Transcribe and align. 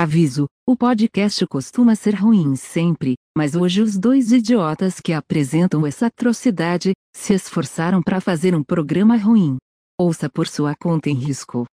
Aviso: 0.00 0.46
o 0.66 0.74
podcast 0.74 1.46
costuma 1.46 1.94
ser 1.94 2.14
ruim 2.14 2.56
sempre, 2.56 3.16
mas 3.36 3.54
hoje 3.54 3.82
os 3.82 3.98
dois 3.98 4.32
idiotas 4.32 4.98
que 4.98 5.12
apresentam 5.12 5.86
essa 5.86 6.06
atrocidade 6.06 6.92
se 7.14 7.34
esforçaram 7.34 8.02
para 8.02 8.18
fazer 8.18 8.54
um 8.54 8.64
programa 8.64 9.18
ruim. 9.18 9.58
Ouça 10.00 10.30
por 10.30 10.48
sua 10.48 10.74
conta 10.74 11.10
em 11.10 11.14
risco. 11.14 11.66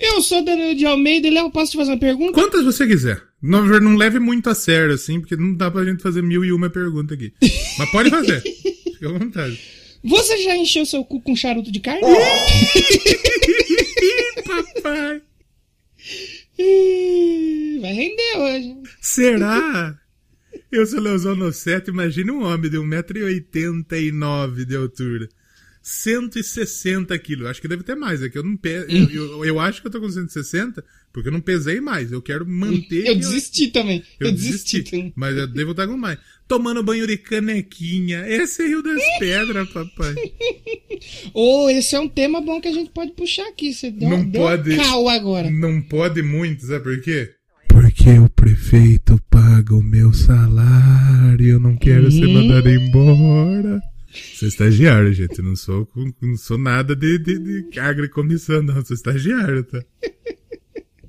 Eu 0.00 0.22
sou 0.22 0.42
Daniel 0.42 0.74
de 0.74 0.86
Almeida 0.86 1.26
e 1.26 1.30
Léo, 1.30 1.50
posso 1.50 1.72
te 1.72 1.76
fazer 1.76 1.90
uma 1.90 1.98
pergunta? 1.98 2.32
Quantas 2.32 2.64
você 2.64 2.86
quiser. 2.86 3.22
Não, 3.42 3.66
não 3.66 3.96
leve 3.96 4.18
muito 4.18 4.48
a 4.48 4.54
sério, 4.54 4.94
assim, 4.94 5.20
porque 5.20 5.36
não 5.36 5.54
dá 5.54 5.70
pra 5.70 5.84
gente 5.84 6.02
fazer 6.02 6.22
mil 6.22 6.42
e 6.42 6.52
uma 6.52 6.70
pergunta 6.70 7.12
aqui. 7.12 7.34
Mas 7.78 7.90
pode 7.90 8.08
fazer. 8.08 8.40
Fica 8.94 9.10
à 9.10 9.12
vontade. 9.12 9.60
Você 10.02 10.38
já 10.38 10.56
encheu 10.56 10.86
seu 10.86 11.04
cu 11.04 11.20
com 11.20 11.36
charuto 11.36 11.70
de 11.70 11.80
carne? 11.80 12.00
Papai. 14.82 15.20
Vai 17.80 17.92
render 17.92 18.36
hoje. 18.36 18.76
Será? 19.00 19.98
Eu 20.70 20.86
sou 20.86 21.00
Leozão 21.00 21.34
Nosseto, 21.34 21.90
imagine 21.90 22.30
um 22.30 22.44
homem 22.44 22.70
de 22.70 22.76
1,89m 22.76 24.64
de 24.64 24.76
altura. 24.76 25.28
160 25.82 27.18
quilos. 27.18 27.46
Acho 27.46 27.60
que 27.60 27.68
deve 27.68 27.82
ter 27.82 27.96
mais. 27.96 28.22
É 28.22 28.28
que 28.28 28.38
eu 28.38 28.42
não 28.42 28.56
pe... 28.56 28.84
eu, 28.88 29.10
eu, 29.10 29.44
eu, 29.44 29.60
acho 29.60 29.80
que 29.80 29.86
eu 29.86 29.90
tô 29.90 30.00
com 30.00 30.08
160 30.08 30.84
porque 31.12 31.28
eu 31.28 31.32
não 31.32 31.40
pesei 31.40 31.80
mais. 31.80 32.12
Eu 32.12 32.22
quero 32.22 32.46
manter. 32.46 33.06
Eu 33.06 33.16
desisti 33.16 33.64
eu... 33.64 33.72
também. 33.72 34.04
Eu, 34.18 34.30
desisti. 34.30 34.82
desisti 34.82 35.12
mas 35.16 35.36
eu 35.36 35.46
devo 35.46 35.70
estar 35.72 35.86
com 35.86 35.96
mais. 35.96 36.18
Tomando 36.50 36.82
banho 36.82 37.06
de 37.06 37.16
canequinha. 37.16 38.24
Esse 38.26 38.64
é 38.64 38.66
Rio 38.66 38.82
das 38.82 39.00
Pedras, 39.20 39.68
papai. 39.68 40.16
Ô, 41.32 41.66
oh, 41.66 41.70
esse 41.70 41.94
é 41.94 42.00
um 42.00 42.08
tema 42.08 42.40
bom 42.40 42.60
que 42.60 42.66
a 42.66 42.72
gente 42.72 42.90
pode 42.90 43.12
puxar 43.12 43.46
aqui. 43.46 43.72
Você 43.72 43.88
deu, 43.88 44.08
não 44.10 44.24
deu 44.28 44.42
pode, 44.42 44.76
cal 44.76 45.08
agora. 45.08 45.48
Não 45.48 45.80
pode 45.80 46.24
muito, 46.24 46.66
sabe 46.66 46.82
por 46.82 47.00
quê? 47.02 47.30
Porque 47.68 48.18
o 48.18 48.28
prefeito 48.28 49.22
paga 49.30 49.76
o 49.76 49.80
meu 49.80 50.12
salário. 50.12 51.46
Eu 51.46 51.60
não 51.60 51.76
quero 51.76 52.08
hum. 52.08 52.10
ser 52.10 52.26
mandado 52.26 52.68
embora. 52.68 53.80
Sou 54.34 54.48
estagiário, 54.48 55.12
gente. 55.12 55.40
Não 55.40 55.54
sou, 55.54 55.88
não 56.20 56.36
sou 56.36 56.58
nada 56.58 56.96
de, 56.96 57.16
de, 57.20 57.70
de 57.70 57.78
agricomissão, 57.78 58.60
não. 58.60 58.84
Sou 58.84 58.96
estagiário, 58.96 59.62
tá? 59.62 59.80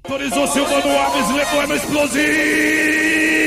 Autorizou 0.03 0.45
Silvano 0.49 0.87
Alves, 0.87 1.35
levou 1.35 1.67
no 1.67 1.75
explosivo. 1.75 3.40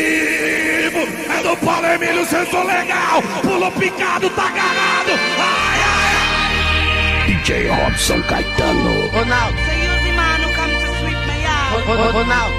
É 1.05 1.43
do 1.43 1.57
Paulo 1.65 1.87
Emílio, 1.87 2.25
sentou 2.27 2.65
legal. 2.65 3.23
Pulou 3.43 3.71
picado, 3.73 4.31
tá 4.31 4.47
agarrado. 4.47 5.13
Ai, 5.39 5.81
ai, 5.83 6.15
ai. 6.17 7.27
DJ 7.27 7.69
Robson 7.69 8.23
Caetano. 8.23 9.09
Ronaldo. 9.09 9.59
Say 9.65 9.79
use 9.87 10.03
the 10.05 10.13
man 10.13 10.41
who 10.43 10.53
come 10.55 10.73
to 10.73 10.89
sweep 11.01 11.21
my 11.27 11.37
yard. 11.43 11.85
Ronaldo. 12.15 12.57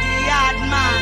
The 0.00 0.12
yard 0.28 0.58
man. 0.72 1.00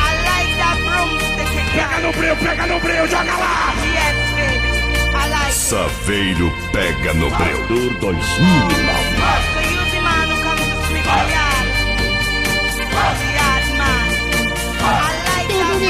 I 0.00 0.12
like 0.28 0.52
that 0.56 0.76
broomstick. 0.86 1.48
Pega 1.72 1.98
no 2.00 2.10
breu, 2.12 2.36
pega 2.36 2.66
no 2.66 2.80
breu, 2.80 3.06
joga 3.08 3.34
lá. 3.36 3.74
Yes, 3.92 4.16
baby. 4.36 4.70
I 5.14 5.28
like 5.28 5.52
Saveiro 5.52 6.50
pega 6.72 7.12
no 7.14 7.30
breu. 7.30 7.66
2009. 7.68 8.22
So 9.54 9.60
use 9.60 9.90
the 9.92 10.00
man 10.00 10.28
who 10.28 10.36
come 10.42 10.58
to 10.58 10.86
sweep 10.88 11.06
my 11.06 11.30
yard. 11.32 11.72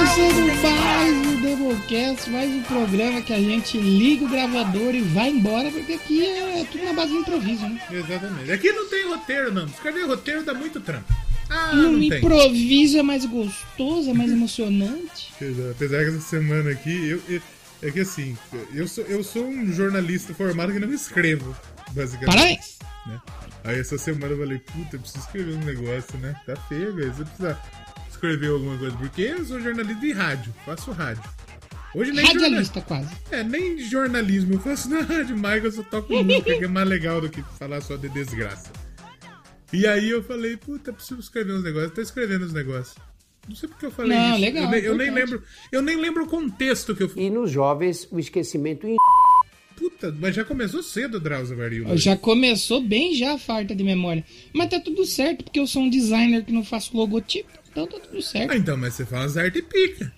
Começando 0.07 0.83
mais 0.83 1.17
um 1.17 1.41
Doublecast, 1.43 2.29
mais 2.31 2.51
um 2.51 2.63
programa 2.63 3.23
que 3.23 3.33
a 3.33 3.39
gente 3.39 3.79
liga 3.79 4.25
o 4.25 4.29
gravador 4.29 4.93
e 4.97 5.01
vai 5.01 5.29
embora, 5.31 5.71
porque 5.71 5.93
aqui 5.93 6.27
é 6.27 6.67
tudo 6.71 6.85
na 6.85 6.93
base 6.93 7.13
do 7.13 7.19
improviso, 7.21 7.69
né? 7.69 7.81
Exatamente. 7.89 8.51
Aqui 8.51 8.73
não 8.73 8.89
tem 8.89 9.07
roteiro, 9.07 9.53
não. 9.55 9.65
Escrever 9.67 10.05
roteiro 10.07 10.43
dá 10.43 10.55
muito 10.55 10.81
trampo. 10.81 11.05
Ah, 11.49 11.73
não 11.77 12.01
tem. 12.01 12.19
improviso 12.19 12.99
é 12.99 13.03
mais 13.03 13.25
gostoso, 13.25 14.11
é 14.11 14.13
mais 14.13 14.33
emocionante. 14.33 15.33
Apesar 15.71 15.99
que 16.03 16.09
essa 16.11 16.21
semana 16.21 16.71
aqui, 16.71 17.09
eu, 17.09 17.23
eu- 17.29 17.43
é 17.81 17.91
que 17.93 18.01
assim, 18.01 18.37
eu 18.75 18.89
sou, 18.89 19.05
eu 19.05 19.23
sou 19.23 19.47
um 19.47 19.73
jornalista 19.73 20.35
formado 20.35 20.73
que 20.73 20.81
não 20.81 20.93
escrevo, 20.93 21.55
basicamente. 21.93 22.35
Parabéns! 22.37 22.79
né? 23.07 23.21
Aí 23.65 23.79
essa 23.79 23.97
semana 23.99 24.33
eu 24.35 24.39
falei, 24.39 24.59
puta, 24.59 24.97
eu 24.97 25.01
preciso 25.01 25.25
escrever 25.25 25.55
um 25.55 25.65
negócio, 25.65 26.19
né? 26.19 26.35
Tá 26.45 26.57
feio, 26.69 26.93
velho. 26.95 27.13
Você 27.15 27.25
precisa 27.25 27.59
escrever 28.23 28.51
alguma 28.53 28.79
coisa. 28.79 28.97
Porque 28.97 29.23
eu 29.23 29.45
sou 29.45 29.61
jornalista 29.61 30.01
de 30.01 30.13
rádio, 30.13 30.55
faço 30.65 30.93
rádio. 30.93 31.23
Hoje 31.95 32.13
nem 32.13 32.25
jorna- 32.25 32.43
Radialista 32.43 32.81
quase. 32.81 33.11
É, 33.31 33.43
nem 33.43 33.77
de 33.77 33.85
jornalismo 33.85 34.55
eu 34.55 34.61
faço 34.61 34.89
na 34.89 35.01
rádio, 35.01 35.37
mais 35.37 35.63
eu 35.65 35.73
só 35.73 35.83
toco 35.83 36.13
música, 36.23 36.57
que 36.57 36.65
é 36.65 36.69
mais 36.69 36.89
legal 36.89 37.21
do 37.21 37.29
que 37.29 37.43
falar 37.59 37.81
só 37.83 37.97
de 37.97 38.09
desgraça. 38.09 38.71
E 39.73 39.87
aí 39.87 40.09
eu 40.11 40.23
falei, 40.23 40.57
puta, 40.57 40.93
preciso 40.93 41.21
escrever 41.21 41.53
uns 41.55 41.63
negócios. 41.65 41.91
Eu 41.91 41.95
tô 41.95 42.01
escrevendo 42.03 42.45
uns 42.47 42.53
negócios. 42.53 42.95
Não 43.49 43.57
sei 43.57 43.69
porque 43.69 43.87
eu 43.87 43.91
falei 43.91 44.17
Não, 44.17 44.33
isso. 44.33 44.41
legal, 44.41 44.65
eu, 44.65 44.71
nem, 44.71 44.81
eu 44.83 44.97
nem 44.97 45.11
lembro. 45.11 45.43
Eu 45.73 45.83
nem 45.83 45.97
lembro 45.97 46.25
o 46.25 46.29
contexto 46.29 46.95
que 46.95 47.03
eu 47.03 47.11
E 47.17 47.29
nos 47.29 47.51
jovens, 47.51 48.07
o 48.11 48.19
esquecimento 48.21 48.87
in- 48.87 48.97
Puta, 49.77 50.15
mas 50.21 50.35
já 50.37 50.45
começou 50.45 50.81
cedo, 50.83 51.19
Drauzio 51.19 51.57
Varíola. 51.57 51.97
Já 51.97 52.17
começou 52.17 52.81
bem 52.81 53.15
já 53.17 53.35
a 53.35 53.39
farta 53.39 53.75
de 53.75 53.83
memória. 53.83 54.25
Mas 54.55 54.71
tá 54.71 54.79
tudo 54.79 55.05
certo, 55.05 55.43
porque 55.43 55.59
eu 55.59 55.67
sou 55.67 55.83
um 55.83 55.91
designer 55.91 56.45
que 56.45 56.53
não 56.53 56.65
faço 56.65 56.97
logotipo. 56.97 57.51
Então 57.73 57.87
tá 57.87 57.99
tudo 57.99 58.21
certo. 58.21 58.51
Ah, 58.51 58.57
então, 58.57 58.77
mas 58.77 58.93
você 58.95 59.07
fala 59.07 59.25
as 59.25 59.37
artes 59.37 59.63
pica. 59.65 60.13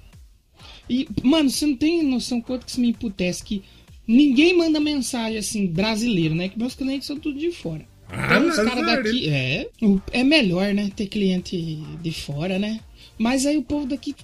E, 0.90 1.08
mano, 1.22 1.48
você 1.48 1.64
não 1.66 1.76
tem 1.76 2.02
noção 2.02 2.40
quanto 2.40 2.66
que 2.66 2.72
isso 2.72 2.80
me 2.80 2.88
emputece 2.90 3.42
que 3.44 3.62
ninguém 4.06 4.56
manda 4.56 4.80
mensagem 4.80 5.38
assim, 5.38 5.66
brasileiro, 5.66 6.34
né? 6.34 6.48
Que 6.48 6.58
meus 6.58 6.74
clientes 6.74 7.06
são 7.06 7.16
tudo 7.18 7.38
de 7.38 7.52
fora. 7.52 7.86
Ah, 8.08 8.36
Então 8.36 8.48
os 8.48 8.56
caras 8.56 8.84
daqui. 8.84 9.28
É. 9.30 9.68
É 10.12 10.24
melhor, 10.24 10.74
né? 10.74 10.90
Ter 10.94 11.06
cliente 11.06 11.56
de 12.02 12.12
fora, 12.12 12.58
né? 12.58 12.80
Mas 13.16 13.46
aí 13.46 13.56
o 13.56 13.62
povo 13.62 13.86
daqui 13.86 14.14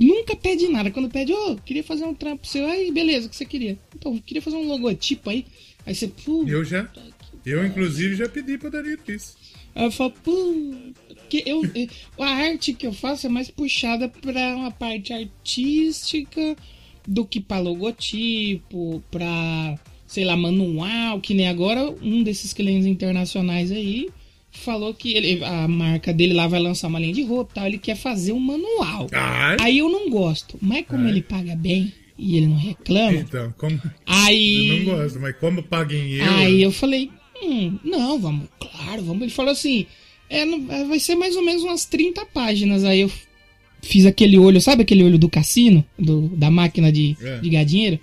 nunca 0.00 0.34
pede 0.34 0.66
nada. 0.68 0.90
Quando 0.90 1.08
pede, 1.08 1.32
ô, 1.32 1.56
queria 1.56 1.84
fazer 1.84 2.04
um 2.04 2.14
trampo 2.14 2.46
seu. 2.46 2.66
Aí, 2.66 2.90
beleza, 2.90 3.28
o 3.28 3.30
que 3.30 3.36
você 3.36 3.44
queria? 3.44 3.78
Então, 3.94 4.18
queria 4.18 4.42
fazer 4.42 4.56
um 4.56 4.66
logotipo 4.66 5.30
aí. 5.30 5.46
Aí 5.86 5.94
você, 5.94 6.08
pô. 6.08 6.44
Eu 6.46 6.64
já. 6.64 6.90
Eu, 7.46 7.64
inclusive, 7.64 8.16
já 8.16 8.28
pedi 8.28 8.58
pra 8.58 8.68
Danilo 8.68 8.98
isso. 9.08 9.36
Aí 9.74 9.84
eu 9.84 9.90
falo, 9.92 10.10
pô, 10.24 10.32
que 11.28 11.42
eu, 11.46 11.62
a 12.18 12.26
arte 12.28 12.72
que 12.72 12.86
eu 12.86 12.92
faço 12.92 13.26
é 13.26 13.30
mais 13.30 13.50
puxada 13.50 14.08
pra 14.08 14.56
uma 14.56 14.70
parte 14.70 15.12
artística 15.12 16.56
do 17.06 17.24
que 17.24 17.40
pra 17.40 17.58
logotipo, 17.58 19.02
pra, 19.10 19.78
sei 20.06 20.24
lá, 20.24 20.36
manual, 20.36 21.20
que 21.20 21.34
nem 21.34 21.48
agora 21.48 21.90
um 22.02 22.22
desses 22.22 22.52
clientes 22.52 22.86
internacionais 22.86 23.70
aí 23.72 24.08
falou 24.50 24.92
que 24.92 25.14
ele, 25.14 25.44
a 25.44 25.68
marca 25.68 26.12
dele 26.12 26.34
lá 26.34 26.46
vai 26.46 26.60
lançar 26.60 26.88
uma 26.88 26.98
linha 26.98 27.14
de 27.14 27.22
roupa 27.22 27.52
e 27.52 27.54
tal, 27.54 27.66
ele 27.66 27.78
quer 27.78 27.96
fazer 27.96 28.32
um 28.32 28.40
manual. 28.40 29.06
Ah, 29.12 29.56
Aí 29.60 29.78
eu 29.78 29.88
não 29.88 30.10
gosto, 30.10 30.58
mas 30.60 30.84
como 30.86 31.04
Ai. 31.04 31.10
ele 31.10 31.22
paga 31.22 31.54
bem 31.54 31.92
e 32.18 32.36
ele 32.36 32.48
não 32.48 32.56
reclama, 32.56 33.16
então, 33.16 33.54
como. 33.56 33.80
aí... 34.04 34.68
Eu 34.68 34.86
não 34.86 34.96
gosto, 34.96 35.20
mas 35.20 35.36
como 35.36 35.62
paga 35.62 35.94
em 35.94 36.14
euro. 36.14 36.34
Aí 36.34 36.62
eu 36.62 36.72
falei, 36.72 37.10
hum, 37.42 37.78
não, 37.84 38.18
vamos, 38.18 38.48
claro, 38.58 39.02
vamos. 39.04 39.22
Ele 39.22 39.30
falou 39.30 39.52
assim, 39.52 39.86
é, 40.30 40.40
é, 40.42 40.84
vai 40.84 40.98
ser 41.00 41.14
mais 41.14 41.36
ou 41.36 41.42
menos 41.42 41.62
umas 41.62 41.84
30 41.84 42.24
páginas. 42.26 42.84
Aí 42.84 43.00
eu 43.00 43.10
fiz 43.82 44.06
aquele 44.06 44.38
olho, 44.38 44.60
sabe 44.60 44.82
aquele 44.82 45.04
olho 45.04 45.18
do 45.18 45.28
cassino? 45.28 45.84
Do, 45.98 46.28
da 46.28 46.50
máquina 46.50 46.90
de, 46.92 47.16
É. 47.22 47.38
de 47.38 47.48
ganhar 47.50 47.64
dinheiro? 47.64 47.98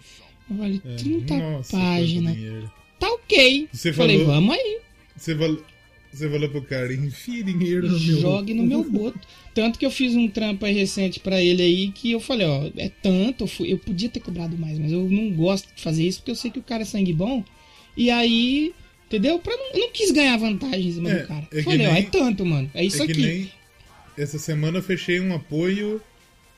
Eu 0.50 0.58
falei, 0.58 0.82
É, 0.86 0.96
30 0.96 1.38
nossa, 1.38 1.78
páginas. 1.78 2.38
Tá 3.00 3.10
ok. 3.10 3.68
Você 3.72 3.92
falei, 3.94 4.20
falou- 4.20 4.34
vamos 4.34 4.56
aí, 4.56 4.78
Você 5.18 5.36
falou, 5.36 5.64
você 6.14 6.30
falou 6.30 6.50
pro 6.50 6.62
cara, 6.64 6.94
enfia 6.94 7.44
dinheiro 7.44 7.90
no 7.90 8.00
meu. 8.00 8.20
jogue 8.22 8.54
no 8.54 8.64
meu 8.64 8.84
boto. 8.84 9.20
Tanto 9.54 9.78
que 9.80 9.86
eu 9.86 9.92
fiz 9.92 10.16
um 10.16 10.28
trampo 10.30 10.66
aí 10.66 10.74
recente 10.74 11.20
pra 11.20 11.42
ele 11.42 11.62
aí 11.62 11.92
que 11.92 12.12
eu 12.12 12.20
falei, 12.20 12.46
ó, 12.48 12.70
é 12.78 12.90
tanto, 13.02 13.44
eu, 13.46 13.48
fui- 13.48 13.72
eu 13.74 13.78
podia 13.78 14.10
ter 14.10 14.20
cobrado 14.20 14.58
mais, 14.58 14.78
mas 14.80 14.92
eu 14.92 15.10
não 15.10 15.30
gosto 15.32 15.68
de 15.76 15.82
fazer 15.82 16.06
isso 16.08 16.20
porque 16.20 16.32
eu 16.32 16.36
sei 16.36 16.52
que 16.52 16.60
o 16.60 16.64
cara 16.64 16.84
é 16.84 16.86
sangue 16.86 17.12
bom. 17.14 17.44
E 17.98 18.10
aí, 18.10 18.74
entendeu? 19.16 19.40
Pra 19.40 19.56
não, 19.56 19.72
eu 19.74 19.80
não 19.80 19.92
quis 19.92 20.12
ganhar 20.12 20.38
vantagem 20.38 20.88
em 20.88 20.92
cima 20.94 21.10
É, 21.10 21.20
do 21.22 21.28
cara. 21.28 21.48
é 21.52 21.64
falei, 21.64 21.88
ó, 21.88 21.92
nem- 21.94 22.02
é 22.04 22.06
tanto, 22.10 22.46
mano. 22.46 22.70
É 22.74 22.84
isso 22.84 23.02
é 23.02 23.06
aqui. 23.06 23.52
Essa 24.18 24.40
semana 24.40 24.78
eu 24.80 24.84
fechei 24.84 25.20
um 25.20 25.34
apoio. 25.36 26.02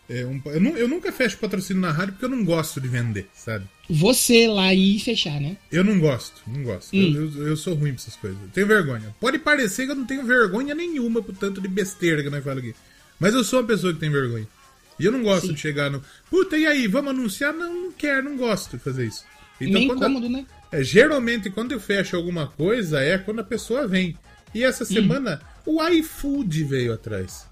é, 0.10 0.26
um- 0.26 0.42
eu, 0.46 0.62
nu- 0.62 0.78
eu 0.78 0.88
nunca 0.88 1.12
fecho 1.12 1.38
patrocínio 1.38 1.82
na 1.82 1.92
rádio 1.92 2.14
porque 2.14 2.24
eu 2.24 2.30
não 2.30 2.46
gosto 2.46 2.80
de 2.80 2.88
vender, 2.88 3.28
sabe? 3.34 3.66
Você 3.90 4.48
lá 4.48 4.74
ir 4.74 5.00
fechar, 5.00 5.38
né? 5.42 5.58
Eu 5.70 5.84
não 5.84 6.00
gosto, 6.00 6.42
não 6.48 6.64
gosto. 6.64 6.96
Hum. 6.96 7.14
Eu, 7.14 7.42
eu- 7.42 7.48
eu 7.50 7.58
sou 7.58 7.74
ruim 7.74 7.92
pra 7.92 8.02
essas 8.04 8.16
coisas. 8.16 8.42
Eu 8.42 8.48
tenho 8.50 8.68
vergonha. 8.68 9.14
Pode 9.20 9.38
parecer 9.40 9.86
que 9.86 9.92
eu 9.92 9.96
não 9.98 10.06
tenho 10.06 10.24
vergonha 10.26 10.74
nenhuma 10.74 11.22
por 11.22 11.36
tanto 11.36 11.60
de 11.60 11.68
besteira 11.68 12.24
que 12.24 12.30
nós 12.30 12.42
falamos 12.42 12.64
aqui. 12.64 12.76
Mas 13.20 13.34
eu 13.34 13.44
sou 13.44 13.60
uma 13.60 13.68
pessoa 13.68 13.94
que 13.94 14.00
tem 14.00 14.10
vergonha. 14.10 14.48
E 14.98 15.04
eu 15.04 15.12
não 15.12 15.22
gosto 15.24 15.48
Sim. 15.48 15.54
de 15.56 15.60
chegar 15.60 15.92
no. 15.92 16.02
Puta, 16.30 16.58
e 16.58 16.66
aí, 16.66 16.88
vamos 16.88 17.12
anunciar? 17.12 17.54
Não, 17.54 17.74
não 17.74 17.92
quero, 17.92 18.30
não 18.30 18.38
gosto 18.38 18.78
de 18.78 18.84
fazer 18.84 19.08
isso. 19.08 19.26
Então, 19.60 19.74
Meio 19.74 19.88
quando- 19.88 19.98
incômodo, 20.04 20.30
né? 20.30 20.46
É, 20.72 20.84
geralmente, 20.84 21.50
quando 21.50 21.72
eu 21.72 21.80
fecho 21.80 22.16
alguma 22.16 22.48
coisa, 22.48 23.00
é 23.00 23.18
quando 23.18 23.40
a 23.40 23.44
pessoa 23.44 23.88
vem. 23.88 24.18
E 24.54 24.64
essa 24.64 24.84
Hum. 24.84 24.88
semana, 24.88 25.42
o 25.66 25.82
iFood 25.90 26.64
veio 26.64 26.94
atrás. 26.94 27.46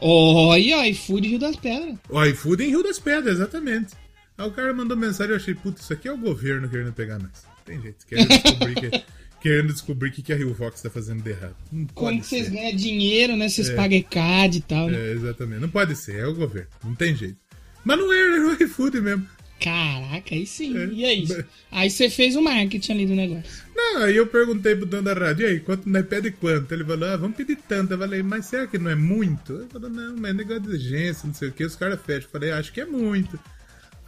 Olha, 0.00 0.88
iFood 0.88 1.28
Rio 1.28 1.38
das 1.38 1.56
Pedras. 1.56 1.96
O 2.08 2.24
iFood 2.24 2.64
em 2.64 2.68
Rio 2.70 2.82
das 2.82 2.98
Pedras, 2.98 3.34
exatamente. 3.36 3.94
Aí 4.36 4.46
o 4.48 4.50
cara 4.50 4.72
mandou 4.74 4.96
mensagem, 4.96 5.30
eu 5.32 5.36
achei, 5.36 5.54
puta, 5.54 5.80
isso 5.80 5.92
aqui 5.92 6.08
é 6.08 6.12
o 6.12 6.18
governo 6.18 6.68
querendo 6.68 6.92
pegar 6.92 7.18
nós. 7.18 7.44
Tem 7.64 7.80
jeito, 7.80 8.04
quer 8.06 8.26
descobrir 8.26 8.74
que, 8.74 9.04
querendo 9.40 9.72
descobrir 9.72 10.08
o 10.08 10.12
que, 10.12 10.22
que 10.22 10.32
a 10.32 10.36
Rio 10.36 10.54
Fox 10.54 10.82
tá 10.82 10.90
fazendo 10.90 11.22
de 11.22 11.30
errado. 11.30 11.54
Não 11.70 11.86
Como 11.94 12.20
que 12.20 12.26
vocês 12.26 12.48
ganham 12.48 12.74
dinheiro, 12.74 13.36
né? 13.36 13.48
Vocês 13.48 13.70
pagam 13.70 13.96
ECAD 13.98 14.58
e 14.58 14.62
tal, 14.62 14.88
né? 14.88 14.98
É, 14.98 15.12
exatamente. 15.12 15.60
Não 15.60 15.68
pode 15.68 15.94
ser, 15.94 16.16
é 16.16 16.26
o 16.26 16.34
governo. 16.34 16.68
Não 16.82 16.94
tem 16.96 17.14
jeito. 17.14 17.36
Mas 17.84 17.98
não 17.98 18.12
era, 18.12 18.36
era 18.36 18.46
o 18.48 18.62
iFood 18.64 19.00
mesmo. 19.00 19.26
Caraca, 19.64 20.34
aí 20.34 20.46
sim. 20.46 20.76
É. 20.76 20.86
E 20.92 21.04
aí? 21.04 21.26
Mas- 21.28 21.44
Aí 21.72 21.90
você 21.90 22.10
fez 22.10 22.36
o 22.36 22.42
marketing 22.42 22.92
ali 22.92 23.06
do 23.06 23.14
negócio. 23.14 23.62
Não, 23.74 24.02
aí 24.02 24.14
eu 24.16 24.26
perguntei 24.26 24.76
pro 24.76 24.84
dono 24.84 25.02
da 25.02 25.14
rádio, 25.14 25.46
e 25.46 25.50
aí, 25.52 25.60
quanto 25.60 25.88
nós 25.88 26.04
pede 26.06 26.30
quanto? 26.30 26.70
Ele 26.72 26.84
falou, 26.84 27.08
ah, 27.08 27.16
vamos 27.16 27.34
pedir 27.36 27.56
tanto. 27.66 27.94
Eu 27.94 27.98
falei, 27.98 28.22
mas 28.22 28.44
será 28.46 28.66
que 28.66 28.76
não 28.78 28.90
é 28.90 28.94
muito? 28.94 29.54
Ele 29.54 29.68
falou, 29.72 29.88
não, 29.88 30.14
mas 30.16 30.30
é 30.32 30.34
negócio 30.34 30.62
de 30.62 30.74
agência, 30.76 31.26
não 31.26 31.32
sei 31.34 31.48
o 31.48 31.52
que, 31.52 31.64
os 31.64 31.74
caras 31.74 31.98
fecham. 32.04 32.24
Eu 32.28 32.30
falei, 32.30 32.50
acho 32.52 32.72
que 32.72 32.80
é 32.82 32.84
muito. 32.84 33.38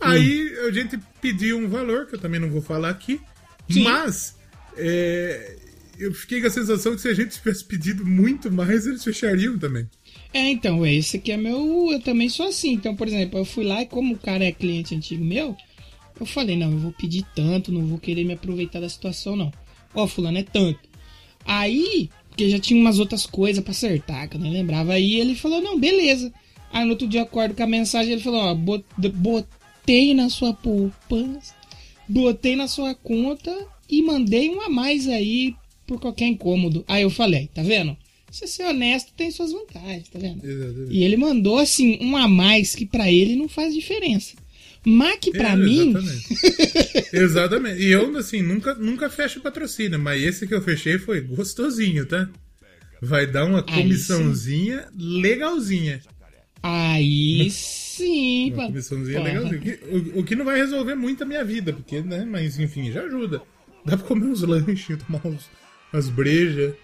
Aí 0.01 0.55
a 0.69 0.71
gente 0.71 0.99
pediu 1.21 1.57
um 1.57 1.69
valor, 1.69 2.07
que 2.07 2.15
eu 2.17 2.19
também 2.19 2.39
não 2.39 2.51
vou 2.51 2.61
falar 2.61 2.91
aqui, 2.91 3.19
Sim. 3.71 3.85
mas 3.85 4.37
é, 4.77 5.57
eu 5.99 6.13
fiquei 6.13 6.41
com 6.41 6.47
a 6.47 6.51
sensação 6.51 6.95
que 6.95 7.01
se 7.01 7.09
a 7.09 7.15
gente 7.15 7.39
tivesse 7.39 7.65
pedido 7.65 8.05
muito 8.05 8.51
mais, 8.53 8.87
eles 8.87 9.03
fechariam 9.03 9.59
também. 9.59 9.89
É, 10.35 10.51
então, 10.51 10.85
esse 10.85 11.17
aqui 11.17 11.31
é 11.33 11.37
meu. 11.37 11.91
Eu 11.93 12.01
também 12.01 12.29
sou 12.29 12.47
assim. 12.49 12.73
Então, 12.73 12.95
por 12.97 13.07
exemplo, 13.09 13.39
eu 13.39 13.45
fui 13.45 13.65
lá 13.65 13.83
e, 13.83 13.87
como 13.87 14.15
o 14.15 14.19
cara 14.19 14.45
é 14.45 14.53
cliente 14.53 14.95
antigo 14.95 15.25
meu, 15.25 15.57
eu 16.19 16.27
falei: 16.27 16.57
não, 16.57 16.73
eu 16.73 16.79
vou 16.79 16.93
pedir 16.93 17.25
tanto, 17.35 17.73
não 17.73 17.87
vou 17.87 17.99
querer 17.99 18.25
me 18.25 18.35
aproveitar 18.35 18.81
da 18.81 18.89
situação, 18.89 19.37
não. 19.37 19.53
Ó, 19.95 20.07
Fulano, 20.07 20.39
é 20.39 20.43
tanto. 20.43 20.81
Aí, 21.47 22.11
porque 22.29 22.51
já 22.51 22.59
tinha 22.59 22.81
umas 22.81 22.99
outras 22.99 23.27
coisas 23.27 23.63
pra 23.63 23.71
acertar, 23.71 24.29
que 24.29 24.37
eu 24.37 24.41
nem 24.41 24.53
lembrava. 24.53 24.95
Aí 24.95 25.15
ele 25.21 25.37
falou: 25.37 25.61
não, 25.63 25.79
beleza. 25.79 26.33
Aí 26.73 26.85
no 26.85 26.91
outro 26.93 27.07
dia 27.07 27.23
acordo 27.23 27.55
com 27.55 27.63
a 27.63 27.67
mensagem 27.67 28.13
ele 28.15 28.23
falou: 28.23 28.41
ó, 28.41 28.55
bot- 28.55 28.85
botei 29.15 30.15
na 30.15 30.29
sua 30.29 30.53
poupança, 30.53 31.55
botei 32.09 32.57
na 32.57 32.67
sua 32.67 32.95
conta 32.95 33.57
e 33.89 34.03
mandei 34.03 34.51
um 34.51 34.61
a 34.63 34.69
mais 34.69 35.09
aí 35.09 35.55
por 35.87 36.01
qualquer 36.01 36.27
incômodo. 36.27 36.85
Aí 36.89 37.03
eu 37.03 37.11
falei: 37.11 37.49
tá 37.55 37.63
vendo? 37.63 37.97
Você 38.35 38.47
ser 38.49 38.65
honesto 38.65 39.13
tem 39.17 39.31
suas 39.31 39.53
vantagens, 39.53 40.09
tá 40.09 40.19
vendo? 40.19 40.45
Exatamente. 40.45 40.93
E 40.93 41.05
ele 41.05 41.17
mandou 41.17 41.59
assim 41.59 41.99
um 42.01 42.17
a 42.17 42.27
mais 42.27 42.75
que 42.75 42.85
pra 42.85 43.11
ele 43.11 43.37
não 43.37 43.49
faz 43.49 43.73
diferença. 43.73 44.35
Mas 44.85 45.19
que 45.21 45.31
pra 45.31 45.51
É, 45.53 45.57
mim, 45.57 45.91
Exatamente. 45.91 47.09
exatamente. 47.17 47.81
E 47.83 47.87
eu, 47.93 48.17
assim, 48.19 48.43
nunca, 48.43 48.75
nunca 48.75 49.09
fecho 49.09 49.41
patrocínio, 49.41 49.99
mas 49.99 50.23
esse 50.23 50.47
que 50.47 50.55
eu 50.55 50.61
fechei 50.61 50.99
foi 50.99 51.21
gostosinho, 51.21 52.05
tá? 52.07 52.29
Vai 53.01 53.27
dar 53.27 53.45
uma 53.45 53.63
comissãozinha 53.63 54.87
legalzinha. 54.99 56.01
aí 56.63 57.49
sim, 57.51 58.53
Uma 58.53 58.67
comissãozinha 58.67 59.23
legalzinha. 59.23 59.59
Que- 59.61 59.79
O, 60.17 60.21
o 60.21 60.25
que 60.25 60.35
não 60.37 60.45
vai 60.45 60.59
resolver 60.59 60.95
muito 60.97 61.23
a 61.23 61.27
minha 61.27 61.45
vida, 61.45 61.73
porque, 61.73 62.01
né? 62.01 62.25
Mas 62.29 62.59
enfim, 62.59 62.91
já 62.91 63.03
ajuda. 63.05 63.41
Dá 63.87 63.97
pra 63.97 64.07
comer 64.07 64.27
uns 64.27 64.43
lanches, 64.43 64.99
tomar 65.07 65.25
uns, 65.27 65.45
umas 65.93 66.09
brejas. 66.09 66.75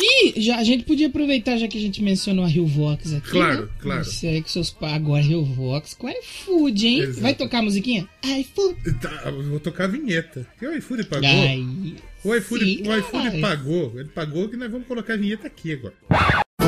E 0.00 0.40
já, 0.40 0.56
a 0.58 0.64
gente 0.64 0.84
podia 0.84 1.08
aproveitar, 1.08 1.56
já 1.56 1.66
que 1.66 1.76
a 1.76 1.80
gente 1.80 2.02
mencionou 2.02 2.44
a 2.44 2.48
Rio 2.48 2.66
Vox 2.66 3.12
aqui. 3.12 3.30
Claro, 3.30 3.62
né? 3.62 3.68
claro. 3.80 4.04
Você 4.04 4.26
aí 4.28 4.42
com 4.42 4.48
seus 4.48 4.74
agora 4.80 5.22
Rio 5.22 5.44
Vox 5.44 5.94
com 5.94 6.08
iFood, 6.08 6.86
hein? 6.86 7.00
Exato. 7.00 7.20
Vai 7.20 7.34
tocar 7.34 7.58
a 7.58 7.62
musiquinha? 7.62 8.08
iFood. 8.24 8.76
Tá, 9.00 9.30
vou 9.30 9.60
tocar 9.60 9.84
a 9.84 9.88
vinheta. 9.88 10.46
E 10.60 10.66
o 10.66 10.76
iFood 10.76 11.04
pagou? 11.04 11.28
Aí. 11.28 11.96
O 12.24 12.34
iFood, 12.34 12.64
Sim, 12.64 12.88
o 12.88 12.96
iFood 12.96 13.24
caralho. 13.24 13.40
pagou. 13.40 13.92
Ele 13.96 14.08
pagou 14.08 14.48
que 14.48 14.56
nós 14.56 14.70
vamos 14.70 14.86
colocar 14.86 15.14
a 15.14 15.16
vinheta 15.16 15.46
aqui 15.46 15.72
agora. 15.72 15.94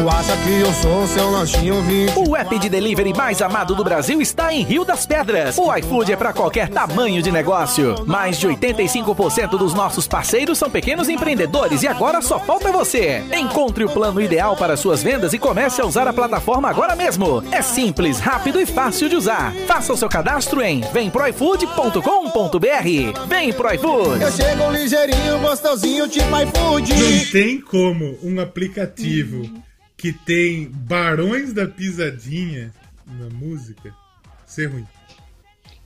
Tu 0.00 0.08
acha 0.08 0.35
que 0.38 0.61
eu 0.61 0.73
sou 0.73 1.06
seu 1.06 1.31
lanchinho 1.31 1.82
20? 1.82 2.20
O 2.26 2.35
app 2.35 2.58
de 2.58 2.70
delivery 2.70 3.12
mais 3.12 3.43
amado 3.43 3.75
do 3.75 3.85
Brasil 3.85 4.23
está 4.23 4.50
em 4.50 4.62
Rio 4.62 4.82
das 4.82 5.05
Pedras. 5.05 5.58
O 5.58 5.76
iFood 5.76 6.11
é 6.11 6.17
para 6.17 6.32
qualquer 6.32 6.70
tamanho 6.70 7.23
de 7.23 7.31
negócio. 7.31 8.06
Mais 8.06 8.38
de 8.38 8.49
85% 8.49 9.58
dos 9.58 9.75
nossos 9.75 10.08
parceiros 10.08 10.56
são 10.56 10.70
pequenos 10.70 11.11
empreendedores 11.11 11.82
e 11.82 11.87
agora 11.87 12.23
só 12.23 12.41
falta 12.41 12.73
você. 12.73 13.23
Encontre 13.31 13.85
o 13.85 13.91
plano 13.91 14.23
ideal 14.23 14.56
para 14.56 14.75
suas 14.75 15.02
vendas 15.02 15.35
e 15.35 15.38
comece 15.38 15.82
a 15.82 15.85
usar 15.85 16.08
a 16.08 16.14
plataforma 16.14 16.70
agora 16.70 16.97
mesmo. 16.97 17.44
É 17.52 17.61
simples, 17.61 18.20
rápido 18.20 18.58
e 18.58 18.64
fácil 18.64 19.06
de 19.06 19.17
usar. 19.17 19.52
Faça 19.67 19.93
o 19.93 19.99
seu 19.99 20.08
cadastro 20.08 20.62
em 20.62 20.81
vemproifood.com.br. 20.81 23.26
Vem 23.29 23.52
pro 23.52 23.75
iFood. 23.75 24.23
Eu 24.23 24.32
chego 24.32 24.70
ligeirinho, 24.70 25.41
gostosinho, 25.41 26.08
tipo 26.08 26.26
iFood. 26.26 26.94
Não 26.94 27.31
tem 27.31 27.61
como 27.61 28.17
um 28.23 28.41
aplicativo 28.41 29.69
que 30.00 30.12
tem 30.12 30.69
Barões 30.70 31.52
da 31.52 31.67
Pisadinha 31.67 32.73
na 33.06 33.29
música 33.31 33.94
ser 34.47 34.67
ruim. 34.67 34.87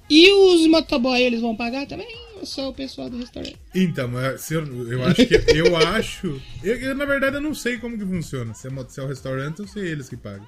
E 0.08 0.30
os 0.32 0.66
motoboy, 0.66 1.20
eles 1.20 1.40
vão 1.40 1.56
pagar 1.56 1.86
também? 1.86 2.06
Ou 2.36 2.44
só 2.46 2.68
o 2.68 2.74
pessoal 2.74 3.08
do 3.08 3.18
restaurante? 3.18 3.56
Então, 3.74 4.18
é, 4.20 4.36
eu, 4.50 4.92
eu 4.92 5.04
acho 5.04 5.26
que. 5.26 5.34
Eu 5.54 5.76
acho. 5.88 6.40
Eu, 6.62 6.76
eu, 6.76 6.94
na 6.94 7.04
verdade, 7.06 7.36
eu 7.36 7.40
não 7.40 7.54
sei 7.54 7.78
como 7.78 7.98
que 7.98 8.04
funciona. 8.04 8.52
Se 8.54 8.68
é, 8.68 8.70
se 8.88 9.00
é 9.00 9.02
o 9.02 9.06
restaurante 9.08 9.62
ou 9.62 9.68
se 9.68 9.80
é 9.80 9.84
eles 9.86 10.08
que 10.08 10.16
pagam. 10.16 10.46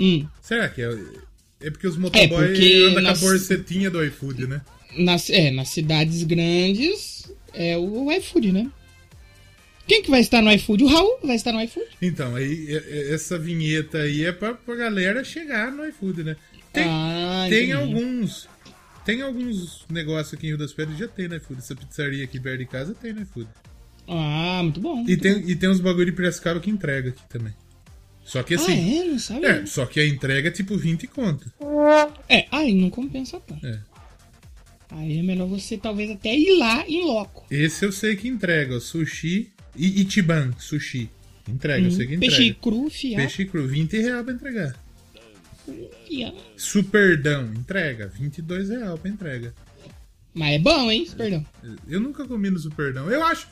Hum. 0.00 0.26
Será 0.42 0.68
que 0.68 0.82
é. 0.82 0.90
É 1.60 1.70
porque 1.70 1.86
os 1.86 1.96
motoboy 1.96 2.48
porque 2.48 2.84
andam 2.90 3.02
nas- 3.02 3.20
com 3.20 3.26
a 3.26 3.30
borsetinha 3.30 3.90
do 3.90 4.04
iFood, 4.04 4.46
né? 4.48 4.60
Nas, 4.98 5.30
é, 5.30 5.50
nas 5.50 5.68
cidades 5.68 6.22
grandes 6.24 7.32
é 7.52 7.78
o 7.78 8.10
iFood, 8.12 8.52
né? 8.52 8.70
Quem 9.86 10.02
que 10.02 10.10
vai 10.10 10.20
estar 10.20 10.40
no 10.42 10.50
iFood? 10.52 10.84
O 10.84 10.86
Raul 10.86 11.18
vai 11.22 11.36
estar 11.36 11.52
no 11.52 11.60
iFood? 11.62 11.86
Então, 12.00 12.34
aí, 12.36 12.68
essa 13.10 13.38
vinheta 13.38 13.98
aí 13.98 14.24
é 14.24 14.32
pra, 14.32 14.54
pra 14.54 14.74
galera 14.74 15.22
chegar 15.22 15.70
no 15.70 15.84
iFood, 15.86 16.24
né? 16.24 16.36
Tem, 16.72 16.84
Ah, 16.88 17.46
tem 17.48 17.72
alguns. 17.72 18.48
Tem 19.04 19.20
alguns 19.20 19.84
negócios 19.90 20.32
aqui 20.32 20.46
em 20.46 20.50
Rio 20.50 20.58
das 20.58 20.72
Pedras 20.72 20.98
já 20.98 21.06
tem 21.06 21.28
no 21.28 21.36
iFood. 21.36 21.58
Essa 21.60 21.76
pizzaria 21.76 22.24
aqui 22.24 22.40
perto 22.40 22.58
de 22.60 22.66
casa 22.66 22.94
tem 22.94 23.12
no 23.12 23.22
iFood. 23.22 23.48
Ah, 24.08 24.60
muito 24.62 24.80
bom. 24.80 25.00
E 25.02 25.04
muito 25.04 25.20
tem, 25.20 25.34
bom. 25.42 25.48
e 25.48 25.56
tem 25.56 25.68
uns 25.68 25.80
bagulho 25.80 26.06
de 26.06 26.12
Piracicaba 26.12 26.58
que 26.60 26.70
entrega 26.70 27.10
aqui 27.10 27.22
também. 27.28 27.52
Só 28.24 28.42
que 28.42 28.54
Ah, 28.54 28.56
assim. 28.56 29.00
é? 29.00 29.04
Não 29.04 29.18
sabe? 29.18 29.44
é, 29.44 29.66
só 29.66 29.84
que 29.84 30.00
a 30.00 30.06
entrega 30.06 30.48
é 30.48 30.50
tipo 30.50 30.76
20 30.78 31.06
conto. 31.08 31.52
É, 32.28 32.46
aí 32.50 32.72
não 32.74 32.88
compensa 32.88 33.38
tanto. 33.40 33.66
É. 33.66 33.78
Aí 34.90 35.18
é 35.18 35.22
melhor 35.22 35.46
você 35.48 35.76
talvez 35.76 36.10
até 36.10 36.34
ir 36.34 36.56
lá 36.58 36.84
em 36.88 37.04
loco. 37.04 37.44
Esse 37.50 37.84
eu 37.84 37.92
sei 37.92 38.16
que 38.16 38.28
entrega, 38.28 38.76
o 38.76 38.80
sushi 38.80 39.52
e 39.76 40.02
Ichiban 40.02 40.52
sushi. 40.58 41.10
Entrega, 41.48 41.86
eu 41.86 41.90
sei 41.90 42.06
que 42.06 42.14
entrega. 42.14 42.32
Hum, 42.34 42.38
Peixe 42.38 42.56
cru, 42.60 42.90
fiado. 42.90 43.16
Peixe 43.22 43.44
cru, 43.44 43.66
20 43.68 44.00
reais 44.00 44.24
pra 44.24 44.34
entregar. 44.34 44.76
fiado. 46.06 46.36
Superdão, 46.56 47.52
entrega, 47.54 48.08
22 48.08 48.68
reais 48.70 48.98
pra 49.00 49.10
entrega. 49.10 49.54
Mas 50.32 50.54
é 50.54 50.58
bom, 50.58 50.90
hein? 50.90 51.06
Perdão. 51.16 51.44
Eu 51.88 52.00
nunca 52.00 52.26
comi 52.26 52.50
no 52.50 52.58
Superdão. 52.58 53.08
Eu 53.10 53.22
acho. 53.24 53.46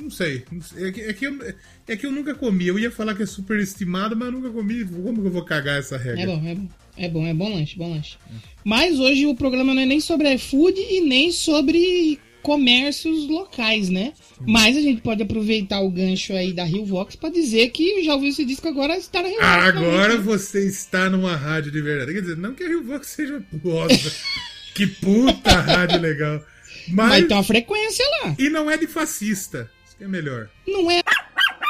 Não 0.00 0.10
sei. 0.10 0.44
não 0.52 0.62
sei, 0.62 0.88
É 0.88 0.92
que, 0.92 1.00
é, 1.00 1.12
que 1.12 1.26
eu, 1.26 1.54
é 1.88 1.96
que 1.96 2.06
eu 2.06 2.12
nunca 2.12 2.34
comi. 2.34 2.66
Eu 2.66 2.78
ia 2.78 2.90
falar 2.90 3.14
que 3.14 3.22
é 3.22 3.26
superestimado, 3.26 4.16
mas 4.16 4.26
eu 4.26 4.32
nunca 4.32 4.50
comi. 4.50 4.84
Como 4.84 5.20
que 5.20 5.26
eu 5.26 5.32
vou 5.32 5.44
cagar 5.44 5.78
essa 5.78 5.96
regra? 5.96 6.22
É 6.22 6.26
bom, 6.26 6.46
é 6.46 6.54
bom. 6.54 6.68
É 6.96 7.08
bom, 7.08 7.26
é 7.26 7.34
bom 7.34 7.54
lanche, 7.54 7.76
bom 7.76 7.90
lanche. 7.90 8.16
Mas 8.62 8.98
hoje 9.00 9.26
o 9.26 9.34
programa 9.34 9.74
não 9.74 9.82
é 9.82 9.86
nem 9.86 9.98
sobre 10.00 10.32
iFood 10.34 10.78
e 10.78 11.00
nem 11.00 11.32
sobre 11.32 12.20
comércios 12.42 13.28
locais, 13.28 13.88
né? 13.88 14.12
Mas 14.46 14.76
a 14.76 14.80
gente 14.80 15.00
pode 15.00 15.22
aproveitar 15.22 15.80
o 15.80 15.90
gancho 15.90 16.32
aí 16.32 16.52
da 16.52 16.64
Rio 16.64 16.84
Vox 16.84 17.14
pra 17.16 17.30
dizer 17.30 17.70
que 17.70 18.02
já 18.02 18.14
ouviu 18.14 18.30
esse 18.30 18.44
disco 18.44 18.68
agora 18.68 18.96
está 18.96 19.22
na 19.22 19.28
Rio 19.28 19.38
Vox. 19.38 19.48
Agora 19.48 20.08
realmente. 20.08 20.22
você 20.22 20.66
está 20.66 21.08
numa 21.08 21.36
rádio 21.36 21.70
de 21.70 21.80
verdade. 21.80 22.12
Quer 22.12 22.20
dizer, 22.20 22.36
não 22.36 22.54
que 22.54 22.64
a 22.64 22.68
Rio 22.68 22.84
Vox 22.84 23.06
seja 23.08 23.42
nossa. 23.64 24.12
que 24.74 24.86
puta 24.86 25.60
rádio 25.60 26.00
legal. 26.00 26.44
Mas. 26.88 27.08
Vai 27.08 27.22
ter 27.22 27.34
uma 27.34 27.44
frequência 27.44 28.04
lá. 28.22 28.34
E 28.38 28.48
não 28.48 28.70
é 28.70 28.76
de 28.76 28.86
fascista. 28.86 29.70
Isso 29.86 29.96
que 29.96 30.04
é 30.04 30.08
melhor. 30.08 30.48
Não 30.66 30.90
é. 30.90 31.00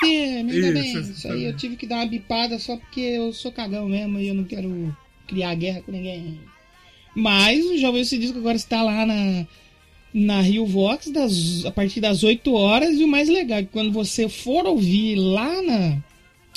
É, 0.05 0.41
Isso, 0.43 0.73
bem. 0.73 1.00
Isso 1.00 1.29
aí 1.29 1.45
eu 1.45 1.57
tive 1.57 1.76
que 1.76 1.87
dar 1.87 1.97
uma 1.97 2.07
bipada 2.07 2.59
só 2.59 2.76
porque 2.76 3.00
eu 3.00 3.33
sou 3.33 3.52
cagão 3.52 3.88
mesmo 3.88 4.19
e 4.19 4.29
eu 4.29 4.35
não 4.35 4.45
quero 4.45 4.97
criar 5.29 5.55
guerra 5.55 5.83
com 5.83 5.93
ninguém. 5.93 6.41
Mas 7.14 7.64
o 7.67 7.79
Jovem 7.79 8.00
esse 8.00 8.19
disco 8.19 8.38
agora 8.38 8.57
está 8.57 8.83
lá 8.83 9.05
na, 9.07 9.47
na 10.12 10.40
Rio 10.40 10.66
Vox 10.66 11.11
das, 11.11 11.64
a 11.64 11.71
partir 11.71 12.00
das 12.00 12.23
8 12.23 12.52
horas. 12.52 12.97
E 12.97 13.04
o 13.04 13.09
mais 13.09 13.28
legal 13.28 13.59
é 13.59 13.62
que 13.62 13.71
quando 13.73 13.92
você 13.92 14.28
for 14.28 14.66
ouvir 14.66 15.16
lá 15.16 15.62
na 15.62 15.99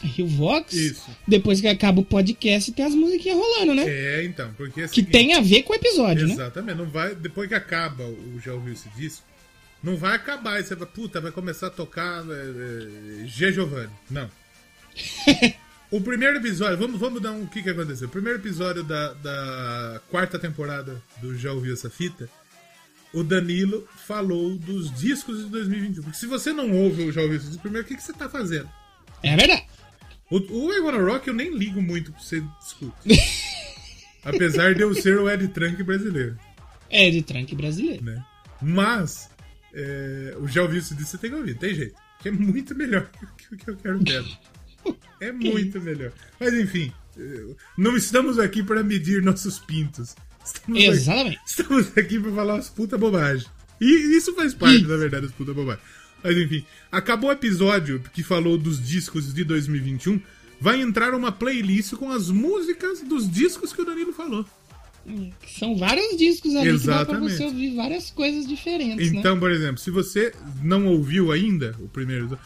Rio 0.04 0.28
Vox, 0.28 0.74
Isso. 0.74 1.10
depois 1.28 1.62
que 1.62 1.68
acaba 1.68 2.02
o 2.02 2.06
podcast, 2.06 2.72
tem 2.72 2.86
as 2.86 2.94
musiquinhas 2.94 3.38
rolando, 3.38 3.74
né? 3.74 3.86
É, 3.88 4.24
então. 4.26 4.52
Porque 4.58 4.82
é 4.82 4.88
Que 4.88 5.02
tem 5.02 5.34
a 5.34 5.42
ver 5.42 5.64
com 5.64 5.74
o 5.74 5.76
episódio, 5.76 6.28
né? 6.28 6.34
Exatamente. 6.34 6.78
Não 6.78 6.86
vai, 6.86 7.16
depois 7.16 7.48
que 7.48 7.56
acaba 7.56 8.04
o 8.04 8.40
Já 8.44 8.54
Ouviu 8.54 8.74
Esse 8.74 8.90
Disco, 8.90 9.24
não 9.82 9.96
vai 9.96 10.16
acabar. 10.16 10.60
E 10.60 10.64
você 10.64 10.76
vai, 10.76 10.88
puta, 10.88 11.22
vai 11.22 11.32
começar 11.32 11.68
a 11.68 11.72
tocar 11.72 12.24
é, 12.30 13.24
é, 13.24 13.28
G. 13.28 13.54
Giovanni. 13.54 13.92
Não. 14.10 14.30
o 15.92 16.02
primeiro 16.02 16.38
episódio, 16.38 16.78
vamos, 16.78 17.00
vamos 17.00 17.22
dar 17.22 17.32
um. 17.32 17.44
O 17.44 17.48
que, 17.48 17.64
que 17.64 17.70
aconteceu? 17.70 18.08
O 18.08 18.12
primeiro 18.12 18.40
episódio 18.40 18.84
da, 18.84 19.14
da 19.14 20.02
quarta 20.10 20.38
temporada 20.38 21.02
do 21.22 21.38
Já 21.38 21.52
Ouviu 21.54 21.74
Essa 21.74 21.90
Fita, 21.90 22.30
o 23.16 23.24
Danilo 23.24 23.88
falou 24.06 24.56
dos 24.58 24.94
discos 24.94 25.40
de 25.44 25.50
2021. 25.50 26.04
Porque 26.04 26.18
se 26.18 26.26
você 26.28 26.52
não 26.54 26.72
ouve 26.72 27.04
o 27.04 27.12
Já 27.12 27.22
Ouviu 27.22 27.38
Esse 27.38 27.48
Disco, 27.48 27.62
primeiro, 27.62 27.86
o 27.86 27.88
que, 27.88 27.96
que 27.96 28.04
você 28.04 28.14
tá 28.14 28.30
fazendo? 28.30 28.70
É 29.24 29.36
verdade. 29.36 29.64
O, 30.30 30.38
o 30.38 30.74
I 30.74 30.80
Wanna 30.82 30.98
Rock 31.04 31.28
eu 31.28 31.34
nem 31.34 31.56
ligo 31.56 31.82
muito 31.82 32.12
pra 32.12 32.22
você 32.22 32.44
discutir. 32.60 33.20
Apesar 34.24 34.74
de 34.76 34.82
eu 34.82 34.94
ser 34.96 35.18
o 35.20 35.30
Ed 35.30 35.48
Trunk 35.50 35.84
brasileiro 35.84 36.36
É 36.90 37.10
de 37.12 37.22
tranque 37.22 37.56
brasileiro. 37.56 38.04
né? 38.04 38.24
Mas 38.62 39.30
É, 39.74 40.36
o 40.40 40.48
já 40.48 40.62
ouviu 40.64 40.82
se 40.82 40.96
disse, 40.96 41.12
você 41.12 41.18
tem 41.18 41.30
que 41.30 41.36
ouvir, 41.36 41.56
tem 41.58 41.74
jeito. 41.76 41.96
Que 42.22 42.30
é 42.30 42.32
muito 42.32 42.74
melhor 42.74 43.10
que 43.38 43.54
o 43.54 43.58
que 43.58 43.70
eu 43.70 43.76
quero 43.78 44.00
ver. 44.00 44.24
É 45.20 45.32
muito 45.32 45.82
melhor. 45.82 46.12
Mas 46.40 46.54
enfim, 46.54 46.92
não 47.76 47.96
estamos 47.98 48.38
aqui 48.38 48.62
para 48.62 48.84
medir 48.84 49.24
nossos 49.24 49.58
pintos. 49.58 50.16
Estamos 50.46 50.84
Exatamente. 50.84 51.38
Aqui, 51.38 51.46
estamos 51.48 51.98
aqui 51.98 52.20
para 52.20 52.32
falar 52.32 52.54
umas 52.56 52.70
puta 52.70 52.98
bobagem. 52.98 53.48
E 53.82 54.16
isso 54.16 54.34
faz 54.34 54.54
parte, 54.54 54.84
na 54.84 54.96
verdade, 54.96 55.24
das 55.28 55.36
puta 55.36 55.54
bobagem. 55.54 55.82
Mas 56.24 56.38
enfim, 56.38 56.66
acabou 56.92 57.30
o 57.30 57.34
episódio 57.34 58.02
que 58.14 58.24
falou 58.24 58.58
dos 58.58 58.84
discos 58.86 59.34
de 59.34 59.44
2021. 59.44 60.22
Vai 60.60 60.82
entrar 60.82 61.14
uma 61.14 61.32
playlist 61.32 61.94
com 61.94 62.10
as 62.10 62.30
músicas 62.30 63.02
dos 63.02 63.30
discos 63.30 63.74
que 63.74 63.82
o 63.82 63.86
Danilo 63.86 64.14
falou. 64.14 64.46
São 65.60 65.78
vários 65.78 66.18
discos 66.18 66.56
ali 66.56 66.72
que 66.80 66.86
dá 66.86 67.06
pra 67.06 67.16
Exatamente. 67.16 67.38
você 67.38 67.44
ouvir 67.44 67.76
várias 67.76 68.10
coisas 68.10 68.48
diferentes, 68.48 69.12
né? 69.12 69.20
Então, 69.20 69.40
por 69.40 69.52
exemplo, 69.52 69.78
se 69.78 69.92
você 69.92 70.34
não 70.64 70.88
ouviu 70.88 71.32
ainda 71.32 71.76
o 71.80 71.88
primeiro. 71.88 72.40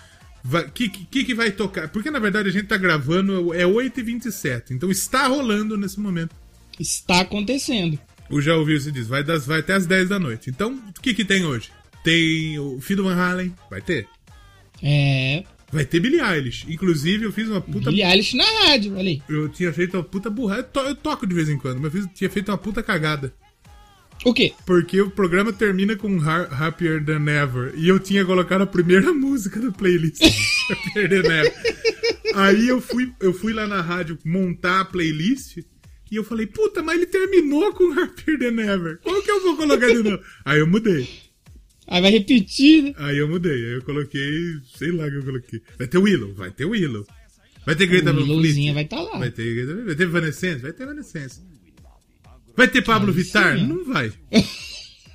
O 0.43 0.71
que, 0.71 0.89
que, 0.89 1.25
que 1.25 1.35
vai 1.35 1.51
tocar? 1.51 1.89
Porque 1.89 2.09
na 2.09 2.19
verdade 2.19 2.49
a 2.49 2.51
gente 2.51 2.67
tá 2.67 2.77
gravando, 2.77 3.53
é 3.53 3.63
8h27. 3.63 4.71
Então 4.71 4.89
está 4.89 5.27
rolando 5.27 5.77
nesse 5.77 5.99
momento. 5.99 6.35
Está 6.79 7.21
acontecendo. 7.21 7.99
O 8.29 8.39
Já 8.41 8.55
Ouviu 8.55 8.79
se 8.79 8.91
diz, 8.91 9.07
vai, 9.07 9.23
das, 9.23 9.45
vai 9.45 9.59
até 9.59 9.73
as 9.73 9.85
10 9.85 10.09
da 10.09 10.19
noite. 10.19 10.49
Então, 10.49 10.73
o 10.97 11.01
que, 11.01 11.13
que 11.13 11.25
tem 11.25 11.45
hoje? 11.45 11.69
Tem 12.03 12.57
o 12.59 12.79
Fido 12.79 13.03
Van 13.03 13.15
Halen, 13.15 13.53
vai 13.69 13.81
ter. 13.81 14.07
É. 14.81 15.43
Vai 15.71 15.85
ter 15.85 15.99
Billie 15.99 16.21
Eilish. 16.21 16.65
Inclusive, 16.71 17.25
eu 17.25 17.31
fiz 17.31 17.47
uma 17.47 17.59
puta. 17.61 17.89
Billie 17.91 18.03
Eilish 18.05 18.35
na 18.35 18.43
rádio, 18.65 18.93
olha 18.95 19.09
aí. 19.09 19.21
Eu 19.27 19.49
tinha 19.49 19.73
feito 19.73 19.95
uma 19.97 20.03
puta 20.03 20.29
burrada. 20.29 20.61
Eu, 20.61 20.63
to- 20.65 20.79
eu 20.89 20.95
toco 20.95 21.27
de 21.27 21.35
vez 21.35 21.49
em 21.49 21.57
quando, 21.57 21.79
mas 21.81 21.93
eu 21.93 22.01
fiz- 22.01 22.11
tinha 22.15 22.29
feito 22.29 22.49
uma 22.49 22.57
puta 22.57 22.81
cagada. 22.81 23.33
O 24.25 24.33
quê? 24.33 24.51
Porque 24.65 24.99
o 25.01 25.09
programa 25.09 25.53
termina 25.53 25.95
com 25.95 26.19
Happier 26.21 27.03
Than 27.05 27.25
Ever. 27.29 27.73
E 27.77 27.87
eu 27.87 27.99
tinha 27.99 28.25
colocado 28.25 28.61
a 28.63 28.67
primeira 28.67 29.11
música 29.13 29.59
da 29.59 29.71
playlist. 29.71 30.21
Happier 30.23 31.09
Than 31.09 31.33
Ever. 31.33 31.53
Aí 32.35 32.67
eu 32.67 32.79
fui, 32.81 33.11
eu 33.19 33.33
fui 33.33 33.53
lá 33.53 33.65
na 33.67 33.81
rádio 33.81 34.17
montar 34.25 34.81
a 34.81 34.85
playlist. 34.85 35.59
E 36.11 36.15
eu 36.15 36.23
falei, 36.23 36.47
puta, 36.47 36.81
mas 36.81 36.97
ele 36.97 37.05
terminou 37.05 37.71
com 37.73 37.91
Happier 37.99 38.39
Than 38.39 38.61
Ever. 38.61 38.99
Qual 39.03 39.21
que 39.21 39.29
eu 39.31 39.41
vou 39.41 39.55
colocar 39.57 39.87
de 39.87 40.01
novo? 40.03 40.19
Aí 40.43 40.59
eu 40.59 40.67
mudei. 40.67 41.07
Aí 41.87 42.01
vai 42.01 42.11
repetir, 42.11 42.83
né? 42.83 42.93
Aí 42.97 43.17
eu 43.17 43.27
mudei. 43.27 43.51
Aí 43.53 43.73
eu 43.73 43.81
coloquei, 43.83 44.55
sei 44.77 44.91
lá 44.91 45.05
o 45.05 45.09
que 45.09 45.15
eu 45.17 45.23
coloquei. 45.23 45.61
Vai 45.77 45.87
ter 45.87 45.97
Willow, 45.97 46.33
vai 46.33 46.51
ter 46.51 46.65
Willow. 46.65 47.05
Vai 47.65 47.75
ter 47.75 47.87
Greta 47.87 48.11
Van 48.13 48.25
Fleet. 48.25 48.73
vai 48.73 48.83
estar 48.83 49.01
lá. 49.01 49.17
Vai 49.19 49.29
ter, 49.31 49.65
vai 49.85 49.95
ter 49.95 50.03
Evanescence? 50.03 50.61
Vai 50.61 50.73
ter 50.73 50.83
Evanescence. 50.83 51.41
Vai 52.55 52.67
ter 52.67 52.81
Pablo 52.81 53.13
Vittar? 53.13 53.57
sim, 53.57 53.63
ó. 53.65 53.67
Não 53.67 53.85
vai. 53.85 54.11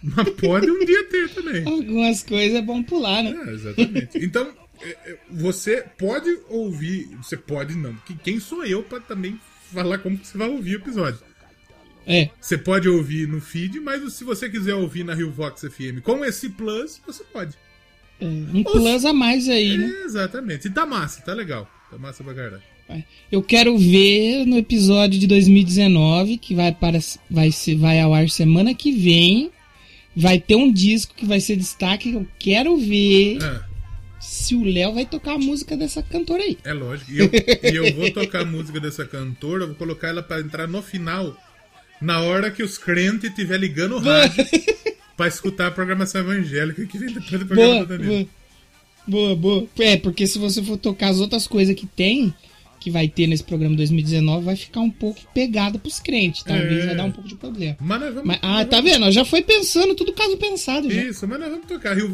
Mas 0.03 0.29
pode 0.31 0.71
um 0.71 0.85
dia 0.85 1.05
ter 1.05 1.29
também. 1.31 1.65
Algumas 1.67 2.23
coisas 2.23 2.59
é 2.59 2.63
bom 2.63 2.83
pular, 2.83 3.23
né? 3.23 3.35
É, 3.49 3.53
exatamente. 3.55 4.19
Então, 4.19 4.53
é, 4.83 4.89
é, 5.13 5.19
você 5.31 5.83
pode 5.99 6.29
ouvir, 6.49 7.07
você 7.23 7.37
pode 7.37 7.75
não. 7.75 7.95
que- 8.07 8.15
Quem 8.17 8.39
sou 8.39 8.65
eu 8.65 8.83
pra 8.83 9.01
também 9.01 9.41
falar 9.75 9.99
como 9.99 10.19
você 10.23 10.37
vai 10.39 10.49
ouvir 10.49 10.77
o 10.77 10.79
episódio? 10.79 11.21
É. 12.07 12.29
Você 12.41 12.59
pode 12.59 12.89
ouvir 12.89 13.27
no 13.27 13.41
feed, 13.41 13.81
mas 13.81 14.13
se 14.13 14.25
você 14.25 14.49
quiser 14.49 14.75
ouvir 14.75 15.05
na 15.05 15.15
Rio 15.15 15.31
Vox 15.31 15.63
FM 15.63 16.01
com 16.03 16.25
esse 16.25 16.51
plus, 16.51 17.01
você 17.07 17.25
pode. 17.25 17.55
é, 18.21 18.25
Um 18.27 18.63
plus 18.63 19.05
a 19.05 19.13
mais 19.13 19.49
aí, 19.49 19.77
né? 19.79 19.87
É, 19.87 20.05
exatamente. 20.05 20.69
E 20.69 20.71
tá 20.71 20.85
massa, 20.85 21.23
tá 21.23 21.33
legal. 21.33 21.69
Tá 21.91 21.99
massa 21.99 22.23
pra 22.23 22.35
caralho. 22.35 22.63
Eu 23.33 23.43
quero 23.43 23.79
ver 23.79 24.45
no 24.45 24.59
episódio 24.59 25.19
de 25.19 25.27
2019, 25.27 26.37
que 26.37 26.55
vai, 26.55 26.71
para, 26.71 26.99
vai, 27.31 27.51
ser, 27.51 27.77
vai 27.77 27.99
ao 27.99 28.13
ar 28.13 28.29
semana 28.29 28.75
que 28.75 28.93
vem. 28.93 29.51
Vai 30.15 30.39
ter 30.39 30.55
um 30.55 30.71
disco 30.71 31.15
que 31.15 31.25
vai 31.25 31.41
ser 31.41 31.57
destaque. 31.57 32.13
Eu 32.13 32.27
quero 32.39 32.77
ver 32.77 33.39
Ah, 33.43 33.67
se 34.25 34.55
o 34.55 34.65
Léo 34.65 34.95
vai 34.95 35.05
tocar 35.07 35.35
a 35.35 35.39
música 35.39 35.77
dessa 35.77 36.03
cantora 36.03 36.43
aí. 36.43 36.59
é 36.65 36.73
lógico. 36.73 37.11
E 37.13 37.19
eu, 37.19 37.31
e 37.73 37.77
eu 37.77 37.95
vou 37.95 38.11
tocar 38.11 38.43
a 38.43 38.45
música 38.45 38.81
dessa 38.81 39.05
cantora, 39.05 39.65
eu 39.65 39.69
vou 39.69 39.77
colocar 39.77 40.09
ela 40.09 40.23
pra 40.23 40.41
entrar 40.41 40.67
no 40.67 40.83
final, 40.83 41.37
na 42.01 42.21
hora 42.21 42.51
que 42.51 42.63
os 42.63 42.79
crentes 42.79 43.31
estiver 43.31 43.59
ligando 43.59 43.97
o 43.97 43.99
rádio 44.01 44.45
pra 45.17 45.29
escutar 45.29 45.69
a 45.69 45.71
programação 45.71 46.21
evangélica 46.23 46.85
que 46.87 46.99
vem 46.99 47.13
depois 47.13 47.39
do 47.41 47.47
programa 47.47 47.73
Boa, 47.75 47.85
do 47.87 47.99
Danilo. 47.99 48.11
boa. 48.15 48.29
Boa, 49.07 49.37
boa. 49.37 49.69
É, 49.79 49.97
porque 49.99 50.27
se 50.27 50.39
você 50.39 50.63
for 50.63 50.79
tocar 50.79 51.09
as 51.09 51.21
outras 51.21 51.47
coisas 51.47 51.75
que 51.77 51.87
tem, 51.87 52.33
que 52.81 52.91
vai 52.91 53.07
ter 53.07 53.27
nesse 53.27 53.45
programa 53.45 53.77
2019, 53.77 54.45
vai 54.45 54.57
ficar 54.57 54.81
um 54.81 54.91
pouco 54.91 55.21
pegada 55.35 55.79
pros 55.79 56.01
crentes. 56.01 56.43
Talvez 56.43 56.83
É. 56.85 56.87
vai 56.87 56.97
dar 56.97 57.05
um 57.05 57.13
pouco 57.13 57.29
de 57.29 57.35
problema. 57.35 57.77
Mas 57.81 58.01
nós 58.01 58.15
vamos, 58.15 58.27
Mas, 58.29 58.39
ah, 58.43 58.49
nós 58.61 58.69
tá 58.69 58.77
vamos- 58.81 58.91
vendo? 58.93 59.11
Já 59.13 59.25
foi 59.25 59.43
pensando, 59.43 59.95
tudo 59.95 60.13
caso 60.15 60.37
pensado 60.39 60.91
já. 60.91 61.03
Isso, 61.03 61.29
mas 61.29 61.39
nós 61.39 61.51
vamos 61.51 61.67
tocar. 61.67 61.95
Rio 61.95 62.11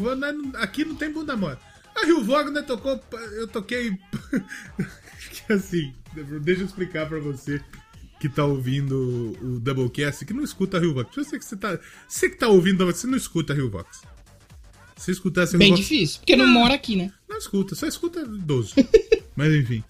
aqui 0.55 0.83
não 0.83 0.95
tem 0.95 1.09
bunda 1.11 1.35
mole. 1.37 1.55
A 1.95 2.05
Rio 2.05 2.51
né, 2.51 2.61
tocou. 2.61 2.99
Eu 3.33 3.47
toquei. 3.47 3.97
que 5.31 5.53
assim, 5.53 5.93
deixa 6.41 6.61
eu 6.61 6.65
explicar 6.65 7.07
pra 7.07 7.19
você 7.19 7.61
que 8.19 8.29
tá 8.29 8.45
ouvindo 8.45 9.35
o 9.41 9.59
Doublecast, 9.59 10.25
que 10.25 10.33
não 10.33 10.43
escuta 10.43 10.77
a 10.77 10.79
Rio 10.79 10.93
Vox. 10.93 11.17
Eu 11.17 11.23
sei 11.23 11.39
que 11.39 11.45
você 11.45 11.57
tá. 11.57 11.79
Você 12.07 12.29
que 12.29 12.37
tá 12.37 12.47
ouvindo, 12.47 12.85
você 12.85 13.07
não 13.07 13.17
escuta 13.17 13.53
a 13.53 13.55
Rio 13.55 13.69
Vox. 13.69 14.01
Se 14.95 15.11
escutasse 15.11 15.55
a 15.55 15.59
Bem 15.59 15.69
Rio 15.69 15.77
Vox. 15.77 15.89
difícil, 15.89 16.19
porque 16.19 16.35
não 16.35 16.47
mora 16.47 16.75
aqui, 16.75 16.95
né? 16.95 17.11
Não 17.27 17.37
escuta, 17.37 17.73
só 17.73 17.87
escuta 17.87 18.21
idoso. 18.21 18.75
Mas 19.35 19.53
enfim. 19.53 19.83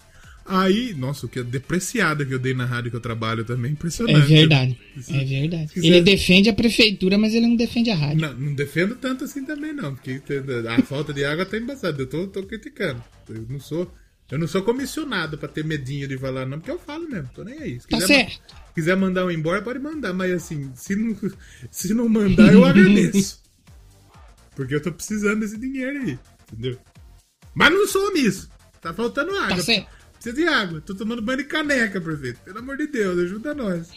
Aí, 0.44 0.92
nossa, 0.94 1.26
o 1.26 1.28
que 1.28 1.38
a 1.38 1.42
depreciada 1.42 2.24
que 2.26 2.34
eu 2.34 2.38
dei 2.38 2.52
na 2.52 2.64
rádio 2.64 2.90
que 2.90 2.96
eu 2.96 3.00
trabalho 3.00 3.44
também, 3.44 3.70
É 3.70 3.74
impressionante. 3.74 4.26
verdade. 4.26 4.78
É 5.08 5.24
verdade. 5.24 5.72
quiser- 5.72 5.86
Ele 5.86 6.00
defende 6.02 6.48
a 6.48 6.52
prefeitura, 6.52 7.16
mas 7.16 7.32
ele 7.34 7.46
não 7.46 7.54
defende 7.56 7.90
a 7.90 7.94
rádio. 7.94 8.20
Não, 8.20 8.34
não 8.34 8.54
defendo 8.54 8.96
tanto 8.96 9.24
assim 9.24 9.44
também, 9.44 9.72
não, 9.72 9.94
porque 9.94 10.20
a 10.68 10.82
falta 10.82 11.12
de 11.12 11.24
água 11.24 11.46
tá 11.46 11.56
embaçada. 11.56 12.02
Eu 12.02 12.06
tô, 12.06 12.26
tô 12.26 12.42
criticando. 12.44 13.02
Eu 13.28 13.46
não 13.48 13.60
sou. 13.60 13.92
Eu 14.30 14.38
não 14.38 14.48
sou 14.48 14.62
comissionado 14.62 15.36
pra 15.36 15.46
ter 15.48 15.62
medinho 15.64 16.08
de 16.08 16.16
falar, 16.16 16.46
não, 16.46 16.58
porque 16.58 16.70
eu 16.70 16.78
falo 16.78 17.06
mesmo, 17.08 17.28
tô 17.34 17.44
nem 17.44 17.58
aí. 17.58 17.78
Se 17.80 17.86
Tá 17.86 17.98
quiser, 17.98 18.06
certo. 18.30 18.40
quiser 18.74 18.96
mandar 18.96 19.26
um 19.26 19.30
embora, 19.30 19.60
pode 19.60 19.78
mandar, 19.78 20.14
mas 20.14 20.32
assim, 20.32 20.72
se 20.74 20.96
não, 20.96 21.14
se 21.70 21.92
não 21.92 22.08
mandar, 22.08 22.50
eu 22.52 22.64
agradeço. 22.64 23.42
Porque 24.56 24.74
eu 24.74 24.80
tô 24.82 24.90
precisando 24.92 25.40
desse 25.40 25.58
dinheiro 25.58 25.98
aí, 26.00 26.18
entendeu? 26.50 26.78
Mas 27.54 27.70
não 27.72 27.86
sou 27.86 28.08
omisso. 28.08 28.48
Tá 28.80 28.92
faltando 28.94 29.36
água. 29.36 29.56
Tá 29.56 29.62
certo. 29.62 29.86
Precisa 30.22 30.36
de 30.36 30.46
água. 30.46 30.80
Tô 30.80 30.94
tomando 30.94 31.20
banho 31.20 31.38
de 31.38 31.44
caneca, 31.44 32.00
prefeito. 32.00 32.38
Pelo 32.44 32.60
amor 32.60 32.76
de 32.76 32.86
Deus, 32.86 33.18
ajuda 33.18 33.52
nós. 33.54 33.90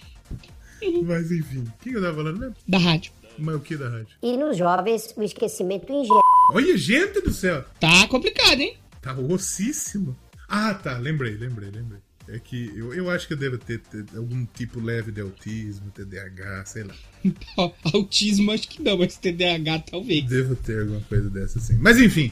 Mas 1.05 1.31
enfim, 1.31 1.59
o 1.59 1.83
que 1.83 1.93
eu 1.93 2.01
tava 2.01 2.15
falando 2.15 2.39
mesmo? 2.39 2.55
Da 2.67 2.79
rádio. 2.79 3.11
Mas 3.37 3.55
o 3.55 3.59
que 3.59 3.77
da 3.77 3.89
rádio? 3.89 4.07
E 4.23 4.35
nos 4.35 4.57
jovens, 4.57 5.13
o 5.15 5.21
esquecimento 5.21 5.93
ingênuo. 5.93 6.21
Olha, 6.51 6.75
gente 6.75 7.21
do 7.21 7.31
céu! 7.31 7.63
Tá 7.79 8.07
complicado, 8.07 8.59
hein? 8.59 8.75
Tá 9.03 9.13
ossíssimo. 9.13 10.17
Ah, 10.49 10.73
tá. 10.73 10.97
Lembrei, 10.97 11.35
lembrei, 11.35 11.69
lembrei. 11.69 11.99
É 12.27 12.39
que 12.39 12.71
eu, 12.75 12.91
eu 12.91 13.07
acho 13.11 13.27
que 13.27 13.33
eu 13.33 13.37
devo 13.37 13.59
ter, 13.59 13.79
ter 13.81 14.03
algum 14.15 14.47
tipo 14.47 14.79
leve 14.79 15.11
de 15.11 15.21
autismo, 15.21 15.91
TDAH, 15.91 16.65
sei 16.65 16.83
lá. 16.85 16.95
Autismo 17.93 18.51
acho 18.51 18.67
que 18.67 18.81
não, 18.81 18.97
mas 18.97 19.15
TDAH 19.15 19.79
talvez. 19.91 20.25
Devo 20.25 20.55
ter 20.55 20.81
alguma 20.81 21.01
coisa 21.01 21.29
dessa 21.29 21.59
assim. 21.59 21.75
Mas 21.75 21.99
enfim, 21.99 22.31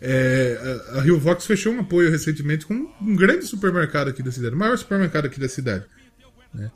é, 0.00 0.80
a, 0.92 1.00
Rio 1.00 1.18
Vox 1.18 1.46
fechou 1.46 1.72
um 1.72 1.80
apoio 1.80 2.10
recentemente 2.10 2.66
com 2.66 2.88
um 3.00 3.16
grande 3.16 3.44
supermercado 3.44 4.08
aqui 4.08 4.22
da 4.22 4.30
cidade, 4.30 4.54
o 4.54 4.58
maior 4.58 4.76
supermercado 4.76 5.26
aqui 5.26 5.40
da 5.40 5.48
cidade. 5.48 5.84
Né? 6.54 6.70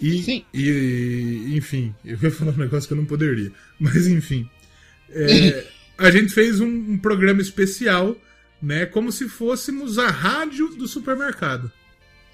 E, 0.00 0.22
Sim. 0.22 0.44
e, 0.52 1.54
enfim, 1.56 1.94
eu 2.04 2.18
ia 2.20 2.30
falar 2.30 2.52
um 2.52 2.58
negócio 2.58 2.86
que 2.86 2.92
eu 2.92 2.98
não 2.98 3.06
poderia. 3.06 3.50
Mas 3.78 4.06
enfim. 4.06 4.48
é, 5.10 5.64
a 5.96 6.10
gente 6.10 6.32
fez 6.32 6.60
um, 6.60 6.66
um 6.66 6.98
programa 6.98 7.40
especial, 7.40 8.16
né? 8.60 8.84
Como 8.84 9.10
se 9.10 9.28
fôssemos 9.28 9.98
a 9.98 10.08
rádio 10.08 10.68
do 10.76 10.86
supermercado. 10.86 11.70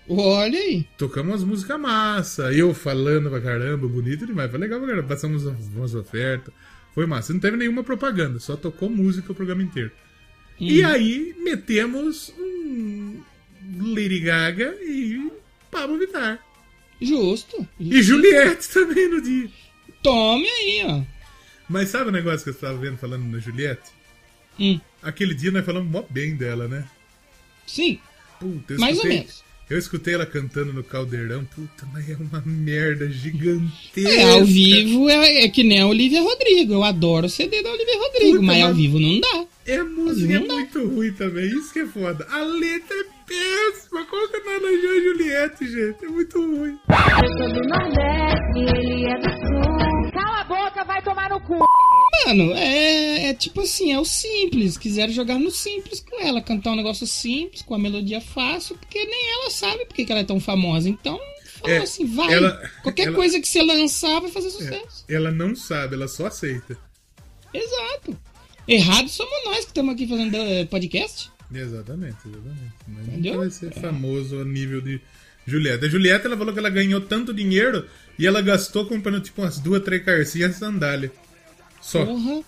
Olha 0.08 0.58
aí. 0.58 0.84
Tocamos 0.98 1.30
umas 1.30 1.44
músicas 1.44 1.80
massa, 1.80 2.52
eu 2.52 2.74
falando 2.74 3.30
pra 3.30 3.40
caramba, 3.40 3.86
bonito 3.86 4.26
demais. 4.26 4.50
Foi 4.50 4.58
legal 4.58 4.80
pra 4.80 4.88
caramba. 4.88 5.08
Passamos 5.08 5.44
umas 5.44 5.94
ofertas. 5.94 6.52
Foi 6.94 7.06
massa. 7.06 7.32
Não 7.32 7.40
teve 7.40 7.56
nenhuma 7.56 7.84
propaganda, 7.84 8.38
só 8.40 8.56
tocou 8.56 8.90
música 8.90 9.30
o 9.30 9.34
programa 9.34 9.62
inteiro. 9.62 9.92
E 10.64 10.82
aí 10.84 11.34
metemos 11.42 12.32
um 12.38 13.20
Lady 13.80 14.20
Gaga 14.20 14.76
e 14.82 15.30
Pablo 15.70 15.98
Vittar. 15.98 16.38
Justo. 17.00 17.66
E 17.80 18.00
Juliette 18.02 18.68
também 18.68 19.08
no 19.08 19.20
dia. 19.20 19.48
Tome 20.02 20.46
aí, 20.48 20.84
ó. 20.86 21.02
Mas 21.68 21.88
sabe 21.88 22.10
o 22.10 22.12
negócio 22.12 22.44
que 22.44 22.50
eu 22.50 22.54
estava 22.54 22.78
vendo 22.78 22.96
falando 22.98 23.24
na 23.24 23.38
Juliette? 23.38 23.90
Hum. 24.60 24.78
Aquele 25.02 25.34
dia 25.34 25.50
nós 25.50 25.64
falamos 25.64 25.90
mó 25.90 26.04
bem 26.08 26.36
dela, 26.36 26.68
né? 26.68 26.84
Sim, 27.66 27.98
Puta, 28.38 28.74
mais 28.78 28.96
ou 28.98 29.02
escutei- 29.04 29.18
menos. 29.18 29.42
Eu 29.70 29.78
escutei 29.78 30.14
ela 30.14 30.26
cantando 30.26 30.72
no 30.72 30.84
caldeirão, 30.84 31.44
puta, 31.46 31.88
mas 31.92 32.08
é 32.10 32.14
uma 32.16 32.42
merda 32.44 33.08
gigantesca. 33.08 34.10
É, 34.10 34.32
ao 34.34 34.44
vivo 34.44 35.08
é, 35.08 35.44
é 35.44 35.48
que 35.48 35.64
nem 35.64 35.80
a 35.80 35.86
Olivia 35.86 36.20
Rodrigo. 36.20 36.74
Eu 36.74 36.84
adoro 36.84 37.26
o 37.26 37.30
CD 37.30 37.62
da 37.62 37.70
Olivia 37.72 37.98
Rodrigo, 37.98 38.30
Puta, 38.32 38.42
mas 38.42 38.62
ao 38.62 38.68
mas- 38.68 38.76
vivo 38.76 39.00
não 39.00 39.18
dá. 39.20 39.46
É 39.66 39.82
música 39.82 40.32
é 40.32 40.38
Não 40.40 40.48
dá. 40.48 40.54
muito 40.54 40.86
ruim 40.88 41.12
também, 41.12 41.46
isso 41.46 41.72
que 41.72 41.80
é 41.80 41.86
foda. 41.86 42.26
A 42.30 42.38
letra 42.42 42.96
é 42.96 43.04
péssima. 43.26 44.04
Como 44.06 44.28
que 44.28 44.38
não 44.40 44.52
elogiou 44.54 44.92
a 44.92 45.00
Juliette, 45.00 45.66
gente? 45.70 46.04
É 46.04 46.08
muito 46.08 46.40
ruim. 46.40 46.78
Eu 46.88 47.38
sou 47.38 47.48
do 47.54 47.68
Nordeste, 47.68 48.58
ele 48.76 49.06
é 49.06 49.18
do 49.18 49.30
Sul. 49.30 50.10
Cala 50.12 50.40
a 50.40 50.44
boca, 50.44 50.84
vai 50.84 51.00
tomar 51.02 51.30
no 51.30 51.40
cu. 51.42 51.64
Mano, 52.26 52.52
é, 52.54 53.30
é 53.30 53.34
tipo 53.34 53.60
assim, 53.60 53.92
é 53.92 53.98
o 54.00 54.04
simples. 54.04 54.76
Quiseram 54.76 55.12
jogar 55.12 55.38
no 55.38 55.50
simples 55.50 56.00
com 56.00 56.20
ela, 56.20 56.42
cantar 56.42 56.72
um 56.72 56.76
negócio 56.76 57.06
simples, 57.06 57.62
com 57.62 57.74
a 57.74 57.78
melodia 57.78 58.20
fácil, 58.20 58.76
porque 58.76 59.04
nem 59.04 59.30
ela 59.34 59.50
sabe 59.50 59.86
porque 59.86 60.04
que 60.04 60.10
ela 60.12 60.20
é 60.22 60.24
tão 60.24 60.40
famosa. 60.40 60.88
Então, 60.88 61.18
falou 61.60 61.76
É, 61.76 61.78
assim, 61.78 62.04
vai. 62.04 62.32
ela- 62.34 62.60
Qualquer 62.82 63.06
ela- 63.06 63.16
coisa 63.16 63.40
que 63.40 63.46
você 63.46 63.62
lançar 63.62 64.20
vai 64.20 64.30
fazer 64.30 64.50
sucesso. 64.50 65.04
Ela 65.08 65.30
não 65.30 65.54
sabe, 65.54 65.94
ela 65.94 66.08
só 66.08 66.26
aceita. 66.26 66.76
Exato. 67.54 68.18
Errado 68.66 69.08
somos 69.08 69.44
nós 69.44 69.60
que 69.60 69.66
estamos 69.66 69.94
aqui 69.94 70.06
fazendo 70.06 70.36
eh, 70.36 70.64
podcast. 70.66 71.30
Exatamente, 71.52 72.16
exatamente. 72.26 72.74
Mas 72.88 73.08
Entendeu? 73.08 73.32
nunca 73.34 73.44
vai 73.44 73.50
ser 73.50 73.72
famoso 73.72 74.40
a 74.40 74.44
nível 74.44 74.80
de 74.80 75.00
Julieta. 75.46 75.86
A 75.86 75.88
Julieta, 75.88 76.28
ela 76.28 76.36
falou 76.36 76.52
que 76.52 76.58
ela 76.58 76.70
ganhou 76.70 77.00
tanto 77.00 77.34
dinheiro 77.34 77.86
e 78.18 78.26
ela 78.26 78.40
gastou 78.40 78.86
comprando 78.86 79.20
tipo 79.20 79.42
umas 79.42 79.58
duas, 79.58 79.82
três 79.82 80.04
carcinhas 80.04 80.52
de 80.52 80.58
sandália. 80.58 81.12
Só. 81.80 82.04
Porra. 82.06 82.42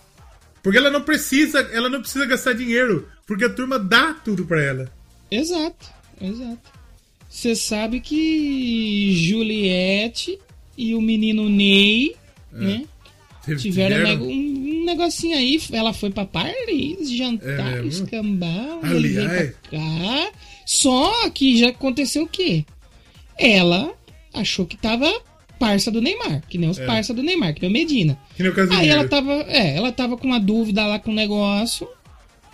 Porque 0.63 0.77
ela 0.79 0.89
não 0.89 1.01
precisa, 1.03 1.59
ela 1.71 1.89
não 1.89 2.01
precisa 2.01 2.25
gastar 2.25 2.53
dinheiro, 2.53 3.07
porque 3.27 3.45
a 3.45 3.49
turma 3.49 3.77
dá 3.77 4.13
tudo 4.13 4.45
pra 4.45 4.63
ela. 4.63 4.91
Exato, 5.29 5.87
exato. 6.19 6.71
Você 7.29 7.55
sabe 7.55 7.99
que 7.99 9.13
Juliette 9.27 10.39
e 10.77 10.95
o 10.95 11.01
menino 11.01 11.49
Ney, 11.49 12.15
né? 12.51 12.85
Teve- 13.45 13.61
Tiveram, 13.61 13.95
tiveram- 13.97 14.23
um, 14.23 14.81
um 14.81 14.85
negocinho 14.85 15.37
aí, 15.37 15.59
ela 15.71 15.93
foi 15.93 16.09
pra 16.09 16.25
Paris 16.25 17.09
jantar, 17.11 17.77
É 18.81 18.87
veio 18.87 18.97
Aliás. 18.97 19.53
pra 19.69 19.79
cá. 19.79 20.31
Só 20.65 21.29
que 21.29 21.57
já 21.57 21.69
aconteceu 21.69 22.23
o 22.23 22.27
quê? 22.27 22.65
Ela 23.37 23.93
achou 24.33 24.65
que 24.65 24.77
tava 24.77 25.11
parça 25.59 25.89
do 25.91 26.01
Neymar, 26.01 26.41
que 26.49 26.57
nem 26.57 26.69
os 26.69 26.77
É. 26.79 26.85
parça 26.85 27.13
do 27.13 27.23
Neymar, 27.23 27.53
que 27.53 27.61
nem 27.61 27.69
o 27.69 27.73
Medina. 27.73 28.19
Que 28.35 28.43
nem 28.43 28.51
o 28.51 28.55
Casimiro. 28.55 28.81
Aí 28.81 28.89
ela 28.89 29.07
tava, 29.07 29.33
é, 29.47 29.75
ela 29.75 29.91
tava 29.91 30.17
com 30.17 30.27
uma 30.27 30.39
dúvida 30.39 30.85
lá 30.85 30.99
com 30.99 31.11
o 31.11 31.15
negócio, 31.15 31.87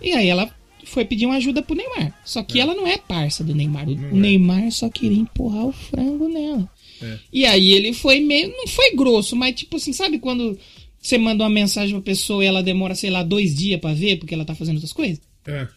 e 0.02 0.12
aí 0.12 0.28
ela 0.28 0.50
foi 0.86 1.06
pedir 1.06 1.26
uma 1.26 1.36
ajuda 1.36 1.62
pro 1.62 1.76
Neymar. 1.76 2.14
Só 2.26 2.44
que 2.44 2.60
ela 2.60 2.74
não 2.76 2.86
é 2.88 2.98
parça 2.98 3.44
do 3.44 3.56
Neymar, 3.56 3.88
o, 3.88 3.94
o 3.94 4.16
Neymar 4.18 4.72
só 4.72 4.90
queria 4.90 5.18
empurrar 5.20 5.66
o 5.66 5.72
frango 5.72 6.28
nela. 6.28 6.70
É. 7.02 7.18
E 7.34 7.46
aí 7.46 7.72
ele 7.72 7.94
foi 7.94 8.20
meio. 8.20 8.50
Não 8.50 8.68
foi 8.68 8.92
grosso, 8.96 9.36
mas 9.36 9.56
tipo 9.56 9.78
assim, 9.78 9.92
sabe 9.94 10.20
quando 10.20 10.58
você 11.02 11.18
manda 11.18 11.44
uma 11.44 11.50
mensagem 11.50 11.94
pra 11.96 12.02
pessoa 12.04 12.44
e 12.44 12.48
ela 12.48 12.62
demora, 12.64 12.94
sei 12.96 13.10
lá, 13.10 13.24
dois 13.24 13.56
dias 13.56 13.80
pra 13.82 13.94
ver 13.94 14.18
porque 14.18 14.34
ela 14.34 14.46
tá 14.46 14.54
fazendo 14.56 14.76
outras 14.76 14.94
coisas? 14.94 15.20
É. 15.48 15.68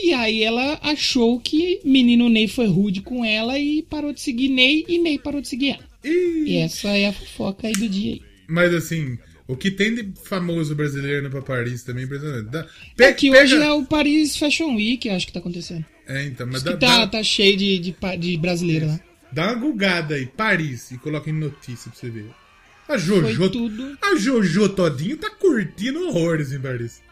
E 0.00 0.12
aí 0.12 0.44
ela 0.44 0.78
achou 0.82 1.40
que 1.40 1.80
menino 1.84 2.28
Ney 2.28 2.46
foi 2.46 2.66
rude 2.68 3.00
com 3.00 3.24
ela 3.24 3.58
e 3.58 3.82
parou 3.82 4.12
de 4.12 4.20
seguir 4.20 4.48
Ney 4.48 4.84
e 4.88 4.98
Ney 4.98 5.18
parou 5.18 5.40
de 5.40 5.48
seguir 5.48 5.70
ela. 5.70 5.88
E 6.04 6.56
essa 6.58 6.88
é 6.96 7.08
a 7.08 7.12
fofoca 7.12 7.66
aí 7.66 7.72
do 7.72 7.88
dia 7.88 8.12
aí. 8.12 8.22
Mas 8.48 8.72
assim, 8.72 9.18
o 9.48 9.56
que 9.56 9.70
tem 9.72 9.92
de 9.94 10.12
famoso 10.24 10.74
brasileiro 10.76 11.28
pra 11.28 11.42
Paris 11.42 11.82
também 11.82 12.02
é 12.04 12.06
impressionante. 12.06 12.56
É 12.56 12.64
pe- 12.96 13.12
que 13.14 13.30
pega- 13.30 13.42
hoje 13.42 13.56
é 13.56 13.72
o 13.72 13.84
Paris 13.84 14.36
Fashion 14.36 14.76
Week, 14.76 15.08
acho 15.10 15.26
que 15.26 15.32
tá 15.32 15.40
acontecendo. 15.40 15.84
É, 16.06 16.24
então, 16.26 16.46
mas 16.46 16.62
dá, 16.62 16.76
tá, 16.76 16.98
dá, 16.98 17.06
tá 17.08 17.22
cheio 17.24 17.56
de, 17.56 17.78
de, 17.80 17.94
de 18.18 18.36
brasileiro 18.38 18.86
lá. 18.86 19.00
dá 19.32 19.46
uma 19.52 19.54
gulgada 19.56 20.14
aí, 20.14 20.24
Paris, 20.26 20.92
e 20.92 20.98
coloca 20.98 21.28
em 21.28 21.34
notícia 21.34 21.90
pra 21.90 21.98
você 22.00 22.08
ver. 22.08 22.30
A 22.88 22.96
Jojo, 22.96 23.50
a 24.02 24.16
Jojo 24.16 24.68
todinho 24.70 25.16
tá 25.16 25.28
curtindo 25.30 26.06
horrores 26.08 26.52
em 26.52 26.60
Paris. 26.60 27.02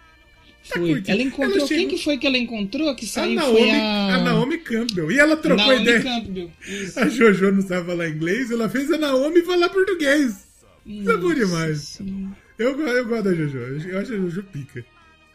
Tá 0.69 0.81
Foi. 0.81 0.89
curtindo. 0.89 1.11
Ela 1.13 1.23
encontrou. 1.23 1.59
Ela 1.59 1.69
Quem 1.69 1.79
chegou- 1.79 1.91
que 1.99 2.05
foi 2.05 2.19
que 2.19 2.27
ela 2.27 2.39
encontrou 2.39 2.97
que 2.97 3.05
A 3.05 3.09
saiu? 3.09 3.35
Naomi, 3.35 3.59
foi 3.59 3.71
a. 3.71 4.15
a 4.17 4.25
Naomi 4.25 4.59
Campbell. 4.59 5.13
E 5.13 5.19
ela 5.19 5.37
trocou 5.37 5.65
Naomi 5.67 5.83
ideia. 5.83 6.03
Campbell. 6.03 6.51
Isso. 6.67 6.99
A 6.99 7.09
Jojo 7.09 7.53
não 7.53 7.63
sabe 7.63 7.87
falar 7.87 8.09
inglês, 8.09 8.51
ela 8.51 8.69
fez 8.69 8.91
a 8.91 8.99
Naomi 8.99 9.43
falar 9.43 9.69
português. 9.69 10.47
Isso 10.87 11.11
é 11.11 11.17
bom 11.17 11.35
demais. 11.35 11.79
Sim. 11.81 12.31
Eu, 12.59 12.81
eu 12.81 13.05
gosto 13.07 13.25
da 13.25 13.35
Jojo. 13.35 13.59
Eu 13.59 13.81
eu 13.81 13.99
acho 13.99 14.13
a 14.15 14.17
Jojo 14.17 14.43
pica. 14.45 14.85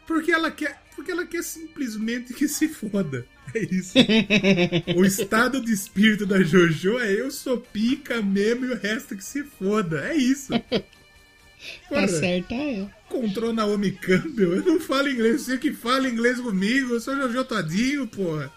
Porque 0.06 0.32
ela 0.32 0.50
quer. 0.50 0.82
Porque 0.96 1.10
ela 1.12 1.24
quer 1.24 1.42
simplesmente 1.42 2.34
que 2.34 2.46
se 2.48 2.68
foda. 2.68 3.24
É 3.54 3.58
isso. 3.58 3.92
o 4.96 5.04
estado 5.04 5.60
de 5.60 5.72
espírito 5.72 6.24
da 6.24 6.42
Jojo 6.42 6.98
é 6.98 7.12
eu 7.12 7.30
sou 7.30 7.58
pica 7.58 8.22
mesmo 8.22 8.64
e 8.66 8.70
o 8.70 8.78
resto 8.78 9.14
que 9.16 9.24
se 9.24 9.44
foda. 9.44 10.00
É 10.08 10.16
isso. 10.16 10.52
Tá 10.58 10.82
Porra, 11.88 12.08
certa 12.08 12.54
é. 12.54 12.88
Encontrou 13.10 13.52
Naomi 13.52 13.92
Campbell. 13.92 14.54
Eu 14.56 14.64
não 14.64 14.80
falo 14.80 15.08
inglês. 15.08 15.42
Você 15.42 15.58
que 15.58 15.72
fala 15.72 16.08
inglês 16.08 16.40
comigo. 16.40 16.94
Eu 16.94 17.00
sou 17.00 17.14
Jojo 17.14 17.44
Todinho, 17.44 18.06
porra. 18.06 18.50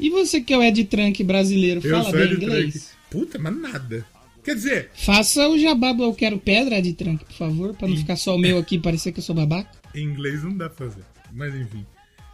E 0.00 0.10
você 0.10 0.40
que 0.40 0.52
é 0.52 0.56
o 0.58 0.62
Ed 0.62 0.84
Trunk 0.84 1.22
brasileiro, 1.24 1.80
Eu 1.84 1.90
fala 1.90 2.04
sou 2.04 2.12
bem 2.12 2.22
Ed 2.22 2.34
inglês? 2.36 2.72
Trunk. 2.74 2.86
Puta, 3.10 3.38
mas 3.38 3.56
nada. 3.56 4.06
Quer 4.44 4.54
dizer, 4.54 4.90
Faça 4.94 5.46
o 5.48 5.58
jabá 5.58 5.92
do 5.92 6.04
Eu 6.04 6.14
Quero 6.14 6.38
Pedra, 6.38 6.78
Ed 6.78 6.94
Trunk, 6.94 7.24
por 7.24 7.34
favor, 7.34 7.74
pra 7.76 7.86
não 7.86 7.96
ficar 7.96 8.16
só 8.16 8.34
o 8.34 8.38
meu 8.38 8.56
aqui 8.58 8.76
e 8.76 8.80
parecer 8.80 9.12
que 9.12 9.18
eu 9.18 9.22
sou 9.22 9.34
babaca. 9.34 9.70
em 9.94 10.04
inglês 10.04 10.42
não 10.42 10.56
dá 10.56 10.70
pra 10.70 10.86
fazer. 10.88 11.02
Mas 11.32 11.54
enfim. 11.54 11.84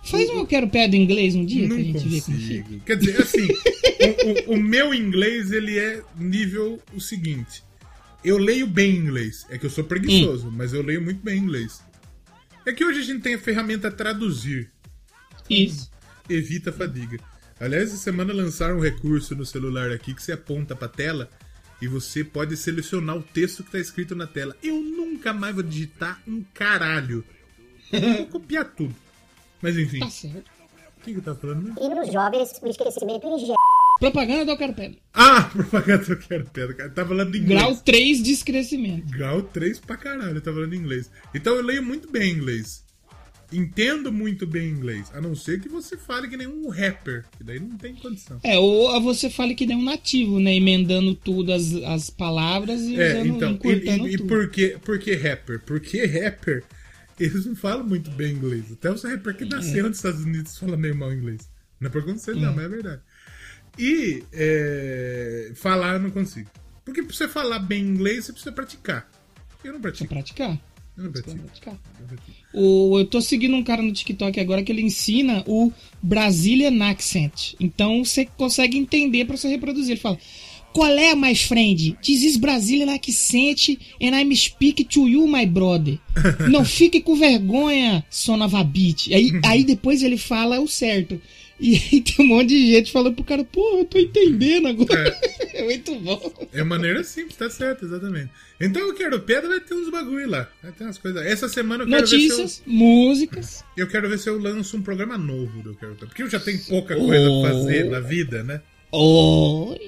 Faz 0.05 0.29
um 0.31 0.38
Eu 0.40 0.47
Quero 0.47 0.69
Pedra 0.69 0.97
em 0.97 1.03
inglês 1.03 1.35
um 1.35 1.45
dia 1.45 1.67
não 1.69 1.77
pra 1.77 1.85
gente 1.85 2.09
ver 2.09 2.21
como 2.23 2.38
fica. 2.38 2.62
consigo. 2.64 2.81
Quer 2.85 2.97
dizer, 2.97 3.23
assim, 3.23 3.49
o, 3.49 4.53
o- 4.53 4.55
o 4.55 4.62
meu 4.62 4.93
inglês, 4.95 5.51
ele 5.51 5.79
é 5.79 6.03
nível 6.17 6.81
o 6.93 7.01
seguinte. 7.01 7.62
Eu 8.25 8.38
leio 8.38 8.67
bem 8.67 8.97
inglês. 8.97 9.47
É 9.51 9.59
que 9.59 9.67
eu 9.67 9.71
sou 9.71 9.85
preguiçoso, 9.85 10.51
mas 10.51 10.73
eu 10.73 10.83
leio 10.83 11.03
muito 11.03 11.23
bem 11.23 11.38
inglês. 11.38 11.83
É 12.67 12.73
que 12.73 12.85
hoje 12.85 13.01
a 13.01 13.03
gente 13.03 13.21
tem 13.23 13.35
a 13.35 13.38
ferramenta 13.38 13.90
traduzir. 13.90 14.71
Isso. 15.49 15.90
Evita 16.29 16.71
a 16.71 16.73
fadiga. 16.73 17.19
Aliás, 17.61 17.88
essa 17.90 17.99
semana 17.99 18.33
lançaram 18.33 18.79
um 18.79 18.81
recurso 18.81 19.35
no 19.37 19.45
celular 19.45 19.90
aqui 19.90 20.14
que 20.14 20.23
você 20.23 20.33
aponta 20.33 20.75
pra 20.75 20.88
tela 20.88 21.29
e 21.83 21.87
você 21.88 22.25
pode 22.25 22.57
selecionar 22.57 23.17
o 23.17 23.23
texto 23.23 23.62
que 23.62 23.71
tá 23.73 23.79
escrito 23.79 24.14
na 24.14 24.27
tela. 24.27 24.57
Eu 24.62 24.81
nunca 24.81 25.33
mais 25.33 25.55
vou 25.55 25.62
digitar 25.62 26.21
um 26.27 26.43
caralho. 26.55 27.23
Eu 27.93 28.01
vou 28.01 28.27
copiar 28.27 28.64
tudo. 28.75 28.95
Mas 29.64 29.79
enfim, 29.79 29.98
Tá 30.00 30.11
certo. 30.11 30.44
o 31.00 31.05
que 31.05 31.12
que 31.12 31.18
eu 31.18 31.22
tava 31.22 31.38
falando 31.38 31.62
mesmo? 31.62 31.79
E 31.81 31.88
nos 31.94 32.12
jovens, 32.12 32.61
o 32.62 32.68
esquecimento 32.68 33.27
ingênuo. 33.27 33.57
Propaganda 33.98 34.44
do 34.44 34.50
Eu 34.50 34.57
Quero 34.59 34.74
Pedra. 34.74 34.98
Ah, 35.14 35.42
propaganda 35.53 36.05
eu 36.09 36.18
quero 36.18 36.44
pedra, 36.53 36.74
cara. 36.74 36.90
Tá 36.90 37.07
falando 37.07 37.35
inglês. 37.37 37.48
Grau 37.61 37.77
3 37.77 38.22
de 38.22 38.33
escrescimento. 38.33 39.07
Grau 39.11 39.40
3 39.42 39.79
pra 39.81 39.96
caralho, 39.96 40.40
tá 40.40 40.53
falando 40.53 40.74
inglês. 40.74 41.11
Então 41.35 41.55
eu 41.55 41.62
leio 41.62 41.83
muito 41.83 42.11
bem 42.11 42.33
inglês. 42.33 42.85
Entendo 43.53 44.11
muito 44.11 44.46
bem 44.48 44.68
inglês. 44.68 45.12
A 45.14 45.20
não 45.20 45.37
ser 45.37 45.61
que 45.61 45.68
você 45.68 45.96
fale 45.96 46.27
que 46.29 46.37
nem 46.37 46.46
um 46.48 46.68
rapper. 46.70 47.24
Que 47.38 47.44
daí 47.44 47.61
não 47.61 47.77
tem 47.79 47.94
condição. 47.94 48.40
É, 48.42 48.59
ou 48.59 49.00
você 49.00 49.31
fale 49.31 49.55
que 49.55 49.64
nem 49.64 49.77
um 49.77 49.85
nativo, 49.85 50.40
né? 50.40 50.55
Emendando 50.55 51.14
tudo 51.14 51.53
as, 51.53 51.72
as 51.85 52.11
palavras 52.11 52.81
e 52.83 53.00
É, 53.00 53.11
usando, 53.20 53.27
então. 53.37 53.50
E, 53.50 53.55
encurtando 53.55 54.09
e- 54.09 54.14
e 54.14 54.16
tudo. 54.16 54.27
por, 54.29 54.50
que, 54.50 54.68
por 54.85 54.98
que 54.98 55.14
rapper? 55.14 55.61
Porque 55.64 56.05
rapper, 56.05 56.64
eles 57.18 57.46
não 57.46 57.55
falam 57.55 57.85
muito 57.87 58.11
bem 58.11 58.35
inglês. 58.35 58.72
Até 58.72 58.90
os 58.90 59.03
rappers 59.03 59.37
que 59.37 59.44
nasceram 59.44 59.88
nos 59.88 59.98
Estados 59.98 60.22
Unidos 60.22 60.59
falam 60.59 60.77
meio 60.77 60.96
mal 60.96 61.12
inglês. 61.12 61.48
Não 61.81 61.88
é 61.88 61.90
preconceito, 61.90 62.40
não, 62.40 62.55
mas 62.55 62.64
é 62.64 62.68
verdade. 62.68 63.03
E 63.79 64.22
é, 64.33 65.53
falar 65.55 65.94
eu 65.94 66.00
não 66.00 66.11
consigo. 66.11 66.50
Porque 66.85 67.03
pra 67.03 67.14
você 67.14 67.27
falar 67.27 67.59
bem 67.59 67.83
inglês, 67.83 68.24
você 68.24 68.33
precisa 68.33 68.53
praticar. 68.53 69.11
Eu 69.62 69.72
não 69.72 69.81
pratico. 69.81 70.09
praticar. 70.09 70.61
Eu 70.96 71.05
não 71.05 71.12
pratico. 71.12 71.42
praticar. 71.42 71.79
Eu 72.00 72.07
pratico. 72.07 72.37
O, 72.53 72.98
eu 72.98 73.07
tô 73.07 73.20
seguindo 73.20 73.57
um 73.57 73.64
cara 73.64 73.83
no 73.83 73.92
TikTok 73.92 74.38
agora 74.38 74.62
que 74.62 74.70
ele 74.70 74.83
ensina 74.83 75.42
o 75.46 75.72
Brazilian 76.03 76.85
accent. 76.85 77.55
Então 77.59 78.05
você 78.05 78.27
consegue 78.27 78.77
entender 78.79 79.24
pra 79.24 79.37
você 79.37 79.48
reproduzir. 79.48 79.92
Ele 79.92 80.00
fala: 80.00 80.18
Qual 80.75 80.91
é, 80.91 81.15
my 81.15 81.37
friend? 81.37 81.97
This 82.05 82.25
is 82.25 82.37
Brazilian 82.37 82.89
accent 82.93 83.79
and 84.03 84.13
I'm 84.17 84.35
speak 84.35 84.83
to 84.89 85.07
you, 85.07 85.25
my 85.29 85.47
brother. 85.47 85.99
Não 86.51 86.65
fique 86.65 87.01
com 87.01 87.15
vergonha, 87.15 88.05
sonavabit. 88.11 89.15
Aí, 89.15 89.31
aí 89.47 89.63
depois 89.63 90.03
ele 90.03 90.19
fala 90.19 90.59
o 90.61 90.67
certo. 90.67 91.21
E 91.61 91.77
aí 91.93 92.01
tem 92.01 92.27
um 92.27 92.29
monte 92.29 92.49
de 92.49 92.73
gente 92.73 92.91
falando 92.91 93.15
pro 93.15 93.23
cara, 93.23 93.45
pô, 93.45 93.79
eu 93.79 93.85
tô 93.85 94.01
entendendo 94.01 94.67
agora. 94.67 95.17
É, 95.53 95.63
muito 95.63 95.95
bom. 96.01 96.33
É 96.53 96.65
maneira 96.65 97.05
simples, 97.05 97.37
tá 97.37 97.49
certo, 97.49 97.85
exatamente. 97.85 98.31
Então 98.61 98.83
eu 98.83 98.95
quero 98.95 99.21
pedra, 99.21 99.49
vai 99.51 99.61
ter 99.61 99.75
uns 99.75 99.89
bagulho 99.89 100.29
lá. 100.29 100.51
Vai 100.61 100.73
ter 100.73 100.83
umas 100.83 100.99
coisas. 100.99 101.25
Essa 101.25 101.49
semana 101.49 101.85
eu 101.85 101.89
quero 101.89 102.01
Notícias, 102.01 102.63
ver 102.67 102.73
músicas. 102.73 103.47
se 103.47 103.65
eu, 103.77 103.85
eu 103.87 103.89
quero 103.93 104.09
ver 104.09 104.19
se 104.19 104.29
eu 104.29 104.37
lanço 104.41 104.77
um 104.77 104.83
programa 104.83 105.17
novo 105.17 105.63
do 105.63 105.71
Eu 105.71 105.75
Quero. 105.77 105.95
Porque 105.95 106.25
eu 106.25 106.29
já 106.31 106.41
tenho 106.41 106.59
pouca 106.65 106.97
coisa 106.97 107.31
Oh. 107.31 107.43
pra 107.43 107.51
fazer 107.53 107.85
na 107.89 108.01
vida, 108.01 108.43
né? 108.43 108.61
Olha, 108.91 109.84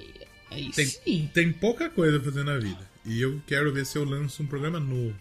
aí 0.57 0.71
Tem, 0.73 0.87
sim. 0.87 1.31
tem 1.33 1.53
pouca 1.53 1.88
coisa 1.88 2.19
pra 2.19 2.31
fazer 2.31 2.45
na 2.45 2.59
vida. 2.59 2.81
E 3.05 3.21
eu 3.21 3.40
quero 3.47 3.73
ver 3.73 3.87
se 3.87 3.97
eu 3.97 4.05
lanço 4.05 4.42
um 4.42 4.47
programa 4.47 4.81
novo. 4.81 5.14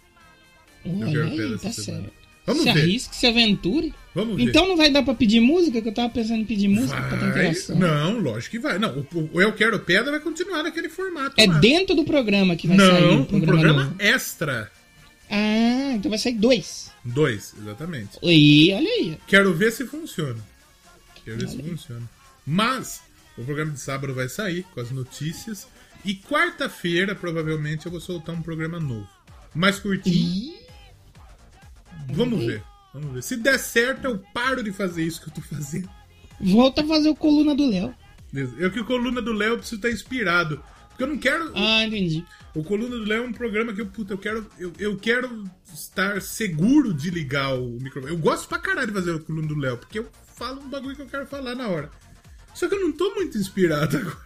Olha 0.86 1.06
quero 1.12 1.24
aí, 1.24 1.38
pedra 1.38 1.58
tá 1.60 1.67
essa 1.69 1.82
semana. 1.84 2.04
certo. 2.04 2.26
Vamos 2.45 2.63
se 2.63 2.71
ver. 2.74 2.80
arrisque, 2.82 3.15
se 3.15 3.26
aventure. 3.28 3.93
Vamos 4.13 4.36
ver. 4.38 4.43
Então 4.43 4.67
não 4.67 4.78
vai 4.78 4.91
dar 4.91 5.02
pra 5.04 5.15
pedir 5.15 5.39
música, 5.39 5.82
que 5.82 5.89
eu 5.89 5.93
tava 5.93 6.10
pensando 6.10 6.41
em 6.41 6.45
pedir 6.45 6.67
música 6.67 7.02
pra 7.02 7.10
ter 7.17 7.17
Vai... 7.17 7.30
interação. 7.30 7.76
Não, 7.80 8.19
lógico 8.19 8.52
que 8.52 8.60
vai. 8.60 8.78
Não, 8.78 9.00
o, 9.13 9.30
o 9.34 9.41
Eu 9.41 9.52
Quero 9.54 9.80
Pedra 9.80 10.12
vai 10.12 10.19
continuar 10.19 10.62
naquele 10.62 10.88
formato. 10.89 11.34
É 11.38 11.48
lá. 11.48 11.58
dentro 11.58 11.95
do 11.95 12.04
programa 12.06 12.56
que 12.56 12.67
vai 12.67 12.78
sair 12.78 13.02
Não, 13.02 13.21
um 13.21 13.26
programa, 13.26 13.52
programa 13.62 13.95
extra. 13.98 14.71
Ah, 15.30 15.93
então 15.95 16.10
vai 16.10 16.19
sair 16.19 16.34
dois. 16.36 16.91
Dois, 17.04 17.56
exatamente. 17.60 18.12
E 18.21 18.71
olha 18.74 18.89
aí. 18.89 19.17
Quero 19.28 19.52
ver 19.54 19.71
se 19.71 19.86
funciona. 19.86 20.39
Quero 21.24 21.39
ver 21.39 21.50
se 21.50 21.62
funciona. 21.63 22.04
Mas 22.45 23.02
o 23.38 23.43
programa 23.43 23.71
de 23.71 23.80
sábado 23.80 24.13
vai 24.13 24.30
sair 24.30 24.63
com 24.74 24.80
as 24.80 24.91
notícias. 24.91 25.67
E 26.04 26.15
quarta-feira, 26.15 27.15
provavelmente, 27.15 27.86
eu 27.86 27.91
vou 27.91 28.00
soltar 28.00 28.36
um 28.36 28.41
programa 28.41 28.80
novo. 28.80 29.08
Mais 29.54 29.80
curtinho. 29.80 30.54
Vamos 32.13 32.45
ver. 32.45 32.63
Vamos 32.93 33.13
ver. 33.13 33.24
Se 33.24 33.36
der 33.38 33.58
certo, 33.58 34.06
eu 34.06 34.19
paro 34.34 34.63
de 34.63 34.71
fazer 34.71 35.04
isso 35.04 35.21
que 35.21 35.30
eu 35.30 35.34
tô 35.34 35.41
fazendo. 35.41 35.89
Volta 36.39 36.82
a 36.82 36.88
fazer 36.88 37.10
o 37.10 37.15
coluna 37.15 37.56
do 37.56 37.67
Léo. 37.69 37.93
Eu 38.58 38.69
que 38.69 38.80
o 38.80 38.86
Coluna 38.86 39.21
do 39.21 39.32
Léo 39.32 39.58
preciso 39.58 39.78
estar 39.78 39.89
inspirado. 39.89 40.62
Porque 40.89 41.04
eu 41.04 41.08
não 41.08 41.17
quero. 41.17 41.52
Ah, 41.56 41.84
entendi. 41.84 42.26
O 42.54 42.63
Coluna 42.63 42.95
do 42.95 43.04
Léo 43.04 43.24
é 43.24 43.28
um 43.28 43.34
programa 43.34 43.74
que 43.74 43.82
eu, 43.82 43.86
puta, 43.86 44.13
eu 44.13 44.17
quero. 44.17 44.50
Eu, 44.58 44.71
eu 44.80 44.98
quero 44.98 45.43
estar 45.74 46.21
seguro 46.21 46.93
de 46.93 47.10
ligar 47.10 47.54
o 47.54 47.78
microfone. 47.82 48.13
Eu 48.13 48.19
gosto 48.19 48.48
pra 48.48 48.60
caralho 48.60 48.88
de 48.88 48.93
fazer 48.93 49.12
o 49.12 49.24
Coluna 49.24 49.48
do 49.48 49.58
Léo, 49.58 49.78
porque 49.78 50.00
eu 50.00 50.08
falo 50.36 50.62
um 50.62 50.69
bagulho 50.69 50.95
que 50.95 51.02
eu 51.02 51.08
quero 51.08 51.28
falar 51.28 51.56
na 51.56 51.67
hora. 51.67 51.91
Só 52.55 52.67
que 52.67 52.73
eu 52.73 52.79
não 52.81 52.91
tô 52.91 53.13
muito 53.13 53.37
inspirado 53.37 53.97
agora. 53.97 54.17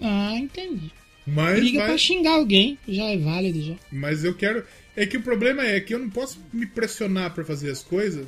Ah, 0.00 0.34
entendi. 0.36 0.90
Mas, 1.24 1.60
Liga 1.60 1.78
mas, 1.78 1.86
pra 1.88 1.98
xingar 1.98 2.32
alguém, 2.32 2.76
já 2.88 3.04
é 3.04 3.16
válido 3.16 3.62
já. 3.62 3.74
mas 3.92 4.24
eu 4.24 4.34
quero. 4.34 4.64
É 4.96 5.06
que 5.06 5.16
o 5.16 5.22
problema 5.22 5.62
é 5.64 5.78
que 5.80 5.94
eu 5.94 5.98
não 6.00 6.10
posso 6.10 6.40
me 6.52 6.66
pressionar 6.66 7.32
pra 7.32 7.44
fazer 7.44 7.70
as 7.70 7.82
coisas, 7.82 8.26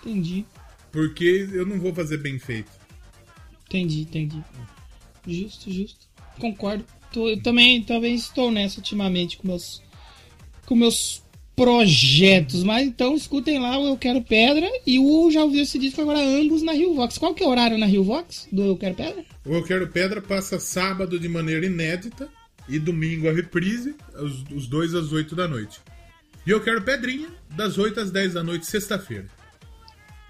Entendi, 0.00 0.46
porque 0.92 1.48
eu 1.52 1.66
não 1.66 1.78
vou 1.80 1.92
fazer 1.94 2.16
bem 2.18 2.38
feito. 2.38 2.70
entendi, 3.66 4.02
entendi. 4.02 4.42
Justo, 5.26 5.70
justo. 5.70 6.06
Concordo. 6.38 6.84
Tô- 7.12 7.28
eu 7.28 7.42
também, 7.42 7.82
também 7.82 8.14
estou 8.14 8.50
nessa 8.52 8.78
ultimamente 8.78 9.36
com 9.36 9.48
meus, 9.48 9.82
com 10.64 10.74
meus 10.76 11.22
projetos. 11.60 12.64
Mas 12.64 12.86
então 12.86 13.14
escutem 13.14 13.58
lá 13.58 13.78
o 13.78 13.88
Eu 13.88 13.96
Quero 13.98 14.22
Pedra 14.22 14.66
e 14.86 14.98
o 14.98 15.30
Já 15.30 15.44
Ouviu 15.44 15.62
Esse 15.62 15.78
Disco 15.78 16.00
agora 16.00 16.18
ambos 16.18 16.62
na 16.62 16.72
Rio 16.72 16.94
Vox. 16.94 17.18
Qual 17.18 17.34
que 17.34 17.42
é 17.42 17.46
o 17.46 17.50
horário 17.50 17.76
na 17.76 17.84
Rio 17.84 18.02
Vox 18.02 18.48
do 18.50 18.62
Eu 18.62 18.78
Quero 18.78 18.94
Pedra? 18.94 19.22
O 19.44 19.52
Eu 19.52 19.62
Quero 19.62 19.86
Pedra 19.88 20.22
passa 20.22 20.58
sábado 20.58 21.20
de 21.20 21.28
maneira 21.28 21.66
inédita 21.66 22.28
e 22.66 22.78
domingo 22.78 23.28
a 23.28 23.32
reprise, 23.32 23.94
os, 24.14 24.42
os 24.50 24.66
dois 24.66 24.94
às 24.94 25.12
8 25.12 25.36
da 25.36 25.46
noite. 25.46 25.80
E 26.46 26.50
Eu 26.50 26.62
Quero 26.62 26.80
Pedrinha, 26.80 27.28
das 27.50 27.76
8 27.76 28.00
às 28.00 28.10
10 28.10 28.34
da 28.34 28.42
noite, 28.42 28.64
sexta-feira. 28.64 29.26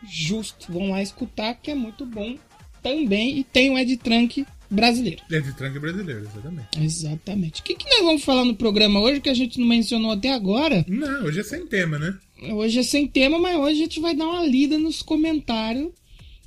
Justo. 0.03 0.73
Vão 0.73 0.91
lá 0.91 1.01
escutar 1.01 1.55
que 1.55 1.71
é 1.71 1.77
muito 1.77 2.05
bom 2.05 2.37
também. 2.83 3.39
E 3.39 3.45
tem 3.45 3.71
o 3.71 3.79
Ed 3.79 3.97
Trunk 3.99 4.45
brasileiro. 4.71 5.23
É 5.31 5.41
de 5.41 5.53
tranque 5.57 5.79
brasileiro, 5.79 6.21
exatamente. 6.21 6.69
Exatamente. 6.81 7.61
O 7.61 7.65
que, 7.65 7.75
que 7.75 7.89
nós 7.89 8.03
vamos 8.05 8.23
falar 8.23 8.45
no 8.45 8.55
programa 8.55 9.01
hoje 9.01 9.21
que 9.21 9.29
a 9.29 9.35
gente 9.35 9.59
não 9.59 9.67
mencionou 9.67 10.13
até 10.13 10.33
agora? 10.33 10.85
Não, 10.89 11.25
hoje 11.25 11.41
é 11.41 11.43
sem 11.43 11.67
tema, 11.67 11.99
né? 11.99 12.17
Hoje 12.53 12.79
é 12.79 12.83
sem 12.83 13.07
tema, 13.07 13.39
mas 13.39 13.57
hoje 13.57 13.73
a 13.81 13.85
gente 13.85 14.01
vai 14.01 14.15
dar 14.15 14.27
uma 14.27 14.47
lida 14.47 14.79
nos 14.79 15.03
comentários. 15.03 15.89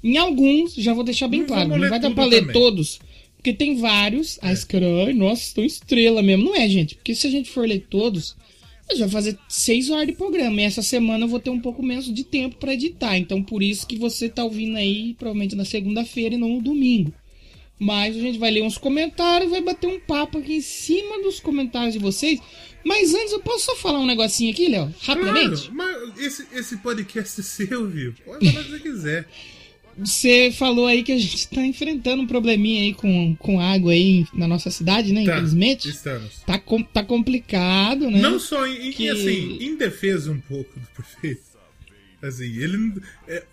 Em 0.04 0.18
alguns, 0.18 0.74
já 0.74 0.94
vou 0.94 1.04
deixar 1.04 1.28
bem 1.28 1.42
Não 1.42 1.48
claro, 1.48 1.70
não 1.70 1.90
vai 1.90 2.00
dar 2.00 2.12
pra 2.12 2.26
ler 2.26 2.40
também. 2.42 2.54
todos. 2.54 3.00
Porque 3.38 3.54
tem 3.54 3.76
vários. 3.78 4.40
Esse 4.42 4.66
cara, 4.66 4.86
ai, 5.06 5.14
nossa, 5.14 5.42
estão 5.44 5.64
estrela 5.64 6.22
mesmo. 6.22 6.46
Não 6.46 6.56
é, 6.56 6.68
gente. 6.70 6.96
Porque 6.96 7.14
se 7.14 7.28
a 7.28 7.30
gente 7.30 7.50
for 7.50 7.68
ler 7.68 7.86
todos, 7.90 8.36
a 8.90 8.94
gente 8.94 9.02
vai 9.02 9.10
fazer 9.10 9.38
seis 9.50 9.90
horas 9.90 10.08
de 10.08 10.14
programa. 10.14 10.62
E 10.62 10.64
essa 10.64 10.82
semana 10.82 11.26
eu 11.26 11.30
vou 11.30 11.40
ter 11.40 11.50
um 11.50 11.60
pouco 11.60 11.84
menos 11.84 12.12
de 12.14 12.24
tempo 12.24 12.56
pra 12.56 12.74
editar. 12.74 13.18
Então 13.18 13.44
por 13.44 13.62
isso 13.62 13.86
que 13.86 13.98
você 13.98 14.30
tá 14.30 14.44
ouvindo 14.44 14.78
aí, 14.78 15.14
provavelmente 15.20 15.56
na 15.56 15.66
segunda-feira 15.66 16.36
e 16.36 16.38
não 16.38 16.50
no 16.56 16.62
domingo. 16.62 17.14
Mas 17.84 18.16
a 18.16 18.20
gente 18.20 18.38
vai 18.40 18.50
ler 18.52 18.62
uns 18.64 18.78
comentários, 18.78 19.52
vai 19.52 19.62
bater 19.62 19.88
um 19.88 20.00
papo 20.00 20.38
aqui 20.38 20.56
em 20.56 20.62
cima 20.62 21.22
dos 21.22 21.40
comentários 21.40 21.94
de 21.94 22.00
vocês. 22.00 22.40
Mas 22.86 23.14
antes, 23.14 23.32
eu 23.32 23.40
posso 23.40 23.66
só 23.66 23.76
falar 23.76 24.00
um 24.00 24.06
negocinho 24.06 24.52
aqui, 24.52 24.68
Léo? 24.68 24.94
Rapidamente? 25.02 25.70
Claro, 25.70 25.74
mas 26.14 26.20
esse, 26.26 26.48
esse 26.54 26.78
podcast 26.78 27.40
é 27.40 27.44
seu, 27.44 27.88
viu? 27.90 28.14
Pode 28.26 28.50
falar 28.52 28.62
o 28.62 28.66
que 28.66 28.72
você 28.72 28.80
quiser. 28.80 29.28
Você 29.98 30.52
falou 30.52 30.88
aí 30.88 31.04
que 31.04 31.12
a 31.12 31.18
gente 31.20 31.48
tá 31.50 31.62
enfrentando 31.66 32.24
um 32.24 32.28
probleminha 32.28 32.82
aí 32.82 32.94
com, 32.96 33.36
com 33.36 33.60
água 33.60 33.92
aí 33.92 34.26
na 34.34 34.48
nossa 34.48 34.72
cidade, 34.72 35.14
né? 35.14 35.24
Tá, 35.24 35.34
Infelizmente. 35.34 35.88
estamos. 35.90 36.40
Tá, 36.48 36.58
com- 36.58 36.82
tá 36.82 37.04
complicado, 37.04 38.10
né? 38.10 38.20
Não 38.20 38.40
só 38.40 38.66
em, 38.66 38.92
Que- 38.92 39.10
assim, 39.10 39.58
em 39.62 39.76
defesa 39.76 40.32
um 40.32 40.40
pouco 40.40 40.80
do 40.80 40.88
prefeito. 40.96 41.42
Assim, 42.22 42.58
ele 42.58 42.94
é, 43.28 43.44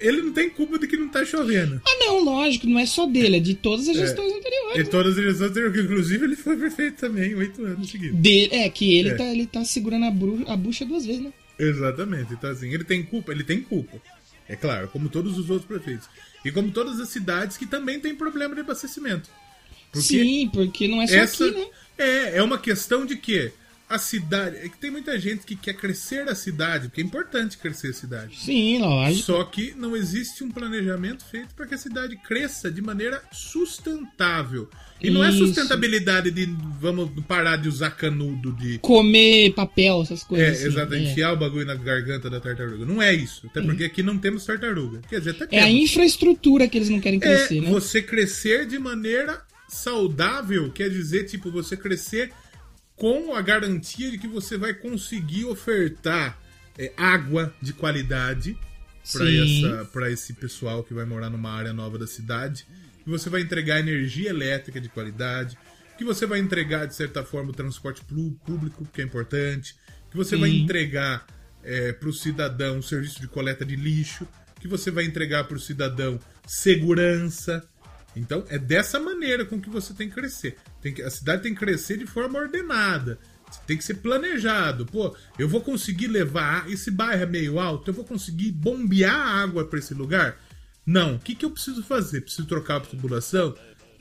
ele 0.00 0.22
não 0.22 0.32
tem 0.32 0.48
culpa 0.50 0.78
de 0.78 0.86
que 0.86 0.96
não 0.96 1.08
tá 1.08 1.24
chovendo. 1.24 1.80
Ah, 1.86 1.96
não, 2.00 2.24
lógico, 2.24 2.66
não 2.66 2.78
é 2.78 2.86
só 2.86 3.06
dele, 3.06 3.36
é 3.36 3.40
de 3.40 3.54
todas 3.54 3.88
as 3.88 3.96
É. 3.96 4.00
gestões 4.00 4.32
anteriores. 4.32 4.78
E 4.86 4.90
todas 4.90 5.08
as 5.12 5.14
direções 5.16 5.50
anteriores, 5.50 5.80
inclusive 5.84 6.24
ele 6.24 6.36
foi 6.36 6.56
prefeito 6.56 6.96
também, 7.00 7.34
oito 7.34 7.64
anos 7.64 7.90
seguidos. 7.90 8.18
Dele, 8.18 8.48
é, 8.54 8.68
que 8.70 8.94
ele, 8.96 9.10
É. 9.10 9.14
Tá, 9.14 9.24
ele 9.24 9.46
tá 9.46 9.64
segurando 9.64 10.06
a, 10.06 10.10
bru- 10.10 10.44
a 10.48 10.56
bucha 10.56 10.84
duas 10.84 11.04
vezes, 11.06 11.22
né? 11.22 11.32
Exatamente. 11.58 12.32
Então, 12.32 12.50
assim, 12.50 12.72
ele 12.72 12.84
tem 12.84 13.02
culpa, 13.02 13.32
ele 13.32 13.44
tem 13.44 13.60
culpa. 13.60 14.00
É 14.48 14.56
claro, 14.56 14.88
como 14.88 15.08
todos 15.08 15.38
os 15.38 15.48
outros 15.50 15.68
prefeitos. 15.68 16.08
E 16.44 16.50
como 16.50 16.70
todas 16.72 16.98
as 16.98 17.08
cidades 17.10 17.56
que 17.56 17.66
também 17.66 18.00
têm 18.00 18.14
problema 18.14 18.54
de 18.54 18.62
abastecimento. 18.62 19.28
Porque 19.92 20.06
Sim, 20.08 20.50
porque 20.52 20.88
não 20.88 21.02
é 21.02 21.06
só 21.06 21.14
essa 21.16 21.46
aqui, 21.46 21.54
né? 21.58 21.66
é, 21.98 22.38
é 22.38 22.42
uma 22.42 22.58
questão 22.58 23.04
de 23.04 23.16
que 23.16 23.52
a 23.90 23.98
cidade. 23.98 24.56
É 24.58 24.68
que 24.68 24.78
tem 24.78 24.88
muita 24.90 25.18
gente 25.18 25.44
que 25.44 25.56
quer 25.56 25.74
crescer 25.74 26.28
a 26.28 26.34
cidade, 26.34 26.86
porque 26.88 27.00
é 27.00 27.04
importante 27.04 27.58
crescer 27.58 27.88
a 27.88 27.92
cidade. 27.92 28.38
Sim, 28.38 28.78
lógico. 28.78 29.24
Só 29.26 29.42
que 29.42 29.74
não 29.76 29.96
existe 29.96 30.44
um 30.44 30.50
planejamento 30.50 31.24
feito 31.24 31.52
para 31.56 31.66
que 31.66 31.74
a 31.74 31.78
cidade 31.78 32.16
cresça 32.16 32.70
de 32.70 32.80
maneira 32.80 33.20
sustentável. 33.32 34.70
E 35.02 35.10
não 35.10 35.24
é 35.24 35.30
Isso. 35.30 35.38
sustentabilidade 35.46 36.30
de 36.30 36.46
vamos 36.78 37.10
parar 37.26 37.56
de 37.56 37.68
usar 37.68 37.90
canudo 37.90 38.52
de 38.52 38.78
Comer 38.78 39.52
papel, 39.54 40.02
essas 40.02 40.22
é, 40.22 40.26
coisas. 40.26 40.58
assim, 40.58 40.66
exato, 40.66 40.94
é. 40.94 40.98
enfiar 41.00 41.32
o 41.32 41.36
bagulho 41.36 41.64
na 41.66 41.74
garganta 41.74 42.28
da 42.30 42.38
tartaruga. 42.38 42.84
Não 42.84 43.00
é 43.02 43.12
isso. 43.12 43.46
Até 43.46 43.60
porque 43.62 43.84
aqui 43.84 44.02
não 44.02 44.18
temos 44.18 44.44
tartaruga. 44.44 45.00
Quer 45.08 45.18
dizer, 45.18 45.30
até 45.30 45.56
É 45.56 45.60
a 45.62 45.66
temos. 45.66 45.80
infraestrutura 45.82 46.68
que 46.68 46.78
eles 46.78 46.90
não 46.90 47.00
querem 47.00 47.18
crescer, 47.18 47.58
é 47.58 47.60
né? 47.62 47.70
você 47.70 48.02
crescer 48.02 48.66
de 48.66 48.78
maneira 48.78 49.42
saudável, 49.68 50.70
quer 50.70 50.90
dizer, 50.90 51.24
tipo, 51.24 51.50
você 51.50 51.76
crescer 51.76 52.30
com 53.00 53.34
a 53.34 53.40
garantia 53.40 54.10
de 54.10 54.18
que 54.18 54.28
você 54.28 54.58
vai 54.58 54.74
conseguir 54.74 55.46
ofertar 55.46 56.38
é, 56.78 56.92
água 56.98 57.50
de 57.58 57.72
qualidade 57.72 58.58
para 59.90 60.10
esse 60.10 60.34
pessoal 60.34 60.84
que 60.84 60.92
vai 60.92 61.06
morar 61.06 61.30
numa 61.30 61.50
área 61.50 61.72
nova 61.72 61.98
da 61.98 62.06
cidade, 62.06 62.66
que 63.02 63.08
você 63.08 63.30
vai 63.30 63.40
entregar 63.40 63.80
energia 63.80 64.28
elétrica 64.28 64.78
de 64.78 64.90
qualidade, 64.90 65.56
que 65.96 66.04
você 66.04 66.26
vai 66.26 66.40
entregar 66.40 66.84
de 66.84 66.94
certa 66.94 67.24
forma 67.24 67.48
o 67.48 67.54
transporte 67.54 68.02
público, 68.04 68.86
que 68.92 69.00
é 69.00 69.04
importante, 69.04 69.74
que 70.10 70.16
você 70.18 70.36
vai 70.36 70.50
Sim. 70.50 70.62
entregar 70.62 71.26
para 71.98 72.08
o 72.08 72.12
cidadão 72.12 72.76
um 72.76 72.82
serviço 72.82 73.18
de 73.18 73.28
coleta 73.28 73.64
de 73.64 73.76
lixo, 73.76 74.28
que 74.60 74.68
você 74.68 74.90
vai 74.90 75.04
entregar 75.04 75.44
para 75.44 75.56
o 75.56 75.60
cidadão 75.60 76.20
segurança. 76.46 77.66
Então 78.14 78.44
é 78.50 78.58
dessa 78.58 79.00
maneira 79.00 79.46
com 79.46 79.58
que 79.58 79.70
você 79.70 79.94
tem 79.94 80.06
que 80.06 80.14
crescer. 80.14 80.58
Tem 80.80 80.92
que, 80.94 81.02
a 81.02 81.10
cidade 81.10 81.42
tem 81.42 81.52
que 81.54 81.60
crescer 81.60 81.98
de 81.98 82.06
forma 82.06 82.38
ordenada. 82.38 83.18
Tem 83.66 83.76
que 83.76 83.84
ser 83.84 83.94
planejado. 83.94 84.86
Pô, 84.86 85.14
eu 85.38 85.48
vou 85.48 85.60
conseguir 85.60 86.06
levar. 86.06 86.70
Esse 86.70 86.90
bairro 86.90 87.22
é 87.22 87.26
meio 87.26 87.58
alto, 87.58 87.90
eu 87.90 87.94
vou 87.94 88.04
conseguir 88.04 88.52
bombear 88.52 89.14
água 89.14 89.64
para 89.66 89.78
esse 89.78 89.92
lugar? 89.92 90.38
Não. 90.86 91.16
O 91.16 91.18
que, 91.18 91.34
que 91.34 91.44
eu 91.44 91.50
preciso 91.50 91.82
fazer? 91.82 92.20
Preciso 92.22 92.46
trocar 92.46 92.76
a 92.76 92.80
tubulação? 92.80 93.54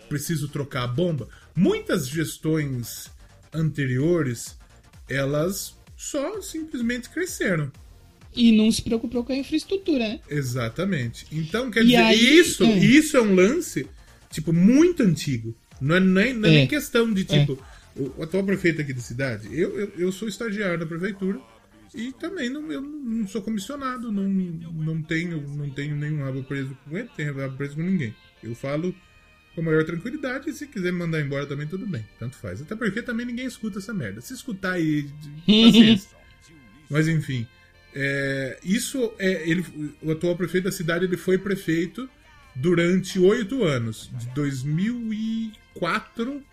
Preciso 0.07 0.47
trocar 0.47 0.83
a 0.83 0.87
bomba? 0.87 1.27
Muitas 1.55 2.07
gestões 2.07 3.09
anteriores, 3.53 4.57
elas 5.09 5.75
só 5.97 6.41
simplesmente 6.41 7.09
cresceram. 7.09 7.71
E 8.35 8.51
não 8.51 8.71
se 8.71 8.81
preocupou 8.81 9.23
com 9.23 9.33
a 9.33 9.35
infraestrutura, 9.37 10.07
né? 10.07 10.19
Exatamente. 10.29 11.25
Então, 11.31 11.69
quer 11.71 11.81
E 11.81 11.85
dizer, 11.87 11.97
aí- 11.97 12.37
isso, 12.39 12.63
é. 12.63 12.77
isso 12.77 13.17
é 13.17 13.21
um 13.21 13.33
lance, 13.35 13.87
tipo, 14.31 14.53
muito 14.53 15.01
antigo. 15.03 15.55
Não 15.79 15.95
é 15.95 15.99
nem, 15.99 16.33
não 16.33 16.47
é 16.47 16.51
É. 16.51 16.55
nem 16.55 16.67
questão 16.67 17.11
de, 17.13 17.23
tipo, 17.23 17.57
o, 17.95 18.23
atual 18.23 18.43
prefeito 18.43 18.81
aqui 18.81 18.93
da 18.93 19.01
cidade. 19.01 19.47
Eu, 19.51 19.77
eu, 19.79 19.91
eu 19.97 20.11
sou 20.11 20.27
estagiário 20.27 20.79
da 20.79 20.85
prefeitura 20.85 21.39
e 21.93 22.11
também 22.13 22.49
não, 22.49 22.71
eu 22.71 22.81
não 22.81 23.27
sou 23.27 23.41
comissionado, 23.41 24.11
não, 24.11 24.27
não, 24.27 25.01
tenho, 25.01 25.41
não 25.55 25.69
tenho 25.69 25.95
nenhum 25.95 26.23
rabo 26.23 26.43
preso 26.43 26.77
com 26.85 26.97
ele, 26.97 27.09
tenho 27.15 27.35
rabo 27.35 27.57
preso 27.57 27.75
com 27.75 27.81
ninguém. 27.81 28.13
Eu 28.43 28.53
falo 28.55 28.93
com 29.55 29.61
a 29.61 29.63
maior 29.63 29.83
tranquilidade 29.83 30.49
e 30.49 30.53
se 30.53 30.67
quiser 30.67 30.91
me 30.93 30.99
mandar 30.99 31.19
embora 31.21 31.45
também, 31.45 31.67
tudo 31.67 31.87
bem. 31.87 32.05
Tanto 32.19 32.35
faz. 32.37 32.61
Até 32.61 32.75
porque 32.75 33.01
também 33.01 33.25
ninguém 33.25 33.45
escuta 33.45 33.79
essa 33.79 33.93
merda. 33.93 34.21
Se 34.21 34.33
escutar 34.33 34.73
aí, 34.73 35.09
paciência. 35.45 36.09
Mas 36.89 37.07
enfim, 37.07 37.47
é, 37.93 38.59
isso 38.63 39.11
é 39.17 39.49
ele, 39.49 39.65
o 40.01 40.11
atual 40.11 40.35
prefeito 40.35 40.65
da 40.65 40.71
cidade 40.71 41.05
ele 41.05 41.17
foi 41.17 41.37
prefeito 41.37 42.09
durante 42.55 43.19
oito 43.19 43.63
anos, 43.63 44.09
de 44.13 44.27
2004 44.29 46.43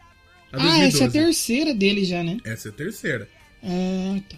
a 0.52 0.58
2012. 0.58 0.82
Ah, 0.82 0.86
essa 0.86 1.04
é 1.04 1.06
a 1.06 1.10
terceira 1.10 1.74
dele 1.74 2.04
já, 2.04 2.22
né? 2.22 2.38
Essa 2.44 2.68
é 2.68 2.70
a 2.70 2.74
terceira. 2.74 3.28
Ah, 3.62 4.20
tá. 4.28 4.36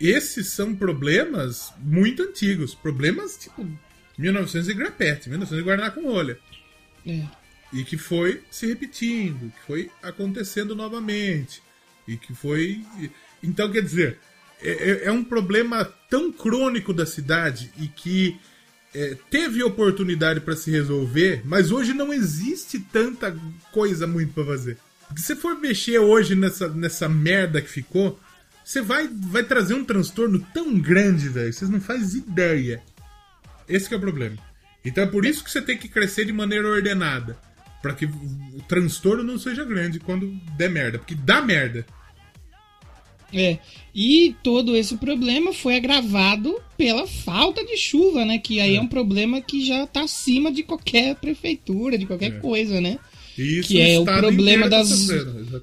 Esses 0.00 0.48
são 0.48 0.74
problemas 0.74 1.72
muito 1.78 2.22
antigos, 2.22 2.74
problemas 2.74 3.36
tipo 3.36 3.66
1900 4.18 4.68
e 4.68 4.74
grapete, 4.74 5.28
1900 5.28 5.60
e 5.60 5.64
guaraná 5.64 5.90
com 5.90 6.06
olha. 6.06 6.38
É. 7.06 7.22
E 7.72 7.84
que 7.84 7.96
foi 7.96 8.42
se 8.50 8.66
repetindo, 8.66 9.52
que 9.52 9.62
foi 9.66 9.90
acontecendo 10.02 10.74
novamente. 10.74 11.62
E 12.06 12.16
que 12.16 12.34
foi. 12.34 12.84
Então, 13.42 13.70
quer 13.70 13.82
dizer, 13.82 14.18
é, 14.60 14.70
é- 14.70 15.04
é 15.06 15.12
um 15.12 15.24
problema 15.24 15.84
tão 16.08 16.32
crônico 16.32 16.92
da 16.92 17.06
cidade 17.06 17.72
e 17.78 17.88
que 17.88 18.36
é, 18.94 19.16
teve 19.30 19.62
oportunidade 19.62 20.40
para 20.40 20.54
se 20.56 20.70
resolver, 20.70 21.42
mas 21.44 21.70
hoje 21.72 21.92
não 21.92 22.12
existe 22.12 22.78
tanta 22.78 23.36
coisa 23.72 24.06
muito 24.06 24.32
para 24.32 24.44
fazer. 24.44 24.78
Porque 25.06 25.20
se 25.20 25.26
você 25.26 25.36
for 25.36 25.58
mexer 25.58 25.98
hoje 25.98 26.34
nessa, 26.34 26.68
nessa 26.68 27.08
merda 27.08 27.60
que 27.60 27.68
ficou, 27.68 28.18
Você 28.64 28.80
vai, 28.80 29.08
vai 29.12 29.44
trazer 29.44 29.74
um 29.74 29.84
transtorno 29.84 30.40
tão 30.54 30.78
grande, 30.80 31.28
velho. 31.28 31.52
Vocês 31.52 31.70
não 31.70 31.80
fazem 31.80 32.22
ideia. 32.22 32.82
Esse 33.68 33.92
é 33.92 33.96
o 33.96 34.00
problema. 34.00 34.38
Então 34.82 35.04
é 35.04 35.06
por 35.06 35.26
isso 35.26 35.44
que 35.44 35.50
você 35.50 35.60
tem 35.60 35.76
que 35.76 35.88
crescer 35.88 36.24
de 36.24 36.32
maneira 36.32 36.66
ordenada. 36.66 37.36
Pra 37.82 37.92
que 37.92 38.06
o 38.06 38.62
transtorno 38.66 39.22
não 39.22 39.38
seja 39.38 39.64
grande 39.64 40.00
quando 40.00 40.30
der 40.56 40.70
merda. 40.70 40.98
Porque 40.98 41.14
dá 41.14 41.42
merda. 41.42 41.84
É. 43.34 43.58
E 43.94 44.34
todo 44.42 44.76
esse 44.76 44.96
problema 44.96 45.52
foi 45.52 45.76
agravado 45.76 46.56
pela 46.76 47.06
falta 47.06 47.64
de 47.64 47.76
chuva, 47.76 48.24
né? 48.24 48.38
Que 48.38 48.60
aí 48.60 48.76
é, 48.76 48.80
um 48.80 48.88
problema 48.88 49.40
que 49.40 49.64
já 49.64 49.86
tá 49.86 50.02
acima 50.02 50.50
de 50.50 50.62
qualquer 50.62 51.14
prefeitura, 51.16 51.96
de 51.98 52.06
qualquer 52.06 52.32
É. 52.32 52.38
coisa, 52.38 52.80
né? 52.80 52.98
Isso 53.36 53.68
que 53.68 53.80
é 53.80 53.98
o 53.98 54.04
problema 54.04 54.68
tá 54.70 54.78
das 54.78 55.08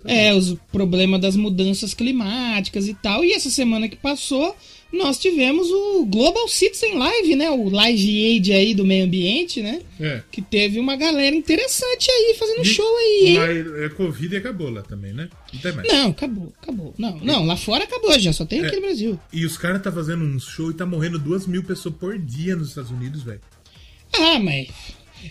é 0.05 0.33
os 0.33 0.55
problema 0.71 1.17
das 1.17 1.37
mudanças 1.37 1.93
climáticas 1.93 2.87
e 2.87 2.93
tal. 2.93 3.23
E 3.23 3.31
essa 3.31 3.49
semana 3.49 3.87
que 3.87 3.95
passou, 3.95 4.55
nós 4.91 5.17
tivemos 5.17 5.69
o 5.71 6.05
Global 6.05 6.47
Citizen 6.47 6.95
Live, 6.97 7.35
né? 7.35 7.49
O 7.49 7.69
Live 7.69 8.25
Aid 8.25 8.51
aí 8.53 8.73
do 8.73 8.85
meio 8.85 9.05
ambiente, 9.05 9.61
né? 9.61 9.81
É. 9.99 10.21
Que 10.31 10.41
teve 10.41 10.79
uma 10.79 10.95
galera 10.95 11.35
interessante 11.35 12.09
aí 12.11 12.35
fazendo 12.37 12.65
show 12.65 12.97
aí? 12.97 13.35
Mas 13.37 13.83
é 13.83 13.89
Covid 13.89 14.33
e 14.33 14.37
acabou 14.37 14.69
lá 14.69 14.81
também, 14.81 15.13
né? 15.13 15.29
Não 15.53 15.59
tem 15.61 15.71
mais. 15.73 15.87
Não, 15.87 16.09
acabou, 16.09 16.53
acabou. 16.61 16.93
Não, 16.97 17.17
não, 17.19 17.45
lá 17.45 17.55
fora 17.55 17.83
acabou 17.85 18.17
já, 18.19 18.33
só 18.33 18.45
tem 18.45 18.59
aqui 18.59 18.73
É. 18.73 18.75
no 18.75 18.81
Brasil. 18.81 19.19
E 19.31 19.45
os 19.45 19.57
caras 19.57 19.81
tá 19.81 19.91
fazendo 19.91 20.23
um 20.25 20.39
show 20.39 20.71
e 20.71 20.73
tá 20.73 20.85
morrendo 20.85 21.17
duas 21.17 21.47
mil 21.47 21.63
pessoas 21.63 21.95
por 21.95 22.17
dia 22.19 22.55
nos 22.55 22.69
Estados 22.69 22.91
Unidos, 22.91 23.23
velho. 23.23 23.41
Ah, 24.13 24.39
mas 24.39 24.67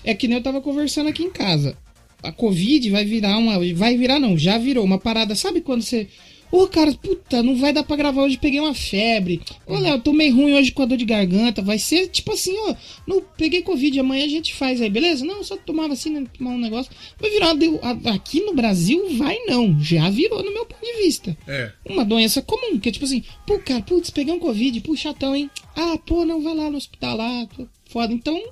é 0.04 0.14
que 0.14 0.26
nem 0.26 0.38
eu 0.38 0.42
tava 0.42 0.60
conversando 0.60 1.08
aqui 1.08 1.22
em 1.22 1.30
casa. 1.30 1.76
A 2.22 2.30
Covid 2.32 2.90
vai 2.90 3.04
virar 3.04 3.36
uma. 3.38 3.58
Vai 3.74 3.96
virar, 3.96 4.18
não, 4.18 4.36
já 4.36 4.58
virou 4.58 4.84
uma 4.84 4.98
parada. 4.98 5.34
Sabe 5.34 5.60
quando 5.60 5.82
você. 5.82 6.06
Ô, 6.52 6.66
cara, 6.66 6.92
puta, 6.94 7.42
não 7.42 7.56
vai 7.56 7.72
dar 7.72 7.84
pra 7.84 7.96
gravar 7.96 8.22
hoje, 8.22 8.36
peguei 8.36 8.58
uma 8.58 8.74
febre. 8.74 9.40
Ô, 9.66 9.78
Léo, 9.78 10.00
tô 10.00 10.12
meio 10.12 10.34
ruim 10.34 10.52
hoje 10.54 10.72
com 10.72 10.82
a 10.82 10.86
dor 10.86 10.98
de 10.98 11.04
garganta. 11.04 11.62
Vai 11.62 11.78
ser 11.78 12.08
tipo 12.08 12.32
assim, 12.32 12.56
ó. 12.58 12.74
Não, 13.06 13.22
peguei 13.36 13.62
Covid, 13.62 14.00
amanhã 14.00 14.24
a 14.24 14.28
gente 14.28 14.54
faz 14.54 14.80
aí, 14.80 14.90
beleza? 14.90 15.24
Não, 15.24 15.44
só 15.44 15.56
tomar 15.56 15.88
vacina, 15.88 16.26
tomar 16.36 16.50
um 16.50 16.58
negócio. 16.58 16.90
Vai 17.20 17.30
virar. 17.30 17.54
uma 17.54 18.14
Aqui 18.14 18.40
no 18.40 18.54
Brasil, 18.54 19.16
vai 19.16 19.36
não. 19.46 19.80
Já 19.80 20.10
virou 20.10 20.42
no 20.42 20.52
meu 20.52 20.66
ponto 20.66 20.84
de 20.84 21.04
vista. 21.04 21.36
É. 21.46 21.72
Uma 21.88 22.04
doença 22.04 22.42
comum, 22.42 22.78
que 22.80 22.88
é 22.88 22.92
tipo 22.92 23.04
assim, 23.04 23.22
pô, 23.46 23.58
cara, 23.60 23.82
putz, 23.82 24.10
peguei 24.10 24.34
um 24.34 24.40
Covid, 24.40 24.80
pô, 24.80 24.96
chatão, 24.96 25.36
hein? 25.36 25.48
Ah, 25.76 25.96
pô, 26.04 26.24
não, 26.24 26.42
vai 26.42 26.54
lá 26.54 26.68
no 26.68 26.76
hospital 26.78 27.16
lá, 27.16 27.48
foda. 27.86 28.12
Então, 28.12 28.42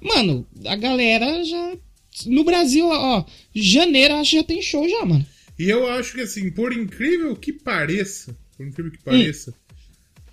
mano, 0.00 0.46
a 0.64 0.76
galera 0.76 1.44
já. 1.44 1.76
No 2.26 2.44
Brasil, 2.44 2.86
ó, 2.88 3.24
janeiro 3.52 4.14
acho 4.14 4.30
que 4.30 4.36
já 4.36 4.44
tem 4.44 4.62
show 4.62 4.88
já, 4.88 5.04
mano. 5.04 5.26
E 5.58 5.68
eu 5.68 5.88
acho 5.88 6.14
que 6.14 6.20
assim, 6.20 6.50
por 6.50 6.72
incrível 6.72 7.34
que 7.36 7.52
pareça, 7.52 8.36
por 8.56 8.66
incrível 8.66 8.90
que 8.92 9.02
pareça, 9.02 9.54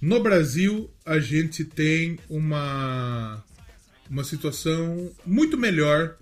no 0.02 0.20
Brasil 0.22 0.90
a 1.06 1.20
gente 1.20 1.64
tem 1.64 2.18
uma 2.30 3.44
uma 4.10 4.24
situação 4.26 5.10
muito 5.26 5.58
melhor 5.58 6.18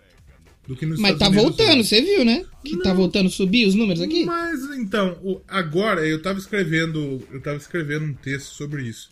do 0.68 0.76
que 0.76 0.86
nos 0.86 1.00
Mas 1.00 1.14
Estados 1.14 1.36
tá 1.36 1.42
Unidos. 1.42 1.58
voltando, 1.58 1.84
você 1.84 2.02
viu, 2.02 2.24
né? 2.24 2.46
Que 2.64 2.78
tá 2.84 2.94
voltando 2.94 3.26
a 3.26 3.32
subir 3.32 3.68
os 3.68 3.74
números 3.74 4.00
aqui? 4.02 4.26
Mas 4.26 4.62
então, 4.78 5.42
agora 5.48 6.06
eu 6.06 6.22
tava 6.22 6.38
escrevendo, 6.38 7.20
eu 7.32 7.42
tava 7.42 7.58
escrevendo 7.58 8.06
um 8.06 8.14
texto 8.14 8.54
sobre 8.54 8.84
isso. 8.84 9.10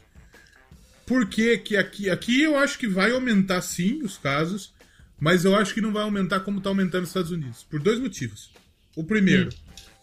Por 1.08 1.28
que 1.28 1.58
que 1.58 1.76
aqui, 1.76 2.12
aqui 2.12 2.44
eu 2.44 2.56
acho 2.56 2.78
que 2.78 2.88
vai 2.88 3.12
aumentar 3.12 3.62
sim 3.62 4.04
os 4.04 4.18
casos, 4.18 4.72
mas 5.20 5.46
eu 5.46 5.56
acho 5.56 5.74
que 5.74 5.82
não 5.82 5.92
vai 5.92 6.04
aumentar 6.04 6.42
como 6.42 6.62
tá 6.62 6.70
aumentando 6.70 7.02
nos 7.02 7.10
Estados 7.10 7.32
Unidos, 7.32 7.66
por 7.68 7.80
dois 7.80 8.00
motivos. 8.00 8.52
O 8.96 9.04
primeiro, 9.04 9.50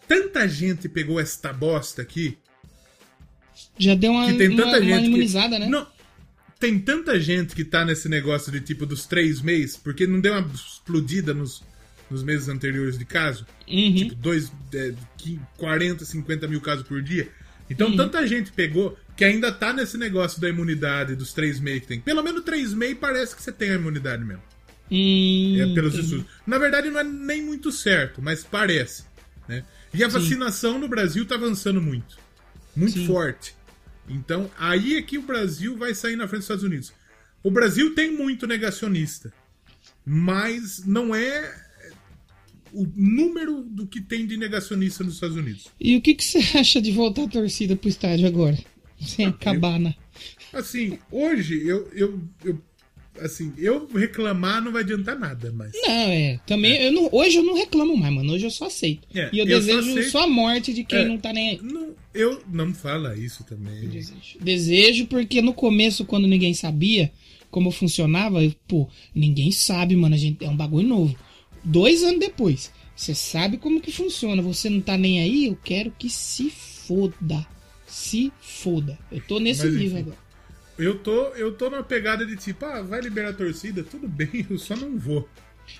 tanta 0.07 0.47
gente 0.47 0.87
pegou 0.89 1.19
esta 1.19 1.51
bosta 1.53 2.01
aqui 2.01 2.37
Já 3.77 3.95
deu 3.95 4.11
uma, 4.11 4.25
que 4.27 4.37
tem 4.37 4.49
uma, 4.49 4.63
tanta 4.63 4.77
uma 4.77 4.85
gente 4.85 5.05
imunizada, 5.07 5.55
que, 5.55 5.61
né? 5.61 5.69
Não, 5.69 5.87
tem 6.59 6.79
tanta 6.79 7.19
gente 7.19 7.55
que 7.55 7.63
tá 7.63 7.85
nesse 7.85 8.07
negócio 8.09 8.51
de 8.51 8.59
tipo 8.61 8.85
dos 8.85 9.05
três 9.05 9.41
meses, 9.41 9.77
porque 9.77 10.07
não 10.07 10.19
deu 10.19 10.33
uma 10.33 10.49
explodida 10.53 11.33
nos, 11.33 11.63
nos 12.09 12.23
meses 12.23 12.47
anteriores 12.47 12.97
de 12.97 13.05
caso. 13.05 13.45
Uhum. 13.67 13.95
Tipo, 13.95 14.15
dois, 14.15 14.51
é, 14.73 14.93
15, 15.17 15.39
40, 15.57 16.05
50 16.05 16.47
mil 16.47 16.61
casos 16.61 16.87
por 16.87 17.01
dia. 17.01 17.29
Então 17.69 17.89
Uhum. 17.89 17.97
tanta 17.97 18.25
gente 18.27 18.51
pegou 18.51 18.97
que 19.17 19.25
ainda 19.25 19.51
tá 19.51 19.73
nesse 19.73 19.97
negócio 19.97 20.39
da 20.39 20.47
imunidade 20.47 21.15
dos 21.15 21.33
três 21.33 21.59
meses 21.59 21.81
que 21.81 21.87
tem. 21.87 21.99
Pelo 21.99 22.21
menos 22.21 22.43
três 22.43 22.73
meses 22.73 22.97
parece 22.99 23.35
que 23.35 23.41
você 23.41 23.51
tem 23.51 23.71
a 23.71 23.75
imunidade 23.75 24.23
mesmo. 24.23 24.43
Hum, 24.91 25.57
É 25.59 25.73
pelos 25.73 25.95
estudos. 25.95 26.25
Na 26.45 26.59
verdade, 26.59 26.89
não 26.91 26.99
é 26.99 27.03
nem 27.03 27.41
muito 27.41 27.71
certo, 27.71 28.21
mas 28.21 28.43
parece. 28.43 29.03
Né? 29.47 29.63
E 29.95 30.03
a 30.03 30.09
Sim. 30.09 30.19
vacinação 30.19 30.79
no 30.79 30.87
Brasil 30.87 31.25
tá 31.25 31.35
avançando 31.35 31.81
muito. 31.81 32.17
Muito 32.75 32.99
Sim. 32.99 33.07
forte. 33.07 33.55
Então, 34.07 34.51
aí 34.57 34.97
é 34.97 35.01
que 35.01 35.17
o 35.17 35.21
Brasil 35.21 35.77
vai 35.77 35.95
sair 35.95 36.15
na 36.15 36.27
frente 36.27 36.39
dos 36.39 36.45
Estados 36.45 36.63
Unidos. 36.63 36.93
O 37.41 37.49
Brasil 37.49 37.95
tem 37.95 38.11
muito 38.11 38.45
negacionista. 38.45 39.33
Mas 40.05 40.85
não 40.85 41.15
é 41.15 41.55
o 42.73 42.85
número 42.93 43.63
do 43.63 43.87
que 43.87 44.01
tem 44.01 44.27
de 44.27 44.35
negacionista 44.35 45.03
nos 45.03 45.15
Estados 45.15 45.37
Unidos. 45.37 45.67
E 45.79 45.95
o 45.95 46.01
que, 46.01 46.13
que 46.13 46.23
você 46.23 46.39
acha 46.59 46.81
de 46.81 46.91
voltar 46.91 47.23
a 47.23 47.29
torcida 47.29 47.75
pro 47.75 47.89
estádio 47.89 48.27
agora? 48.27 48.57
Sem 48.99 49.25
acabar, 49.27 49.79
né? 49.79 49.95
Assim, 50.53 50.99
hoje 51.09 51.67
eu, 51.67 51.89
eu, 51.93 52.21
eu 52.43 52.61
assim, 53.21 53.53
eu 53.57 53.87
reclamar 53.87 54.61
não 54.63 54.71
vai 54.71 54.83
adiantar 54.83 55.17
nada, 55.17 55.51
mas 55.51 55.71
Não, 55.73 55.89
é. 56.09 56.39
Também, 56.45 56.73
Eu 56.81 56.91
não, 56.91 57.09
hoje 57.11 57.37
eu 57.37 57.43
não 57.43 57.53
reclamo 57.55 57.95
mais, 57.97 58.13
mano. 58.13 58.33
Hoje 58.33 58.45
eu 58.45 58.51
só 58.51 58.65
aceito. 58.65 59.07
É, 59.13 59.29
e 59.33 59.39
eu, 59.39 59.45
eu 59.47 59.61
só 59.61 59.67
desejo 59.67 59.91
aceito- 59.91 60.11
só 60.11 60.23
a 60.23 60.27
morte 60.27 60.73
de 60.73 60.83
quem 60.83 60.99
É. 60.99 61.05
não 61.07 61.17
tá 61.17 61.31
nem 61.33 61.49
aí. 61.51 61.59
não, 61.61 61.93
eu 62.13 62.41
não 62.51 62.73
fala 62.73 63.15
isso 63.17 63.43
também. 63.43 63.87
Desejo. 63.87 64.37
Desejo, 64.41 65.05
porque 65.07 65.41
no 65.41 65.53
começo, 65.53 66.05
quando 66.05 66.27
ninguém 66.27 66.53
sabia 66.53 67.11
como 67.51 67.71
funcionava, 67.71 68.43
eu, 68.43 68.53
pô, 68.67 68.87
ninguém 69.13 69.51
sabe, 69.51 69.95
mano. 69.95 70.15
A 70.15 70.17
gente, 70.17 70.43
é 70.43 70.49
um 70.49 70.55
bagulho 70.57 70.87
novo. 70.87 71.15
Dois 71.63 72.03
anos 72.03 72.19
depois, 72.19 72.71
você 72.95 73.15
sabe 73.15 73.57
como 73.57 73.81
que 73.81 73.91
funciona. 73.91 74.41
Você 74.41 74.69
não 74.69 74.81
tá 74.81 74.97
nem 74.97 75.21
aí, 75.21 75.45
eu 75.45 75.57
quero 75.63 75.91
que 75.97 76.09
se 76.09 76.49
foda. 76.49 77.45
Se 77.87 78.31
foda. 78.41 78.97
Eu 79.11 79.21
tô 79.21 79.39
nesse 79.39 79.65
Mas, 79.65 79.73
nível 79.75 79.99
enfim. 79.99 80.09
agora. 80.09 80.24
Eu 80.77 80.99
tô, 80.99 81.27
eu 81.35 81.53
tô 81.53 81.69
numa 81.69 81.83
pegada 81.83 82.25
de 82.25 82.35
tipo, 82.35 82.65
ah, 82.65 82.81
vai 82.81 82.99
liberar 83.01 83.29
a 83.29 83.33
torcida, 83.33 83.83
tudo 83.83 84.07
bem, 84.07 84.45
eu 84.49 84.57
só 84.59 84.75
não 84.75 84.97
vou. 84.97 85.27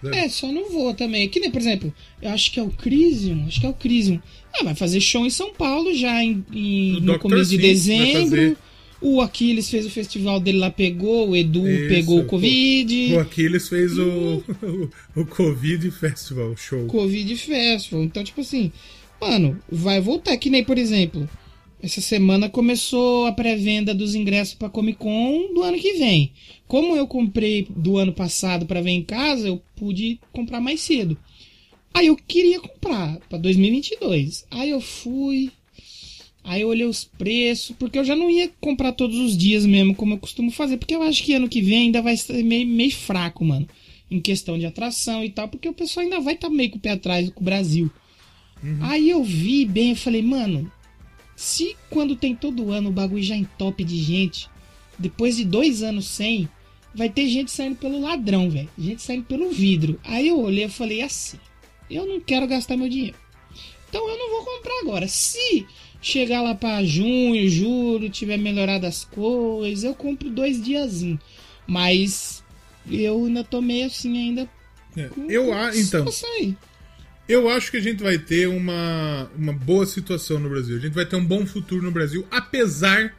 sabe? 0.02 0.18
É, 0.18 0.30
só 0.30 0.52
não 0.52 0.70
vou 0.70 0.94
também. 0.94 1.28
Que 1.30 1.40
nem, 1.40 1.52
por 1.52 1.60
exemplo, 1.60 1.94
eu 2.22 2.30
acho 2.30 2.52
que 2.52 2.60
é 2.60 2.64
o 2.64 2.70
Crisium, 2.70 3.46
acho 3.48 3.60
que 3.60 3.66
é 3.66 3.70
o 3.70 3.74
Crisium. 3.74 4.20
Ah, 4.58 4.64
vai 4.64 4.76
fazer 4.76 5.02
show 5.02 5.26
em 5.26 5.30
São 5.30 5.54
Paulo 5.54 5.94
já 5.94 6.24
em, 6.24 6.46
em- 6.54 6.96
O 6.98 7.00
no 7.02 7.20
começo 7.20 7.50
de 7.52 7.58
Sim 7.58 7.62
vai 7.62 7.70
dezembro. 7.72 8.58
O 9.02 9.22
Aquiles 9.22 9.70
fez 9.70 9.86
o 9.86 9.90
festival 9.90 10.40
dele 10.40 10.58
lá, 10.58 10.72
pegou, 10.72 11.30
o 11.30 11.36
Edu 11.36 11.68
Isso, 11.70 11.90
pegou 11.90 12.22
o. 12.22 12.26
Covid. 12.26 13.14
O 13.14 13.20
Aquiles 13.20 13.68
fez 13.68 13.98
o, 14.00 14.42
o, 14.64 14.90
o 15.22 15.26
Covid 15.26 15.92
Festival 15.92 16.56
Show. 16.56 16.88
Covid 16.88 17.36
Festival. 17.36 18.04
Então, 18.06 18.24
tipo 18.24 18.40
assim, 18.42 18.72
mano, 19.20 19.60
vai 19.70 20.00
voltar. 20.00 20.36
Que 20.38 20.50
nem, 20.50 20.64
por 20.64 20.78
exemplo, 20.78 21.30
essa 21.86 22.02
semana 22.02 22.50
começou 22.50 23.28
a 23.28 23.32
pré-venda 23.32 23.94
dos 23.94 24.16
ingressos 24.16 24.56
pra 24.56 24.70
Comic 24.70 24.98
Con 24.98 25.54
do 25.54 25.62
ano 25.62 25.78
que 25.78 25.94
vem. 25.94 26.32
Como 26.68 26.96
eu 26.96 27.06
comprei 27.06 27.68
do 27.70 27.98
ano 27.98 28.12
passado 28.12 28.66
pra 28.66 28.82
ver 28.82 28.90
em 28.90 29.04
casa, 29.04 29.48
eu 29.48 29.62
pude 29.76 30.20
comprar 30.34 30.60
mais 30.60 30.82
cedo. 30.82 31.16
Aí 31.94 32.08
eu 32.08 32.16
queria 32.16 32.60
comprar 32.60 33.20
pra 33.30 33.38
2022. 33.38 34.48
Aí 34.50 34.72
eu 34.72 34.82
fui. 34.82 35.52
Aí 36.44 36.62
eu 36.62 36.70
olhei 36.70 36.88
os 36.88 37.04
preços, 37.04 37.76
porque 37.78 38.00
eu 38.00 38.04
já 38.04 38.16
não 38.16 38.32
ia 38.32 38.50
comprar 38.60 38.92
todos 38.92 39.18
os 39.18 39.38
dias 39.38 39.64
mesmo, 39.64 39.94
como 39.96 40.16
eu 40.16 40.18
costumo 40.18 40.50
fazer, 40.50 40.78
porque 40.78 40.96
eu 40.96 41.04
acho 41.04 41.24
que 41.24 41.34
ano 41.34 41.50
que 41.50 41.62
vem 41.62 41.86
ainda 41.86 42.02
vai 42.02 42.18
ser 42.18 42.44
meio, 42.44 42.68
meio 42.68 42.92
fraco, 42.92 43.46
mano. 43.46 43.68
Em 44.10 44.20
questão 44.20 44.58
de 44.58 44.66
atração 44.66 45.24
e 45.24 45.30
tal, 45.30 45.48
porque 45.48 45.70
o 45.70 45.74
pessoal 45.74 46.04
ainda 46.04 46.20
vai 46.20 46.34
estar 46.34 46.50
meio 46.50 46.72
com 46.72 46.78
o 46.78 46.82
pé 46.82 46.92
atrás 46.92 47.30
com 47.30 47.42
o 47.42 47.46
Brasil. 47.46 47.92
Aí 48.82 49.10
eu 49.10 49.24
vi 49.24 49.66
bem, 49.66 49.92
eu 49.92 49.96
falei, 49.96 50.24
mano, 50.24 50.72
se 51.36 51.76
quando 51.90 52.16
tem 52.16 52.36
todo 52.36 52.72
ano 52.72 52.90
o 52.90 52.94
bagulho 52.94 53.24
já 53.24 53.36
entope 53.36 53.84
de 53.84 53.98
gente, 54.02 54.50
depois 54.98 55.36
de 55.38 55.44
dois 55.46 55.84
anos 55.84 56.06
sem, 56.08 56.48
vai 56.94 57.10
ter 57.10 57.28
gente 57.28 57.52
saindo 57.52 57.76
pelo 57.76 58.00
ladrão, 58.00 58.50
velho. 58.50 58.70
Gente 58.78 59.02
saindo 59.02 59.26
pelo 59.26 59.50
vidro. 59.52 60.00
Aí 60.04 60.28
eu 60.30 60.40
olhei 60.40 60.66
e 60.66 60.70
falei 60.70 61.02
assim, 61.02 61.38
eu 61.90 62.06
não 62.06 62.20
quero 62.22 62.48
gastar 62.48 62.78
meu 62.78 62.88
dinheiro. 62.90 63.18
Então 63.90 64.08
eu 64.10 64.18
não 64.18 64.30
vou 64.32 64.44
comprar 64.56 64.80
agora. 64.82 65.08
Se 65.08 65.66
chegar 66.02 66.42
lá 66.42 66.56
pra 66.56 66.84
junho, 66.84 67.50
julho, 67.50 68.10
tiver 68.10 68.38
melhorado 68.38 68.86
as 68.86 69.04
coisas, 69.06 69.84
eu 69.84 69.94
compro 69.96 70.30
dois 70.30 70.62
diazinhos. 70.64 71.20
Mas 71.68 72.44
eu 72.90 73.26
ainda 73.26 73.44
tô 73.44 73.62
meio 73.62 73.88
assim 73.88 74.18
ainda. 74.18 74.50
É, 74.96 75.10
Eu, 75.28 75.54
a- 75.54 75.76
então. 75.76 76.06
Eu 77.28 77.50
acho 77.50 77.72
que 77.72 77.78
a 77.78 77.82
gente 77.82 78.04
vai 78.04 78.18
ter 78.20 78.48
uma, 78.48 79.30
uma 79.36 79.54
boa 79.54 79.86
situação 79.86 80.40
no 80.40 80.50
Brasil. 80.50 80.78
A 80.78 80.80
gente 80.80 80.94
vai 80.94 81.06
ter 81.06 81.16
um 81.16 81.26
bom 81.26 81.46
futuro 81.46 81.82
no 81.84 81.92
Brasil, 81.92 82.28
apesar 82.32 83.16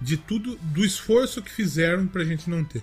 de 0.00 0.16
tudo, 0.16 0.56
do 0.62 0.84
esforço 0.84 1.42
que 1.42 1.50
fizeram 1.50 2.06
pra 2.06 2.22
gente 2.24 2.48
não 2.50 2.62
ter. 2.64 2.82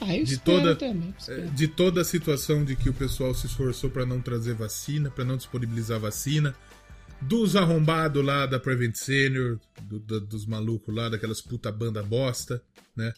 Ah, 0.00 0.14
eu 0.16 0.24
de 0.24 0.38
toda, 0.38 0.76
também. 0.76 1.14
espero. 1.18 1.48
de 1.50 1.68
toda 1.68 2.00
a 2.02 2.04
situação 2.04 2.64
de 2.64 2.76
que 2.76 2.88
o 2.88 2.92
pessoal 2.94 3.34
se 3.34 3.46
esforçou 3.46 3.88
pra 3.90 4.04
não 4.06 4.20
trazer 4.20 4.54
vacina, 4.54 5.10
pra 5.10 5.24
não 5.24 5.36
disponibilizar 5.36 5.98
vacina. 5.98 6.54
dos 7.18 7.56
arrombados 7.56 8.22
lá 8.22 8.44
da 8.44 8.60
Prevent 8.60 8.94
Senior, 8.94 9.58
do- 9.82 9.98
do- 9.98 10.20
dos 10.20 10.44
malucos 10.44 10.94
lá, 10.94 11.08
daquelas 11.08 11.40
puta 11.40 11.72
banda 11.72 12.02
bosta, 12.02 12.62
né? 12.94 13.10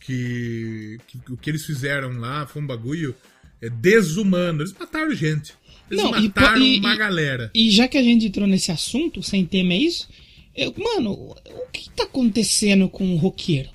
Que, 0.00 0.98
que 1.06 1.20
o 1.32 1.36
que 1.36 1.48
eles 1.48 1.64
fizeram 1.64 2.18
lá 2.18 2.44
foi 2.44 2.60
um 2.60 2.66
bagulho 2.66 3.14
é, 3.62 3.68
desumano. 3.70 4.60
Eles 4.62 4.72
mataram 4.78 5.14
gente. 5.14 5.52
Eles 5.90 6.02
Não, 6.02 6.10
mataram 6.12 6.62
e- 6.62 6.78
uma 6.80 6.94
e- 6.94 6.98
galera. 6.98 7.50
E 7.54 7.70
já 7.70 7.86
que 7.88 7.98
a 7.98 8.02
gente 8.02 8.26
entrou 8.26 8.46
nesse 8.46 8.70
assunto, 8.72 9.22
sem 9.22 9.44
tema 9.44 9.72
é 9.74 9.78
isso, 9.78 10.08
eu- 10.56 10.74
mano, 10.76 11.12
o 11.12 11.70
que 11.72 11.90
tá 11.90 12.04
acontecendo 12.04 12.88
com 12.88 13.14
o 13.14 13.16
roqueiro? 13.16 13.68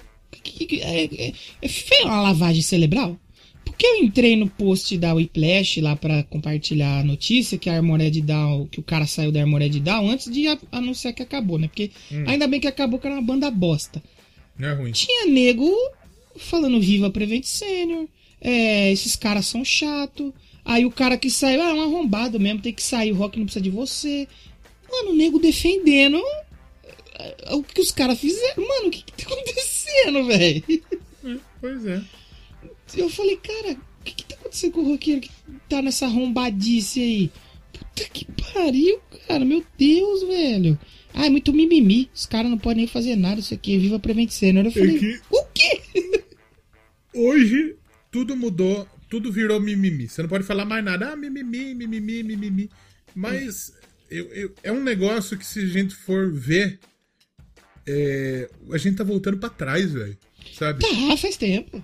Que- 0.43 0.65
que- 0.65 0.81
É, 0.81 1.03
é, 1.05 1.33
é 1.61 1.67
feio 1.67 2.05
uma 2.05 2.21
lavagem 2.21 2.61
cerebral? 2.61 3.19
Porque 3.65 3.85
eu 3.85 4.03
entrei 4.03 4.35
no 4.35 4.49
post 4.49 4.97
da 4.97 5.13
Whiplash 5.13 5.79
lá 5.79 5.95
pra 5.95 6.23
compartilhar 6.23 6.99
a 6.99 7.03
notícia 7.03 7.57
que 7.57 7.69
a 7.69 7.75
Armored 7.75 8.19
Down, 8.21 8.65
que 8.67 8.79
o 8.79 8.83
cara 8.83 9.05
saiu 9.05 9.31
da 9.31 9.41
Armored 9.41 9.79
Down 9.79 10.09
antes 10.09 10.31
de 10.31 10.47
a- 10.47 10.57
anunciar 10.71 11.13
que 11.13 11.21
acabou, 11.21 11.57
né? 11.59 11.67
Porque 11.67 11.91
Hum. 12.11 12.23
ainda 12.27 12.47
bem 12.47 12.59
que 12.59 12.67
acabou 12.67 12.99
que 12.99 13.05
era 13.07 13.15
uma 13.15 13.21
banda 13.21 13.49
bosta. 13.51 14.01
Não 14.57 14.67
é 14.69 14.73
ruim. 14.73 14.91
Tinha 14.91 15.27
nego 15.27 15.69
falando 16.37 16.79
Viva 16.81 17.09
Prevent 17.11 17.43
Senior, 17.45 18.07
é, 18.41 18.91
esses 18.91 19.15
caras 19.15 19.45
são 19.47 19.63
chato. 19.65 20.33
Aí 20.65 20.85
o 20.85 20.91
cara 20.91 21.17
que 21.17 21.29
saiu, 21.29 21.61
ah, 21.61 21.69
é 21.69 21.73
um 21.73 21.81
arrombado 21.81 22.39
mesmo, 22.39 22.61
tem 22.61 22.73
que 22.73 22.83
sair, 22.83 23.11
o 23.11 23.15
rock 23.15 23.37
não 23.39 23.45
precisa 23.45 23.63
de 23.63 23.69
você. 23.69 24.27
Mano, 24.91 25.11
o 25.11 25.15
nego 25.15 25.39
defendendo 25.39 26.21
é, 27.17 27.53
o 27.55 27.63
que 27.63 27.81
os 27.81 27.91
caras 27.91 28.19
fizeram. 28.19 28.67
Mano, 28.67 28.87
o 28.87 28.91
que, 28.91 29.03
que 29.03 29.11
tá 29.25 29.33
acontecendo, 29.33 30.25
velho? 30.25 30.63
Pois 31.59 31.85
é. 31.85 32.01
Eu 32.95 33.09
falei, 33.09 33.37
cara, 33.37 33.73
o 33.73 34.03
que, 34.03 34.13
que 34.15 34.23
tá 34.25 34.35
acontecendo 34.35 34.71
com 34.73 34.81
o 34.81 34.91
roqueiro 34.91 35.21
que 35.21 35.29
tá 35.67 35.81
nessa 35.81 36.05
arrombadice 36.05 36.99
aí? 37.01 37.31
Puta 37.73 38.09
que 38.11 38.25
pariu, 38.53 38.99
cara, 39.27 39.43
meu 39.45 39.63
Deus, 39.77 40.23
velho. 40.23 40.79
Ah, 41.13 41.25
é 41.25 41.29
muito 41.29 41.51
mimimi. 41.53 42.09
Os 42.13 42.25
caras 42.25 42.49
não 42.49 42.57
podem 42.57 42.77
nem 42.77 42.87
fazer 42.87 43.15
nada, 43.15 43.39
isso 43.39 43.53
aqui 43.53 43.75
é 43.75 43.77
Viva 43.79 43.99
Prevent 43.99 44.29
Senior. 44.29 44.65
Eu 44.65 44.71
falei, 44.71 44.97
que- 44.99 45.19
o 45.31 45.43
quê? 45.53 45.81
Hoje 47.13 47.75
tudo 48.11 48.35
mudou, 48.35 48.87
tudo 49.09 49.31
virou 49.31 49.59
mimimi. 49.59 50.07
Você 50.07 50.21
não 50.21 50.29
pode 50.29 50.43
falar 50.43 50.65
mais 50.65 50.83
nada. 50.83 51.11
Ah, 51.11 51.15
mimimi, 51.15 51.73
mimimi, 51.75 52.23
mimimi. 52.23 52.69
Mas 53.15 53.73
eu, 54.09 54.25
eu- 54.33 54.55
é 54.63 54.71
um 54.71 54.83
negócio 54.83 55.37
que 55.37 55.45
se 55.45 55.59
a 55.59 55.65
gente 55.67 55.95
for 55.95 56.31
ver, 56.31 56.79
é, 57.87 58.49
a 58.71 58.77
gente 58.77 58.97
tá 58.97 59.03
voltando 59.03 59.37
pra 59.37 59.49
trás, 59.49 59.91
velho. 59.91 60.17
Sabe? 60.57 60.79
Tá, 60.81 61.17
faz 61.17 61.37
tempo. 61.37 61.83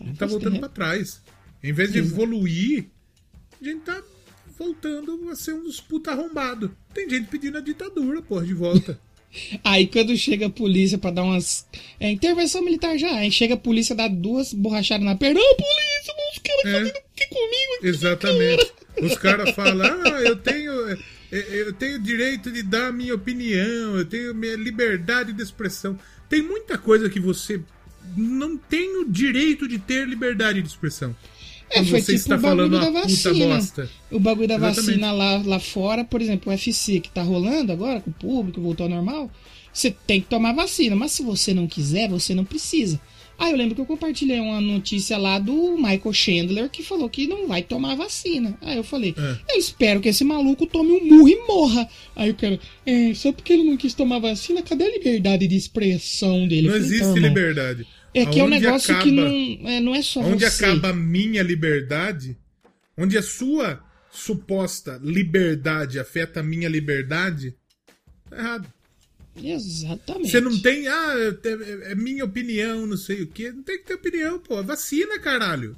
A 0.00 0.04
gente 0.04 0.18
tá 0.18 0.26
voltando 0.26 0.58
pra 0.58 0.68
trás. 0.68 1.22
Em 1.62 1.72
vez 1.72 1.92
de 1.92 1.98
evoluir, 1.98 2.86
a 3.60 3.64
gente 3.64 3.80
tá 3.82 4.02
voltando 4.58 5.28
a 5.30 5.36
ser 5.36 5.52
um 5.54 5.62
dos 5.64 5.80
puta 5.80 6.10
arrombado. 6.12 6.76
Tem 6.92 7.08
gente 7.08 7.28
pedindo 7.28 7.58
a 7.58 7.60
ditadura, 7.60 8.20
porra, 8.22 8.44
de 8.46 8.54
volta. 8.54 8.98
Aí 9.62 9.86
quando 9.86 10.16
chega 10.16 10.46
a 10.46 10.50
polícia 10.50 10.98
pra 10.98 11.10
dar 11.10 11.22
umas. 11.22 11.66
É 11.98 12.10
intervenção 12.10 12.62
militar 12.62 12.98
já. 12.98 13.14
Aí 13.16 13.30
chega 13.30 13.54
a 13.54 13.58
polícia, 13.58 13.94
dá 13.94 14.08
duas 14.08 14.52
borrachadas 14.52 15.04
na 15.04 15.16
perna. 15.16 15.40
Ô, 15.40 15.54
polícia, 15.54 16.14
os 16.32 16.38
caras 16.38 16.62
fazendo 16.62 16.96
o 16.96 17.14
que 17.16 17.26
comigo? 17.26 17.74
aqui, 17.78 17.86
Exatamente. 17.86 18.72
Os 19.02 19.18
caras 19.18 19.50
falam, 19.50 19.86
ah, 19.86 20.22
eu 20.22 20.36
tenho, 20.36 20.88
eh, 20.90 20.98
eu 21.32 21.72
tenho 21.72 22.00
direito 22.00 22.50
de 22.50 22.62
dar 22.62 22.88
a 22.88 22.92
minha 22.92 23.14
opinião, 23.14 23.96
eu 23.96 24.04
tenho 24.04 24.34
minha 24.34 24.56
liberdade 24.56 25.32
de 25.32 25.42
expressão. 25.42 25.98
Tem 26.28 26.40
muita 26.40 26.78
coisa 26.78 27.10
que 27.10 27.18
você 27.18 27.60
não 28.16 28.56
tem 28.56 28.98
o 28.98 29.08
direito 29.08 29.66
de 29.66 29.78
ter 29.78 30.06
liberdade 30.06 30.62
de 30.62 30.68
expressão. 30.68 31.14
É, 31.70 31.84
foi 31.84 32.00
você 32.00 32.12
tipo 32.12 32.18
está 32.18 32.36
o 32.36 32.38
bagulho 32.38 32.70
falando 32.70 32.94
da 32.94 33.00
vacina. 33.00 33.60
O 34.10 34.18
bagulho 34.20 34.48
da 34.48 34.54
Exatamente. 34.56 34.86
vacina 34.86 35.12
lá, 35.12 35.42
lá 35.44 35.58
fora, 35.58 36.04
por 36.04 36.20
exemplo, 36.22 36.50
o 36.50 36.54
UFC 36.54 37.00
que 37.00 37.10
tá 37.10 37.22
rolando 37.22 37.72
agora, 37.72 38.00
com 38.00 38.10
o 38.10 38.14
público, 38.14 38.60
voltou 38.60 38.84
ao 38.84 38.90
normal. 38.90 39.30
Você 39.72 39.90
tem 40.06 40.20
que 40.20 40.28
tomar 40.28 40.52
vacina, 40.52 40.94
mas 40.94 41.10
se 41.12 41.22
você 41.22 41.52
não 41.52 41.66
quiser, 41.66 42.08
você 42.08 42.32
não 42.34 42.44
precisa. 42.44 43.00
Aí 43.36 43.50
eu 43.50 43.56
lembro 43.58 43.74
que 43.74 43.80
eu 43.80 43.86
compartilhei 43.86 44.38
uma 44.38 44.60
notícia 44.60 45.18
lá 45.18 45.40
do 45.40 45.76
Michael 45.76 46.12
Chandler 46.12 46.70
que 46.70 46.84
falou 46.84 47.08
que 47.08 47.26
não 47.26 47.48
vai 47.48 47.62
tomar 47.62 47.96
vacina. 47.96 48.56
Aí 48.62 48.76
eu 48.76 48.84
falei, 48.84 49.12
É. 49.18 49.54
eu 49.54 49.58
espero 49.58 50.00
que 50.00 50.08
esse 50.08 50.22
maluco 50.22 50.64
tome 50.66 50.92
um 50.92 51.04
murro 51.04 51.28
e 51.28 51.36
morra. 51.48 51.88
Aí 52.14 52.30
o 52.30 52.34
cara, 52.36 52.60
é, 52.86 53.12
só 53.14 53.32
porque 53.32 53.52
ele 53.54 53.64
não 53.64 53.76
quis 53.76 53.92
tomar 53.92 54.20
vacina, 54.20 54.62
cadê 54.62 54.84
a 54.84 54.90
liberdade 54.92 55.48
de 55.48 55.56
expressão 55.56 56.46
dele? 56.46 56.68
Não 56.68 56.74
falei, 56.74 56.86
existe 56.86 57.02
"Então, 57.02 57.16
irmão, 57.16 57.28
liberdade. 57.30 57.86
É 58.14 58.24
que 58.26 58.38
é 58.40 58.44
um 58.44 58.48
negócio 58.48 58.86
que 58.86 58.92
acaba- 58.92 59.10
não 59.10 59.68
é, 59.68 59.80
não 59.80 59.94
é 59.94 60.02
só 60.02 60.20
Onde 60.20 60.44
você. 60.48 60.64
acaba 60.64 60.90
a 60.90 60.94
minha 60.94 61.42
liberdade, 61.42 62.36
onde 62.96 63.18
a 63.18 63.22
sua 63.22 63.82
suposta 64.12 65.00
liberdade 65.02 65.98
afeta 65.98 66.40
a 66.40 66.42
minha 66.42 66.68
liberdade, 66.68 67.54
tá 68.30 68.36
errado. 68.38 68.68
Exatamente. 69.42 70.30
Você 70.30 70.40
não 70.40 70.56
tem, 70.60 70.86
ah, 70.86 71.14
é, 71.44 71.90
é 71.90 71.94
minha 71.96 72.24
opinião, 72.24 72.86
não 72.86 72.96
sei 72.96 73.22
o 73.22 73.26
quê. 73.26 73.50
Não 73.50 73.64
tem 73.64 73.78
que 73.78 73.84
ter 73.84 73.94
opinião, 73.94 74.38
pô. 74.38 74.62
Vacina, 74.62 75.18
caralho. 75.18 75.76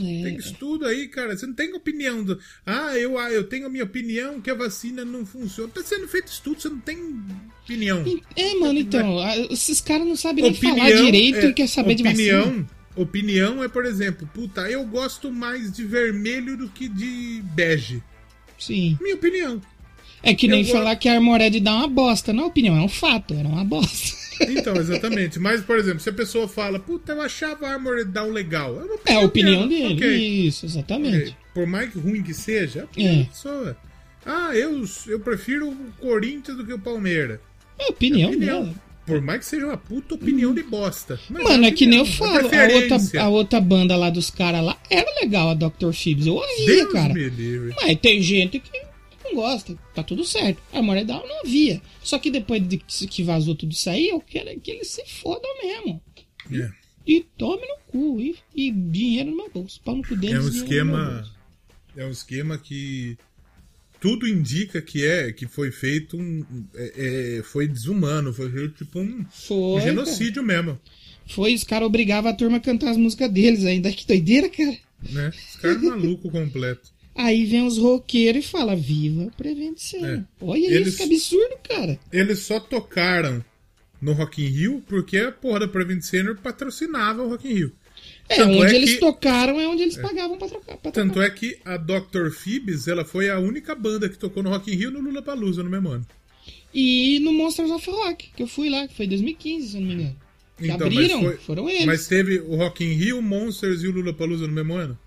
É, 0.00 0.02
Tem 0.02 0.36
estudo 0.36 0.86
aí, 0.86 1.06
cara. 1.08 1.36
Você 1.36 1.46
não 1.46 1.52
tem 1.54 1.74
opinião. 1.74 2.24
Do... 2.24 2.38
Ah, 2.64 2.96
eu, 2.96 3.18
ah, 3.18 3.30
eu 3.30 3.44
tenho 3.44 3.66
a 3.66 3.68
minha 3.68 3.84
opinião 3.84 4.40
que 4.40 4.50
a 4.50 4.54
vacina 4.54 5.04
não 5.04 5.26
funciona. 5.26 5.70
Tá 5.74 5.82
sendo 5.82 6.08
feito 6.08 6.28
estudo, 6.28 6.60
você 6.62 6.68
não 6.70 6.78
tem 6.80 6.98
opinião. 7.62 8.02
É, 8.34 8.54
mano, 8.54 8.78
então, 8.78 9.18
a- 9.18 9.36
esses 9.36 9.80
caras 9.82 10.06
não 10.06 10.16
sabem 10.16 10.44
nem 10.44 10.52
Opinião 10.52 10.76
falar 10.78 10.90
direito 11.04 11.38
é- 11.38 11.46
e 11.48 11.52
quer 11.52 11.68
saber 11.68 11.94
de 11.94 12.02
opinião, 12.08 12.44
vacina. 12.46 12.66
Opinião 12.96 13.62
é, 13.64 13.68
por 13.68 13.84
exemplo, 13.84 14.28
puta, 14.34 14.62
eu 14.70 14.84
gosto 14.86 15.30
mais 15.30 15.70
de 15.72 15.84
vermelho 15.84 16.56
do 16.56 16.68
que 16.68 16.88
de 16.88 17.42
bege. 17.54 18.02
Sim. 18.58 18.96
Minha 19.00 19.14
opinião. 19.16 19.60
É 20.22 20.34
que 20.34 20.46
nem 20.48 20.60
Eu 20.60 20.66
vou- 20.66 20.76
falar 20.76 20.96
que 20.96 21.08
a 21.08 21.14
Armored 21.14 21.58
dá 21.60 21.74
uma 21.74 21.88
bosta. 21.88 22.32
Não 22.32 22.44
é 22.44 22.46
opinião, 22.46 22.76
é 22.76 22.80
um 22.80 22.88
fato, 22.88 23.34
era 23.34 23.48
uma 23.48 23.64
bosta. 23.64 24.16
Então, 24.50 24.76
exatamente. 24.76 25.38
Mas, 25.38 25.60
por 25.62 25.78
exemplo, 25.78 26.00
se 26.00 26.08
a 26.08 26.12
pessoa 26.12 26.46
fala, 26.48 26.78
puta, 26.78 27.12
eu 27.12 27.20
achava 27.22 27.66
a 27.66 27.72
Armored 27.74 28.10
Down 28.10 28.30
legal. 28.30 28.80
É, 28.80 28.84
uma 28.84 28.98
É 29.06 29.14
a 29.14 29.20
opinião 29.20 29.68
dela, 29.68 29.88
dele. 29.88 29.94
ok. 29.94 30.16
Isso, 30.46 30.66
exatamente. 30.66 31.16
Ok. 31.22 31.34
Por 31.54 31.66
mais 31.66 31.94
ruim 31.94 32.22
que 32.22 32.32
seja, 32.34 32.80
é 32.80 32.82
a 32.82 32.84
opinião 32.86 33.14
É. 33.14 33.18
da 33.18 33.24
pessoa. 33.24 33.76
Ah, 34.24 34.50
eu, 34.54 34.84
eu 35.08 35.20
prefiro 35.20 35.68
o 35.68 35.76
Corinthians 36.00 36.56
do 36.56 36.64
que 36.64 36.72
o 36.72 36.78
Palmeiras. 36.78 37.38
É 37.78 37.84
a 37.84 37.88
opinião, 37.88 38.30
É 38.30 38.32
a 38.32 38.36
opinião. 38.36 38.62
dela. 38.64 38.74
Por 39.04 39.20
mais 39.20 39.40
que 39.40 39.46
seja 39.46 39.66
uma 39.66 39.76
puta 39.76 40.14
opinião 40.14 40.54
de 40.54 40.62
bosta. 40.62 41.18
Mas 41.28 41.42
Mano, 41.42 41.64
a 41.64 41.66
é 41.66 41.70
que 41.72 41.86
nem 41.86 41.98
eu 41.98 42.04
opinião, 42.04 42.28
falo, 42.28 42.46
a 42.54 42.74
outra, 42.76 43.20
a 43.22 43.28
outra 43.28 43.60
banda 43.60 43.96
lá 43.96 44.10
dos 44.10 44.30
caras 44.30 44.64
lá 44.64 44.78
era 44.88 45.10
legal, 45.20 45.50
a 45.50 45.54
Dr. 45.54 45.92
Phoebs. 45.92 46.24
Eu 46.26 46.34
ouvia, 46.34 46.66
Deus 46.66 46.92
cara. 46.92 47.12
Mas 47.82 47.98
tem 48.00 48.22
gente 48.22 48.60
que 48.60 48.70
não 49.32 49.42
gosta, 49.42 49.76
tá 49.94 50.02
tudo 50.02 50.24
certo. 50.24 50.62
A 50.72 50.80
Down 50.80 51.26
não 51.26 51.40
havia. 51.40 51.80
Só 52.02 52.18
que 52.18 52.30
depois 52.30 52.66
de 52.66 52.78
que 52.78 53.22
vazou 53.22 53.54
tudo 53.54 53.72
isso 53.72 53.88
aí, 53.88 54.08
eu 54.08 54.20
quero 54.20 54.48
é 54.48 54.56
que 54.56 54.70
eles 54.70 54.88
se 54.88 55.04
fodam 55.06 55.50
mesmo. 55.62 56.02
É. 56.52 56.70
E 57.06 57.24
tome 57.36 57.62
no 57.66 57.76
cu. 57.86 58.20
E, 58.20 58.36
e 58.54 58.70
dinheiro 58.70 59.30
no 59.30 59.36
meu 59.36 59.50
bolso. 59.50 59.80
Pau 59.84 59.96
no 59.96 60.02
cu 60.02 60.16
deles. 60.16 60.36
É 60.36 60.40
um 60.40 60.48
esquema. 60.48 61.24
É 61.96 62.06
um 62.06 62.10
esquema 62.10 62.58
que 62.58 63.16
tudo 64.00 64.26
indica 64.26 64.82
que 64.82 65.04
é 65.04 65.32
que 65.32 65.46
foi 65.46 65.70
feito 65.70 66.16
um 66.16 66.44
é- 66.74 67.38
é, 67.38 67.42
foi 67.42 67.68
desumano, 67.68 68.32
foi 68.32 68.50
feito 68.50 68.84
tipo 68.84 68.98
um, 68.98 69.24
Foi, 69.30 69.56
um 69.56 69.80
genocídio 69.80 70.42
mesmo, 70.42 70.80
Foi, 71.28 71.54
os 71.54 71.62
caras 71.62 71.86
obrigavam 71.86 72.30
a 72.30 72.34
turma 72.34 72.56
a 72.56 72.60
cantar 72.60 72.90
as 72.90 72.96
músicas 72.96 73.30
deles 73.30 73.64
ainda. 73.64 73.92
Que 73.92 74.06
doideira, 74.06 74.48
cara. 74.48 74.76
né? 75.08 75.28
Os 75.28 75.56
caras 75.56 75.82
maluco 75.82 76.30
completo. 76.30 76.90
Aí 77.14 77.44
vem 77.44 77.66
os 77.66 77.76
roqueiros 77.78 78.44
e 78.44 78.48
fala, 78.48 78.74
viva 78.74 79.30
Prevent 79.36 79.76
Senior. 79.78 80.18
É. 80.20 80.24
Olha 80.40 80.66
Eles- 80.66 80.88
isso, 80.88 80.96
que 80.96 81.02
absurdo, 81.02 81.56
cara. 81.68 81.98
Eles 82.12 82.38
só 82.40 82.58
tocaram 82.58 83.44
no 84.00 84.12
Rock 84.12 84.42
in 84.42 84.46
Rio 84.48 84.82
porque 84.88 85.18
a 85.18 85.30
porra 85.30 85.60
da 85.60 85.68
Prevent 85.68 86.02
Senior 86.02 86.36
patrocinava 86.38 87.22
o 87.22 87.28
Rock 87.28 87.48
in 87.48 87.54
Rio. 87.54 87.72
É, 88.28 88.36
Tanto 88.36 88.54
onde 88.58 88.72
é 88.72 88.76
eles 88.76 88.94
que- 88.94 89.00
tocaram 89.00 89.60
é 89.60 89.68
onde 89.68 89.82
eles 89.82 89.96
pagavam 89.96 90.38
pra 90.38 90.48
trocar. 90.48 90.76
Pra 90.78 90.90
Tanto 90.90 91.14
tocar. 91.14 91.26
é 91.26 91.30
que 91.30 91.58
a 91.64 91.76
Dr. 91.76 92.30
Phoebs, 92.32 92.88
ela 92.88 93.04
foi 93.04 93.28
a 93.30 93.38
única 93.38 93.74
banda 93.74 94.08
que 94.08 94.16
tocou 94.18 94.42
no 94.42 94.48
Rock 94.50 94.72
in 94.72 94.76
Rio 94.76 94.88
e 94.90 94.92
no 94.92 95.00
Lula 95.00 95.20
Palusa 95.22 95.62
no 95.62 95.68
mesmo 95.70 95.90
ano. 95.90 96.06
E 96.74 97.20
no 97.20 97.32
Monsters 97.32 97.70
of 97.70 97.88
Rock, 97.90 98.30
que 98.34 98.42
eu 98.42 98.46
fui 98.46 98.70
lá, 98.70 98.88
que 98.88 98.94
foi 98.96 99.04
em 99.04 99.10
2015, 99.10 99.68
se 99.68 99.76
eu 99.76 99.80
não 99.82 99.88
me 99.88 99.94
engano. 99.94 100.16
Que 100.58 100.64
Então, 100.70 100.86
abriram, 100.86 101.20
mas 101.22 101.34
foi- 101.34 101.44
foram 101.44 101.68
eles. 101.68 101.84
Mas 101.84 102.06
teve 102.06 102.38
o 102.40 102.56
Rock 102.56 102.82
in 102.84 102.92
Rio, 102.94 103.18
o 103.18 103.22
Monsters 103.22 103.82
e 103.82 103.88
o 103.88 103.92
Lula 103.92 104.14
Palusa 104.14 104.46
no 104.46 104.52
mesmo 104.52 104.74
ano? 104.74 104.98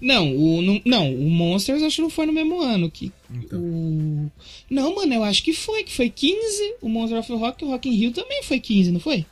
Não, 0.00 0.36
o, 0.36 0.62
não, 0.62 0.80
não, 0.84 1.14
o 1.14 1.30
Monsters 1.30 1.82
acho 1.82 1.96
que 1.96 2.02
não 2.02 2.10
foi 2.10 2.26
no 2.26 2.32
mesmo 2.32 2.60
ano. 2.60 2.90
Que 2.90 3.10
Então. 3.32 3.60
o... 3.60 4.30
Não, 4.70 4.94
mano, 4.94 5.14
eu 5.14 5.22
acho 5.24 5.42
que 5.42 5.52
foi, 5.52 5.82
que 5.84 5.92
foi 5.94 6.10
15. 6.10 6.74
O 6.82 6.88
Monster 6.88 7.18
of 7.18 7.32
Rock, 7.32 7.64
o 7.64 7.68
Rock 7.68 7.88
in 7.88 7.92
Rio 7.96 8.12
também 8.12 8.42
foi 8.42 8.60
15, 8.60 8.90
não 8.92 9.00
foi? 9.00 9.24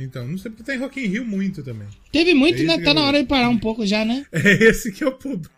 Então, 0.00 0.28
não 0.28 0.38
sei 0.38 0.48
porque 0.52 0.62
tem 0.62 0.78
Rock 0.78 1.00
in 1.00 1.08
Rio 1.08 1.24
muito 1.24 1.60
também. 1.62 1.88
Teve 2.12 2.32
muito, 2.32 2.60
É 2.62 2.64
né? 2.64 2.78
Tá 2.78 2.90
eu- 2.90 2.94
na 2.94 3.04
hora 3.04 3.20
de 3.20 3.26
parar 3.28 3.48
um 3.48 3.58
pouco 3.58 3.84
já, 3.84 4.04
né? 4.04 4.24
É 4.32 4.52
esse 4.64 4.92
que 4.92 5.02
é 5.02 5.06
o 5.08 5.12
problema. 5.12 5.50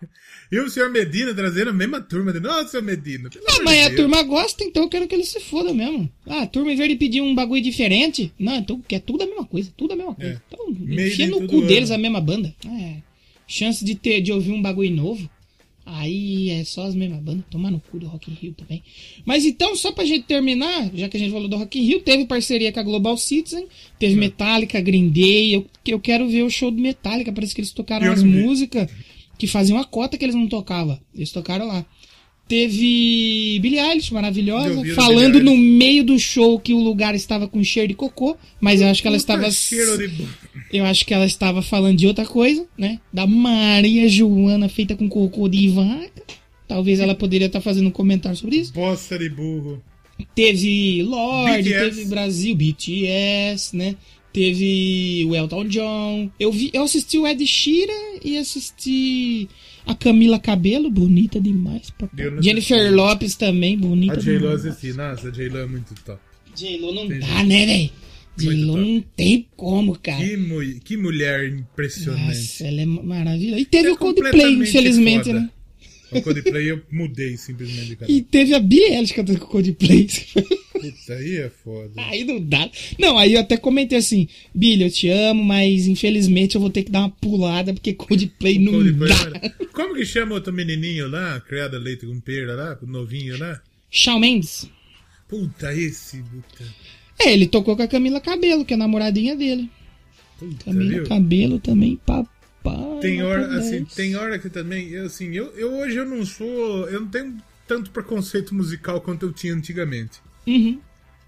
E 0.51 0.59
o 0.59 0.69
senhor 0.69 0.91
Medina 0.91 1.33
trazendo 1.35 1.71
a 1.71 1.73
mesma 1.75 2.01
turma 2.01 2.33
de. 2.33 2.41
Nossa, 2.41 2.69
senhor 2.69 2.83
Medina. 2.83 3.29
Ah, 3.49 3.59
mas 3.63 3.79
a 3.85 3.89
Deus." 3.89 4.01
turma 4.01 4.23
gosta, 4.23 4.65
então 4.65 4.83
eu 4.85 4.89
quero 4.89 5.07
que 5.07 5.15
eles 5.15 5.29
se 5.29 5.39
fodam 5.41 5.75
mesmo. 5.75 6.11
Ah, 6.27 6.43
a 6.43 6.47
turma, 6.47 6.73
em 6.73 6.77
vez 6.77 6.89
de 6.89 6.97
pedir 6.97 7.21
um 7.21 7.35
bagulho 7.35 7.63
diferente, 7.63 8.33
não, 8.39 8.57
então 8.57 8.81
quer 8.89 9.01
tudo 9.01 9.23
a 9.23 9.27
mesma 9.27 9.45
coisa, 9.45 9.71
tudo 9.77 9.93
a 9.93 9.97
mesma 9.97 10.15
coisa. 10.15 10.33
É. 10.33 10.41
Então, 10.49 10.71
enfia 10.71 11.29
no 11.29 11.47
cu 11.47 11.61
deles 11.67 11.91
ano. 11.91 11.99
a 12.01 12.03
mesma 12.03 12.21
banda. 12.21 12.53
É. 12.67 12.97
Chance 13.51 13.85
de 13.85 13.97
ter 13.97 14.21
de 14.21 14.33
ouvir 14.33 14.53
um 14.53 14.63
bagulho 14.63 14.95
novo. 14.95 15.29
Aí 15.85 16.51
é 16.51 16.63
só 16.63 16.85
as 16.85 16.95
mesmas 16.95 17.21
bandas, 17.21 17.45
tomar 17.51 17.69
no 17.69 17.81
cu 17.81 17.99
do 17.99 18.07
Rock 18.07 18.31
in 18.31 18.35
Rio 18.35 18.55
também. 18.55 18.81
Mas 19.25 19.45
então, 19.45 19.75
só 19.75 19.91
pra 19.91 20.05
gente 20.05 20.25
terminar, 20.25 20.89
já 20.95 21.09
que 21.09 21.17
a 21.17 21.21
gente 21.21 21.33
falou 21.33 21.49
do 21.49 21.57
Rock 21.57 21.81
in 21.81 21.83
Rio, 21.83 22.01
teve 22.01 22.27
parceria 22.27 22.71
com 22.71 22.79
a 22.79 22.83
Global 22.85 23.17
Citizen, 23.17 23.67
teve 23.99 24.15
Metallica, 24.15 24.81
Green 24.81 25.09
Day, 25.09 25.53
eu, 25.53 25.67
eu 25.85 25.99
quero 25.99 26.29
ver 26.29 26.45
o 26.45 26.51
show 26.51 26.71
do 26.71 26.81
Metallica, 26.81 27.33
parece 27.33 27.53
que 27.53 27.61
eles 27.61 27.73
tocaram 27.73 28.07
Eu 28.07 28.13
as 28.13 28.23
músicas 28.23 28.89
que 29.37 29.49
faziam 29.49 29.79
a 29.81 29.85
cota 29.85 30.17
que 30.17 30.25
eles 30.25 30.37
não 30.37 30.47
tocavam. 30.47 31.01
Eles 31.13 31.33
tocaram 31.33 31.67
lá. 31.67 31.85
Teve 32.51 33.61
Billie 33.61 33.79
Eilish, 33.79 34.13
maravilhosa, 34.13 34.85
falando 34.97 35.41
no 35.41 35.57
meio 35.57 36.03
do 36.03 36.19
show 36.19 36.59
que 36.59 36.75
o 36.75 36.79
lugar 36.81 37.15
estava 37.15 37.47
com 37.47 37.63
cheiro 37.63 37.87
de 37.87 37.95
cocô, 37.95 38.37
mas 38.61 38.81
eu 38.81 38.89
acho 38.89 39.01
que 39.01 39.07
ela 39.07 39.17
estava 39.17 39.49
cheiro 39.53 39.97
de 39.97 40.27
eu 40.73 40.85
acho 40.85 41.07
que 41.07 41.15
ela 41.15 41.25
estava 41.25 41.63
falando 41.63 41.97
de 41.97 42.09
outra 42.09 42.27
coisa, 42.27 42.67
né? 42.77 42.99
Da 43.13 43.25
Maria 43.25 44.09
Joana 44.09 44.69
feita 44.69 44.97
com 44.97 45.09
cocô 45.09 45.49
de 45.49 45.69
vaca. 45.69 46.25
Talvez 46.67 46.99
ela 46.99 47.15
poderia 47.15 47.47
estar 47.47 47.61
fazendo 47.61 47.87
um 47.87 47.93
comentário 47.93 48.37
sobre 48.37 48.57
isso. 48.57 48.73
bosta 48.73 49.17
de 49.17 49.29
burro. 49.29 49.81
Teve 50.35 51.05
Lorde, 51.05 51.71
BTS. 51.71 51.85
teve 51.85 52.05
Brasil, 52.07 52.57
BTS, 52.57 53.77
né? 53.77 53.95
Teve 54.33 55.25
o 55.25 55.37
Elton 55.37 55.69
John. 55.69 56.31
Eu 56.39 56.51
vi, 56.51 56.71
eu 56.73 56.83
assisti 56.83 57.17
o 57.17 57.29
Ed 57.29 57.47
Sheeran 57.47 58.19
e 58.25 58.37
assisti 58.37 59.49
a 59.91 59.95
Camila 59.95 60.38
Cabelo, 60.38 60.91
bonita 60.91 61.41
demais. 61.41 61.93
Jennifer. 62.41 62.93
Lopes 62.95 63.34
também, 63.36 63.76
bonita 63.78 64.14
A 64.14 64.16
J-Lo 64.16 64.49
assisti. 64.51 64.93
Nossa, 64.93 65.28
a 65.28 65.30
J-Lo 65.30 65.59
é 65.59 65.66
muito 65.66 65.95
top. 66.05 66.18
J-Lo 66.57 66.95
não 66.95 67.05
Entendi. 67.05 67.20
dá, 67.26 67.43
né, 67.45 67.66
velho? 67.66 67.91
J-Lo 68.36 68.76
não 68.76 69.01
tem 69.16 69.47
como, 69.57 69.99
cara. 69.99 70.24
Que, 70.24 70.36
mu- 70.36 70.80
que 70.82 70.97
mulher 70.97 71.47
impressionante. 71.49 72.26
Nossa, 72.26 72.66
ela 72.66 72.80
é 72.80 72.86
maravilhosa. 72.86 73.61
E 73.61 73.64
teve 73.64 73.88
É 73.88 73.93
o 73.93 73.97
Coldplay, 73.97 74.55
infelizmente, 74.55 75.24
foda. 75.26 75.41
né? 75.41 75.51
O 76.13 76.23
Coldplay 76.23 76.71
eu 76.71 76.83
mudei 76.91 77.37
simplesmente 77.37 77.87
de 77.87 77.97
canal. 77.97 78.15
E 78.15 78.23
teve 78.23 78.55
a 78.55 78.59
Eilish 78.59 79.13
cantando 79.13 79.39
com 79.39 79.47
o 79.47 79.49
Coldplay. 79.49 80.09
Putz, 80.73 81.11
aí 81.11 81.37
é 81.37 81.51
foda. 81.51 81.93
aí 81.97 82.25
não 82.25 82.41
dá. 82.41 82.71
Não, 82.99 83.19
aí 83.19 83.35
eu 83.35 83.41
até 83.41 83.57
comentei 83.57 83.99
assim, 83.99 84.29
Billie, 84.55 84.87
eu 84.87 84.91
te 84.91 85.09
amo, 85.09 85.45
mas 85.45 85.87
infelizmente 85.87 86.55
eu 86.55 86.61
vou 86.61 86.71
ter 86.71 86.83
que 86.83 86.91
dar 86.91 87.01
uma 87.01 87.11
pulada, 87.11 87.73
porque 87.73 87.93
Coldplay 87.93 88.59
não 88.59 88.73
Coldplay, 88.73 89.09
dá. 89.11 89.51
Como 89.73 89.95
que 89.95 90.05
chama 90.05 90.35
outro 90.35 90.53
menininho 90.53 91.09
lá, 91.09 91.41
criado 91.41 91.79
leite 91.79 92.07
com 92.07 92.19
pera 92.21 92.55
lá, 92.55 92.79
novinho 92.83 93.39
lá? 93.39 93.61
Shawn 93.91 94.19
Mendes. 94.21 94.69
Puta, 95.29 95.73
esse, 95.75 96.19
puta. 96.23 96.65
É, 97.21 97.33
ele 97.33 97.47
tocou 97.47 97.77
com 97.77 97.83
a 97.83 97.89
Camila 97.89 98.21
Cabelo, 98.21 98.65
que 98.65 98.73
é 98.73 98.77
a 98.77 98.79
namoradinha 98.79 99.37
dele. 99.37 99.71
Puta, 100.39 100.65
Camila 100.65 100.91
viu? 100.91 101.05
Cabelo 101.05 101.61
também, 101.61 102.01
papai. 102.63 103.01
Tem 103.01 103.23
hora, 103.23 103.59
assim, 103.59 103.83
10. 103.85 103.95
tem 103.95 104.17
hora 104.17 104.39
que 104.39 104.51
também, 104.51 104.89
eu, 104.91 105.07
assim, 105.07 105.35
eu, 105.35 105.47
eu 105.57 105.73
hoje 105.75 105.97
eu 105.97 106.07
não 106.07 106.25
sou, 106.25 106.89
eu 106.89 107.01
não 107.01 107.09
tenho 107.09 107.37
tanto 107.67 107.91
preconceito 107.91 108.55
musical 108.55 109.01
quanto 109.01 109.27
eu 109.27 109.33
tinha 109.33 109.55
antigamente. 109.55 110.21
Uhum. 110.47 110.81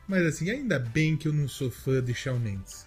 Mas 0.08 0.26
assim, 0.26 0.50
ainda 0.50 0.78
bem 0.78 1.16
que 1.16 1.28
eu 1.28 1.32
não 1.32 1.48
sou 1.48 1.70
fã 1.70 2.02
de 2.02 2.12
Shawn 2.14 2.38
Mendes. 2.38 2.86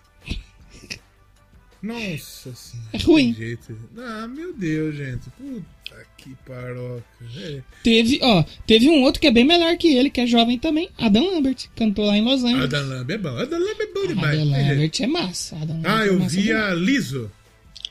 Nossa 1.81 2.53
senhora. 2.55 2.89
É 2.93 2.97
ruim. 2.97 3.33
Jeito. 3.33 3.77
Ah, 3.97 4.27
meu 4.27 4.53
Deus, 4.53 4.95
gente. 4.95 5.29
Puta 5.37 6.05
que 6.17 6.35
paroca. 6.45 7.03
É. 7.37 7.61
Teve, 7.83 8.19
ó, 8.23 8.43
teve 8.65 8.89
um 8.89 9.03
outro 9.03 9.21
que 9.21 9.27
é 9.27 9.31
bem 9.31 9.43
melhor 9.45 9.77
que 9.77 9.95
ele, 9.95 10.09
que 10.09 10.19
é 10.19 10.25
jovem 10.25 10.57
também, 10.57 10.89
Adam 10.97 11.31
Lambert, 11.35 11.67
cantou 11.75 12.05
lá 12.05 12.17
em 12.17 12.23
Los 12.23 12.43
Angeles. 12.43 12.63
Adam 12.65 12.87
Lamb 12.87 13.11
é 13.13 13.17
bom. 13.19 13.37
Adam 13.37 13.59
Lamb 13.59 13.79
é 13.81 13.93
bom 13.93 14.07
demais. 14.07 14.39
Adam 14.39 14.49
jeito. 14.51 14.69
Lambert 14.69 15.01
é 15.01 15.07
massa. 15.07 15.55
Adam 15.57 15.81
Ah, 15.83 15.89
Lambert 15.93 16.05
é 16.05 16.09
eu 16.09 16.19
massa 16.19 16.35
vi 16.35 16.51
a 16.51 16.73
Liso. 16.73 17.31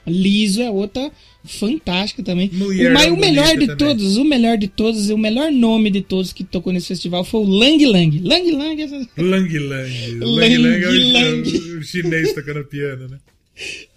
Liso 0.07 0.61
é 0.63 0.71
outra 0.71 1.11
fantástica 1.45 2.23
também. 2.23 2.51
Mulher 2.53 2.93
mas 2.93 3.13
o 3.13 3.17
melhor 3.17 3.57
de 3.57 3.67
também. 3.67 3.77
todos, 3.77 4.17
o 4.17 4.25
melhor 4.25 4.59
de 4.59 4.69
todos, 4.69 5.11
o 5.11 5.19
melhor 5.19 5.51
nome 5.51 5.91
de 5.91 6.03
todos 6.03 6.33
que 6.33 6.45
tocou 6.45 6.73
nesse 6.73 6.89
festival 6.89 7.25
foi 7.25 7.41
o 7.41 7.45
Lang 7.45 7.85
Lang. 7.87 8.19
Lang 8.21 8.51
Lang 8.51 8.83
é 8.83 8.87
Lang 9.23 9.59
Lang. 9.59 10.19
Lang 10.21 10.21
Lang 10.21 10.57
Lang 10.59 10.85
é 10.85 10.89
o, 10.89 11.13
Lang. 11.13 11.49
o 11.79 11.83
chinês 11.83 12.33
tocando 12.33 12.65
piano, 12.65 13.09
né? 13.09 13.19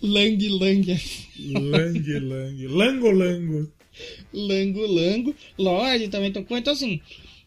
Lang 0.01 0.49
Lang. 0.49 0.91
é 0.91 0.99
Lang 1.59 2.19
Lang. 2.19 2.67
Lango 2.67 3.11
Lango. 3.11 3.71
Lango 4.33 4.85
Lango. 4.85 5.35
Lorde 5.57 6.07
também 6.09 6.31
tocou. 6.31 6.57
Então, 6.57 6.73
assim, 6.73 7.01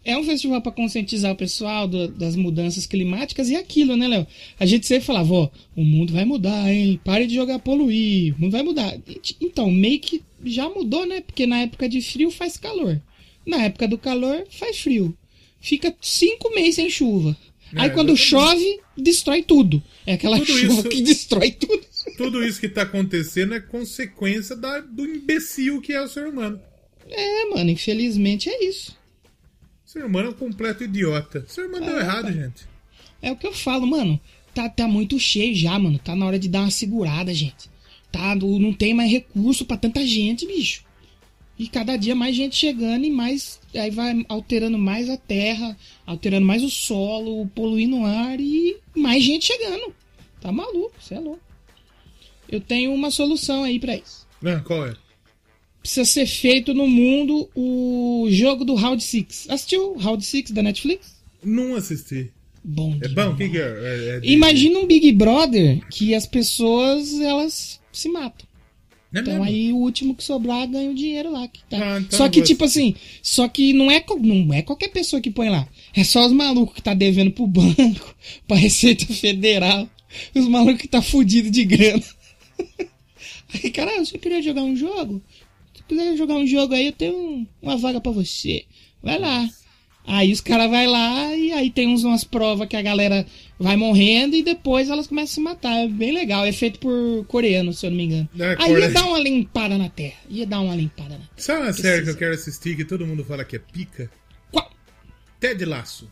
é 0.04 0.16
um 0.16 0.24
festival 0.24 0.60
para 0.62 0.72
conscientizar 0.72 1.32
o 1.32 1.36
pessoal 1.36 1.86
do- 1.86 2.08
das 2.08 2.34
mudanças 2.36 2.86
climáticas 2.86 3.50
e 3.50 3.56
aquilo, 3.56 3.96
né, 3.96 4.08
Léo? 4.08 4.26
A 4.58 4.64
gente 4.66 4.86
sempre 4.86 5.04
falava, 5.04 5.32
ó, 5.34 5.48
o 5.76 5.84
mundo 5.84 6.12
vai 6.12 6.24
mudar, 6.24 6.72
hein? 6.72 6.98
Pare 7.04 7.26
de 7.26 7.34
jogar 7.34 7.58
poluir, 7.58 8.34
o 8.34 8.40
mundo 8.40 8.52
vai 8.52 8.62
mudar. 8.62 8.96
Então, 9.40 9.70
meio 9.70 10.00
que 10.00 10.22
já 10.44 10.68
mudou, 10.68 11.04
né? 11.06 11.20
Porque 11.20 11.46
na 11.46 11.60
época 11.62 11.88
de 11.88 12.00
frio 12.00 12.30
faz 12.30 12.56
calor. 12.56 13.00
Na 13.46 13.64
época 13.64 13.86
do 13.88 13.98
calor 13.98 14.46
faz 14.50 14.78
frio. 14.78 15.16
Fica 15.60 15.94
cinco 16.00 16.54
meses 16.54 16.76
sem 16.76 16.88
chuva. 16.88 17.36
Aí 17.74 17.86
É, 17.86 17.90
quando 17.90 18.12
exatamente. 18.12 18.62
chove, 18.64 18.80
destrói 18.96 19.42
tudo. 19.42 19.82
É 20.06 20.14
aquela 20.14 20.38
Tudo 20.38 20.52
chuva 20.58 20.72
isso- 20.80 20.88
que 20.88 21.02
destrói 21.02 21.50
tudo. 21.52 21.80
Tudo 22.16 22.42
isso 22.44 22.58
que 22.60 22.68
tá 22.68 22.82
acontecendo 22.82 23.54
é 23.54 23.60
consequência 23.60 24.56
da, 24.56 24.80
do 24.80 25.04
imbecil 25.06 25.80
que 25.80 25.92
é 25.92 26.00
o 26.02 26.08
ser 26.08 26.26
humano. 26.26 26.58
É, 27.08 27.44
mano, 27.50 27.70
infelizmente 27.70 28.48
é 28.48 28.64
isso. 28.64 28.96
Ser 29.92 30.04
humano 30.04 30.28
é 30.28 30.30
um 30.30 30.34
completo 30.34 30.84
idiota. 30.84 31.44
Ser 31.48 31.66
humano 31.66 31.84
deu 31.86 31.96
Ah, 31.96 32.00
errado, 32.00 32.26
tá. 32.26 32.30
gente. 32.32 32.64
É 33.20 33.32
o 33.32 33.36
que 33.36 33.44
eu 33.44 33.52
falo, 33.52 33.84
mano. 33.88 34.20
Tá, 34.54 34.68
tá 34.68 34.86
muito 34.86 35.18
cheio 35.18 35.52
já, 35.52 35.76
mano. 35.80 35.98
Tá 35.98 36.14
na 36.14 36.26
hora 36.26 36.38
de 36.38 36.48
dar 36.48 36.60
uma 36.60 36.70
segurada, 36.70 37.34
gente. 37.34 37.68
Tá, 38.12 38.36
não 38.36 38.56
não 38.60 38.72
tem 38.72 38.94
mais 38.94 39.10
recurso 39.10 39.64
pra 39.64 39.76
tanta 39.76 40.06
gente, 40.06 40.46
bicho. 40.46 40.84
E 41.58 41.66
cada 41.66 41.96
dia 41.96 42.14
mais 42.14 42.36
gente 42.36 42.54
chegando 42.54 43.04
e 43.04 43.10
mais. 43.10 43.60
Aí 43.74 43.90
vai 43.90 44.24
alterando 44.28 44.78
mais 44.78 45.10
a 45.10 45.16
terra, 45.16 45.76
alterando 46.06 46.46
mais 46.46 46.62
o 46.62 46.70
solo, 46.70 47.44
poluindo 47.48 47.96
o 47.96 48.06
ar 48.06 48.38
e 48.38 48.76
mais 48.96 49.24
gente 49.24 49.46
chegando. 49.46 49.92
Tá 50.40 50.52
maluco, 50.52 50.92
você 51.00 51.14
é 51.14 51.18
louco. 51.18 51.40
Eu 52.48 52.60
tenho 52.60 52.94
uma 52.94 53.10
solução 53.10 53.64
aí 53.64 53.80
pra 53.80 53.96
isso. 53.96 54.24
Ah, 54.44 54.60
qual 54.60 54.86
é? 54.86 54.94
Precisa 55.80 56.04
ser 56.04 56.26
feito 56.26 56.74
no 56.74 56.86
mundo 56.86 57.48
o 57.54 58.26
jogo 58.30 58.64
do 58.64 58.74
Round 58.74 59.02
6. 59.02 59.46
Assistiu 59.48 59.92
o 59.94 59.98
Round 59.98 60.24
6 60.24 60.50
da 60.50 60.62
Netflix? 60.62 61.16
Não 61.42 61.74
assisti. 61.74 62.30
Bom 62.62 62.98
É 63.00 63.08
bom? 63.08 63.34
Que, 63.34 63.48
que 63.48 63.56
é? 63.56 63.60
É- 63.62 64.08
é 64.16 64.20
de- 64.20 64.30
Imagina 64.32 64.78
um 64.78 64.86
Big 64.86 65.10
Brother 65.12 65.80
que 65.88 66.14
as 66.14 66.26
pessoas 66.26 67.18
elas 67.20 67.80
se 67.90 68.08
matam. 68.10 68.46
É 69.12 69.18
Então 69.20 69.32
mesmo? 69.32 69.44
aí 69.44 69.72
o 69.72 69.76
último 69.78 70.14
que 70.14 70.22
sobrar 70.22 70.68
ganha 70.68 70.90
o 70.90 70.94
dinheiro 70.94 71.32
lá. 71.32 71.48
Que 71.48 71.60
tá. 71.64 71.94
Ah, 71.96 71.98
então 72.00 72.16
só 72.18 72.26
eu 72.26 72.30
que 72.30 72.42
tipo 72.42 72.62
assim, 72.64 72.94
só 73.22 73.48
que 73.48 73.72
não 73.72 73.90
é, 73.90 74.04
não 74.20 74.52
é 74.54 74.60
qualquer 74.62 74.88
pessoa 74.88 75.20
que 75.22 75.30
põe 75.30 75.48
lá. 75.48 75.66
É 75.96 76.04
só 76.04 76.24
os 76.26 76.32
malucos 76.32 76.74
que 76.74 76.82
tá 76.82 76.92
devendo 76.92 77.30
pro 77.32 77.46
banco, 77.46 78.14
pra 78.46 78.56
Receita 78.58 79.06
Federal. 79.06 79.88
Os 80.34 80.46
malucos 80.46 80.82
que 80.82 80.88
tá 80.88 81.00
fudido 81.00 81.50
de 81.50 81.64
grana. 81.64 82.04
Aí, 83.52 83.70
cara, 83.70 83.98
você 84.04 84.16
queria 84.18 84.40
jogar 84.42 84.62
um 84.62 84.76
jogo? 84.76 85.20
Se 85.90 85.96
quiser 85.96 86.16
jogar 86.16 86.34
um 86.36 86.46
jogo 86.46 86.72
aí, 86.72 86.86
eu 86.86 86.92
tenho 86.92 87.16
um- 87.16 87.46
uma 87.60 87.76
vaga 87.76 88.00
pra 88.00 88.12
você. 88.12 88.64
Vai 89.02 89.18
lá. 89.18 89.48
Aí 90.06 90.30
os 90.32 90.40
caras 90.40 90.70
vai 90.70 90.86
lá 90.86 91.34
e 91.36 91.50
aí 91.52 91.68
tem 91.68 91.88
uns, 91.88 92.04
umas 92.04 92.22
provas 92.22 92.68
que 92.68 92.76
a 92.76 92.82
galera 92.82 93.26
vai 93.58 93.76
morrendo 93.76 94.36
e 94.36 94.42
depois 94.42 94.88
elas 94.88 95.08
começam 95.08 95.32
a 95.32 95.34
se 95.34 95.40
matar. 95.40 95.76
É 95.78 95.88
bem 95.88 96.12
legal. 96.12 96.44
É 96.44 96.52
feito 96.52 96.78
por 96.78 97.24
coreano, 97.26 97.72
se 97.72 97.86
eu 97.86 97.90
não 97.90 97.96
me 97.96 98.04
engano. 98.04 98.28
É, 98.38 98.56
aí 98.58 98.72
ia 98.72 98.88
dar 98.90 99.04
uma 99.04 99.18
limpada 99.18 99.76
na 99.76 99.88
terra. 99.88 100.14
Ia 100.28 100.46
dar 100.46 100.60
uma 100.60 100.76
limpada 100.76 101.10
na 101.10 101.16
terra. 101.16 101.30
Sabe 101.36 101.62
uma 101.62 101.72
série 101.72 102.04
que 102.04 102.10
eu 102.10 102.16
quero 102.16 102.34
assistir 102.34 102.76
que 102.76 102.84
todo 102.84 103.04
mundo 103.06 103.24
fala 103.24 103.44
que 103.44 103.56
é 103.56 103.58
pica? 103.58 104.08
Qual? 104.52 104.70
Ted 105.40 105.64
Laço. 105.64 106.08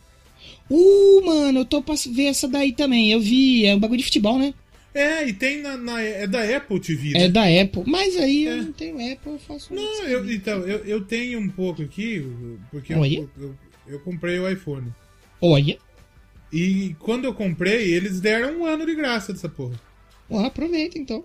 Uh, 0.69 1.25
mano, 1.25 1.59
eu 1.61 1.65
tô 1.65 1.81
pra 1.81 1.95
ver 2.11 2.25
essa 2.25 2.47
daí 2.49 2.73
também. 2.73 3.11
Eu 3.11 3.19
vi, 3.21 3.65
é 3.65 3.73
um 3.75 3.79
bagulho 3.79 3.97
de 3.99 4.03
futebol, 4.05 4.37
né? 4.37 4.53
É, 4.93 5.27
e 5.27 5.33
tem 5.33 5.61
na, 5.61 5.77
na- 5.77 6.01
é 6.01 6.25
da 6.25 6.41
Apple 6.57 6.79
TV. 6.79 7.09
É 7.15 7.19
né? 7.19 7.29
da 7.29 7.43
Apple. 7.43 7.83
Mas 7.85 8.17
aí 8.17 8.45
eu 8.45 8.57
não 8.63 8.71
tenho 8.73 8.95
Apple, 8.95 9.33
eu 9.33 9.39
faço. 9.39 9.73
Não, 9.73 10.03
eu, 10.07 10.29
então, 10.31 10.59
eu, 10.67 10.79
eu 10.85 11.01
tenho 11.05 11.39
um 11.39 11.47
pouco 11.49 11.81
aqui, 11.83 12.25
porque 12.71 12.93
eu, 12.93 13.05
eu, 13.05 13.55
eu 13.87 13.99
comprei 13.99 14.39
o 14.39 14.49
iPhone. 14.49 14.87
Olha. 15.39 15.77
E 16.51 16.95
quando 16.99 17.25
eu 17.25 17.33
comprei, 17.33 17.93
eles 17.93 18.19
deram 18.19 18.59
um 18.61 18.65
ano 18.65 18.83
de 18.85 18.95
graça 18.95 19.31
dessa 19.31 19.47
porra. 19.47 19.79
Ó, 20.29 20.39
aproveita 20.43 20.97
então. 20.97 21.23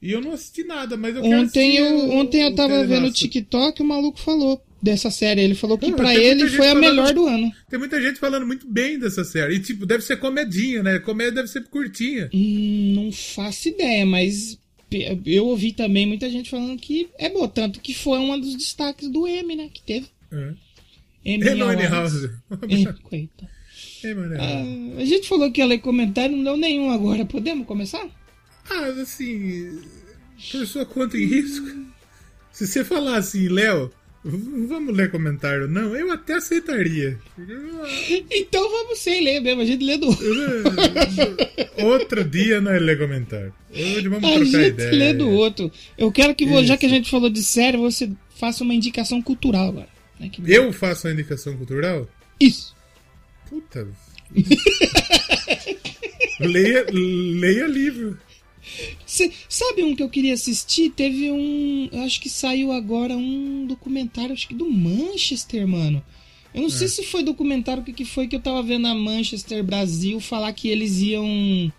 E 0.00 0.12
eu 0.12 0.20
não 0.20 0.32
assisti 0.32 0.62
nada, 0.62 0.96
mas 0.96 1.16
eu 1.16 1.22
quero 1.22 1.34
Ontem 1.42 1.76
assistir 1.78 1.82
eu, 1.82 1.96
o- 2.08 2.10
ontem 2.16 2.42
eu 2.42 2.50
o 2.50 2.54
tava 2.54 2.74
Ted 2.76 2.86
vendo 2.86 3.08
o. 3.08 3.12
TikTok 3.12 3.80
e 3.80 3.84
o 3.84 3.86
maluco 3.88 4.20
falou 4.20 4.62
dessa 4.82 5.10
série. 5.10 5.40
Ele 5.42 5.54
falou 5.54 5.76
que 5.78 5.86
muita 5.86 6.14
ele 6.14 6.48
foi 6.48 6.66
a 6.68 6.74
falando- 6.74 6.80
melhor 6.80 7.14
do 7.14 7.26
ano. 7.26 7.52
Tem 7.68 7.78
muita 7.78 8.00
gente 8.00 8.18
falando 8.18 8.46
muito 8.46 8.66
bem 8.70 8.98
dessa 8.98 9.24
série. 9.24 9.56
E, 9.56 9.60
tipo, 9.60 9.84
deve 9.86 10.02
ser 10.04 10.18
comedinha, 10.18 10.82
né? 10.82 10.98
Comédia 10.98 11.32
deve 11.34 11.48
ser 11.48 11.64
curtinha. 11.64 12.28
Hum, 12.32 12.94
não 12.96 13.12
faço 13.12 13.68
ideia, 13.68 14.04
mas 14.06 14.58
eu 15.26 15.46
ouvi 15.46 15.72
também 15.72 16.06
muita 16.06 16.30
gente 16.30 16.48
falando 16.50 16.78
que 16.78 17.08
é 17.18 17.28
boa. 17.28 17.48
Tanto 17.48 17.80
que 17.80 17.92
foi 17.94 18.18
um 18.18 18.38
dos 18.38 18.54
destaques 18.56 19.08
do 19.08 19.26
M, 19.26 19.56
né? 19.56 19.68
Que 19.72 19.82
teve. 19.82 20.06
É. 20.32 20.52
M. 21.24 21.44
House. 21.88 22.14
É, 22.50 22.92
coitado. 23.02 23.50
House. 24.02 24.38
Ah, 24.38 25.00
a 25.00 25.04
gente 25.04 25.28
falou 25.28 25.50
que 25.50 25.60
ia 25.60 25.66
ler 25.66 25.78
comentário, 25.78 26.36
não 26.36 26.44
deu 26.44 26.56
nenhum 26.56 26.90
agora. 26.90 27.24
Podemos 27.26 27.66
começar? 27.66 28.06
Ah, 28.70 28.84
assim, 29.02 29.80
por 30.52 30.66
sua 30.66 30.86
conta 30.86 31.16
e 31.16 31.26
risco. 31.26 31.66
Se 32.52 32.66
você 32.66 32.84
falar 32.84 33.16
assim, 33.16 33.48
Léo, 33.48 33.90
Vamos 34.24 34.94
ler 34.96 35.10
comentário, 35.10 35.68
não? 35.68 35.94
Eu 35.96 36.10
até 36.10 36.34
aceitaria. 36.34 37.18
Então 38.30 38.68
vamos 38.70 38.98
sem 38.98 39.24
ler 39.24 39.40
mesmo, 39.40 39.62
a 39.62 39.64
gente 39.64 39.84
lê 39.84 39.96
do 39.96 40.08
Outro 41.84 42.24
dia 42.24 42.60
nós 42.60 42.82
lê 42.82 42.96
comentário. 42.96 43.54
Hoje 43.70 44.08
vamos 44.08 44.24
A 44.28 44.32
trocar 44.34 44.44
gente 44.44 44.68
ideia. 44.68 44.90
lê 44.92 45.14
do 45.14 45.30
outro. 45.30 45.70
Eu 45.96 46.10
quero 46.10 46.34
que, 46.34 46.44
vo- 46.44 46.56
já 46.64 46.74
Isso. 46.74 46.78
que 46.78 46.86
a 46.86 46.88
gente 46.88 47.10
falou 47.10 47.30
de 47.30 47.42
série, 47.42 47.76
você 47.76 48.10
faça 48.36 48.64
uma 48.64 48.74
indicação 48.74 49.22
cultural 49.22 49.68
agora. 49.68 49.88
né, 50.18 50.28
que- 50.28 50.42
Eu 50.46 50.72
faço 50.72 51.06
a 51.06 51.12
indicação 51.12 51.56
cultural? 51.56 52.08
Isso. 52.40 52.74
Puta. 53.48 53.86
leia, 56.40 56.86
leia 56.92 57.66
livro. 57.66 58.18
Cê, 59.06 59.30
sabe 59.48 59.82
um 59.82 59.94
que 59.94 60.02
eu 60.02 60.08
queria 60.08 60.34
assistir? 60.34 60.90
Teve 60.90 61.30
um. 61.30 61.88
Eu 61.92 62.02
acho 62.02 62.20
que 62.20 62.28
saiu 62.28 62.72
agora 62.72 63.16
um 63.16 63.66
documentário, 63.66 64.32
acho 64.32 64.48
que 64.48 64.54
do 64.54 64.70
Manchester, 64.70 65.66
mano. 65.66 66.02
Eu 66.54 66.62
não 66.62 66.68
É. 66.68 66.72
sei 66.72 66.88
se 66.88 67.02
foi 67.04 67.22
documentário, 67.22 67.82
o 67.82 67.84
que, 67.84 67.92
que 67.92 68.04
foi 68.04 68.26
que 68.26 68.34
eu 68.36 68.40
tava 68.40 68.62
vendo 68.62 68.86
a 68.86 68.94
Manchester 68.94 69.62
Brasil 69.62 70.18
falar 70.20 70.52
que 70.52 70.68
eles 70.68 70.98
iam 71.00 71.72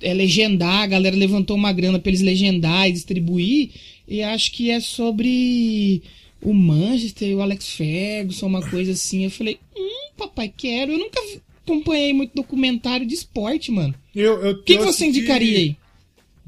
é, 0.00 0.14
legendar, 0.14 0.82
a 0.82 0.86
galera 0.86 1.16
levantou 1.16 1.56
uma 1.56 1.72
grana 1.72 1.98
pra 1.98 2.10
eles 2.10 2.20
legendar 2.22 2.88
e 2.88 2.92
distribuir. 2.92 3.70
E 4.06 4.22
acho 4.22 4.52
que 4.52 4.70
é 4.70 4.80
sobre 4.80 6.02
o 6.40 6.54
Manchester 6.54 7.28
e 7.28 7.34
o 7.34 7.42
Alex 7.42 7.68
Ferguson, 7.70 8.46
uma 8.46 8.62
coisa 8.68 8.92
assim. 8.92 9.24
Eu 9.24 9.30
falei, 9.30 9.58
hum, 9.76 10.10
papai, 10.16 10.52
quero. 10.56 10.92
Eu 10.92 10.98
nunca 10.98 11.20
acompanhei 11.64 12.12
muito 12.14 12.32
documentário 12.34 13.04
de 13.06 13.14
esporte, 13.14 13.70
mano. 13.70 13.94
Eu, 14.14 14.40
eu, 14.42 14.52
O 14.52 14.62
que, 14.62 14.72
eu 14.72 14.78
que 14.78 14.84
você 14.84 15.04
assisti 15.04 15.08
indicaria 15.20 15.58
aí? 15.58 15.76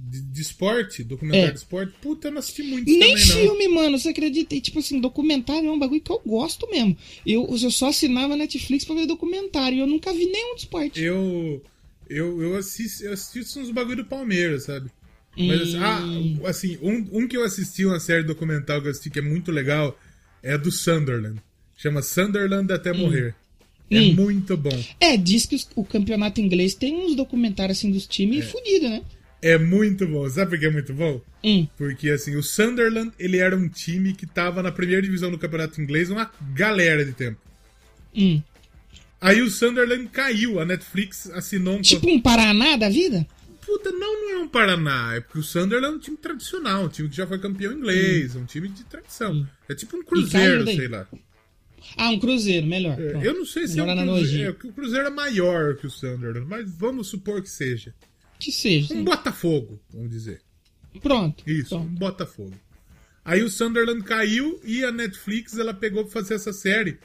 De, 0.09 0.20
de 0.22 0.40
esporte? 0.40 1.05
Documentário 1.05 1.48
É. 1.48 1.53
de 1.53 1.59
esporte? 1.59 1.92
Puta, 2.01 2.28
eu 2.28 2.32
não 2.32 2.38
assisti 2.38 2.62
muito 2.62 2.90
Nem 2.90 3.11
também, 3.16 3.26
não. 3.26 3.36
filme, 3.36 3.68
mano, 3.68 3.98
você 3.98 4.09
acredita? 4.09 4.55
E, 4.55 4.61
tipo 4.61 4.78
assim, 4.78 4.98
documentário 5.01 5.68
é 5.68 5.70
um 5.72 5.78
bagulho 5.78 6.01
que 6.01 6.11
eu 6.11 6.20
gosto 6.24 6.68
mesmo. 6.70 6.96
Eu, 7.26 7.46
eu 7.51 7.70
só 7.70 7.88
assinava 7.88 8.36
Netflix 8.36 8.84
pra 8.84 8.94
ver 8.94 9.07
documentário 9.07 9.76
e 9.76 9.80
eu 9.80 9.86
nunca 9.86 10.12
vi 10.12 10.26
nenhum 10.26 10.55
de 10.55 10.61
esporte. 10.62 11.01
Eu, 11.03 11.62
eu, 12.09 12.42
eu, 12.42 12.57
assisto, 12.57 13.05
eu 13.05 13.12
assisto 13.12 13.61
uns 13.61 13.70
bagulho 13.70 13.98
do 13.98 14.05
Palmeiras, 14.07 14.64
sabe? 14.64 14.90
Mas 15.36 15.61
assim, 15.62 15.76
Hum. 15.78 16.38
ah, 16.44 16.48
assim, 16.48 16.78
um, 16.82 17.20
um 17.20 17.28
que 17.28 17.36
eu 17.36 17.44
assisti, 17.44 17.84
uma 17.84 18.01
série 18.01 18.22
documental 18.24 18.80
que 18.80 18.88
eu 18.88 18.90
assisti 18.90 19.11
que 19.11 19.18
é 19.18 19.22
muito 19.22 19.53
legal, 19.53 19.98
é 20.42 20.57
do 20.59 20.72
Sunderland. 20.72 21.40
Chama 21.76 22.03
Sunderland 22.03 22.72
até 22.72 22.92
morrer. 22.92 23.34
É 23.90 24.01
Hum. 24.01 24.12
muito 24.14 24.57
bom. 24.57 24.70
É, 25.01 25.16
diz 25.16 25.46
que 25.46 25.55
os- 25.57 25.68
o 25.74 25.84
campeonato 25.84 26.40
inglês 26.40 26.74
tem 26.74 26.94
uns 26.94 27.14
documentários 27.16 27.78
assim 27.78 27.90
dos 27.90 28.07
times 28.07 28.44
fudidos, 28.46 28.88
né? 28.90 29.03
É 29.43 29.57
muito 29.57 30.07
bom. 30.07 30.28
Sabe 30.28 30.51
por 30.51 30.59
que 30.59 30.66
é 30.66 30.70
muito 30.70 30.93
bom? 30.93 31.20
Hum. 31.43 31.66
Porque 31.76 32.11
assim, 32.11 32.36
o 32.36 32.43
Sunderland, 32.43 33.12
ele 33.18 33.38
era 33.38 33.57
um 33.57 33.68
time 33.68 34.12
que 34.12 34.26
tava 34.26 34.62
na 34.62 34.70
primeira 34.70 35.01
divisão 35.01 35.30
do 35.30 35.38
campeonato 35.38 35.80
inglês 35.80 36.11
uma 36.11 36.30
galera 36.55 37.05
de 37.05 37.12
tempo. 37.12 37.41
Hum. 38.14 38.43
Aí 39.20 39.43
o 39.43 39.51
Sunderland 39.51 40.09
caiu, 40.09 40.61
a 40.61 40.64
Netflix 40.64 41.30
assinou 41.30 41.76
um 41.76 41.82
Tipo 41.82 42.11
um 42.11 42.20
Paraná 42.20 42.76
da 42.76 42.88
vida? 42.88 43.26
Puta, 43.64 43.91
não, 43.93 44.22
não 44.22 44.30
é 44.30 44.38
um 44.38 44.49
Paraná. 44.49 45.14
É 45.14 45.20
porque 45.20 45.38
o 45.38 45.43
Sunderland 45.43 45.95
é 45.95 45.97
um 45.97 46.01
time 46.01 46.16
tradicional, 46.16 46.84
um 46.84 46.88
time 46.88 47.09
que 47.09 47.16
já 47.16 47.26
foi 47.26 47.38
campeão 47.38 47.72
inglês, 47.72 48.34
um 48.34 48.45
time 48.45 48.68
de 48.68 48.84
tradição. 48.84 49.47
É 49.68 49.74
tipo 49.74 49.97
um 49.97 50.03
cruzeiro, 50.03 50.64
sei 50.64 50.88
lá. 50.88 51.07
Ah, 51.97 52.11
um 52.11 52.18
cruzeiro, 52.18 52.66
melhor. 52.66 52.97
Pronto. 52.97 53.24
Eu 53.24 53.34
não 53.34 53.45
sei 53.45 53.66
se 53.66 53.78
é 53.78 53.82
um 53.82 54.07
cruzeiro. 54.07 54.51
É, 54.51 54.53
que 54.53 54.66
o 54.68 54.72
cruzeiro 54.72 55.07
é 55.07 55.11
maior 55.11 55.76
que 55.76 55.86
o 55.86 55.91
Sunderland, 55.91 56.47
mas 56.49 56.70
vamos 56.70 57.09
supor 57.09 57.43
que 57.43 57.51
seja. 57.51 57.95
Que 58.41 58.51
seja. 58.51 58.93
Um 58.95 58.99
sim. 58.99 59.05
Botafogo, 59.05 59.80
vamos 59.93 60.11
dizer. 60.11 60.41
Pronto. 61.01 61.45
Isso, 61.49 61.76
um 61.76 61.86
Botafogo. 61.86 62.55
Aí 63.24 63.43
o 63.45 63.51
Sunderland 63.51 64.03
caiu 64.03 64.59
e 64.64 64.82
a 64.84 64.91
Netflix 64.91 65.57
ela 65.57 65.72
pegou 65.72 66.03
pra 66.05 66.12
fazer 66.12 66.34
essa 66.34 66.53
série. 66.53 66.99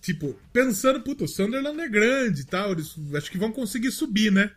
Tipo, 0.00 0.34
pensando, 0.52 1.00
puta, 1.00 1.24
o 1.24 1.28
Sunderland 1.28 1.80
é 1.80 1.88
grande 1.88 2.42
e 2.42 2.44
tal, 2.46 2.72
eles 2.72 2.94
acho 3.14 3.30
que 3.30 3.36
vão 3.36 3.50
conseguir 3.52 3.90
subir, 3.90 4.30
né? 4.32 4.52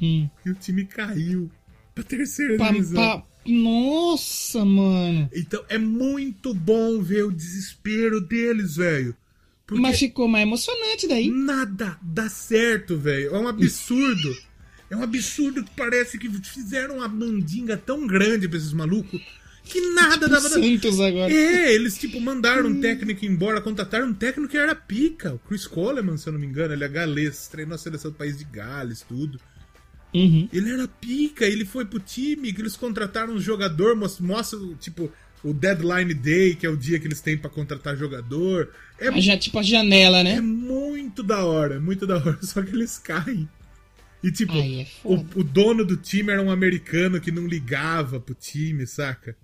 Hum. 0.00 0.28
E 0.46 0.50
o 0.50 0.54
time 0.54 0.84
caiu 0.86 1.50
pra 1.94 2.04
terceira 2.04 2.56
Pa- 2.56 2.70
divisão. 2.70 3.02
pa- 3.02 3.26
Nossa, 3.44 4.64
mano. 4.64 5.28
Então 5.34 5.64
é 5.68 5.76
muito 5.78 6.54
bom 6.54 7.02
ver 7.02 7.24
o 7.24 7.32
desespero 7.32 8.20
deles, 8.20 8.76
velho. 8.76 9.14
Mas 9.70 9.98
ficou 9.98 10.26
mais 10.28 10.46
emocionante 10.46 11.06
daí. 11.08 11.28
nada 11.30 11.98
dá 12.00 12.28
certo, 12.30 12.96
velho. 12.96 13.34
É 13.34 13.38
um 13.38 13.48
absurdo. 13.48 14.34
É 14.90 14.96
um 14.96 15.02
absurdo 15.02 15.62
que 15.64 15.70
parece 15.76 16.18
que 16.18 16.28
fizeram 16.42 16.96
uma 16.98 17.08
mandinga 17.08 17.76
tão 17.76 18.06
grande 18.06 18.48
pra 18.48 18.58
esses 18.58 18.72
malucos 18.72 19.20
que 19.64 19.80
nada 19.90 20.20
Tipo 20.26 20.30
dava 20.30 20.48
Santos 20.48 20.98
agora. 20.98 21.30
É, 21.32 21.74
eles 21.74 21.98
tipo 21.98 22.18
mandaram 22.20 22.68
um 22.70 22.80
técnico 22.80 23.26
embora, 23.26 23.60
contrataram 23.60 24.06
um 24.08 24.14
técnico 24.14 24.50
que 24.50 24.56
era 24.56 24.74
pica, 24.74 25.34
o 25.34 25.38
Chris 25.38 25.66
Coleman, 25.66 26.16
se 26.16 26.26
eu 26.26 26.32
não 26.32 26.40
me 26.40 26.46
engano, 26.46 26.72
ele 26.72 26.84
é 26.84 26.88
galês, 26.88 27.48
treinou 27.48 27.74
a 27.74 27.78
seleção 27.78 28.10
do 28.10 28.16
país 28.16 28.38
de 28.38 28.44
Gales, 28.44 29.02
tudo. 29.06 29.38
Uhum. 30.14 30.48
Ele 30.50 30.70
era 30.70 30.88
pica, 30.88 31.44
ele 31.44 31.66
foi 31.66 31.84
pro 31.84 32.00
time, 32.00 32.50
que 32.52 32.62
eles 32.62 32.76
contrataram 32.76 33.34
um 33.34 33.40
jogador, 33.40 33.94
mos- 33.94 34.20
mostra, 34.20 34.58
tipo, 34.80 35.12
o 35.44 35.52
deadline 35.52 36.14
day, 36.14 36.54
que 36.54 36.64
é 36.64 36.70
o 36.70 36.76
dia 36.76 36.98
que 36.98 37.06
eles 37.06 37.20
têm 37.20 37.36
pra 37.36 37.50
contratar 37.50 37.94
jogador. 37.94 38.70
É, 38.98 39.20
Já 39.20 39.36
tipo 39.36 39.58
a 39.58 39.62
janela, 39.62 40.20
é 40.20 40.24
né? 40.24 40.40
muito 40.40 41.22
da 41.22 41.44
hora, 41.44 41.74
é 41.74 41.78
muito 41.78 42.06
da 42.06 42.16
hora, 42.16 42.38
só 42.42 42.62
que 42.62 42.74
eles 42.74 42.98
caem. 42.98 43.46
E 44.22 44.32
tipo, 44.32 44.52
Aí 44.52 44.80
é 44.82 44.86
o, 45.04 45.14
o 45.14 45.44
dono 45.44 45.84
do 45.84 45.96
time 45.96 46.32
era 46.32 46.42
um 46.42 46.50
americano 46.50 47.20
que 47.20 47.30
não 47.30 47.46
ligava 47.46 48.20
pro 48.20 48.34
time, 48.34 48.86
saca? 48.86 49.36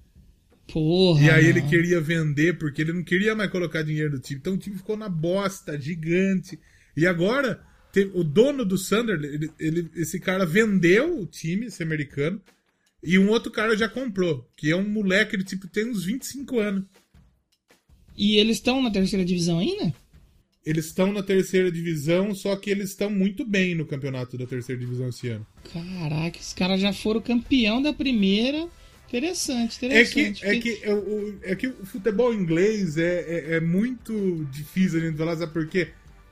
Porra. 0.72 1.22
E 1.22 1.31
aí 1.31 1.47
ele 1.47 1.62
queria 1.62 2.01
vender 2.01 2.59
porque 2.59 2.83
ele 2.83 2.93
não 2.93 3.05
queria 3.05 3.35
mais 3.35 3.51
colocar 3.51 3.83
dinheiro 3.83 4.12
no 4.14 4.18
time. 4.20 4.41
Então 4.41 4.55
o 4.55 4.59
time 4.59 4.77
ficou 4.77 4.97
na 4.97 5.09
bosta, 5.09 5.81
gigante. 5.81 6.59
E 6.97 7.07
agora, 7.07 7.62
o 8.14 8.25
dono 8.25 8.64
do 8.64 8.77
Sunderland, 8.79 9.27
ele, 9.27 9.51
ele- 9.59 9.91
esse 9.95 10.18
cara 10.18 10.45
vendeu 10.47 11.20
o 11.20 11.27
time, 11.27 11.66
esse 11.66 11.83
americano, 11.83 12.41
e 13.03 13.18
um 13.18 13.29
outro 13.29 13.53
cara 13.53 13.77
já 13.77 13.89
comprou, 13.89 14.49
que 14.57 14.70
é 14.70 14.77
um 14.77 14.89
moleque, 14.89 15.37
ele 15.37 15.45
tipo 15.45 15.68
tem 15.68 15.89
uns 15.91 16.05
25 16.05 16.59
anos. 16.59 16.85
E 18.16 18.37
eles 18.39 18.57
estão 18.57 18.81
na 18.83 18.91
terceira 18.91 19.25
divisão 19.25 19.59
ainda? 19.59 19.93
Eles 20.64 20.86
estão 20.86 21.12
na 21.12 21.22
terceira 21.22 21.70
divisão, 21.70 22.34
só 22.34 22.56
que 22.56 22.70
eles 22.70 22.90
estão 22.90 23.10
muito 23.10 23.44
bem 23.44 23.74
no 23.74 23.84
campeonato 23.84 24.38
da 24.38 24.46
terceira 24.46 24.80
divisão 24.80 25.08
esse 25.08 25.28
ano. 25.28 25.46
Caraca, 25.72 26.38
os 26.38 26.54
caras 26.54 26.80
já 26.80 26.92
foram 26.92 27.20
campeão 27.20 27.82
da 27.82 27.92
primeira. 27.92 28.66
Interessante, 29.06 29.84
É 29.86 30.04
que, 30.04 30.20
interessante. 30.22 30.44
é, 30.44 30.58
que, 30.58 30.80
é, 30.82 30.94
o, 30.94 31.38
é 31.42 31.54
que 31.54 31.68
o 31.68 31.86
futebol 31.86 32.34
inglês 32.34 32.96
é, 32.96 33.20
é, 33.20 33.56
é 33.56 33.60
muito 33.60 34.44
difícil 34.50 34.98
a 34.98 35.02
gente 35.04 35.16
falar, 35.16 35.36
sabe 35.36 35.52
por 35.52 35.68
quê? 35.68 35.88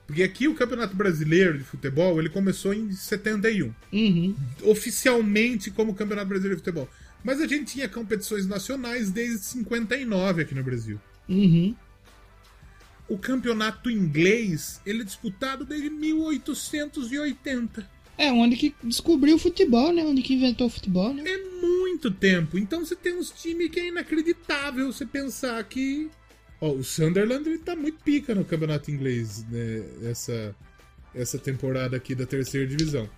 Porque 0.07 0.23
aqui 0.23 0.49
o 0.49 0.55
Campeonato 0.55 0.97
Brasileiro 0.97 1.57
de 1.57 1.65
Futebol, 1.65 2.19
ele 2.19 2.29
começou 2.29 2.75
em 2.75 2.91
71. 2.93 3.73
Uhum. 3.93 4.35
Oficialmente 4.65 5.71
como 5.71 5.95
Campeonato 5.95 6.29
Brasileiro 6.29 6.57
de 6.57 6.65
Futebol. 6.65 6.89
Mas 7.23 7.41
a 7.41 7.47
gente 7.47 7.75
tinha 7.75 7.89
competições 7.89 8.47
nacionais 8.47 9.11
desde 9.11 9.45
59 9.45 10.43
aqui 10.43 10.55
no 10.55 10.65
Brasil. 10.65 11.01
Uhum. 11.29 11.75
O 13.09 13.19
campeonato 13.19 13.91
inglês, 13.91 14.81
ele 14.87 15.03
é 15.03 15.05
disputado 15.05 15.65
desde 15.65 15.91
1880. 15.91 17.87
É 18.17 18.31
onde 18.31 18.57
que 18.57 18.75
descobriu 18.83 19.37
o 19.37 19.39
futebol, 19.39 19.93
né? 19.93 20.05
Onde 20.05 20.23
que 20.23 20.35
inventou 20.35 20.67
o 20.67 20.71
futebol, 20.71 21.13
né? 21.13 21.25
É 21.27 21.39
muito 21.61 22.11
tempo. 22.11 22.59
Então 22.59 22.85
você 22.85 22.95
tem 22.95 23.15
uns 23.15 23.31
times 23.31 23.71
que 23.71 23.81
é 23.81 23.89
inacreditável 23.89 24.93
você 24.93 25.05
pensar 25.05 25.63
que. 25.65 26.11
Ó, 26.61 26.71
o 26.73 26.85
Sunderland 26.85 27.49
ele 27.49 27.59
tá 27.59 27.75
muito 27.75 27.99
pica 28.05 28.35
no 28.35 28.45
campeonato 28.45 28.91
inglês, 28.91 29.45
né? 29.49 29.85
Essa, 30.05 30.55
essa 31.15 31.39
temporada 31.39 31.97
aqui 31.97 32.15
da 32.15 32.27
terceira 32.27 32.67
divisão. 32.67 33.09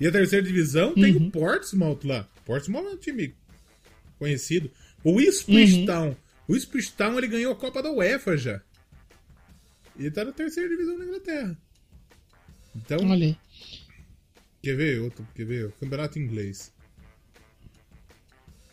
E 0.00 0.06
a 0.06 0.12
terceira 0.12 0.46
divisão 0.46 0.94
tem 0.94 1.16
o 1.16 1.30
Portsmouth 1.30 2.00
lá. 2.04 2.28
Portsmouth 2.44 2.86
é 2.86 2.90
um 2.90 2.96
time 2.96 3.34
conhecido. 4.18 4.70
O 5.02 5.20
Ipswich 5.20 5.86
Town. 5.86 6.16
O 6.46 6.56
Ipswich 6.56 6.92
Town 6.92 7.18
ele 7.18 7.26
ganhou 7.26 7.52
a 7.52 7.56
Copa 7.56 7.82
da 7.82 7.90
UEFA 7.90 8.36
já. 8.36 8.62
E 9.98 10.02
ele 10.02 10.10
tá 10.10 10.24
na 10.24 10.32
terceira 10.32 10.68
divisão 10.68 10.98
da 10.98 11.04
Inglaterra. 11.04 11.58
Então, 12.76 12.98
Olha. 13.08 13.36
Quer 14.62 14.76
ver 14.76 15.00
outro? 15.00 15.26
Quer 15.34 15.44
ver? 15.44 15.66
O 15.66 15.72
campeonato 15.72 16.18
inglês. 16.18 16.72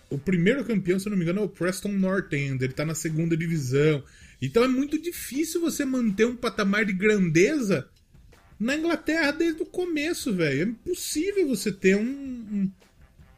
O 0.09 0.17
primeiro 0.17 0.63
campeão, 0.63 0.99
se 0.99 1.07
eu 1.07 1.11
não 1.11 1.17
me 1.17 1.23
engano, 1.23 1.41
é 1.41 1.43
o 1.43 1.49
Preston 1.49 1.89
North 1.91 2.31
End. 2.33 2.63
Ele 2.63 2.73
tá 2.73 2.85
na 2.85 2.95
segunda 2.95 3.35
divisão. 3.35 4.03
Então 4.41 4.63
é 4.63 4.67
muito 4.67 5.01
difícil 5.01 5.59
você 5.61 5.83
manter 5.83 6.25
um 6.25 6.35
patamar 6.35 6.85
de 6.85 6.93
grandeza 6.93 7.89
na 8.59 8.75
Inglaterra 8.75 9.31
desde 9.31 9.63
o 9.63 9.65
começo, 9.65 10.33
velho. 10.33 10.61
É 10.61 10.63
impossível 10.65 11.47
você 11.47 11.71
ter 11.71 11.95
um, 11.97 12.71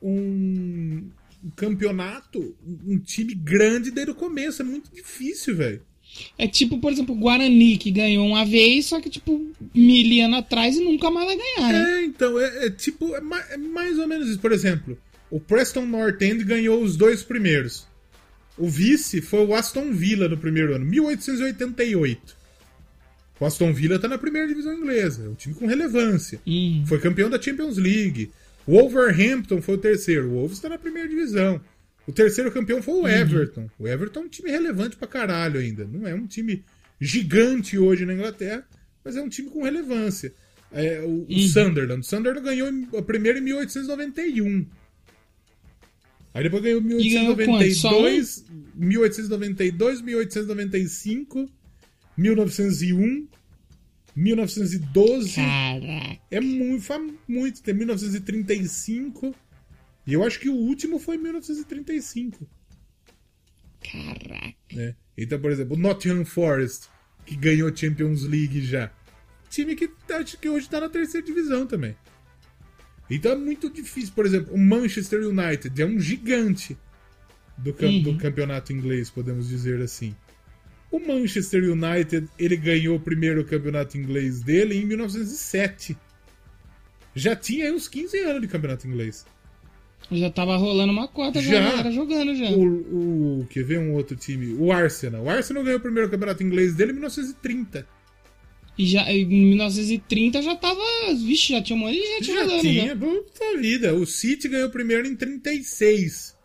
um- 0.01 1.09
um 1.43 1.49
campeonato, 1.55 2.55
um 2.85 2.99
time 2.99 3.33
grande 3.33 3.91
desde 3.91 4.11
o 4.11 4.15
começo. 4.15 4.61
É 4.61 4.65
muito 4.65 4.93
difícil, 4.93 5.55
velho. 5.55 5.81
É 6.37 6.47
tipo, 6.47 6.79
por 6.79 6.91
exemplo, 6.91 7.15
o 7.15 7.17
Guarani, 7.17 7.77
que 7.77 7.91
ganhou 7.91 8.25
uma 8.27 8.45
vez, 8.45 8.85
só 8.87 8.99
que, 9.01 9.09
tipo, 9.09 9.45
mil 9.73 10.23
anos 10.25 10.39
atrás 10.39 10.75
e 10.75 10.83
nunca 10.83 11.09
mais 11.09 11.25
vai 11.27 11.37
ganhar, 11.37 11.73
né? 11.73 11.99
É, 12.01 12.05
então, 12.05 12.39
é, 12.39 12.65
é 12.65 12.69
tipo, 12.69 13.15
é, 13.15 13.21
ma- 13.21 13.43
é 13.49 13.57
mais 13.57 13.97
ou 13.99 14.07
menos 14.07 14.27
isso. 14.29 14.39
Por 14.39 14.51
exemplo, 14.51 14.97
o 15.29 15.39
Preston 15.39 15.85
North 15.85 16.21
End 16.21 16.43
ganhou 16.43 16.81
os 16.81 16.95
dois 16.95 17.23
primeiros. 17.23 17.85
O 18.57 18.67
vice 18.67 19.21
foi 19.21 19.45
o 19.45 19.53
Aston 19.53 19.91
Villa 19.91 20.27
no 20.27 20.37
primeiro 20.37 20.73
ano, 20.75 20.83
1888. 20.85 22.35
O 23.39 23.45
Aston 23.45 23.71
Villa 23.71 23.99
tá 23.99 24.07
na 24.07 24.17
primeira 24.17 24.47
divisão 24.47 24.73
inglesa, 24.73 25.25
é 25.25 25.29
um 25.29 25.35
time 25.35 25.53
com 25.53 25.67
relevância. 25.67 26.39
Uhum. 26.45 26.83
Foi 26.87 26.99
campeão 26.99 27.29
da 27.29 27.39
Champions 27.39 27.77
League. 27.77 28.31
O 28.65 28.71
Wolverhampton 28.71 29.61
foi 29.61 29.75
o 29.75 29.77
terceiro. 29.77 30.27
O 30.27 30.31
Wolves 30.39 30.59
tá 30.59 30.67
na 30.69 30.77
primeira 30.77 31.07
divisão. 31.07 31.61
O 32.07 32.13
terceiro 32.13 32.49
campeão 32.51 32.81
foi 32.81 32.93
o 32.95 33.07
Everton. 33.07 33.69
O 33.77 33.85
Everton 33.85 34.21
é 34.21 34.23
um 34.23 34.29
time 34.29 34.49
relevante 34.49 34.95
pra 34.95 35.07
caralho 35.07 35.59
ainda. 35.59 35.85
Não 35.85 36.07
é 36.07 36.15
um 36.15 36.25
time 36.25 36.63
gigante 36.99 37.77
hoje 37.77 38.05
na 38.05 38.13
Inglaterra, 38.13 38.65
mas 39.03 39.17
é 39.17 39.21
um 39.21 39.27
time 39.27 39.49
com 39.49 39.61
relevância. 39.61 40.33
É, 40.71 41.01
o, 41.01 41.25
o 41.29 41.39
Sunderland. 41.49 42.01
O 42.01 42.03
Sunderland 42.03 42.45
ganhou 42.45 42.69
a 42.97 43.01
primeira 43.01 43.39
em 43.39 43.41
1891. 43.41 44.65
Aí 46.33 46.43
depois 46.43 46.63
ganhou 46.63 46.81
E 46.81 47.09
ganhou 47.09 47.35
quanto? 47.35 47.73
Só 47.75 47.89
um? 47.89 48.03
1892, 48.75 50.01
1892, 50.01 50.01
1895, 50.01 51.49
1901, 52.17 53.27
1912. 54.15 55.35
Caraca. 55.35 56.19
É 56.31 56.39
muito, 56.39 56.83
faz 56.83 57.01
muito. 57.27 57.61
Tem 57.61 57.73
1935. 57.73 59.35
E 60.07 60.13
eu 60.13 60.23
acho 60.23 60.39
que 60.39 60.49
o 60.49 60.55
último 60.55 60.97
foi 60.99 61.17
em 61.17 61.19
1935. 61.21 62.47
Caraca. 63.91 64.55
Né? 64.73 64.95
Então, 65.17 65.39
por 65.39 65.51
exemplo, 65.51 65.75
o 65.75 65.79
Nottingham 65.79 66.25
Forest, 66.25 66.87
que 67.25 67.35
ganhou 67.35 67.69
a 67.69 67.75
Champions 67.75 68.23
League 68.23 68.61
já. 68.65 68.91
Time 69.49 69.75
que 69.75 69.89
acho 70.13 70.37
que 70.39 70.49
hoje 70.49 70.69
tá 70.69 70.79
na 70.81 70.89
terceira 70.89 71.25
divisão 71.25 71.65
também. 71.67 71.95
Então 73.09 73.31
é 73.31 73.35
muito 73.37 73.69
difícil. 73.69 74.13
Por 74.13 74.25
exemplo, 74.25 74.53
o 74.53 74.57
Manchester 74.57 75.25
United 75.27 75.81
é 75.81 75.85
um 75.85 75.99
gigante 75.99 76.77
do, 77.57 77.73
cam- 77.73 77.87
do 78.01 78.17
campeonato 78.17 78.73
inglês, 78.73 79.09
podemos 79.09 79.47
dizer 79.47 79.81
assim. 79.81 80.15
O 80.91 80.99
Manchester 80.99 81.63
United, 81.63 82.27
ele 82.37 82.55
ganhou 82.57 82.97
o 82.97 82.99
primeiro 82.99 83.43
campeonato 83.45 83.97
inglês 83.97 84.41
dele 84.41 84.75
em 84.75 84.85
1907. 84.85 85.97
Já 87.15 87.35
tinha 87.35 87.65
aí 87.65 87.71
uns 87.73 87.87
15 87.87 88.17
anos 88.19 88.41
de 88.41 88.47
campeonato 88.47 88.87
inglês. 88.87 89.25
Já 90.11 90.29
tava 90.29 90.55
rolando 90.55 90.93
uma 90.93 91.07
cota, 91.07 91.41
já, 91.41 91.59
galera 91.59 91.91
jogando 91.91 92.33
já. 92.35 92.49
O, 92.51 93.41
o, 93.41 93.47
quer 93.49 93.63
ver 93.63 93.79
um 93.79 93.93
outro 93.93 94.15
time? 94.15 94.53
O 94.53 94.71
Arsenal. 94.71 95.23
O 95.25 95.29
Arsenal 95.29 95.63
ganhou 95.63 95.79
o 95.79 95.81
primeiro 95.81 96.09
campeonato 96.09 96.41
inglês 96.43 96.73
dele 96.75 96.91
em 96.91 96.95
1930. 96.95 97.85
E 98.77 98.85
já, 98.85 99.11
em 99.11 99.25
1930 99.25 100.41
já 100.41 100.55
tava. 100.55 100.79
Vixe, 101.13 101.51
já 101.51 101.61
tinha 101.61 101.75
um 101.75 101.79
monte 101.79 101.95
de 101.99 102.05
gente 102.07 102.25
Já 102.27 102.43
jogando. 102.43 102.61
tinha, 102.61 102.87
já. 102.87 102.95
puta 102.95 103.57
vida. 103.57 103.93
O 103.95 104.05
City 104.05 104.47
ganhou 104.47 104.69
o 104.69 104.71
primeiro 104.71 105.07
em 105.07 105.15
36. 105.15 106.37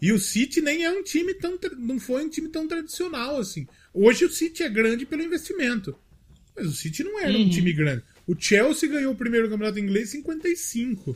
E 0.00 0.12
o 0.12 0.18
City 0.18 0.62
nem 0.62 0.84
é 0.84 0.90
um 0.90 1.02
time 1.02 1.34
tão. 1.34 1.58
Não 1.76 1.98
foi 2.00 2.24
um 2.24 2.28
time 2.30 2.48
tão 2.48 2.66
tradicional 2.66 3.36
assim. 3.38 3.66
Hoje 3.92 4.24
o 4.24 4.30
City 4.30 4.62
é 4.62 4.68
grande 4.70 5.04
pelo 5.04 5.22
investimento. 5.22 5.94
Mas 6.56 6.66
o 6.66 6.72
City 6.72 7.04
não 7.04 7.18
era 7.20 7.36
um 7.36 7.42
Uhum. 7.42 7.50
time 7.50 7.72
grande. 7.74 8.02
O 8.26 8.34
Chelsea 8.38 8.88
ganhou 8.88 9.12
o 9.12 9.16
primeiro 9.16 9.50
campeonato 9.50 9.78
inglês 9.78 10.14
em 10.14 10.18
55. 10.22 11.14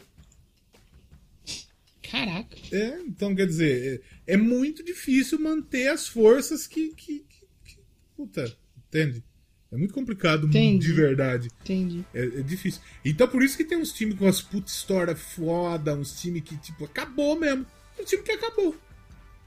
Caraca. 2.15 2.57
É, 2.71 3.01
então 3.01 3.35
quer 3.35 3.47
dizer, 3.47 4.03
é, 4.27 4.35
é 4.35 4.37
muito 4.37 4.85
difícil 4.85 5.41
manter 5.41 5.89
as 5.89 6.07
forças 6.07 6.67
que. 6.67 6.91
que, 6.95 7.21
que- 7.29 7.47
que- 7.65 7.79
puta, 8.17 8.57
entende? 8.89 9.25
É 9.73 9.77
muito 9.77 9.93
complicado 9.93 10.47
Entendi. 10.47 10.87
de 10.87 10.93
verdade. 10.93 11.49
Entendi. 11.63 12.05
É, 12.15 12.25
é 12.25 12.43
difícil. 12.43 12.81
Então 13.05 13.27
por 13.27 13.43
isso 13.43 13.57
que 13.57 13.65
tem 13.65 13.77
uns 13.77 13.93
times 13.93 14.17
com 14.17 14.29
as 14.29 14.41
puta 14.41 14.69
história 14.71 15.17
foda, 15.17 15.97
uns 15.97 16.21
times 16.21 16.43
que, 16.45 16.57
tipo, 16.59 16.85
acabou 16.85 17.37
mesmo. 17.37 17.67
Um 17.99 18.05
time 18.05 18.23
que 18.23 18.31
acabou. 18.31 18.77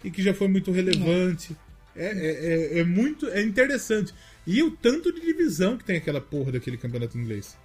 E 0.03 0.11
que 0.11 0.21
já 0.21 0.33
foi 0.33 0.49
muito 0.49 0.69
relevante. 0.71 1.55
É, 1.95 2.05
é, 2.07 2.77
é, 2.77 2.79
é 2.79 2.83
muito. 2.83 3.27
É 3.27 3.41
interessante. 3.41 4.13
E 4.45 4.61
o 4.61 4.71
tanto 4.71 5.13
de 5.13 5.21
divisão 5.21 5.77
que 5.77 5.85
tem 5.85 5.95
aquela 5.95 6.19
porra 6.19 6.51
daquele 6.51 6.77
campeonato 6.77 7.17
inglês. 7.17 7.57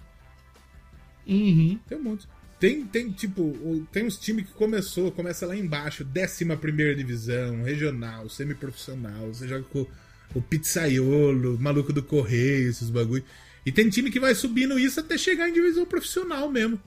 Uhum. 1.26 1.78
Tem 1.88 1.98
um 1.98 2.03
monte. 2.03 2.28
Tem, 2.63 2.87
tem 2.87 3.11
tipo, 3.11 3.85
tem 3.91 4.05
uns 4.05 4.17
times 4.17 4.47
que 4.47 4.53
começou, 4.53 5.11
começa 5.11 5.45
lá 5.45 5.57
embaixo, 5.57 6.07
11 6.07 6.45
primeira 6.59 6.95
divisão, 6.95 7.65
regional, 7.65 8.29
semiprofissional, 8.29 9.35
você 9.35 9.49
joga 9.49 9.65
com 9.65 9.85
o 10.33 10.41
pizzaiolo, 10.41 11.59
maluco 11.59 11.93
do 11.93 12.05
correio, 12.05 12.71
esses 12.71 12.89
bagulho. 12.89 13.25
E 13.67 13.73
tem 13.73 13.89
time 13.89 14.13
que 14.13 14.21
vai 14.21 14.33
subindo 14.33 14.79
isso 14.79 15.01
até 15.01 15.19
chegar 15.19 15.49
em 15.49 15.53
divisão 15.53 15.85
profissional 15.85 16.49
mesmo. 16.49 16.81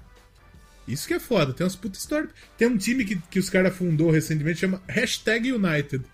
Isso 0.87 1.05
que 1.05 1.13
é 1.13 1.19
foda, 1.19 1.51
tem 1.51 1.65
umas 1.65 1.75
puta 1.75 1.97
histórias. 1.97 2.31
Tem 2.57 2.69
um 2.69 2.77
time 2.77 3.03
que, 3.03 3.17
que 3.29 3.37
os 3.37 3.49
caras 3.49 3.75
fundou 3.75 4.09
recentemente, 4.09 4.59
chama 4.59 4.81
Hashtag 4.87 5.51
United. 5.51 6.05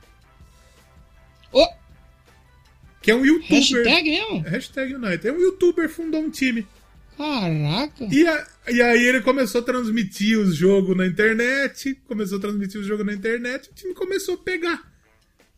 Ô! 1.52 1.68
Que 3.00 3.12
é 3.12 3.16
um 3.16 3.24
youtuber. 3.24 3.86
Hashtag 3.86 4.10
mesmo? 4.10 4.40
Hashtag 4.40 4.96
United. 4.96 5.28
É 5.28 5.32
um 5.32 5.40
youtuber 5.40 5.88
fundou 5.88 6.20
um 6.20 6.32
time. 6.32 6.68
Caraca. 7.22 8.08
E, 8.12 8.26
a- 8.28 8.48
e 8.70 8.82
aí 8.82 9.04
ele 9.06 9.22
começou 9.22 9.62
a 9.62 9.64
transmitir 9.64 10.38
os 10.40 10.56
jogos 10.56 10.96
na 10.98 11.06
internet, 11.06 11.96
começou 12.08 12.38
a 12.38 12.42
transmitir 12.42 12.80
os 12.82 12.88
jogos 12.88 13.06
na 13.06 13.14
internet, 13.14 13.70
o 13.70 13.74
time 13.74 13.94
começou 13.94 14.36
a 14.36 14.38
pegar. 14.38 14.92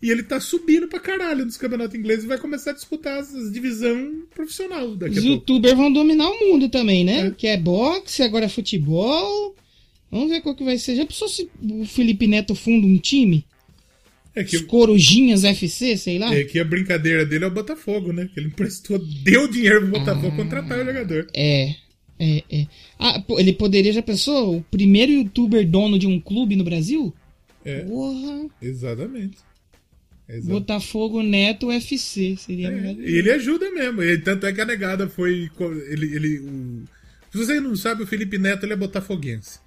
E 0.02 0.12
ele 0.12 0.22
tá 0.24 0.38
subindo 0.40 0.88
pra 0.90 1.00
caralho 1.00 1.46
nos 1.46 1.56
campeonatos 1.56 1.96
ingleses 1.98 2.26
e 2.26 2.28
vai 2.28 2.38
começar 2.38 2.72
a 2.72 2.74
disputar 2.74 3.20
as, 3.20 3.34
as 3.34 3.52
divisão 3.54 4.24
profissional 4.36 4.94
daqui 4.98 5.18
Os 5.20 5.24
youtubers 5.24 5.76
vão 5.78 5.92
dominar 5.94 6.30
o 6.30 6.40
mundo 6.50 6.68
também, 6.68 7.06
né? 7.06 7.32
Que 7.38 7.48
é 7.48 7.58
boxe, 7.58 8.22
agora 8.22 8.46
é 8.46 8.50
futebol. 8.50 9.56
Vamos 10.12 10.30
ver 10.30 10.42
qual 10.42 10.54
que 10.56 10.64
vai 10.64 10.78
ser. 10.78 10.96
Já 10.98 11.06
pensou 11.06 11.30
se 11.30 11.50
o 11.62 11.86
Felipe 11.86 12.28
Neto 12.28 12.54
funda 12.54 12.86
um 12.86 12.98
time? 12.98 13.46
É 14.36 14.44
que, 14.44 14.56
Os 14.56 14.64
Corujinhas 14.64 15.44
FC, 15.44 15.96
sei 15.96 16.18
lá. 16.18 16.34
é 16.34 16.44
que 16.44 16.60
a 16.60 16.64
brincadeira 16.64 17.24
dele 17.26 17.44
é 17.44 17.48
o 17.48 17.52
Botafogo, 17.52 18.12
né? 18.12 18.28
Que 18.34 18.40
ele 18.40 18.48
emprestou, 18.48 18.98
deu 19.24 19.48
dinheiro 19.48 19.82
pro 19.82 20.00
Botafogo 20.00 20.36
contratar 20.36 20.80
o 20.80 20.86
jogador. 20.86 21.28
É, 21.34 21.76
é, 22.20 22.44
é. 22.52 22.68
Ah, 22.98 23.20
pô, 23.20 23.40
ele 23.40 23.54
poderia, 23.54 23.94
já 23.94 24.02
pensou? 24.02 24.58
O 24.58 24.64
primeiro 24.64 25.12
youtuber 25.12 25.68
dono 25.68 26.00
de 26.00 26.08
um 26.08 26.20
clube 26.20 26.56
no 26.56 26.64
Brasil? 26.64 27.14
É, 27.64 27.82
Porra. 27.82 28.48
exatamente. 28.62 29.38
Exato. 30.28 30.48
Botafogo 30.48 31.22
Neto 31.22 31.68
UFC. 31.68 32.36
Seria 32.38 32.70
É, 32.70 32.72
melhor. 32.72 33.04
ele 33.04 33.30
ajuda 33.32 33.70
mesmo. 33.72 34.02
E 34.02 34.18
tanto 34.18 34.46
é 34.48 34.54
que 34.54 34.62
a 34.62 34.66
negada 34.66 35.08
foi. 35.08 35.50
Ele, 35.90 36.16
ele, 36.16 36.40
o- 36.40 36.84
Se 37.32 37.38
você 37.38 37.60
não 37.60 37.76
sabe, 37.76 38.04
o 38.04 38.08
Felipe 38.08 38.38
Neto 38.38 38.66
ele 38.66 38.74
é 38.74 38.76
botafoguense. 38.78 39.60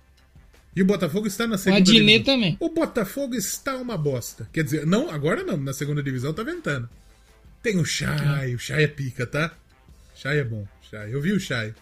E 0.76 0.82
o 0.82 0.84
Botafogo 0.84 1.26
está 1.26 1.46
na 1.46 1.54
O 1.54 1.58
segunda 1.58 1.80
Adnet 1.80 2.00
divisão. 2.18 2.24
também. 2.34 2.56
O 2.60 2.68
Botafogo 2.68 3.34
está 3.34 3.76
uma 3.78 3.96
bosta. 3.96 4.46
Quer 4.52 4.62
dizer, 4.62 4.86
não, 4.86 5.10
agora 5.10 5.42
não, 5.42 5.56
na 5.56 5.72
segunda 5.72 6.02
divisão 6.02 6.34
tá 6.34 6.42
ventando. 6.42 6.88
Tem 7.62 7.78
o 7.78 7.84
Chay, 7.84 8.54
o 8.54 8.58
Chay 8.58 8.84
é 8.84 8.86
pica, 8.86 9.26
tá? 9.26 9.56
Chay 10.14 10.38
é 10.38 10.44
bom. 10.44 10.68
Chay. 10.90 11.12
Eu 11.14 11.20
vi 11.22 11.32
o 11.32 11.40
Chay. 11.40 11.74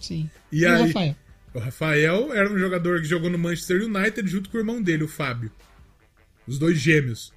Sim. 0.00 0.28
E, 0.52 0.60
E 0.60 0.66
o 0.66 0.70
aí, 0.74 0.82
Rafael? 0.88 1.16
o 1.54 1.58
Rafael 1.60 2.34
era 2.34 2.52
um 2.52 2.58
jogador 2.58 3.00
que 3.00 3.06
jogou 3.06 3.30
no 3.30 3.38
Manchester 3.38 3.82
United 3.84 4.28
junto 4.28 4.50
com 4.50 4.56
o 4.56 4.60
irmão 4.60 4.82
dele, 4.82 5.04
o 5.04 5.08
Fábio. 5.08 5.50
Os 6.46 6.58
dois 6.58 6.78
gêmeos. 6.78 7.32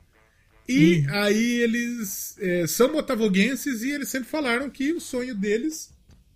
E 0.67 1.05
aí 1.09 1.61
eles 1.61 2.35
é, 2.39 2.67
são 2.67 2.91
botafoguenses 2.91 3.81
e 3.81 3.89
eles 3.91 4.09
sempre 4.09 4.29
falaram 4.29 4.69
que 4.69 4.93
o 4.93 4.99
sonho 4.99 5.33
deles 5.33 5.91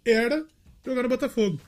era 0.06 0.44
jogar 0.86 1.04
no 1.04 1.10
Botafogo. 1.10 1.60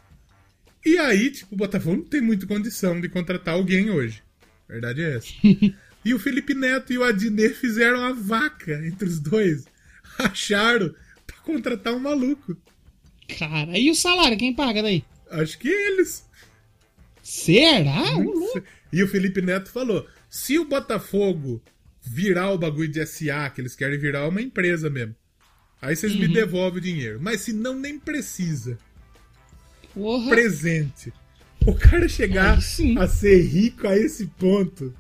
E 0.86 0.98
aí, 1.00 1.32
tipo, 1.32 1.56
o 1.56 1.58
Botafogo 1.58 1.98
não 1.98 2.04
tem 2.06 2.22
muita 2.22 2.46
condição 2.46 3.02
de 3.02 3.10
contratar 3.10 3.56
alguém 3.56 3.90
hoje. 3.90 4.22
A 4.70 4.74
verdade 4.74 5.02
é 5.04 5.16
essa. 5.18 5.28
e 6.06 6.14
o 6.14 6.20
Felipe 6.20 6.54
Neto 6.54 6.94
e 6.94 6.98
o 6.98 7.04
Adnet 7.04 7.56
fizeram 7.56 8.04
a 8.04 8.14
vaca 8.14 8.86
entre 8.86 9.08
os 9.08 9.20
dois. 9.20 9.66
Acharam 10.20 10.94
pra 11.26 11.38
contratar 11.38 11.94
um 11.94 12.00
maluco. 12.00 12.56
Cara, 13.40 13.78
e 13.78 13.90
o 13.90 13.96
salário? 13.96 14.38
Quem 14.38 14.54
paga 14.54 14.84
daí? 14.84 15.04
Acho 15.32 15.58
que 15.58 15.68
eles. 15.68 16.24
Será? 17.24 18.04
Sei. 18.54 18.64
E 18.94 19.04
o 19.04 19.08
Felipe 19.08 19.42
Neto 19.42 19.70
falou: 19.72 20.08
se 20.30 20.60
o 20.60 20.66
Botafogo 20.66 21.62
virar 22.02 22.52
o 22.52 22.58
bagulho 22.58 22.88
de 22.88 23.04
SA, 23.06 23.50
que 23.50 23.60
eles 23.62 23.76
querem 23.76 23.98
virar 23.98 24.28
uma 24.28 24.42
empresa 24.42 24.90
mesmo, 24.90 25.16
aí 25.82 25.96
vocês 25.96 26.14
Uhum. 26.14 26.20
me 26.20 26.28
devolvem 26.28 26.78
o 26.80 26.84
dinheiro. 26.84 27.20
Mas 27.20 27.42
se 27.42 27.52
não, 27.52 27.74
nem 27.78 27.98
precisa. 27.98 28.78
Porra. 29.96 30.30
Presente. 30.30 31.12
O 31.66 31.74
cara 31.74 32.08
chegar 32.08 32.60
a 33.00 33.08
ser 33.08 33.42
rico 33.42 33.88
a 33.88 33.98
esse 33.98 34.28
ponto. 34.28 34.94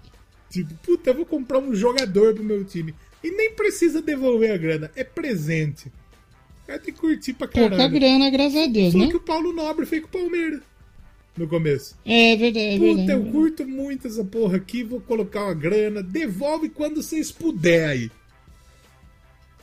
Tipo, 0.49 0.73
puta, 0.75 1.11
eu 1.11 1.13
vou 1.15 1.25
comprar 1.25 1.59
um 1.59 1.75
jogador 1.75 2.33
pro 2.33 2.43
meu 2.43 2.63
time. 2.65 2.95
E 3.23 3.29
nem 3.29 3.51
precisa 3.53 4.01
devolver 4.01 4.51
a 4.51 4.57
grana. 4.57 4.89
É 4.95 5.03
presente. 5.03 5.89
O 6.63 6.67
cara 6.67 6.79
tem 6.79 6.93
que 6.93 6.99
curtir 6.99 7.33
pra 7.33 7.47
Pouca 7.47 7.69
caralho. 7.69 7.93
grana, 7.93 8.29
graças 8.31 8.57
a 8.63 8.65
Deus, 8.67 8.95
o 8.95 8.97
né? 8.97 9.07
que 9.09 9.17
o 9.17 9.19
Paulo 9.19 9.53
Nobre 9.53 9.85
fez 9.85 10.01
com 10.01 10.07
o 10.07 10.21
Palmeiras. 10.21 10.61
No 11.37 11.47
começo. 11.47 11.95
É 12.05 12.35
verdade, 12.37 12.65
é 12.65 12.77
Puta, 12.79 12.95
verdade. 12.95 13.11
eu 13.11 13.31
curto 13.31 13.67
muito 13.67 14.07
essa 14.07 14.23
porra 14.23 14.55
aqui, 14.57 14.83
vou 14.83 15.01
colocar 15.01 15.43
uma 15.43 15.53
grana, 15.53 16.01
devolve 16.01 16.69
quando 16.69 17.03
vocês 17.03 17.29
puder 17.31 17.89
aí. 17.89 18.09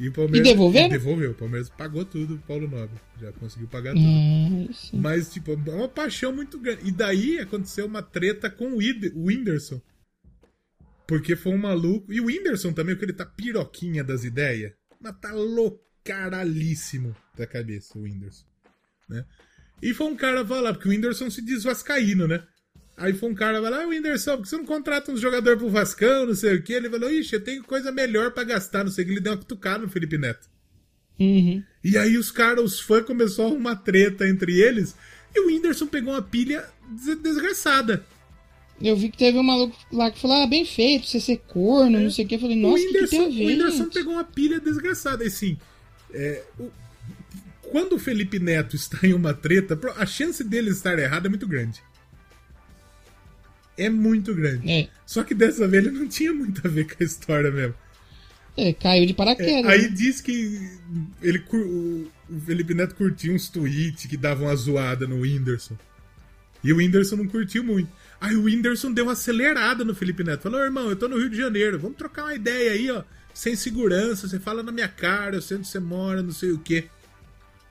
E, 0.01 0.09
o 0.09 0.13
Palmeiras, 0.13 0.49
E 0.49 0.51
devolveram? 0.51 0.89
Devolveu, 0.89 1.31
o 1.31 1.35
Palmeiras 1.35 1.69
pagou 1.69 2.05
tudo 2.05 2.37
pro 2.39 2.47
Paulo 2.47 2.69
Nobre, 2.69 2.99
já 3.21 3.31
conseguiu 3.33 3.69
pagar 3.69 3.93
tudo. 3.93 4.03
Sim. 4.75 4.99
Mas, 4.99 5.31
tipo, 5.33 5.53
é 5.53 5.75
uma 5.75 5.89
paixão 5.89 6.33
muito 6.33 6.59
grande. 6.59 6.89
E 6.89 6.91
daí 6.91 7.39
aconteceu 7.39 7.87
uma 7.87 8.03
treta 8.03 8.51
com 8.51 8.73
o 8.77 8.83
Id- 8.83 9.13
o 9.15 9.27
Whindersson. 9.27 9.81
Porque 11.07 11.37
foi 11.37 11.53
um 11.53 11.59
maluco. 11.59 12.13
E 12.13 12.21
o 12.21 12.25
Whindersson 12.27 12.73
também, 12.73 12.95
porque 12.95 13.05
ele 13.07 13.13
tá 13.13 13.27
piroquinha 13.27 14.03
das 14.03 14.25
ideias. 14.25 14.73
Mas 15.01 15.15
tá 15.21 15.33
loucaralíssimo 15.33 17.15
da 17.37 17.47
cabeça, 17.47 17.99
o 17.99 18.03
Whindersson. 18.03 18.47
Né? 19.09 19.25
E 19.83 19.93
foi 19.93 20.07
um 20.07 20.17
cara 20.17 20.47
falar, 20.47 20.73
porque 20.75 20.89
o 20.89 20.91
Whindersson 20.93 21.29
se 21.29 21.43
diz 21.43 21.65
vascaíno, 21.65 22.27
né? 22.27 22.43
Aí 22.97 23.13
foi 23.15 23.31
um 23.31 23.35
cara 23.35 23.61
falar, 23.61 23.83
ah, 23.83 23.87
Whindersson, 23.89 24.37
por 24.37 24.43
que 24.43 24.49
você 24.51 24.57
não 24.57 24.67
contrata 24.67 25.11
uns 25.11 25.21
jogadores 25.21 25.59
pro 25.59 25.69
Vascão, 25.71 26.27
não 26.27 26.35
sei 26.35 26.57
o 26.57 26.63
que? 26.63 26.73
Ele 26.73 26.91
falou, 26.91 27.11
ixi, 27.11 27.35
eu 27.35 27.43
tenho 27.43 27.65
coisa 27.65 27.91
melhor 27.91 28.31
pra 28.33 28.45
gastar, 28.45 28.85
não 28.85 28.91
sei 28.93 29.05
o 29.05 29.07
que. 29.07 29.13
Ele 29.15 29.21
deu 29.21 29.33
uma 29.33 29.39
cutucada 29.39 29.85
no 29.85 29.91
Felipe 29.91 30.19
Neto. 30.19 30.49
Uhum. 31.19 31.63
E 31.83 31.97
aí 31.97 32.17
os 32.17 32.31
caras, 32.31 32.63
os 32.65 32.81
fãs, 32.81 33.05
começou 33.05 33.47
a 33.47 33.49
arrumar 33.49 33.77
treta 33.77 34.29
entre 34.29 34.61
eles. 34.61 34.95
E 35.35 35.41
o 35.41 35.47
Whindersson 35.47 35.87
pegou 35.87 36.13
uma 36.13 36.23
pilha 36.23 36.65
des- 36.91 37.19
desgraçada. 37.19 38.05
Eu 38.81 38.97
vi 38.97 39.09
que 39.11 39.19
teve 39.19 39.39
um 39.39 39.43
maluco 39.43 39.77
lá 39.93 40.11
que 40.11 40.21
falou, 40.21 40.43
ah, 40.43 40.47
bem 40.47 40.65
feito, 40.65 41.07
você 41.07 41.21
ser 41.21 41.39
corno, 41.47 41.99
não 42.01 42.11
sei 42.11 42.25
o 42.25 42.29
que. 42.29 42.35
Eu 42.35 42.41
falei, 42.41 42.57
nossa, 42.57 42.75
o 42.83 42.87
que, 42.87 42.93
que 42.93 42.95
Whindersson, 42.99 43.17
tem 43.17 43.25
a 43.25 43.29
o? 43.29 43.49
Whindersson 43.49 43.85
pegou 43.91 44.13
uma 44.15 44.25
pilha 44.25 44.61
desgraçada. 44.61 45.25
E 45.25 45.29
assim, 45.29 45.57
é, 46.13 46.43
o- 46.59 46.71
quando 47.63 47.95
o 47.95 47.99
Felipe 47.99 48.39
Neto 48.39 48.77
está 48.77 48.99
em 49.07 49.15
uma 49.15 49.33
treta, 49.33 49.79
a 49.97 50.05
chance 50.05 50.43
dele 50.45 50.71
estar 50.71 50.99
errado 50.99 51.27
é 51.27 51.29
muito 51.31 51.47
grande. 51.49 51.81
É 53.77 53.89
muito 53.89 54.35
grande. 54.35 54.71
É, 54.71 54.89
Só 55.07 55.23
que 55.25 55.35
dessa 55.35 55.67
vez 55.69 55.87
ele 55.87 55.99
não 55.99 56.09
tinha 56.09 56.33
muito 56.33 56.67
a 56.67 56.71
ver 56.71 56.87
com 56.87 57.03
a 57.03 57.07
história 57.07 57.51
mesmo. 57.51 57.75
é, 58.57 58.73
caiu 58.75 59.07
de 59.07 59.13
É, 59.13 59.15
paraquedas. 59.15 59.67
aí 59.67 59.83
né? 59.83 59.89
diz 59.89 60.21
que 60.21 60.79
ele, 61.23 61.43
o 61.53 62.41
Felipe 62.47 62.75
Neto 62.75 62.95
curtiu 62.95 63.35
uns 63.35 63.49
tweets 63.49 64.07
que 64.07 64.17
davam 64.17 64.47
uma 64.47 64.57
zoada 64.57 65.07
no 65.07 65.21
Whindersson. 65.21 65.77
E 66.63 66.73
o 66.73 66.77
Whindersson 66.77 67.17
não 67.17 67.27
curtiu 67.29 67.65
muito. 67.65 67.91
Aí 68.21 68.37
o 68.37 68.45
Whindersson 68.45 68.93
deu 68.93 69.05
uma 69.07 69.13
acelerada 69.15 69.85
no 69.85 69.95
Felipe 69.95 70.23
Neto. 70.23 70.43
Falou, 70.43 70.61
irmão, 70.61 70.89
eu 70.91 70.97
tô 70.97 71.09
no 71.09 71.19
Rio 71.19 71.31
de 71.31 71.37
Janeiro, 71.37 71.79
vamos 71.79 71.97
trocar 71.97 72.25
uma 72.25 72.35
ideia 72.35 72.73
aí, 72.73 72.91
ó. 72.91 73.03
Sem 73.35 73.57
segurança, 73.57 74.29
você 74.29 74.39
fala 74.39 74.63
na 74.63 74.71
minha 74.71 74.89
cara, 74.89 75.37
eu 75.37 75.43
sei 75.43 75.57
onde 75.57 75.67
você 75.67 75.81
mora, 75.81 76.23
não 76.23 76.33
sei 76.33 76.53
o 76.53 76.59
quê. 76.59 76.85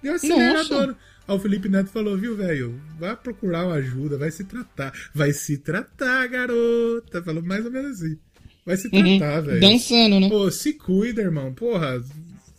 Deu 0.01 0.11
uma 0.13 0.17
aceleradora. 0.17 0.97
Aí 1.27 1.35
o 1.35 1.39
Felipe 1.39 1.69
Neto 1.69 1.89
falou, 1.89 2.17
viu, 2.17 2.35
velho, 2.35 2.79
vai 2.99 3.15
procurar 3.15 3.65
uma 3.65 3.75
ajuda, 3.75 4.17
vai 4.17 4.31
se 4.31 4.43
tratar. 4.43 4.91
Vai 5.13 5.31
se 5.33 5.57
tratar, 5.57 6.27
garota. 6.27 7.21
Falou 7.23 7.43
mais 7.43 7.65
ou 7.65 7.71
menos 7.71 8.01
assim. 8.01 8.17
Vai 8.65 8.77
se 8.77 8.87
Uhum. 8.91 9.17
tratar, 9.19 9.41
velho. 9.41 9.59
Dançando, 9.61 10.19
né? 10.19 10.29
Pô, 10.29 10.49
se 10.51 10.73
cuida, 10.73 11.21
irmão. 11.21 11.53
Porra, 11.53 12.03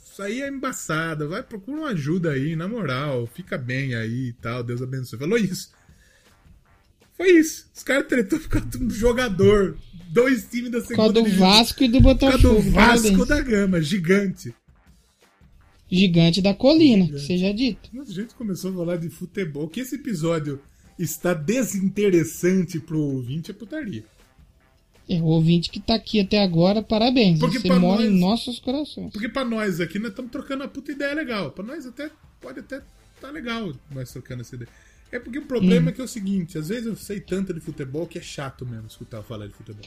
isso 0.04 0.22
aí 0.22 0.42
é 0.42 0.48
embaçado. 0.48 1.28
Vai, 1.28 1.42
procura 1.42 1.78
uma 1.80 1.88
ajuda 1.90 2.32
aí, 2.32 2.56
na 2.56 2.66
moral. 2.68 3.28
Fica 3.34 3.58
bem 3.58 3.94
aí 3.94 4.28
e 4.28 4.32
tal. 4.34 4.62
Deus 4.62 4.80
abençoe. 4.80 5.18
Falou 5.18 5.36
isso. 5.38 5.70
Foi 7.16 7.30
isso. 7.30 7.66
Os 7.74 7.82
caras 7.82 8.06
tretou 8.08 8.38
por 8.40 8.48
causa 8.48 8.66
de 8.68 8.78
um 8.84 8.90
jogador. 8.90 9.76
Dois 10.10 10.44
times 10.50 10.70
da 10.70 10.78
Por 10.80 10.86
segunda 10.88 11.12
do 11.12 11.22
divisão. 11.22 11.48
Vasco 11.50 11.82
e 11.84 11.88
do 11.88 11.98
Por 11.98 12.02
Botafogo. 12.02 12.62
do 12.62 12.70
Vasco 12.70 13.26
da 13.26 13.40
Gama, 13.40 13.80
gigante. 13.80 14.54
Gigante 15.96 16.40
da 16.40 16.54
colina, 16.54 17.06
que 17.06 17.18
seja 17.18 17.52
dito. 17.52 17.90
Mas 17.92 18.08
a 18.10 18.14
gente 18.14 18.34
começou 18.34 18.70
a 18.72 18.74
falar 18.74 18.96
de 18.96 19.10
futebol. 19.10 19.68
Que 19.68 19.80
esse 19.80 19.96
episódio 19.96 20.60
está 20.98 21.34
desinteressante 21.34 22.78
pro 22.80 22.98
ouvinte 23.00 23.50
é 23.50 23.54
putaria. 23.54 24.04
É, 25.08 25.20
o 25.20 25.24
ouvinte 25.24 25.68
que 25.68 25.80
tá 25.80 25.94
aqui 25.94 26.20
até 26.20 26.42
agora, 26.42 26.82
parabéns. 26.82 27.38
Porque 27.40 27.58
Você 27.58 27.68
mora 27.68 28.02
nós- 28.02 28.10
em 28.10 28.18
nossos 28.18 28.58
corações. 28.58 29.12
Porque 29.12 29.28
pra 29.28 29.44
nós 29.44 29.80
aqui, 29.80 29.98
nós 29.98 30.10
estamos 30.10 30.30
trocando 30.30 30.62
uma 30.62 30.68
puta 30.68 30.92
ideia 30.92 31.12
legal. 31.14 31.50
Pra 31.50 31.64
nós 31.64 31.84
até 31.86 32.10
pode 32.40 32.60
até 32.60 32.80
tá 33.20 33.30
legal 33.30 33.72
nós 33.90 34.10
trocando 34.12 34.40
essa 34.42 34.54
ideia. 34.54 34.70
É 35.10 35.18
porque 35.18 35.38
o 35.38 35.44
problema 35.44 35.90
é 35.90 35.92
que 35.92 36.00
é 36.00 36.04
o 36.04 36.08
seguinte, 36.08 36.56
às 36.56 36.68
vezes 36.68 36.86
eu 36.86 36.96
sei 36.96 37.20
tanto 37.20 37.52
de 37.52 37.60
futebol 37.60 38.06
que 38.06 38.18
é 38.18 38.22
chato 38.22 38.64
mesmo 38.64 38.86
escutar 38.86 39.22
falar 39.22 39.46
de 39.46 39.52
futebol. 39.52 39.84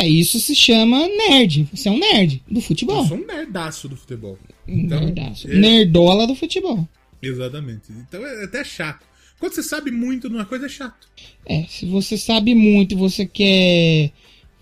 É, 0.00 0.08
isso 0.08 0.38
se 0.40 0.54
chama 0.54 1.06
nerd. 1.08 1.68
Você 1.72 1.88
é 1.88 1.92
um 1.92 1.98
nerd 1.98 2.42
do 2.50 2.60
futebol. 2.60 3.02
Eu 3.02 3.08
sou 3.08 3.16
um 3.18 3.26
nerdaço 3.26 3.88
do 3.88 3.96
futebol. 3.96 4.38
Então, 4.66 5.00
nerdaço. 5.00 5.50
é- 5.50 5.54
Nerdola 5.54 6.26
do 6.26 6.34
futebol. 6.34 6.88
Exatamente. 7.22 7.92
Então 7.92 8.24
é 8.24 8.44
até 8.44 8.64
chato. 8.64 9.04
Quando 9.38 9.52
você 9.54 9.62
sabe 9.62 9.90
muito 9.90 10.28
numa 10.30 10.44
coisa 10.44 10.66
é 10.66 10.68
chato. 10.68 11.08
É, 11.46 11.64
se 11.68 11.86
você 11.86 12.16
sabe 12.16 12.54
muito 12.54 12.92
e 12.92 12.96
você 12.96 13.26
quer 13.26 14.10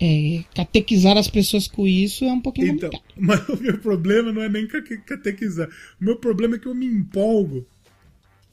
é, 0.00 0.44
catequizar 0.54 1.16
as 1.16 1.28
pessoas 1.28 1.66
com 1.66 1.86
isso, 1.86 2.24
é 2.24 2.32
um 2.32 2.40
pouquinho 2.40 2.68
Então, 2.74 2.90
complicado. 2.90 3.14
mas 3.18 3.48
o 3.48 3.60
meu 3.62 3.78
problema 3.78 4.32
não 4.32 4.42
é 4.42 4.48
nem 4.48 4.66
ca- 4.66 4.82
catequizar. 5.06 5.68
O 6.00 6.04
meu 6.04 6.16
problema 6.16 6.56
é 6.56 6.58
que 6.58 6.66
eu 6.66 6.74
me 6.74 6.86
empolgo. 6.86 7.66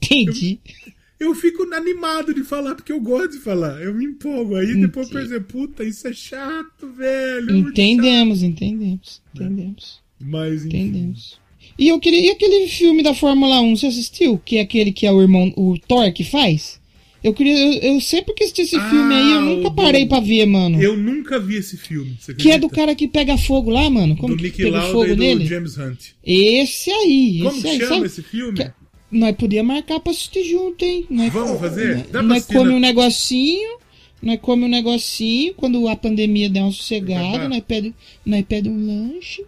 Entendi. 0.04 0.60
Eu 0.66 0.94
fico 1.36 1.63
animado 1.74 2.34
de 2.34 2.43
falar 2.43 2.76
porque 2.76 2.91
eu 2.91 2.99
gosto 2.99 3.32
de 3.32 3.39
falar. 3.39 3.82
Eu 3.82 3.93
me 3.93 4.05
empolgo. 4.05 4.55
Aí 4.55 4.76
depois 4.76 5.07
eu 5.07 5.13
percebo, 5.13 5.45
puta, 5.45 5.84
isso 5.84 6.07
é 6.07 6.13
chato, 6.13 6.88
velho. 6.95 7.49
é 7.49 7.53
muito 7.53 7.70
Entendemos, 7.70 8.43
entendemos. 8.43 9.22
Entendemos. 9.34 9.99
Mas, 10.20 10.66
enfim. 10.66 10.78
Entendemos. 10.78 11.39
E 11.78 11.88
eu 11.88 11.99
queria. 11.99 12.20
E 12.20 12.30
aquele 12.32 12.68
filme 12.68 13.01
da 13.03 13.13
Fórmula 13.13 13.59
1, 13.61 13.76
você 13.78 13.88
assistiu? 13.88 14.38
Que 14.43 14.57
é 14.57 14.61
aquele 14.61 14.91
que 14.91 15.05
é 15.05 15.11
o 15.11 15.22
irmão, 15.22 15.53
o 15.57 15.78
Thor 15.88 16.11
que 16.13 16.24
faz? 16.24 16.80
Eu 17.24 17.34
queria. 17.34 17.57
Eu, 17.57 17.93
eu 17.95 18.01
sempre 18.01 18.34
quis 18.34 18.47
assistir 18.51 18.61
esse 18.63 18.76
Ah, 18.78 18.89
filme 18.89 19.13
aí, 19.13 19.32
eu 19.32 19.39
o 19.39 19.41
nunca 19.41 19.70
do- 19.70 19.76
parei 19.76 20.05
pra 20.05 20.20
ver, 20.20 20.45
mano. 20.45 20.80
Eu 20.82 20.95
nunca 20.95 21.39
vi 21.39 21.55
esse 21.55 21.76
filme. 21.76 22.16
Você 22.20 22.34
Que 22.36 22.51
é 22.51 22.59
do 22.59 22.70
cara 22.70 22.93
que 22.93 23.07
pega 23.07 23.36
fogo 23.38 23.72
lá, 23.72 23.89
mano. 23.89 24.16
Como 24.16 24.36
do 24.36 24.38
que 24.38 24.43
Nick 24.43 24.57
pega 24.57 24.78
Lauda 24.78 24.91
fogo 24.91 25.05
e 25.05 25.16
do 25.16 25.22
nele? 25.22 25.45
James 25.45 25.78
Hunt. 25.78 25.99
Esse 26.24 26.91
aí. 26.91 27.39
Como 27.41 27.57
esse 27.57 27.68
aí, 27.68 27.78
chama 27.80 27.89
sabe? 27.95 28.05
esse 28.05 28.22
filme? 28.22 28.53
Que- 28.57 28.72
Nós 29.12 29.36
podíamos 29.36 29.74
marcar 29.74 29.99
pra 29.99 30.12
assistir 30.12 30.43
junto, 30.43 30.84
hein? 30.84 31.06
Nós, 31.10 31.32
Vamos 31.32 31.60
fazer? 31.60 31.97
Dá 32.06 32.10
pra 32.12 32.22
nós 32.24 32.38
assistir 32.39 32.53
come 32.58 32.72
um 32.72 32.80
negocinho, 32.80 33.78
nós 34.22 34.39
come 34.41 34.66
um 34.66 34.68
negocinho, 34.68 35.53
quando 35.56 35.88
a 35.88 35.95
pandemia 35.95 36.49
der 36.49 36.62
uma 36.64 36.72
sossegada, 36.72 37.28
Acabar. 37.28 37.49
nós 37.49 37.64
pede, 37.68 37.93
nós 38.26 38.43
pede 38.47 38.70
um 38.70 39.14
lanche. 39.14 39.45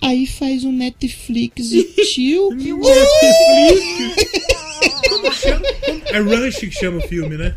Aí 0.00 0.26
faz 0.26 0.64
um 0.64 0.72
Netflix 0.72 1.72
e 1.72 1.82
tio. 2.14 2.50
Netflix. 2.54 3.84
É 6.12 6.18
Rush 6.20 6.56
que 6.60 6.70
chama 6.70 6.98
o 6.98 7.08
filme, 7.08 7.36
né? 7.36 7.56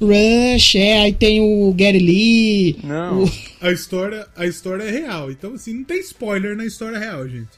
Rush, 0.00 0.74
é, 0.76 0.98
aí 1.02 1.12
tem 1.12 1.40
o 1.40 1.72
Gary 1.72 1.98
Lee. 2.00 2.76
Não. 2.82 3.24
o- 3.24 3.32
A 3.60 3.70
história, 3.72 4.26
a 4.36 4.44
história 4.46 4.82
é 4.82 4.90
real. 4.90 5.30
Então, 5.30 5.54
assim, 5.54 5.72
não 5.74 5.84
tem 5.84 5.98
spoiler 6.00 6.56
na 6.56 6.66
história 6.66 6.98
real, 6.98 7.26
gente. 7.28 7.48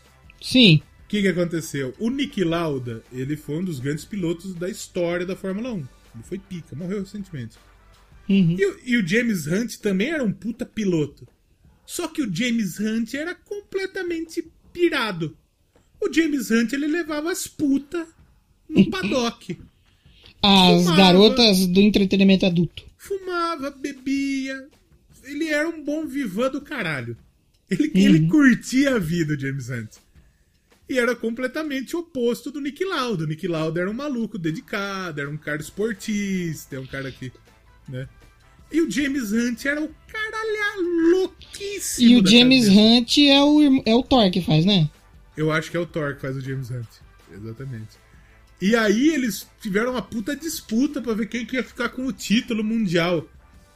Sim. 0.41 0.81
O 1.07 1.09
que, 1.09 1.23
que 1.23 1.29
aconteceu? 1.29 1.95
O 2.01 2.11
Nick 2.11 2.43
Lauda, 2.43 3.03
ele 3.13 3.37
foi 3.37 3.59
um 3.59 3.65
dos 3.65 3.79
grandes 3.79 4.05
pilotos 4.05 4.55
da 4.55 4.69
história 4.69 5.25
da 5.25 5.37
Fórmula 5.37 5.73
1. 5.73 5.77
Ele 5.77 5.89
foi 6.25 6.39
pica, 6.39 6.75
morreu 6.75 7.01
recentemente. 7.01 7.57
Uhum. 8.29 8.57
E, 8.59 8.67
o- 8.67 8.81
e 8.85 8.97
o 8.97 9.07
James 9.07 9.47
Hunt 9.47 9.77
também 9.77 10.11
era 10.11 10.25
um 10.25 10.33
puta 10.33 10.67
piloto. 10.67 11.27
Só 11.87 12.09
que 12.09 12.23
o 12.23 12.35
James 12.35 12.81
Hunt 12.81 13.15
era 13.15 13.37
completamente 13.37 14.45
pirado. 14.73 15.37
O 16.01 16.13
James 16.13 16.51
Hunt, 16.51 16.73
ele 16.73 16.89
levava 16.89 17.31
as 17.31 17.47
putas 17.47 18.09
no 18.69 18.85
paddock. 18.91 19.57
As 20.43 20.83
Fumava. 20.83 20.97
garotas 20.97 21.67
do 21.69 21.81
entretenimento 21.81 22.45
adulto. 22.47 22.85
Fumava, 22.99 23.71
bebia. 23.71 24.67
Ele 25.23 25.49
era 25.49 25.69
um 25.69 25.83
bom 25.85 26.05
vivan 26.07 26.51
do 26.51 26.61
caralho. 26.61 27.17
Ele, 27.71 27.85
Uhum. 27.95 28.01
ele 28.01 28.27
curtia 28.29 28.97
a 28.97 28.99
vida, 28.99 29.35
o 29.35 29.39
James 29.39 29.69
Hunt. 29.71 29.91
E 30.89 30.99
era 30.99 31.17
completamente 31.17 31.97
oposto 31.97 32.51
do 32.51 32.61
Nick 32.61 32.85
Lauda. 32.85 33.25
O 33.25 33.27
Nick 33.27 33.47
Lauda 33.49 33.81
era 33.81 33.91
um 33.91 33.95
maluco 33.95 34.39
dedicado, 34.39 35.21
era 35.21 35.29
um 35.29 35.37
cara 35.37 35.61
esportista, 35.61 36.77
é 36.77 36.79
um 36.81 36.87
cara 36.87 37.11
que. 37.11 37.33
né? 37.89 38.09
E 38.71 38.81
o 38.81 38.91
James 38.91 39.33
Hunt 39.33 39.65
era 39.65 39.81
o 39.83 39.89
caralho 40.09 41.11
louquíssimo. 41.11 42.09
E 42.09 42.21
o 42.21 42.27
James 42.27 42.65
cabeça. 42.67 42.81
Hunt 42.81 43.19
é 43.19 43.43
o, 43.43 43.83
é 43.87 43.95
o 43.95 44.03
Thor 44.03 44.31
que 44.31 44.41
faz, 44.43 44.65
né? 44.65 44.89
Eu 45.37 45.53
acho 45.53 45.71
que 45.71 45.77
é 45.77 45.81
o 45.81 45.87
Thor 45.87 46.15
que 46.15 46.21
faz 46.21 46.37
o 46.37 46.41
James 46.41 46.71
Hunt. 46.71 46.87
Exatamente. 47.33 47.97
E 48.61 48.75
aí 48.75 49.09
eles 49.11 49.47
tiveram 49.61 49.93
uma 49.93 50.03
puta 50.03 50.35
disputa 50.35 51.01
pra 51.03 51.15
ver 51.15 51.27
quem 51.27 51.45
que 51.45 51.57
ia 51.57 51.63
ficar 51.63 51.91
com 51.91 52.07
o 52.07 52.13
título 52.13 52.65
mundial 52.65 53.29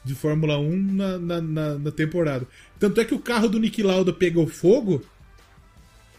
de 0.05 0.15
Fórmula 0.15 0.59
1 0.59 0.77
na, 0.95 1.19
na, 1.19 1.41
na- 1.41 1.79
na 1.79 1.91
temporada. 1.93 2.49
Tanto 2.79 3.01
é 3.01 3.05
que 3.05 3.15
o 3.15 3.19
carro 3.19 3.49
do 3.49 3.59
Nick 3.61 3.83
Lauda 3.83 4.13
pegou 4.13 4.47
fogo 4.47 5.03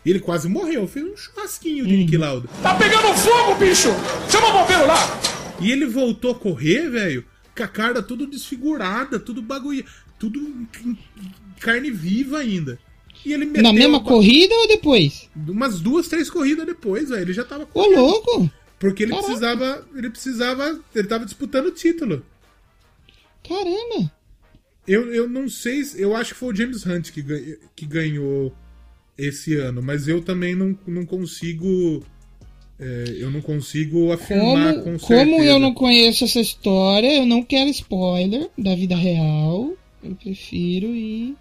ele 0.09 0.19
quase 0.19 0.49
morreu. 0.49 0.87
Fez 0.87 1.05
um 1.05 1.15
churrasquinho 1.15 1.85
de 1.85 1.95
Nick 1.97 2.17
Lauda. 2.17 2.47
Tá 2.63 2.75
pegando 2.75 3.13
fogo, 3.15 3.55
bicho! 3.55 3.89
Chama 4.29 4.47
o 4.47 4.53
bombeiro 4.61 4.87
lá! 4.87 4.97
E 5.59 5.71
ele 5.71 5.85
voltou 5.85 6.31
a 6.31 6.35
correr, 6.35 6.89
velho, 6.89 7.23
com 7.55 7.63
a 7.63 7.67
cara 7.67 8.01
tudo 8.01 8.25
desfigurada, 8.25 9.19
tudo 9.19 9.41
bagulho, 9.41 9.85
tudo 10.17 10.67
carne 11.59 11.91
viva 11.91 12.39
ainda. 12.39 12.79
E 13.23 13.31
ele 13.33 13.45
meteu 13.45 13.61
Na 13.61 13.71
mesma 13.71 13.97
a 13.97 13.99
ba- 13.99 14.07
corrida 14.07 14.55
ou 14.55 14.67
depois? 14.67 15.29
umas 15.35 15.79
duas, 15.79 16.07
três 16.07 16.29
corridas 16.29 16.65
depois, 16.65 17.09
velho, 17.09 17.21
ele 17.21 17.33
já 17.33 17.43
tava 17.43 17.67
Ô, 17.73 17.85
louco! 17.85 18.49
Porque 18.79 19.03
ele 19.03 19.11
Caraca. 19.11 19.27
precisava. 19.27 19.87
Ele 19.95 20.09
precisava. 20.09 20.79
Ele 20.95 21.07
tava 21.07 21.23
disputando 21.25 21.67
o 21.67 21.71
título. 21.71 22.25
Caramba! 23.47 24.11
Eu, 24.87 25.13
eu 25.13 25.29
não 25.29 25.47
sei. 25.47 25.83
se- 25.83 26.01
Eu 26.01 26.15
acho 26.15 26.33
que 26.33 26.39
foi 26.39 26.51
o 26.51 26.55
James 26.55 26.83
Hunt 26.85 27.11
que, 27.11 27.59
que 27.75 27.85
ganhou 27.85 28.51
esse 29.27 29.55
ano, 29.55 29.81
mas 29.81 30.07
eu 30.07 30.21
também 30.21 30.55
não, 30.55 30.77
não 30.87 31.05
consigo. 31.05 32.03
é, 32.79 33.15
eu 33.19 33.29
não 33.31 33.41
consigo 33.41 34.11
afirmar 34.11 34.73
Como, 34.73 34.83
com 34.83 34.99
como 34.99 34.99
certeza. 34.99 35.43
eu 35.43 35.59
não 35.59 35.73
conheço 35.73 36.23
essa 36.23 36.39
história, 36.39 37.15
eu 37.17 37.25
não 37.25 37.43
quero 37.43 37.69
spoiler 37.69 38.49
da 38.57 38.75
vida 38.75 38.95
real. 38.95 39.73
Eu 40.03 40.15
prefiro 40.15 40.87
ir 40.95 41.35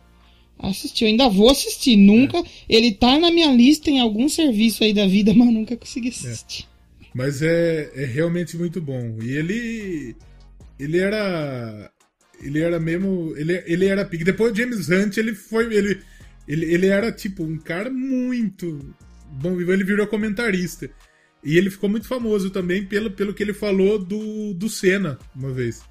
assistir. 0.59 1.05
Eu 1.05 1.09
ainda 1.09 1.29
vou 1.29 1.51
assistir. 1.51 1.97
Nunca. 1.97 2.43
Ele 2.69 2.93
tá 2.93 3.19
na 3.19 3.31
minha 3.31 3.53
lista 3.55 3.91
em 3.91 4.01
algum 4.01 4.29
serviço 4.29 4.85
aí 4.85 4.93
da 4.93 5.07
vida, 5.07 5.33
mas 5.35 5.49
nunca 5.53 5.77
consegui 5.77 6.09
assistir. 6.11 6.67
Mas 7.15 7.43
é, 7.43 7.91
é 7.95 8.05
realmente 8.05 8.57
muito 8.57 8.81
bom. 8.81 9.17
E 9.23 9.31
ele. 9.33 10.15
Ele 10.79 10.99
era. 10.99 11.91
Ele 12.43 12.61
era 12.61 12.79
mesmo. 12.79 13.35
Ele, 13.37 13.63
ele 13.67 13.87
era 13.87 14.05
pique. 14.05 14.25
Depois 14.25 14.53
o 14.53 14.55
James 14.57 14.89
Hunt, 14.89 15.17
ele 15.17 15.35
foi. 15.35 15.75
Ele, 15.75 15.99
ele, 16.51 16.67
ele 16.67 16.87
era 16.89 17.13
tipo 17.13 17.45
um 17.45 17.57
cara 17.57 17.89
muito. 17.89 18.93
Bom, 19.31 19.61
ele 19.61 19.85
virou 19.85 20.05
comentarista. 20.09 20.91
E 21.45 21.57
ele 21.57 21.71
ficou 21.71 21.89
muito 21.89 22.09
famoso 22.09 22.51
também 22.51 22.85
pelo, 22.85 23.09
pelo 23.13 23.33
que 23.33 23.43
ele 23.43 23.55
falou 23.55 23.99
do, 23.99 24.53
do 24.53 24.69
Senna 24.69 25.17
uma 25.35 25.53
vez. 25.53 25.83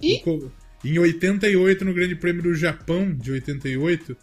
E? 0.00 0.22
Em 0.84 0.98
88, 0.98 1.84
no 1.84 1.92
Grande 1.92 2.14
Prêmio 2.14 2.40
do 2.40 2.54
Japão, 2.54 3.12
de 3.12 3.32
88, 3.32 4.16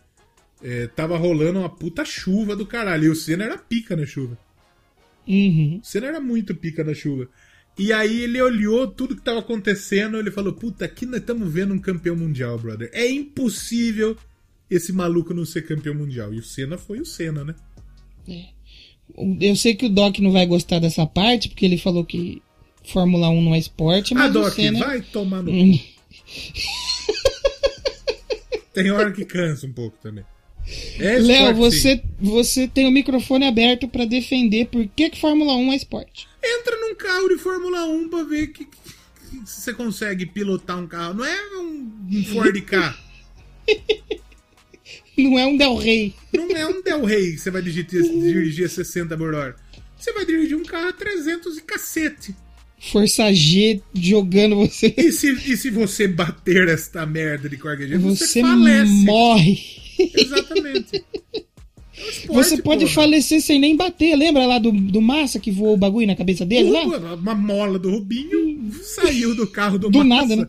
é, 0.63 0.87
tava 0.87 1.17
rolando 1.17 1.59
uma 1.59 1.69
puta 1.69 2.05
chuva 2.05 2.55
do 2.55 2.65
caralho. 2.65 3.03
E 3.03 3.09
o 3.09 3.15
Senna 3.15 3.43
era 3.43 3.57
pica 3.57 3.93
na 3.93 4.05
chuva. 4.05 4.37
Uhum. 5.27 5.81
O 5.83 5.85
Senna 5.85 6.07
era 6.07 6.21
muito 6.21 6.55
pica 6.55 6.81
na 6.81 6.93
chuva. 6.93 7.29
E 7.77 7.91
aí 7.91 8.21
ele 8.21 8.41
olhou 8.41 8.87
tudo 8.87 9.17
que 9.17 9.21
tava 9.21 9.39
acontecendo, 9.39 10.17
ele 10.17 10.31
falou: 10.31 10.53
Puta, 10.53 10.85
aqui 10.85 11.05
nós 11.05 11.19
estamos 11.19 11.51
vendo 11.51 11.73
um 11.73 11.79
campeão 11.79 12.15
mundial, 12.15 12.57
brother. 12.57 12.89
É 12.93 13.05
impossível 13.05 14.17
esse 14.69 14.91
maluco 14.91 15.33
não 15.33 15.45
ser 15.45 15.65
campeão 15.65 15.95
mundial. 15.95 16.33
E 16.33 16.39
o 16.39 16.43
Senna 16.43 16.77
foi 16.77 16.99
o 16.99 17.05
Senna, 17.05 17.43
né? 17.43 17.55
Eu 19.39 19.55
sei 19.55 19.73
que 19.75 19.85
o 19.85 19.89
Doc 19.89 20.19
não 20.19 20.31
vai 20.31 20.45
gostar 20.45 20.79
dessa 20.79 21.05
parte, 21.05 21.47
porque 21.49 21.65
ele 21.65 21.77
falou 21.77 22.03
que 22.03 22.41
Fórmula 22.83 23.29
1 23.29 23.41
não 23.41 23.55
é 23.55 23.59
esporte, 23.59 24.13
mas 24.13 24.25
ah, 24.25 24.29
o 24.29 24.33
Doc, 24.43 24.53
Senna... 24.53 24.85
vai 24.85 25.01
tomar 25.01 25.41
no. 25.41 25.51
Hum. 25.51 25.79
Tem 28.73 28.91
hora 28.91 29.11
que 29.11 29.25
cansa 29.25 29.65
um 29.65 29.73
pouco 29.73 29.97
também. 30.01 30.23
É 30.99 31.17
Léo, 31.17 31.47
sim. 31.47 31.53
você, 31.53 32.03
você 32.19 32.67
tem 32.67 32.85
o 32.87 32.91
microfone 32.91 33.45
aberto 33.45 33.87
pra 33.87 34.03
defender 34.05 34.67
por 34.67 34.85
que, 34.87 35.09
que 35.09 35.19
Fórmula 35.19 35.55
1 35.55 35.71
é 35.71 35.75
esporte. 35.77 36.27
Entra 36.43 36.77
num 36.77 36.93
carro 36.93 37.29
de 37.29 37.37
Fórmula 37.37 37.85
1 37.85 38.09
pra 38.09 38.23
ver 38.23 38.47
que 38.47 38.67
se 39.45 39.61
você 39.61 39.73
consegue 39.73 40.25
pilotar 40.25 40.77
um 40.77 40.87
carro. 40.87 41.13
Não 41.15 41.25
é 41.25 41.57
um, 41.57 41.91
um 42.11 42.23
Ford 42.25 42.61
K. 42.61 42.97
Não 45.17 45.37
é 45.39 45.45
um 45.47 45.57
Del 45.57 45.75
Rey. 45.75 46.13
Não 46.33 46.49
é 46.55 46.67
um 46.67 46.81
Del 46.81 47.03
Rey 47.03 47.31
que 47.33 47.37
você 47.39 47.49
vai 47.51 47.61
dirigir, 47.61 47.85
dirigir 47.89 48.65
a 48.65 48.69
60 48.69 49.17
por 49.17 49.33
hora. 49.33 49.55
Você 49.97 50.13
vai 50.13 50.25
dirigir 50.25 50.55
um 50.55 50.63
carro 50.63 50.89
a 50.89 50.93
300 50.93 51.57
e 51.57 51.61
cacete. 51.61 52.35
Força 52.91 53.33
G 53.33 53.81
jogando 53.95 54.55
você. 54.55 54.93
E 54.95 55.11
se, 55.11 55.31
e 55.31 55.57
se 55.57 55.71
você 55.71 56.07
bater 56.07 56.67
esta 56.67 57.05
merda 57.07 57.49
de 57.49 57.57
qualquer 57.57 57.87
jeito, 57.87 58.01
você, 58.03 58.25
Você 58.27 58.41
falece. 58.41 58.91
morre. 58.91 59.59
Exatamente. 60.15 61.03
É 61.33 61.39
esporte, 61.97 62.27
Você 62.27 62.61
pode 62.61 62.81
porra. 62.85 62.93
falecer 62.93 63.41
sem 63.41 63.59
nem 63.59 63.75
bater. 63.75 64.15
Lembra 64.15 64.45
lá 64.45 64.59
do, 64.59 64.71
do 64.71 65.01
Massa 65.01 65.39
que 65.39 65.49
voou 65.49 65.73
o 65.73 65.77
bagulho 65.77 66.05
na 66.05 66.15
cabeça 66.15 66.45
dele 66.45 66.69
lá? 66.69 66.83
Uma, 67.15 67.33
mola 67.33 67.79
do 67.79 67.89
Rubinho 67.89 68.71
saiu 68.83 69.33
do 69.35 69.47
carro 69.47 69.79
do, 69.79 69.89
Do 69.89 70.05
Massa. 70.05 70.27
nada, 70.27 70.35
né? 70.43 70.47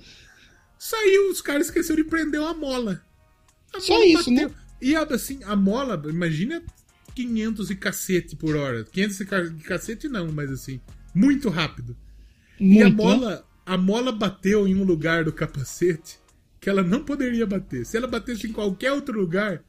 Saiu, 0.79 1.31
os 1.31 1.41
caras 1.41 1.69
esqueceram 1.69 2.03
de 2.03 2.09
prender 2.11 2.39
uma 2.41 2.53
mola. 2.53 3.01
A 3.75 3.81
Só 3.81 4.03
isso, 4.03 4.31
né? 4.31 4.51
E 4.81 4.95
assim, 4.97 5.41
a 5.45 5.55
mola, 5.57 6.01
imagina 6.09 6.63
500 7.15 7.71
e 7.71 7.75
cacete 7.77 8.37
por 8.37 8.57
hora. 8.57 8.85
500 8.85 9.21
e 9.21 9.25
ca- 9.27 9.51
cacete 9.65 10.09
não, 10.09 10.31
mas 10.33 10.51
assim, 10.51 10.81
muito 11.15 11.49
rápido. 11.49 11.97
e 12.61 12.81
a 12.83 12.87
Muito, 12.87 12.97
né? 13.05 13.15
mola, 13.15 13.45
a 13.67 13.77
mola 13.77 14.13
bateu 14.13 14.67
em 14.69 14.75
um 14.75 14.85
lugar 14.85 15.25
do 15.25 15.33
capacete 15.33 16.19
que 16.61 16.69
ela 16.71 16.83
não 16.83 17.05
poderia 17.05 17.47
bater. 17.47 17.85
Se 17.87 17.97
ela 17.97 18.07
batesse 18.07 18.47
em 18.49 18.53
qualquer 18.53 18.93
outro 18.93 19.19
lugar, 19.19 19.63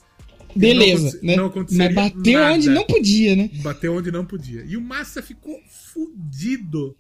Beleza, 0.56 1.20
não 1.22 1.28
né? 1.28 1.36
não 1.36 1.46
aconteceria 1.48 1.92
Mas 1.94 1.96
bateu 2.14 2.40
nada. 2.40 2.54
onde 2.56 2.70
não 2.70 2.86
podia, 2.86 3.36
né? 3.36 3.50
bateu 3.62 3.96
onde 3.96 4.12
não 4.12 4.26
podia. 4.26 4.64
E 4.66 4.76
o 4.78 4.82
Massa 4.82 5.22
ficou 5.22 5.60
fudido. 5.70 6.96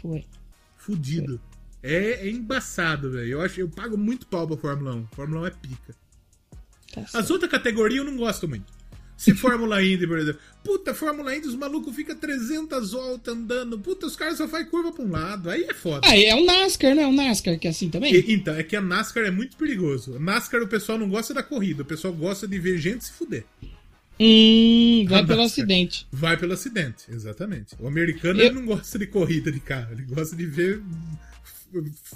Foi. 0.00 0.24
Fudido. 0.76 1.40
É, 1.82 2.26
é 2.26 2.30
embaçado, 2.30 3.10
velho. 3.10 3.26
Eu 3.32 3.40
acho, 3.40 3.60
eu 3.60 3.68
pago 3.68 3.96
muito 3.98 4.26
pau 4.26 4.46
pra 4.46 4.56
Fórmula 4.56 4.94
1. 4.94 5.06
Fórmula 5.12 5.40
1 5.42 5.46
é 5.46 5.50
pica. 5.50 5.94
Tá 6.94 7.04
As 7.18 7.30
outras 7.30 7.50
categorias 7.50 7.98
eu 8.04 8.10
não 8.10 8.16
gosto 8.16 8.46
muito. 8.48 8.72
Se 9.16 9.32
Fórmula 9.36 9.82
Indy, 9.84 10.06
por 10.06 10.18
exemplo. 10.18 10.40
Puta, 10.64 10.94
Fórmula 10.94 11.36
Indy, 11.36 11.46
os 11.48 11.54
malucos 11.54 11.94
ficam 11.94 12.16
300 12.16 12.92
voltas 12.92 13.34
andando. 13.34 13.78
Puta, 13.78 14.06
os 14.06 14.16
caras 14.16 14.36
só 14.38 14.48
fazem 14.48 14.66
curva 14.68 14.92
pra 14.92 15.04
um 15.04 15.10
lado. 15.10 15.48
Aí 15.50 15.64
é 15.64 15.74
foda. 15.74 16.00
Ah, 16.08 16.16
é 16.18 16.34
o 16.34 16.44
NASCAR, 16.44 16.94
né? 16.94 17.06
O 17.06 17.12
NASCAR 17.12 17.58
que 17.58 17.66
é 17.66 17.70
assim 17.70 17.88
também. 17.88 18.14
E- 18.14 18.32
então, 18.32 18.54
é 18.54 18.62
que 18.62 18.74
a 18.74 18.80
NASCAR 18.80 19.24
é 19.24 19.30
muito 19.30 19.56
perigoso. 19.56 20.16
A 20.16 20.18
NASCAR 20.18 20.62
o 20.62 20.68
pessoal 20.68 20.98
não 20.98 21.08
gosta 21.08 21.32
da 21.34 21.42
corrida, 21.42 21.82
o 21.82 21.86
pessoal 21.86 22.12
gosta 22.12 22.48
de 22.48 22.58
ver 22.58 22.78
gente 22.78 23.04
se 23.04 23.12
fuder. 23.12 23.44
Hum, 24.20 25.04
vai 25.08 25.26
pelo 25.26 25.42
acidente. 25.42 26.06
Vai 26.12 26.36
pelo 26.36 26.52
acidente, 26.52 27.04
exatamente. 27.10 27.74
O 27.80 27.88
americano 27.88 28.40
Eu- 28.40 28.46
ele 28.46 28.54
não 28.56 28.66
gosta 28.66 28.98
de 28.98 29.06
corrida 29.06 29.50
de 29.50 29.58
carro, 29.60 29.92
ele 29.92 30.02
gosta 30.02 30.36
de 30.36 30.46
ver 30.46 30.80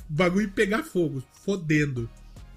bagulho 0.08 0.48
pegar 0.50 0.82
fogo, 0.82 1.22
fodendo. 1.44 2.08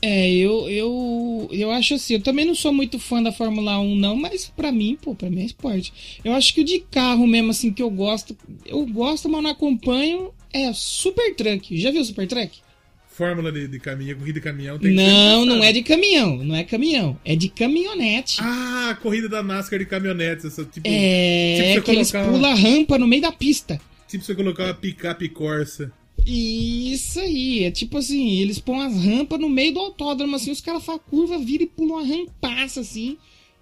É, 0.02 0.32
eu, 0.32 0.70
eu, 0.70 1.50
eu 1.52 1.72
acho 1.72 1.96
assim, 1.96 2.14
eu 2.14 2.22
também 2.22 2.46
não 2.46 2.56
sou 2.56 2.72
muito 2.72 2.98
fã 2.98 3.22
da 3.22 3.34
Fórmula 3.34 3.80
1 3.80 3.96
não, 3.96 4.16
mas 4.16 4.52
pra 4.56 4.72
mim, 4.72 4.98
pô, 5.02 5.14
pra 5.14 5.30
mim 5.30 5.42
é 5.42 5.46
esporte. 5.46 6.20
Eu 6.24 6.34
acho 6.34 6.54
que 6.54 6.62
o 6.62 6.66
de 6.66 6.80
carro 6.80 7.28
mesmo, 7.28 7.52
assim, 7.52 7.72
que 7.72 7.84
eu 7.84 7.90
gosto, 7.90 8.38
eu 8.66 8.86
gosto, 8.86 9.28
mas 9.28 9.44
não 9.44 9.50
acompanho, 9.50 10.34
é 10.54 10.72
Super 10.74 11.36
Truck. 11.36 11.78
Já 11.78 11.92
viu 11.92 12.02
o 12.02 12.06
Super 12.06 12.28
Truck? 12.28 12.60
Fórmula 13.10 13.52
de, 13.52 13.68
de 13.68 13.80
caminhão, 13.80 14.18
corrida 14.18 14.40
de 14.40 14.44
caminhão 14.44 14.80
tem 14.80 14.94
Não, 14.94 15.46
não 15.46 15.62
é 15.62 15.74
de 15.74 15.84
caminhão, 15.84 16.38
não 16.38 16.56
é 16.56 16.64
caminhão, 16.64 17.20
é 17.26 17.36
de 17.36 17.50
caminhonete. 17.50 18.38
Ah, 18.42 18.98
corrida 19.02 19.28
da 19.28 19.44
NASCAR 19.44 19.80
de 19.80 19.86
caminhonetes, 19.86 20.46
essa 20.46 20.64
tipo. 20.64 20.88
é, 20.88 21.74
tipo 21.74 21.86
que 21.86 21.92
eles 21.92 22.10
pulam 22.10 22.50
a 22.50 22.56
rampa 22.56 22.98
no 22.98 23.06
meio 23.06 23.22
da 23.22 23.34
pista. 23.34 23.82
Tipo 24.08 24.24
você 24.24 24.34
colocar 24.34 24.64
uma 24.64 24.74
picape 24.74 25.28
Corsa. 25.28 25.92
Isso 26.26 27.20
aí, 27.20 27.64
é 27.64 27.72
tipo 27.72 27.98
assim, 27.98 28.40
eles 28.40 28.60
põem 28.60 28.82
as 28.86 28.96
rampas 29.04 29.40
no 29.40 29.50
meio 29.50 29.74
do 29.74 29.80
autódromo, 29.80 30.36
assim, 30.36 30.52
os 30.52 30.62
caras 30.62 30.84
fazem 30.84 31.02
curva, 31.10 31.38
viram 31.40 31.64
e 31.64 31.68
pulam 31.68 31.98
uma 31.98 32.06
rampaça, 32.08 32.82
assim. 32.82 33.18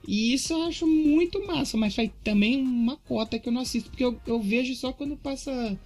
E 0.08 0.34
isso 0.34 0.53
eu 0.53 0.64
acho 0.64 0.88
muito 0.88 1.45
massa, 1.45 1.76
mas 1.78 1.93
faz 1.95 2.10
também 2.24 2.62
uma 2.62 2.95
cota 2.97 3.38
que 3.39 3.49
eu 3.49 3.53
não 3.53 3.62
assisto, 3.62 3.89
porque 3.89 4.03
eu, 4.03 4.18
eu 4.26 4.41
vejo 4.41 4.74
só 4.76 4.93
quando 4.93 5.18
passa 5.18 5.78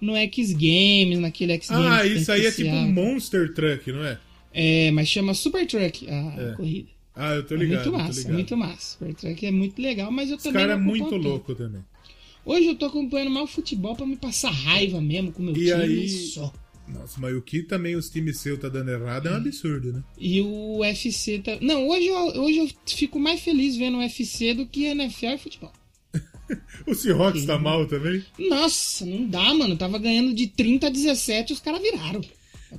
no 0.00 0.16
X 0.16 0.52
Games, 0.52 1.18
naquele 1.18 1.52
X 1.54 1.68
Games. 1.70 1.86
Ah, 1.86 2.06
isso 2.06 2.32
aí 2.32 2.46
é 2.46 2.50
tipo 2.52 2.70
um 2.70 2.92
Monster 2.92 3.52
Truck, 3.52 3.92
não 3.92 4.04
é? 4.04 4.18
É, 4.52 4.90
mas 4.92 5.08
chama 5.08 5.34
Super 5.34 5.66
Truck 5.66 6.08
a 6.08 6.12
É. 6.12 6.54
corrida. 6.56 6.88
Ah, 7.14 7.34
eu 7.34 7.46
tô 7.46 7.54
É 7.54 7.58
ligado. 7.58 7.78
muito 7.84 7.90
tô 7.90 7.98
massa, 7.98 8.18
ligado. 8.20 8.34
muito 8.34 8.56
massa. 8.56 8.92
Super 8.98 9.14
Truck 9.14 9.46
é 9.46 9.50
muito 9.50 9.80
legal, 9.82 10.10
mas 10.10 10.30
eu 10.30 10.36
Os 10.36 10.42
também. 10.42 10.62
caras 10.62 10.76
é 10.76 10.78
não 10.78 10.86
muito 10.86 11.16
louco 11.16 11.54
também. 11.54 11.82
Hoje 12.46 12.68
eu 12.68 12.76
tô 12.76 12.86
acompanhando 12.86 13.30
mal 13.32 13.46
futebol 13.46 13.94
pra 13.96 14.06
me 14.06 14.16
passar 14.16 14.50
raiva 14.52 15.00
mesmo 15.00 15.32
com 15.32 15.42
o 15.42 15.46
meu 15.46 15.56
E 15.56 15.64
time 15.66 15.74
aí- 15.82 16.08
só. 16.08 16.50
Nossa, 16.88 17.18
mas 17.20 17.34
o 17.36 17.42
que 17.42 17.64
também 17.64 17.96
os 17.96 18.08
times 18.08 18.38
seus 18.38 18.60
tá 18.60 18.68
dando 18.68 18.88
errado 18.92 19.26
é 19.26 19.32
um 19.32 19.36
absurdo, 19.36 19.92
né? 19.92 20.04
E 20.16 20.40
o 20.40 20.78
UFC 20.78 21.40
tá. 21.40 21.58
Não, 21.60 21.88
hoje 21.88 22.06
eu, 22.06 22.16
hoje 22.44 22.58
eu 22.58 22.70
fico 22.86 23.18
mais 23.18 23.40
feliz 23.40 23.74
vendo 23.76 23.96
o 23.96 23.98
UFC 24.00 24.54
do 24.54 24.64
que 24.66 24.84
NFL 24.84 25.26
e 25.34 25.38
futebol. 25.38 25.72
O 26.86 26.94
Seahawks 26.94 27.44
tá 27.44 27.58
mal 27.58 27.84
também? 27.88 28.24
Nossa, 28.38 29.04
não 29.04 29.26
dá, 29.26 29.52
mano. 29.52 29.76
Tava 29.76 29.98
ganhando 29.98 30.32
de 30.32 30.46
30 30.46 30.86
a 30.86 30.90
17 30.90 31.52
os 31.52 31.58
caras 31.58 31.82
viraram. 31.82 32.20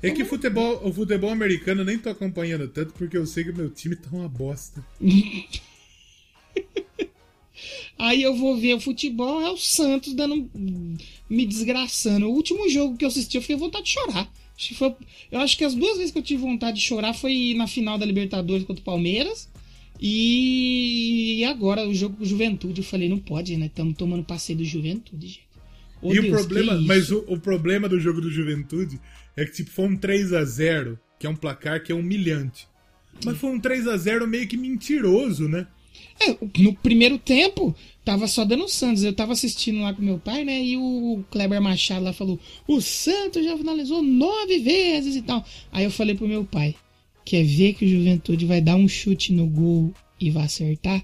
É 0.02 0.10
que 0.12 0.24
futebol, 0.24 0.80
o 0.88 0.94
futebol 0.94 1.30
americano 1.30 1.82
eu 1.82 1.86
nem 1.86 2.00
tô 2.00 2.10
acompanhando 2.10 2.70
tanto 2.70 2.94
porque 2.94 3.18
eu 3.18 3.26
sei 3.26 3.44
que 3.44 3.52
meu 3.52 3.70
time 3.70 3.98
tá 3.98 4.08
uma 4.14 4.30
bosta. 4.30 4.82
Aí 8.00 8.22
eu 8.22 8.36
vou 8.36 8.56
ver 8.58 8.76
o 8.76 8.80
futebol, 8.80 9.42
é 9.42 9.50
o 9.50 9.58
Santos 9.58 10.14
dando. 10.14 10.50
me 11.30 11.46
desgraçando. 11.46 12.28
O 12.28 12.32
último 12.34 12.70
jogo 12.70 12.96
que 12.96 13.04
eu 13.04 13.10
assisti, 13.10 13.36
eu 13.38 13.42
fiquei 13.42 13.56
vontade 13.58 13.86
de 13.86 13.92
chorar. 13.92 14.32
Acho 14.58 14.68
que 14.70 14.76
foi- 14.76 14.96
eu 15.32 15.40
acho 15.40 15.58
que 15.58 15.64
as 15.66 15.74
duas 15.76 15.98
vezes 15.98 16.12
que 16.12 16.18
eu 16.18 16.24
tive 16.24 16.42
vontade 16.42 16.78
de 16.78 16.84
chorar 16.84 17.14
foi 17.14 17.54
na 17.56 17.68
final 17.68 17.98
da 17.98 18.06
Libertadores 18.06 18.64
contra 18.66 18.82
o 18.82 18.86
Palmeiras. 18.86 19.50
E 20.00 21.44
agora 21.46 21.88
o 21.88 21.94
jogo 21.94 22.18
com 22.18 22.24
o 22.24 22.26
Juventude. 22.26 22.82
Eu 22.82 22.86
falei, 22.86 23.10
não 23.10 23.20
pode, 23.20 23.58
né? 23.58 23.66
Estamos 23.66 23.96
tomando 23.98 24.24
passeio 24.24 24.60
do 24.60 24.66
Juventude, 24.66 25.28
gente. 25.28 25.48
Ô, 26.02 26.14
e 26.14 26.20
o 26.20 26.22
Deus, 26.22 26.34
problema, 26.36 26.74
que 26.74 26.78
isso? 26.80 26.88
mas 26.88 27.12
o, 27.12 27.26
o 27.28 27.40
problema 27.40 27.90
do 27.90 28.00
jogo 28.00 28.22
do 28.22 28.30
Juventude 28.32 29.00
é 29.36 29.44
que 29.46 29.52
tipo 29.52 29.72
foi 29.72 29.86
um 29.88 29.98
3 29.98 30.32
a 30.32 30.44
0, 30.46 31.00
que 31.20 31.26
é 31.26 31.30
um 31.30 31.36
placar 31.36 31.84
que 31.84 31.92
é 31.92 31.96
humilhante. 31.96 32.68
Mas 33.26 33.38
foi 33.38 33.50
um 33.50 33.60
3 33.60 33.88
a 33.88 33.98
0 33.98 34.28
meio 34.28 34.48
que 34.48 34.56
mentiroso, 34.56 35.48
né? 35.50 35.66
É, 36.20 36.36
no 36.60 36.74
primeiro 36.74 37.18
tempo, 37.18 37.76
tava 38.04 38.28
só 38.28 38.44
dando 38.44 38.66
o 38.66 38.70
Santos. 38.70 39.04
Eu 39.04 39.14
tava 39.14 39.34
assistindo 39.34 39.82
lá 39.82 39.94
com 39.94 40.02
meu 40.02 40.18
pai, 40.18 40.44
né? 40.44 40.64
E 40.64 40.78
o 40.78 41.24
Kleber 41.30 41.62
Machado 41.62 42.06
lá 42.06 42.14
falou: 42.14 42.40
o 42.68 42.82
Santos 42.82 43.44
já 43.44 43.56
finalizou 43.58 44.02
nove 44.02 44.60
vezes 44.60 45.16
e 45.16 45.22
tal. 45.22 45.46
Aí 45.72 45.84
eu 45.84 45.92
falei 45.92 46.16
pro 46.16 46.28
meu 46.28 46.44
pai: 46.44 46.76
quer 47.26 47.44
ver 47.44 47.74
que 47.74 47.86
o 47.86 47.90
Juventude 47.90 48.46
vai 48.46 48.62
dar 48.62 48.76
um 48.76 48.88
chute 48.88 49.34
no 49.34 49.46
gol 49.48 49.94
e 50.20 50.30
vai 50.30 50.46
acertar? 50.46 51.04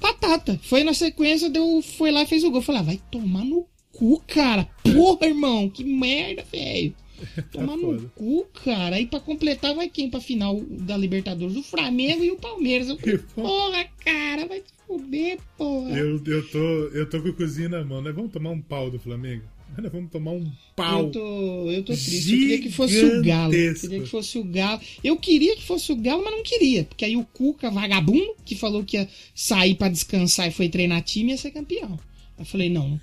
Batata. 0.00 0.58
Foi 0.62 0.82
na 0.82 0.94
sequência, 0.94 1.48
deu, 1.48 1.82
foi 1.82 2.10
lá 2.10 2.22
e 2.22 2.26
fez 2.26 2.44
o 2.44 2.50
gol. 2.50 2.60
Eu 2.60 2.64
falei: 2.64 2.80
ah, 2.80 2.84
vai 2.84 3.00
tomar 3.10 3.44
no 3.44 3.66
cu, 3.92 4.22
cara. 4.26 4.68
Porra, 4.82 5.26
irmão, 5.26 5.68
que 5.68 5.84
merda, 5.84 6.44
velho. 6.50 6.94
Tomar 7.52 7.76
no 7.76 8.08
cu, 8.10 8.46
cara. 8.64 8.96
Aí 8.96 9.06
pra 9.06 9.20
completar, 9.20 9.74
vai 9.74 9.88
quem 9.88 10.10
pra 10.10 10.20
final 10.20 10.60
da 10.60 10.96
Libertadores? 10.96 11.56
O 11.56 11.62
Flamengo 11.62 12.24
e 12.24 12.30
o 12.30 12.36
Palmeiras. 12.36 12.88
Eu, 12.88 12.96
porra, 13.34 13.84
cara, 14.04 14.46
vai 14.46 14.58
se 14.58 14.72
fuder, 14.86 15.38
porra. 15.56 15.90
Eu, 15.90 16.22
eu, 16.24 16.48
tô, 16.48 16.58
eu 16.58 17.08
tô 17.08 17.22
com 17.22 17.28
o 17.28 17.34
cozinho 17.34 17.70
na 17.70 17.84
mão, 17.84 18.02
né? 18.02 18.12
Vamos 18.12 18.32
tomar 18.32 18.50
um 18.50 18.60
pau 18.60 18.90
do 18.90 18.98
Flamengo? 18.98 19.44
Nós 19.78 19.92
vamos 19.92 20.10
tomar 20.10 20.32
um 20.32 20.50
pau. 20.74 21.04
Eu 21.04 21.10
tô, 21.10 21.70
eu 21.70 21.82
tô 21.84 21.92
triste. 21.92 22.32
Eu 22.32 22.38
queria 22.38 22.60
que 22.60 22.70
fosse 22.72 23.04
o 23.04 23.22
Galo. 23.22 23.54
Eu 23.54 23.58
Gigantesco. 23.58 23.80
queria 23.88 24.02
que 24.02 24.10
fosse 24.10 24.38
o 24.38 24.44
Galo. 24.44 24.80
Eu 25.04 25.16
queria 25.16 25.56
que 25.56 25.62
fosse 25.62 25.92
o 25.92 25.96
Galo, 25.96 26.24
mas 26.24 26.34
não 26.34 26.42
queria. 26.42 26.84
Porque 26.84 27.04
aí 27.04 27.16
o 27.16 27.24
Cuca, 27.24 27.70
vagabundo, 27.70 28.34
que 28.44 28.54
falou 28.56 28.84
que 28.84 28.96
ia 28.96 29.08
sair 29.34 29.76
pra 29.76 29.88
descansar 29.88 30.48
e 30.48 30.52
foi 30.52 30.68
treinar 30.68 31.02
time, 31.02 31.30
ia 31.30 31.38
ser 31.38 31.52
campeão. 31.52 31.98
Eu 32.38 32.44
falei, 32.44 32.68
não. 32.68 33.00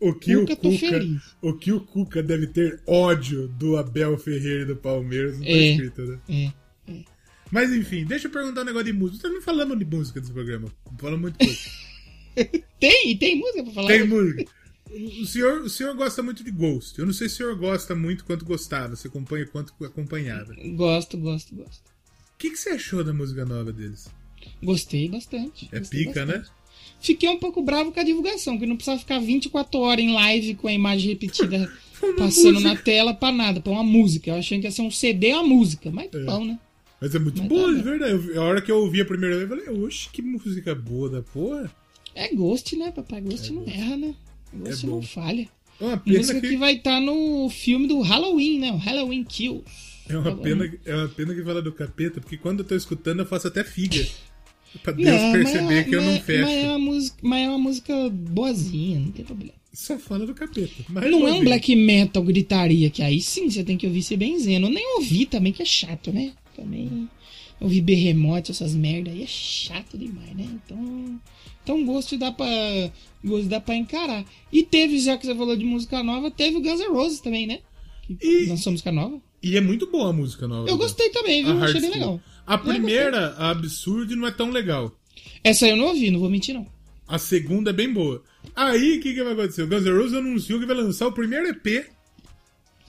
O 0.00 0.14
que 0.14 0.36
o 0.36 0.46
Cuca, 0.46 1.00
o 1.42 1.52
que 1.54 1.72
o 1.72 1.80
Cuca 1.80 2.22
deve 2.22 2.46
ter 2.46 2.80
ódio 2.86 3.48
do 3.48 3.76
Abel 3.76 4.16
Ferreira 4.16 4.62
e 4.62 4.66
do 4.66 4.76
Palmeiras, 4.76 5.36
não 5.38 5.44
tá 5.44 5.50
É. 5.50 5.70
escrito, 5.72 6.02
né? 6.02 6.18
É. 6.28 6.52
Mas 7.50 7.72
enfim, 7.72 8.04
deixa 8.04 8.28
eu 8.28 8.30
perguntar 8.30 8.60
um 8.60 8.64
negócio 8.64 8.86
de 8.86 8.92
música. 8.92 9.28
Não 9.28 9.40
falamos 9.42 9.78
de 9.78 9.84
música 9.84 10.20
desse 10.20 10.32
programa. 10.32 10.68
Falamos 10.98 11.22
muito 11.22 11.38
pouco. 11.38 11.54
Tem, 12.78 13.16
tem 13.18 13.36
música 13.36 13.64
pra 13.64 13.72
falar? 13.72 13.88
Tem 13.88 14.06
música. 14.06 14.44
O 15.20 15.26
senhor, 15.26 15.60
o 15.62 15.68
senhor 15.68 15.94
gosta 15.96 16.22
muito 16.22 16.44
de 16.44 16.50
Ghost. 16.52 16.96
Eu 16.98 17.04
não 17.06 17.12
sei 17.12 17.28
se 17.28 17.34
o 17.34 17.36
senhor 17.38 17.56
gosta 17.56 17.94
muito 17.96 18.24
quanto 18.24 18.44
gostava. 18.44 18.94
Você 18.94 19.08
acompanha 19.08 19.44
quanto 19.46 19.74
acompanhava. 19.84 20.52
O 20.52 20.72
Gosto, 20.74 21.18
gosto, 21.18 21.54
gosto. 21.56 21.82
que, 22.38 22.50
que 22.50 22.56
você 22.56 22.70
achou 22.70 23.02
da 23.02 23.12
música 23.12 23.44
nova 23.44 23.72
deles? 23.72 24.08
Gostei 24.62 25.08
bastante. 25.08 25.68
É 25.72 25.80
gostei 25.80 26.04
pica, 26.06 26.24
bastante. 26.24 26.48
né? 26.48 26.54
Fiquei 27.00 27.28
um 27.28 27.38
pouco 27.38 27.62
bravo 27.62 27.92
com 27.92 28.00
a 28.00 28.02
divulgação, 28.02 28.58
que 28.58 28.66
não 28.66 28.76
precisava 28.76 28.98
ficar 28.98 29.18
24 29.20 29.78
horas 29.80 30.04
em 30.04 30.12
live 30.12 30.54
com 30.56 30.66
a 30.68 30.72
imagem 30.72 31.10
repetida 31.10 31.70
passando 32.18 32.60
na 32.60 32.74
tela 32.76 33.14
pra 33.14 33.30
nada, 33.32 33.60
pra 33.60 33.72
uma 33.72 33.84
música. 33.84 34.30
Eu 34.30 34.34
achei 34.36 34.58
que 34.58 34.66
ia 34.66 34.70
ser 34.70 34.82
um 34.82 34.90
CD 34.90 35.30
a 35.32 35.42
música, 35.42 35.90
mas 35.90 36.10
tá 36.10 36.18
bom, 36.20 36.44
né? 36.44 36.58
Mas 37.00 37.14
é 37.14 37.18
muito 37.20 37.38
Mas 37.40 37.48
boa, 37.48 37.62
tá 37.62 37.70
de 37.70 37.76
bom. 37.76 37.82
verdade. 37.84 38.28
Eu- 38.34 38.42
a 38.42 38.44
hora 38.44 38.60
que 38.60 38.70
eu 38.72 38.78
ouvi 38.78 39.00
a 39.00 39.04
primeira 39.04 39.36
vez, 39.38 39.48
eu 39.48 39.56
falei, 39.64 39.84
oxe, 39.84 40.08
que 40.12 40.20
música 40.20 40.74
boa 40.74 41.08
da 41.08 41.22
porra. 41.22 41.70
É 42.14 42.34
Ghost, 42.34 42.74
né, 42.76 42.90
papai? 42.90 43.20
Ghost 43.20 43.52
não 43.52 43.62
erra, 43.68 43.96
né? 43.96 44.14
Ghost 44.52 44.84
É 44.84 44.88
não 44.88 45.00
falha. 45.02 45.48
É 45.80 45.84
uma 45.84 45.96
pena 45.96 46.18
Música 46.18 46.40
que, 46.40 46.48
que 46.48 46.56
vai 46.56 46.74
estar 46.74 47.00
no 47.00 47.48
filme 47.50 47.86
do 47.86 48.00
Halloween, 48.00 48.58
né? 48.58 48.72
O 48.72 48.76
Halloween 48.76 49.22
Kills. 49.22 49.62
é 50.08 50.18
uma 50.18 50.34
pena, 50.36 50.72
é 50.84 50.94
uma 50.96 51.08
pena 51.08 51.32
que 51.32 51.44
fala 51.44 51.62
do 51.62 51.70
capeta, 51.70 52.20
porque 52.20 52.36
quando 52.36 52.60
eu 52.60 52.64
tô 52.66 52.74
escutando 52.74 53.20
eu 53.20 53.26
faço 53.26 53.46
até 53.46 53.62
figa. 53.62 54.04
Pra 54.82 54.92
Deus 54.92 55.08
Não, 55.20 55.32
perceber 55.32 55.62
mas- 55.64 55.86
que 55.88 55.94
eu 55.94 56.02
não 56.02 56.12
mas- 56.12 56.22
fecho. 56.22 56.42
Mas 56.44 56.54
é, 56.64 56.68
uma 56.68 56.78
música, 56.78 57.18
mas 57.22 57.40
é 57.44 57.48
uma 57.48 57.58
música 57.58 58.10
boazinha, 58.10 58.98
não 59.00 59.10
tem 59.12 59.24
problema. 59.24 59.52
Só 59.72 59.98
fala 59.98 60.26
do 60.26 60.34
capeta. 60.34 60.84
Mas 60.88 61.10
Não 61.10 61.26
é 61.28 61.32
um 61.32 61.44
black 61.44 61.74
metal 61.76 62.22
gritaria, 62.22 62.90
que 62.90 63.02
aí 63.02 63.20
sim 63.20 63.48
você 63.50 63.62
tem 63.62 63.76
que 63.76 63.86
ouvir 63.86 64.02
se 64.02 64.16
benzendo. 64.16 64.66
Eu 64.66 64.70
nem 64.72 64.96
ouvi 64.96 65.24
também, 65.26 65.52
que 65.52 65.62
é 65.62 65.64
chato, 65.64 66.10
né? 66.12 66.32
Também 66.56 67.08
ouvir 67.60 67.80
berremote, 67.80 68.50
essas 68.50 68.74
merda 68.74 69.10
aí 69.10 69.22
é 69.22 69.26
chato 69.26 69.96
demais, 69.98 70.34
né? 70.36 70.46
Então, 70.64 71.20
então 71.62 71.84
gosto 71.84 72.16
dá 72.18 72.32
pra, 72.32 72.46
gosto 73.24 73.48
dá 73.48 73.60
pra 73.60 73.76
encarar. 73.76 74.24
E 74.52 74.62
teve, 74.62 74.98
já 74.98 75.16
que 75.16 75.26
você 75.26 75.34
falou 75.34 75.56
de 75.56 75.64
música 75.64 76.02
nova, 76.02 76.30
teve 76.30 76.56
o 76.56 76.60
Guns 76.60 76.80
N' 76.80 76.92
Roses 76.92 77.20
também, 77.20 77.46
né? 77.46 77.60
Que 78.06 78.16
E- 78.20 78.46
lançou 78.46 78.72
música 78.72 78.90
nova. 78.90 79.20
E 79.40 79.56
é 79.56 79.60
muito 79.60 79.86
boa 79.88 80.10
a 80.10 80.12
música 80.12 80.48
nova. 80.48 80.68
Eu 80.68 80.76
gostei 80.76 81.10
também, 81.10 81.44
viu? 81.44 81.62
Achei 81.62 81.80
bem 81.80 81.90
legal. 81.90 82.20
A 82.48 82.56
primeira, 82.56 83.34
a 83.36 83.50
Absurd, 83.50 84.16
não 84.16 84.26
é 84.26 84.30
tão 84.30 84.50
legal. 84.50 84.98
Essa 85.44 85.68
eu 85.68 85.76
não 85.76 85.86
ouvi, 85.88 86.10
não 86.10 86.18
vou 86.20 86.30
mentir 86.30 86.54
não. 86.54 86.66
A 87.06 87.18
segunda 87.18 87.70
é 87.70 87.72
bem 87.72 87.92
boa. 87.92 88.22
Aí, 88.56 88.98
o 88.98 89.00
que, 89.02 89.12
que 89.14 89.22
vai 89.22 89.34
acontecer? 89.34 89.62
O 89.62 89.68
Guns 89.68 89.84
N' 89.84 89.90
Roses 89.98 90.14
anunciou 90.14 90.58
que 90.58 90.66
vai 90.66 90.76
lançar 90.76 91.06
o 91.06 91.12
primeiro 91.12 91.48
EP 91.48 91.86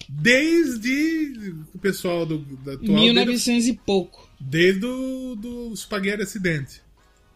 desde 0.08 1.54
o 1.74 1.78
pessoal 1.80 2.26
do, 2.26 2.40
da 2.40 2.74
atual... 2.74 3.00
1900 3.00 3.68
e 3.68 3.74
pouco. 3.74 4.30
Desde 4.40 4.86
o 4.86 5.36
do 5.36 5.76
Spaghetti 5.76 6.24
Acidente, 6.24 6.82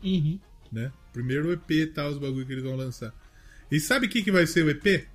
Uhum. 0.04 0.40
né? 0.72 0.92
Primeiro 1.12 1.52
EP 1.52 1.70
e 1.72 1.88
tal, 1.88 2.10
os 2.10 2.18
bagulho 2.18 2.46
que 2.46 2.54
eles 2.54 2.64
vão 2.64 2.76
lançar. 2.76 3.14
E 3.72 3.80
sabe 3.80 4.08
o 4.08 4.10
que, 4.10 4.24
que 4.24 4.32
vai 4.32 4.48
ser 4.48 4.66
o 4.66 4.70
EP? 4.70 5.06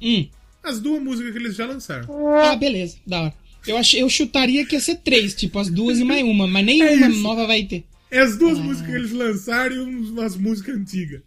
Hum. 0.00 0.28
As 0.62 0.80
duas 0.80 1.02
músicas 1.02 1.32
que 1.32 1.38
eles 1.38 1.54
já 1.56 1.66
lançaram. 1.66 2.08
Ah, 2.38 2.56
beleza, 2.56 2.96
da 3.06 3.22
hora. 3.22 3.34
Eu, 3.66 3.76
ach, 3.76 3.94
eu 3.94 4.08
chutaria 4.08 4.64
que 4.66 4.74
ia 4.74 4.80
ser 4.80 4.96
três, 4.96 5.34
tipo 5.34 5.58
as 5.58 5.70
duas 5.70 5.98
e 5.98 6.04
mais 6.04 6.22
uma, 6.22 6.46
mas 6.46 6.64
nenhuma 6.64 7.06
É 7.06 7.08
nova 7.08 7.46
vai 7.46 7.64
ter. 7.64 7.84
É 8.10 8.20
as 8.20 8.36
duas 8.36 8.58
músicas 8.58 8.90
que 8.90 8.96
eles 8.96 9.12
lançaram 9.12 9.74
e 9.74 9.78
umas 9.80 10.36
músicas 10.36 10.76
antigas. 10.76 11.22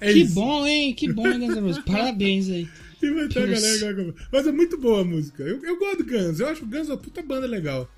É 0.00 0.12
que 0.12 0.20
isso. 0.20 0.34
bom, 0.34 0.66
hein? 0.66 0.92
Que 0.94 1.12
bom, 1.12 1.22
Guns 1.22 1.56
N' 1.56 1.60
Roses. 1.60 1.84
Parabéns 1.84 2.48
aí. 2.48 2.68
E 3.00 3.10
vai 3.10 3.28
ter 3.28 3.42
a 3.42 3.46
galera. 3.46 4.14
Mas 4.32 4.46
é 4.46 4.52
muito 4.52 4.76
boa 4.78 5.02
a 5.02 5.04
música. 5.04 5.42
Eu, 5.44 5.62
eu 5.64 5.78
gosto 5.78 5.98
do 5.98 6.04
Guns. 6.04 6.40
Eu 6.40 6.48
acho 6.48 6.64
o 6.64 6.66
Guns 6.66 6.88
uma 6.88 6.96
puta 6.96 7.22
banda 7.22 7.46
legal. 7.46 7.88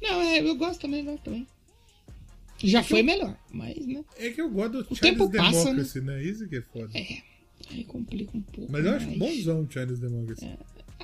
Não, 0.00 0.20
é, 0.22 0.40
eu 0.40 0.54
gosto 0.54 0.80
também, 0.80 1.04
gosto 1.04 1.24
também. 1.24 1.46
Já 2.62 2.82
foi 2.82 3.02
melhor, 3.02 3.36
mas, 3.50 3.86
né? 3.86 4.04
É 4.18 4.30
que 4.30 4.40
eu 4.40 4.50
gosto 4.50 4.72
do 4.72 4.78
O 4.80 4.94
Chinese 4.94 5.00
tempo 5.00 5.30
passa, 5.30 5.64
Democracy, 5.64 6.00
né? 6.02 6.22
Isso 6.22 6.46
que 6.46 6.56
é 6.56 6.62
foda. 6.62 6.90
É. 6.94 7.18
Aí 7.70 7.84
complica 7.84 8.36
um 8.36 8.42
pouco. 8.42 8.70
Mas 8.70 8.84
eu 8.84 8.92
acho 8.92 9.06
mais. 9.06 9.18
bonzão 9.18 9.62
o 9.62 9.72
Chinese 9.72 10.00
Democracy. 10.00 10.46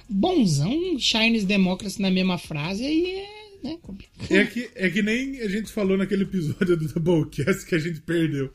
Bonzão, 0.08 0.98
Chinese 0.98 1.46
Democracy 1.46 2.00
na 2.00 2.10
mesma 2.10 2.38
frase, 2.38 2.84
aí 2.84 3.06
é, 3.06 3.68
né? 3.68 3.78
Complicado. 3.82 4.32
É. 4.32 4.44
que, 4.46 4.70
é 4.74 4.90
que 4.90 5.02
nem 5.02 5.40
a 5.40 5.48
gente 5.48 5.72
falou 5.72 5.96
naquele 5.96 6.22
episódio 6.24 6.76
do 6.76 6.86
Doublecast 6.88 7.66
que 7.66 7.74
a 7.74 7.78
gente 7.78 8.00
perdeu. 8.00 8.50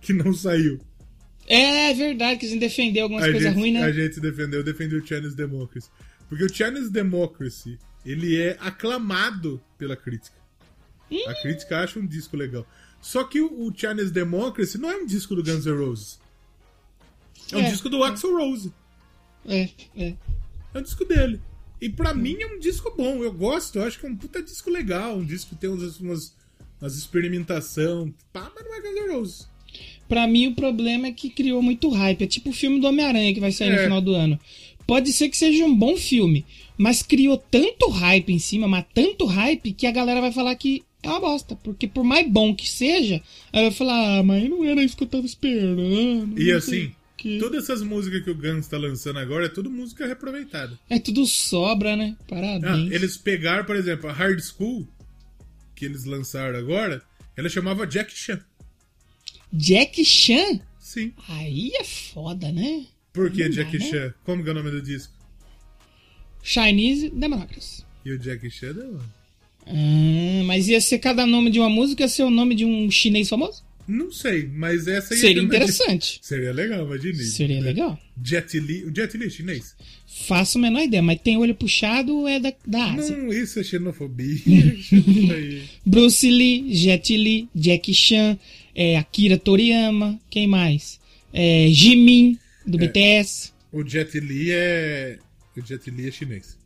Que 0.00 0.12
não 0.12 0.32
saiu. 0.32 0.80
É 1.46 1.92
verdade 1.94 2.40
que 2.40 2.46
a 2.46 2.48
gente 2.48 2.60
defendeu 2.60 3.04
algumas 3.04 3.24
coisas 3.30 3.54
ruins, 3.54 3.74
né? 3.74 3.84
A 3.84 3.92
gente 3.92 4.20
defendeu, 4.20 4.60
eu 4.60 4.64
defendi 4.64 4.96
o 4.96 5.06
Chinese 5.06 5.36
Democracy. 5.36 5.88
Porque 6.28 6.44
o 6.44 6.52
Chinese 6.52 6.90
Democracy, 6.90 7.78
ele 8.04 8.40
é 8.40 8.56
aclamado 8.60 9.62
pela 9.78 9.96
crítica. 9.96 10.36
A 11.26 11.34
crítica 11.42 11.80
acha 11.80 11.98
um 11.98 12.06
disco 12.06 12.36
legal. 12.36 12.66
Só 13.00 13.24
que 13.24 13.40
o, 13.40 13.72
Chinese 13.74 14.12
Democracy 14.12 14.78
não 14.78 14.90
é 14.90 14.96
um 14.96 15.04
disco 15.04 15.34
do 15.34 15.42
Guns 15.42 15.66
N' 15.66 15.76
Roses. 15.76 16.20
É 17.50 17.56
um 17.56 17.60
É, 17.60 17.70
disco 17.70 17.90
do 17.90 18.02
Axl 18.02 18.36
Rose. 18.36 18.72
É, 19.46 19.68
é. 19.96 20.14
É 20.74 20.78
um 20.78 20.82
disco 20.82 21.04
dele. 21.04 21.40
E 21.80 21.88
pra 21.88 22.14
mim 22.14 22.36
é 22.40 22.46
um 22.46 22.58
disco 22.58 22.94
bom. 22.96 23.22
Eu 23.22 23.32
gosto, 23.32 23.76
eu 23.78 23.84
acho 23.84 23.98
que 23.98 24.06
é 24.06 24.08
um 24.08 24.16
puta 24.16 24.42
disco 24.42 24.70
legal. 24.70 25.16
Um 25.16 25.24
disco 25.24 25.50
que 25.50 25.60
tem 25.60 25.68
umas, 25.68 25.98
umas, 26.00 26.34
umas 26.80 26.96
experimentação. 26.96 28.12
Pá, 28.32 28.50
mas 28.54 28.64
não 28.64 28.74
é 28.74 28.80
Guns 28.80 28.94
N' 28.94 29.12
Roses. 29.12 29.48
Pra 30.08 30.26
mim, 30.26 30.48
o 30.48 30.54
problema 30.54 31.06
é 31.08 31.12
que 31.12 31.30
criou 31.30 31.62
muito 31.62 31.88
hype. 31.88 32.22
É 32.22 32.26
tipo 32.26 32.50
o 32.50 32.52
filme 32.52 32.78
do 32.80 32.86
Homem-Aranha 32.86 33.32
que 33.34 33.40
vai 33.40 33.50
sair 33.52 33.70
no 33.70 33.78
É. 33.78 33.84
final 33.84 34.00
do 34.00 34.14
ano. 34.14 34.38
Pode 34.86 35.12
ser 35.12 35.28
que 35.28 35.36
seja 35.36 35.64
um 35.64 35.74
bom 35.74 35.96
filme, 35.96 36.44
mas 36.76 37.02
criou 37.02 37.36
tanto 37.38 37.88
hype 37.88 38.30
em 38.32 38.38
cima, 38.38 38.66
mas 38.68 38.84
tanto 38.92 39.24
hype, 39.26 39.72
que 39.72 39.86
a 39.86 39.92
galera 39.92 40.20
vai 40.20 40.32
falar 40.32 40.54
que 40.56 40.82
é 41.02 41.08
uma 41.08 41.20
bosta. 41.20 41.56
Porque 41.56 41.86
por 41.86 42.04
mais 42.04 42.28
bom 42.28 42.54
que 42.54 42.68
seja, 42.68 43.22
ela 43.52 43.68
vai 43.68 43.72
falar, 43.72 44.18
ah, 44.18 44.22
mas 44.22 44.48
não 44.50 44.64
era 44.64 44.82
isso 44.82 44.96
que 44.96 45.04
eu 45.04 45.08
tava 45.08 45.24
esperando. 45.24 46.38
E 46.40 46.52
não 46.52 46.60
sei 46.60 46.92
quê." 47.22 47.38
todas 47.38 47.64
essas 47.64 47.82
músicas 47.82 48.22
que 48.22 48.30
o 48.30 48.34
Guns 48.34 48.66
tá 48.66 48.76
lançando 48.78 49.18
agora 49.18 49.46
é 49.46 49.48
tudo 49.48 49.70
música 49.70 50.06
reaproveitada. 50.06 50.78
É 50.90 50.98
tudo 50.98 51.24
sobra, 51.26 51.96
né? 51.96 52.16
Ah, 52.20 52.24
Parabéns. 52.28 52.92
eles 52.92 53.16
pegaram, 53.16 53.64
por 53.64 53.76
exemplo, 53.76 54.08
a 54.08 54.12
Hard 54.12 54.40
School, 54.40 54.86
que 55.74 55.84
eles 55.84 56.04
lançaram 56.04 56.58
agora, 56.58 57.02
ela 57.36 57.48
chamava 57.48 57.86
Jack 57.86 58.12
Chan. 58.14 58.40
Jack 59.52 60.04
Chan? 60.04 60.60
Sim. 60.78 61.12
Aí 61.28 61.70
é 61.74 61.84
foda, 61.84 62.50
né? 62.50 62.86
Por 63.12 63.30
que 63.30 63.42
Não 63.42 63.50
dá, 63.50 63.54
Jack 63.62 63.78
né? 63.78 63.84
Chan? 63.90 64.14
Como 64.24 64.42
que 64.42 64.48
é 64.48 64.52
o 64.52 64.54
nome 64.54 64.70
do 64.70 64.80
disco? 64.82 65.12
Chinese 66.42 67.10
Democracy. 67.10 67.84
E 68.04 68.12
o 68.12 68.18
Jack 68.18 68.50
Chan 68.50 68.70
é 68.70 68.72
mano. 68.74 69.12
Ah, 69.66 70.42
mas 70.44 70.66
ia 70.68 70.80
ser 70.80 70.98
cada 70.98 71.24
nome 71.26 71.50
de 71.50 71.60
uma 71.60 71.68
música, 71.70 72.02
ia 72.02 72.08
ser 72.08 72.24
o 72.24 72.30
nome 72.30 72.54
de 72.54 72.64
um 72.64 72.90
chinês 72.90 73.28
famoso? 73.28 73.62
Não 73.86 74.12
sei, 74.12 74.48
mas 74.52 74.86
essa 74.86 75.14
aí 75.14 75.20
Seria 75.20 75.42
é 75.42 75.44
interessante. 75.44 76.18
Seria 76.22 76.52
legal, 76.52 76.86
imagine. 76.86 77.24
Seria 77.24 77.60
legal. 77.60 77.98
Jet 78.22 78.58
Li, 78.58 78.84
o 78.84 78.94
Jet 78.94 79.16
Li 79.16 79.26
é 79.26 79.30
chinês? 79.30 79.74
Faço 80.06 80.58
a 80.58 80.60
menor 80.60 80.82
ideia, 80.82 81.02
mas 81.02 81.20
tem 81.20 81.36
olho 81.36 81.54
puxado 81.54 82.28
é 82.28 82.38
da, 82.38 82.52
da 82.66 82.92
Ásia. 82.92 83.16
Não, 83.16 83.32
isso 83.32 83.58
é 83.58 83.64
xenofobia. 83.64 84.76
Bruce 85.84 86.28
Lee, 86.28 86.74
Jet 86.74 87.16
Li, 87.16 87.48
Jack 87.54 87.92
Chan, 87.92 88.38
é, 88.74 88.96
Akira 88.96 89.38
Toriyama, 89.38 90.20
quem 90.30 90.46
mais? 90.46 91.00
É, 91.32 91.68
Jimin, 91.70 92.38
do 92.66 92.78
BTS. 92.78 93.52
o 93.72 93.86
Jet 93.86 94.18
Li 94.20 94.50
é. 94.50 95.18
O 95.56 95.66
Jet 95.66 95.90
Li 95.90 96.08
é 96.08 96.10
chinês. 96.10 96.56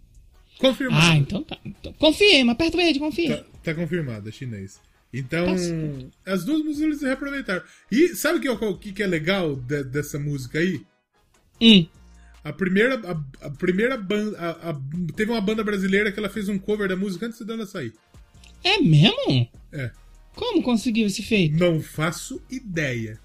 Confirmado. 0.59 1.07
Ah, 1.07 1.17
então 1.17 1.43
tá. 1.43 1.59
Então, 1.65 1.93
confiei, 1.95 2.43
mas 2.43 2.55
aperta 2.55 2.77
o 2.77 2.81
verde, 2.81 2.99
confia. 2.99 3.37
Tá, 3.37 3.45
tá 3.65 3.75
confirmado, 3.75 4.29
é 4.29 4.33
chinês. 4.33 4.81
Então, 5.19 5.57
certo. 5.57 6.11
as 6.25 6.45
duas 6.45 6.59
músicas 6.63 6.83
eles 6.83 7.03
reaproveitaram. 7.03 7.63
E 7.91 8.09
sabe 8.15 8.39
o 8.39 8.41
que, 8.43 8.49
é 8.49 8.51
o 8.53 8.77
que, 8.79 8.93
que 8.93 9.03
é 9.03 9.07
legal 9.07 9.57
de- 9.57 9.85
dessa 9.85 10.19
música 10.19 10.59
aí? 10.59 10.81
Hum. 11.61 11.87
A 12.45 12.53
primeira, 12.53 12.95
a, 12.95 13.47
a 13.47 13.51
primeira 13.51 13.97
banda. 13.97 14.39
a- 14.39 14.71
a- 14.71 14.81
teve 15.17 15.31
uma 15.33 15.41
banda 15.41 15.65
brasileira 15.65 16.13
que 16.13 16.19
ela 16.19 16.29
fez 16.29 16.49
um 16.49 16.59
cover 16.59 16.89
da 16.89 16.97
música 16.97 17.27
antes 17.27 17.41
dela 17.45 17.67
sair. 17.67 17.93
É 18.63 18.79
mesmo? 18.81 19.49
É. 19.73 19.91
Como 20.35 20.63
conseguiu 20.63 21.07
esse 21.07 21.23
feito? 21.23 21.57
Não 21.57 21.81
faço 21.81 22.41
ideia. 22.51 23.19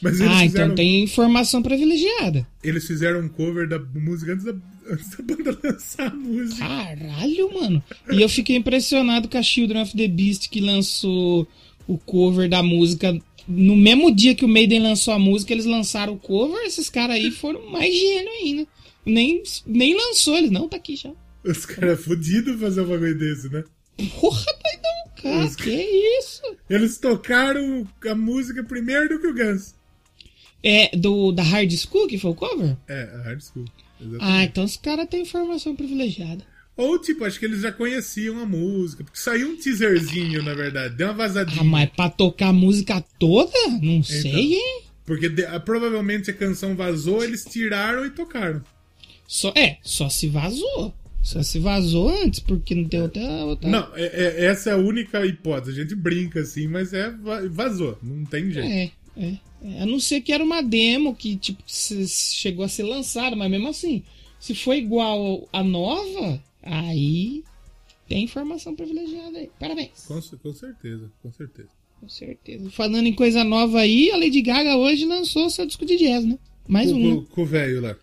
Mas 0.00 0.20
eles 0.20 0.32
Ah, 0.32 0.40
fizeram, 0.40 0.64
então 0.66 0.74
tem 0.74 1.02
informação 1.02 1.62
privilegiada. 1.62 2.46
eles 2.62 2.86
fizeram 2.86 3.20
um 3.20 3.28
cover 3.28 3.68
da 3.68 3.78
música 3.78 4.32
antes 4.32 4.44
da, 4.44 4.52
antes 4.88 5.10
da 5.10 5.22
banda 5.22 5.58
lançar 5.62 6.08
a 6.08 6.14
música. 6.14 6.58
Caralho, 6.66 7.52
mano. 7.54 7.84
E 8.10 8.22
eu 8.22 8.28
fiquei 8.28 8.56
impressionado 8.56 9.28
com 9.28 9.38
a 9.38 9.42
Children 9.42 9.82
of 9.82 9.96
the 9.96 10.08
Beast 10.08 10.48
que 10.48 10.60
lançou 10.60 11.46
o 11.86 11.98
cover 11.98 12.48
da 12.48 12.62
música. 12.62 13.18
No 13.46 13.76
mesmo 13.76 14.14
dia 14.14 14.34
que 14.34 14.44
o 14.44 14.48
Maiden 14.48 14.80
lançou 14.80 15.14
a 15.14 15.18
música, 15.18 15.52
eles 15.52 15.66
lançaram 15.66 16.14
o 16.14 16.18
cover. 16.18 16.64
Esses 16.64 16.88
caras 16.88 17.16
aí 17.16 17.30
foram 17.30 17.70
mais 17.70 17.94
gênio 17.94 18.30
ainda. 18.30 18.66
Nem, 19.04 19.42
nem 19.66 19.94
lançou, 19.96 20.36
eles 20.36 20.50
não 20.50 20.68
tá 20.68 20.76
aqui 20.76 20.96
já. 20.96 21.10
Os 21.44 21.66
caras 21.66 22.04
fodidos 22.04 22.60
fazer 22.60 22.82
um 22.82 22.86
bagulho 22.86 23.18
desse, 23.18 23.48
né? 23.48 23.64
Porra, 24.20 24.44
doidão, 24.44 25.22
cara. 25.22 25.46
Os 25.46 25.56
Que 25.56 25.70
isso? 26.18 26.42
Eles 26.70 26.98
tocaram 26.98 27.86
a 28.08 28.14
música 28.14 28.62
primeiro 28.62 29.08
do 29.08 29.20
que 29.20 29.26
o 29.26 29.34
Guns. 29.34 29.74
É 30.62 30.96
do 30.96 31.32
da 31.32 31.42
Hard 31.42 31.72
School 31.72 32.06
que 32.06 32.18
foi 32.18 32.30
o 32.30 32.34
cover? 32.34 32.76
É, 32.88 33.02
a 33.02 33.22
Hard 33.22 33.40
School. 33.42 33.64
Exatamente. 34.02 34.36
Ah, 34.38 34.44
então 34.44 34.64
os 34.64 34.76
caras 34.76 35.08
têm 35.08 35.22
informação 35.22 35.74
privilegiada. 35.76 36.44
Ou, 36.76 36.98
tipo, 36.98 37.24
acho 37.24 37.38
que 37.38 37.44
eles 37.44 37.60
já 37.60 37.70
conheciam 37.70 38.40
a 38.40 38.46
música. 38.46 39.04
Porque 39.04 39.18
saiu 39.18 39.48
um 39.50 39.56
teaserzinho, 39.56 40.42
na 40.42 40.54
verdade. 40.54 40.94
Deu 40.96 41.08
uma 41.08 41.14
vazadinha. 41.14 41.60
Ah, 41.60 41.64
mas 41.64 41.90
pra 41.90 42.08
tocar 42.08 42.48
a 42.48 42.52
música 42.52 43.04
toda? 43.18 43.52
Não 43.82 44.02
sei, 44.02 44.54
hein? 44.54 44.82
Porque 45.04 45.28
de- 45.28 45.44
ah, 45.44 45.60
provavelmente 45.60 46.30
a 46.30 46.34
canção 46.34 46.74
vazou, 46.74 47.22
eles 47.22 47.44
tiraram 47.44 48.06
e 48.06 48.10
tocaram. 48.10 48.62
Só, 49.26 49.52
é, 49.54 49.78
só 49.82 50.08
se 50.08 50.28
vazou. 50.28 50.94
Só 51.22 51.42
se 51.42 51.58
vazou 51.58 52.08
antes, 52.08 52.40
porque 52.40 52.74
não 52.74 52.84
tem 52.88 53.00
outra. 53.02 53.22
outra... 53.44 53.68
Não, 53.70 53.88
é- 53.94 54.06
é- 54.06 54.44
essa 54.46 54.70
é 54.70 54.72
a 54.72 54.76
única 54.76 55.24
hipótese. 55.26 55.78
A 55.78 55.82
gente 55.82 55.94
brinca 55.94 56.40
assim, 56.40 56.66
mas 56.66 56.92
é 56.92 57.10
va- 57.10 57.42
vazou. 57.50 57.98
Não 58.02 58.24
tem 58.24 58.50
jeito. 58.50 58.66
É, 58.68 58.90
é, 59.16 59.26
é. 59.28 59.38
A 59.80 59.86
não 59.86 60.00
ser 60.00 60.20
que 60.20 60.32
era 60.32 60.42
uma 60.42 60.60
demo 60.62 61.14
que, 61.14 61.36
tipo, 61.36 61.62
chegou 61.66 62.64
a 62.64 62.68
ser 62.68 62.82
lançada, 62.82 63.36
mas 63.36 63.50
mesmo 63.50 63.68
assim, 63.68 64.02
se 64.40 64.54
for 64.54 64.74
igual 64.74 65.48
a 65.52 65.62
nova, 65.62 66.42
aí 66.62 67.42
tem 68.08 68.24
informação 68.24 68.74
privilegiada 68.74 69.38
aí. 69.38 69.50
Parabéns. 69.60 70.04
Com, 70.06 70.20
com 70.20 70.52
certeza, 70.54 71.10
com 71.22 71.32
certeza. 71.32 71.68
Com 72.00 72.08
certeza. 72.08 72.70
Falando 72.70 73.06
em 73.06 73.12
coisa 73.12 73.44
nova 73.44 73.78
aí, 73.80 74.10
a 74.10 74.16
Lady 74.16 74.42
Gaga 74.42 74.76
hoje 74.76 75.04
lançou 75.04 75.48
seu 75.48 75.64
disco 75.64 75.84
de 75.86 75.96
jazz, 75.96 76.24
né? 76.24 76.36
Mais 76.66 76.90
Com- 76.90 76.98
um, 76.98 77.08
né? 77.08 77.14
com- 77.16 77.34
Com 77.34 77.42
o 77.42 77.46
velho 77.46 77.80
lá. 77.80 77.96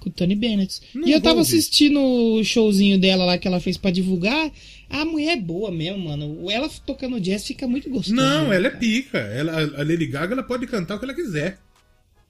com 0.00 0.08
o 0.08 0.12
Tony 0.12 0.34
Bennett. 0.34 0.80
Não 0.94 1.06
e 1.06 1.12
eu 1.12 1.20
tava 1.20 1.38
ouvir. 1.40 1.48
assistindo 1.56 2.00
o 2.00 2.42
showzinho 2.42 2.98
dela 2.98 3.24
lá 3.24 3.38
que 3.38 3.46
ela 3.46 3.60
fez 3.60 3.76
pra 3.76 3.90
divulgar. 3.90 4.50
A 4.92 5.04
mulher 5.04 5.32
é 5.32 5.40
boa 5.40 5.70
mesmo, 5.70 6.04
mano. 6.08 6.50
Ela 6.50 6.68
tocando 6.86 7.18
jazz 7.20 7.46
fica 7.46 7.66
muito 7.66 7.88
gostoso. 7.88 8.14
Não, 8.14 8.48
né, 8.48 8.56
ela 8.56 8.66
é 8.66 8.70
cara? 8.70 8.80
pica. 8.80 9.18
Ela, 9.18 9.52
a 9.60 9.78
Lady 9.82 10.06
Gaga 10.06 10.34
ela 10.34 10.42
pode 10.42 10.66
cantar 10.66 10.96
o 10.96 10.98
que 10.98 11.04
ela 11.06 11.14
quiser. 11.14 11.58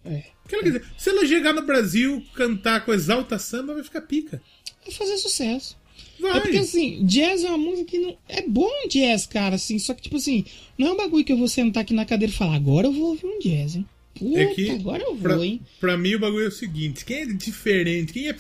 É. 0.05 0.23
O 0.45 0.49
que 0.49 0.55
ela 0.55 0.65
quiser. 0.65 0.83
Se 0.97 1.11
ela 1.11 1.27
chegar 1.27 1.53
no 1.53 1.63
Brasil 1.63 2.25
cantar 2.35 2.85
com 2.85 2.93
exalta 2.95 3.39
samba, 3.39 3.75
vai 3.75 3.83
ficar 3.83 4.01
pica. 4.03 4.41
Vai 4.85 4.95
fazer 4.95 5.17
sucesso. 5.19 5.77
Vai. 6.21 6.37
É 6.37 6.41
porque 6.41 6.59
assim, 6.59 7.05
jazz 7.05 7.43
é 7.43 7.49
uma 7.49 7.59
música 7.59 7.85
que 7.91 7.99
não. 7.99 8.17
É 8.29 8.43
bom 8.43 8.71
jazz, 8.89 9.27
cara, 9.27 9.57
assim. 9.57 9.79
Só 9.79 9.93
que, 9.93 10.03
tipo 10.03 10.17
assim, 10.17 10.45
não 10.79 10.89
é 10.89 10.93
um 10.93 10.97
bagulho 10.97 11.25
que 11.25 11.33
eu 11.33 11.37
vou 11.37 11.49
sentar 11.49 11.83
aqui 11.83 11.93
na 11.93 12.05
cadeira 12.05 12.33
e 12.33 12.37
falar, 12.37 12.55
agora 12.55 12.87
eu 12.87 12.93
vou 12.93 13.11
ouvir 13.11 13.27
um 13.27 13.39
jazz, 13.41 13.75
hein? 13.77 13.87
Puta, 14.15 14.39
É 14.41 14.47
que, 14.55 14.71
agora 14.71 15.03
eu 15.03 15.15
vou, 15.15 15.23
pra, 15.23 15.45
hein? 15.45 15.61
pra 15.81 15.97
mim, 15.97 16.15
o 16.15 16.21
bagulho 16.21 16.45
é 16.45 16.49
o 16.49 16.53
seguinte: 16.53 17.05
quem 17.05 17.19
é 17.23 17.27
diferente, 17.27 18.13
quem 18.13 18.29
é 18.29 18.37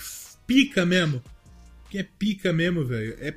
pica 0.46 0.84
mesmo, 0.86 1.22
quem 1.90 2.00
é 2.00 2.06
pica 2.18 2.52
mesmo, 2.52 2.84
velho, 2.84 3.16
é, 3.20 3.34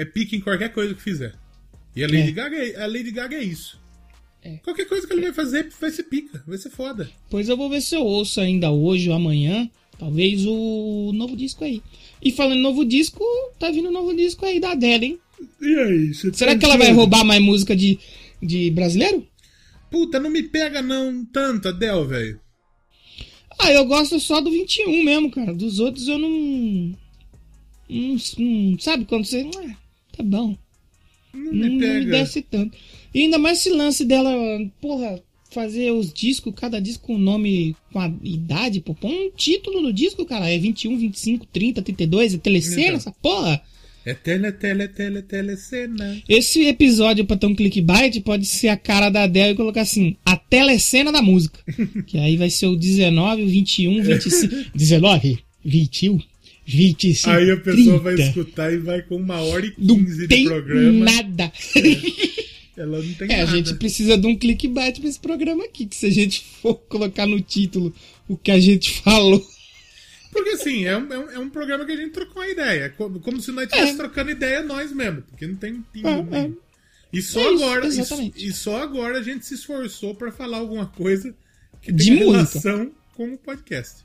é 0.00 0.04
pica 0.04 0.34
em 0.36 0.40
qualquer 0.40 0.72
coisa 0.72 0.94
que 0.94 1.02
fizer. 1.02 1.34
E 1.94 2.02
a 2.04 2.06
Lady, 2.06 2.28
É. 2.28 2.32
Gaga, 2.32 2.56
é, 2.56 2.82
a 2.82 2.86
Lady 2.86 3.10
Gaga 3.10 3.36
é 3.36 3.42
isso. 3.44 3.78
É. 4.42 4.56
Qualquer 4.58 4.86
coisa 4.86 5.06
que 5.06 5.12
ele 5.12 5.22
vai 5.22 5.32
fazer 5.32 5.68
vai 5.80 5.90
ser 5.90 6.04
pica, 6.04 6.42
vai 6.46 6.56
ser 6.56 6.70
foda. 6.70 7.10
Pois 7.28 7.48
eu 7.48 7.56
vou 7.56 7.68
ver 7.68 7.80
se 7.82 7.94
eu 7.94 8.02
ouço 8.02 8.40
ainda 8.40 8.70
hoje 8.70 9.08
ou 9.08 9.14
amanhã. 9.14 9.68
Talvez 9.98 10.46
o 10.46 11.12
novo 11.14 11.36
disco 11.36 11.62
aí. 11.62 11.82
E 12.22 12.32
falando 12.32 12.58
novo 12.60 12.84
disco, 12.86 13.22
tá 13.58 13.70
vindo 13.70 13.90
um 13.90 13.92
novo 13.92 14.14
disco 14.16 14.46
aí 14.46 14.58
da 14.58 14.72
Adele, 14.72 15.06
hein? 15.06 15.18
E 15.60 15.78
aí, 15.78 16.14
você 16.14 16.32
Será 16.32 16.52
tá 16.54 16.58
que 16.58 16.64
ela 16.64 16.78
vai 16.78 16.90
roubar 16.90 17.22
mais 17.22 17.42
música 17.42 17.76
de, 17.76 17.98
de 18.42 18.70
brasileiro? 18.70 19.26
Puta, 19.90 20.18
não 20.18 20.30
me 20.30 20.42
pega 20.42 20.80
não 20.80 21.22
tanto, 21.26 21.68
Adel, 21.68 22.06
velho. 22.06 22.40
Ah, 23.58 23.70
eu 23.72 23.84
gosto 23.84 24.18
só 24.20 24.40
do 24.40 24.50
21 24.50 25.02
mesmo, 25.04 25.30
cara. 25.30 25.52
Dos 25.52 25.80
outros 25.80 26.08
eu 26.08 26.18
não. 26.18 26.96
Não, 27.90 28.16
não- 28.38 28.78
sabe 28.78 29.04
quando 29.04 29.26
você. 29.26 29.50
Tá 30.22 30.28
bom. 30.28 30.56
Não 31.32 31.44
Não, 31.44 31.52
me 31.52 31.58
não 31.60 31.68
me 31.68 31.80
pega. 31.80 32.10
desce 32.10 32.42
tanto. 32.42 32.76
E 33.14 33.20
ainda 33.22 33.38
mais 33.38 33.58
esse 33.58 33.70
lance 33.70 34.04
dela, 34.04 34.30
porra, 34.80 35.20
fazer 35.50 35.90
os 35.92 36.12
discos, 36.12 36.52
cada 36.56 36.80
disco 36.80 37.06
com 37.08 37.18
nome, 37.18 37.74
com 37.92 38.00
a 38.00 38.12
idade, 38.22 38.80
pô. 38.80 38.94
Põe 38.94 39.28
um 39.28 39.30
título 39.30 39.80
no 39.80 39.92
disco, 39.92 40.24
cara. 40.24 40.48
É 40.50 40.58
21, 40.58 40.96
25, 40.98 41.46
30, 41.46 41.82
32, 41.82 42.34
é 42.34 42.38
telecena, 42.38 42.80
Então. 42.82 42.96
essa 42.96 43.12
porra. 43.12 43.60
É 44.04 44.14
tele, 44.14 44.50
tele, 44.52 44.88
tele, 44.88 45.20
telecena. 45.22 46.22
Esse 46.28 46.62
episódio 46.66 47.24
pra 47.26 47.36
ter 47.36 47.46
um 47.46 47.54
clickbait 47.54 48.18
pode 48.22 48.46
ser 48.46 48.68
a 48.68 48.76
cara 48.76 49.10
da 49.10 49.24
Adele 49.24 49.52
e 49.52 49.56
colocar 49.56 49.82
assim, 49.82 50.16
a 50.24 50.36
telecena 50.36 51.12
da 51.12 51.20
música. 51.20 51.60
que 52.06 52.16
aí 52.18 52.36
vai 52.36 52.48
ser 52.48 52.66
o 52.66 52.76
19, 52.76 53.42
o 53.42 53.46
21, 53.48 54.02
25. 54.02 54.56
19, 54.74 55.38
21, 55.64 56.18
25. 56.70 57.30
Aí 57.30 57.50
a 57.50 57.56
pessoa 57.56 57.98
30. 57.98 57.98
vai 57.98 58.14
escutar 58.14 58.72
e 58.72 58.78
vai 58.78 59.02
com 59.02 59.16
uma 59.16 59.40
hora 59.40 59.66
e 59.66 59.70
quinze 59.72 60.22
de 60.22 60.28
tem 60.28 60.44
programa. 60.46 61.04
nada. 61.04 61.52
Ela 62.76 63.02
não 63.02 63.14
tem 63.14 63.30
É, 63.30 63.34
a 63.42 63.44
nada. 63.46 63.56
gente 63.56 63.74
precisa 63.74 64.16
de 64.16 64.26
um 64.26 64.36
clickbait 64.36 64.98
pra 65.00 65.08
esse 65.08 65.20
programa 65.20 65.64
aqui, 65.64 65.86
que 65.86 65.96
se 65.96 66.06
a 66.06 66.10
gente 66.10 66.42
for 66.62 66.74
colocar 66.76 67.26
no 67.26 67.40
título 67.40 67.92
o 68.28 68.36
que 68.36 68.50
a 68.50 68.60
gente 68.60 68.90
falou. 69.02 69.44
Porque 70.32 70.50
assim, 70.50 70.84
é 70.86 70.96
um, 70.96 71.12
é, 71.12 71.18
um, 71.18 71.30
é 71.30 71.38
um 71.40 71.50
programa 71.50 71.84
que 71.84 71.90
a 71.92 71.96
gente 71.96 72.12
trocou 72.12 72.40
uma 72.40 72.48
ideia. 72.48 72.84
É 72.84 72.88
como, 72.88 73.18
como 73.20 73.40
se 73.40 73.50
nós 73.50 73.64
estivéssemos 73.64 73.98
trocando 73.98 74.30
ideia 74.30 74.62
nós 74.62 74.92
mesmo. 74.92 75.22
Porque 75.22 75.46
não 75.46 75.56
tem. 75.56 75.84
É, 76.04 76.22
nenhum. 76.22 76.56
E 77.12 77.20
só 77.20 77.40
É 77.40 77.52
isso, 77.54 77.64
agora. 77.64 77.84
e- 77.84 77.88
exatamente. 77.88 78.46
E, 78.46 78.52
só 78.52 78.76
agora 78.80 79.18
a 79.18 79.22
gente 79.22 79.44
se 79.44 79.54
esforçou 79.54 80.14
pra 80.14 80.30
falar 80.30 80.58
alguma 80.58 80.86
coisa 80.86 81.34
que 81.82 81.90
De 81.92 82.04
tem 82.04 82.24
música. 82.24 82.60
relação 82.60 82.92
com 83.16 83.32
o 83.34 83.36
podcast. 83.36 84.04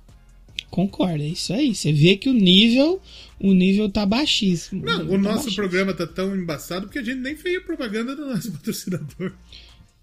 Concorda, 0.76 1.24
é 1.24 1.28
isso 1.28 1.54
aí. 1.54 1.74
Você 1.74 1.94
vê 1.94 2.18
que 2.18 2.28
o 2.28 2.34
nível, 2.34 3.02
o 3.40 3.54
nível 3.54 3.90
tá 3.90 4.06
baixíssimo. 4.06 4.84
Não, 4.84 5.00
nível 5.00 5.06
o 5.06 5.12
tá 5.12 5.18
nosso 5.20 5.36
baixíssimo. 5.36 5.56
programa 5.56 5.94
tá 5.94 6.06
tão 6.06 6.36
embaçado 6.36 6.88
porque 6.88 7.00
a 7.00 7.02
gente 7.02 7.20
nem 7.22 7.34
fez 7.34 7.60
a 7.60 7.62
propaganda 7.62 8.14
do 8.14 8.26
nosso 8.26 8.52
patrocinador. 8.52 9.32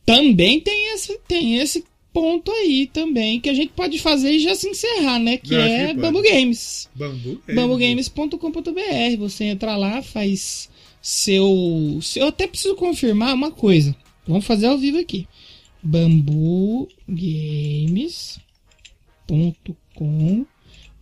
Também 0.07 0.61
tem 0.61 0.95
esse, 0.95 1.19
tem 1.29 1.59
esse 1.59 1.85
ponto 2.11 2.51
aí 2.51 2.89
também, 2.91 3.39
que 3.39 3.51
a 3.51 3.55
gente 3.55 3.75
pode 3.75 3.99
fazer 3.99 4.31
e 4.33 4.39
já 4.39 4.55
se 4.55 4.67
encerrar, 4.67 5.19
né? 5.19 5.37
Que 5.37 5.53
Não, 5.53 5.61
é 5.61 5.89
que. 5.89 6.01
Bambu 6.01 6.23
Games. 6.23 6.89
Bambu. 6.95 7.43
é, 7.47 7.55
bambugames.com.br. 7.55 9.19
Você 9.19 9.45
entra 9.45 9.77
lá, 9.77 10.01
faz 10.01 10.71
seu, 11.03 11.99
seu. 12.01 12.23
Eu 12.23 12.29
até 12.29 12.47
preciso 12.47 12.75
confirmar 12.77 13.35
uma 13.35 13.51
coisa. 13.51 13.95
Vamos 14.27 14.47
fazer 14.47 14.69
ao 14.69 14.79
vivo 14.79 14.97
aqui. 14.97 15.29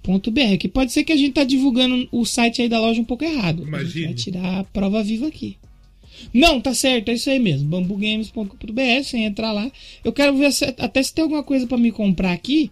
bambugames.com.br. 0.05 0.56
Que 0.59 0.68
pode 0.68 0.93
ser 0.93 1.05
que 1.05 1.12
a 1.12 1.16
gente 1.16 1.32
tá 1.35 1.44
divulgando 1.44 2.09
o 2.12 2.24
site 2.24 2.62
aí 2.62 2.68
da 2.68 2.81
loja 2.81 3.01
um 3.01 3.05
pouco 3.05 3.24
errado. 3.24 3.62
A 3.62 3.64
gente 3.64 3.68
Imagine. 3.68 4.05
vai 4.06 4.14
tirar 4.14 4.59
a 4.60 4.64
prova 4.64 5.02
viva 5.02 5.27
aqui. 5.28 5.56
Não, 6.35 6.60
tá 6.60 6.74
certo, 6.74 7.09
é 7.10 7.14
isso 7.14 7.31
aí 7.31 7.39
mesmo. 7.39 7.68
bambugames.com.br, 7.68 9.02
você 9.02 9.16
entra 9.18 9.52
lá. 9.52 9.70
Eu 10.05 10.12
quero 10.12 10.36
ver 10.36 10.52
se- 10.52 10.74
até 10.78 11.02
se 11.02 11.14
tem 11.14 11.22
alguma 11.22 11.43
coisa 11.43 11.66
pra 11.66 11.78
me 11.78 11.90
comprar 11.90 12.32
aqui, 12.32 12.70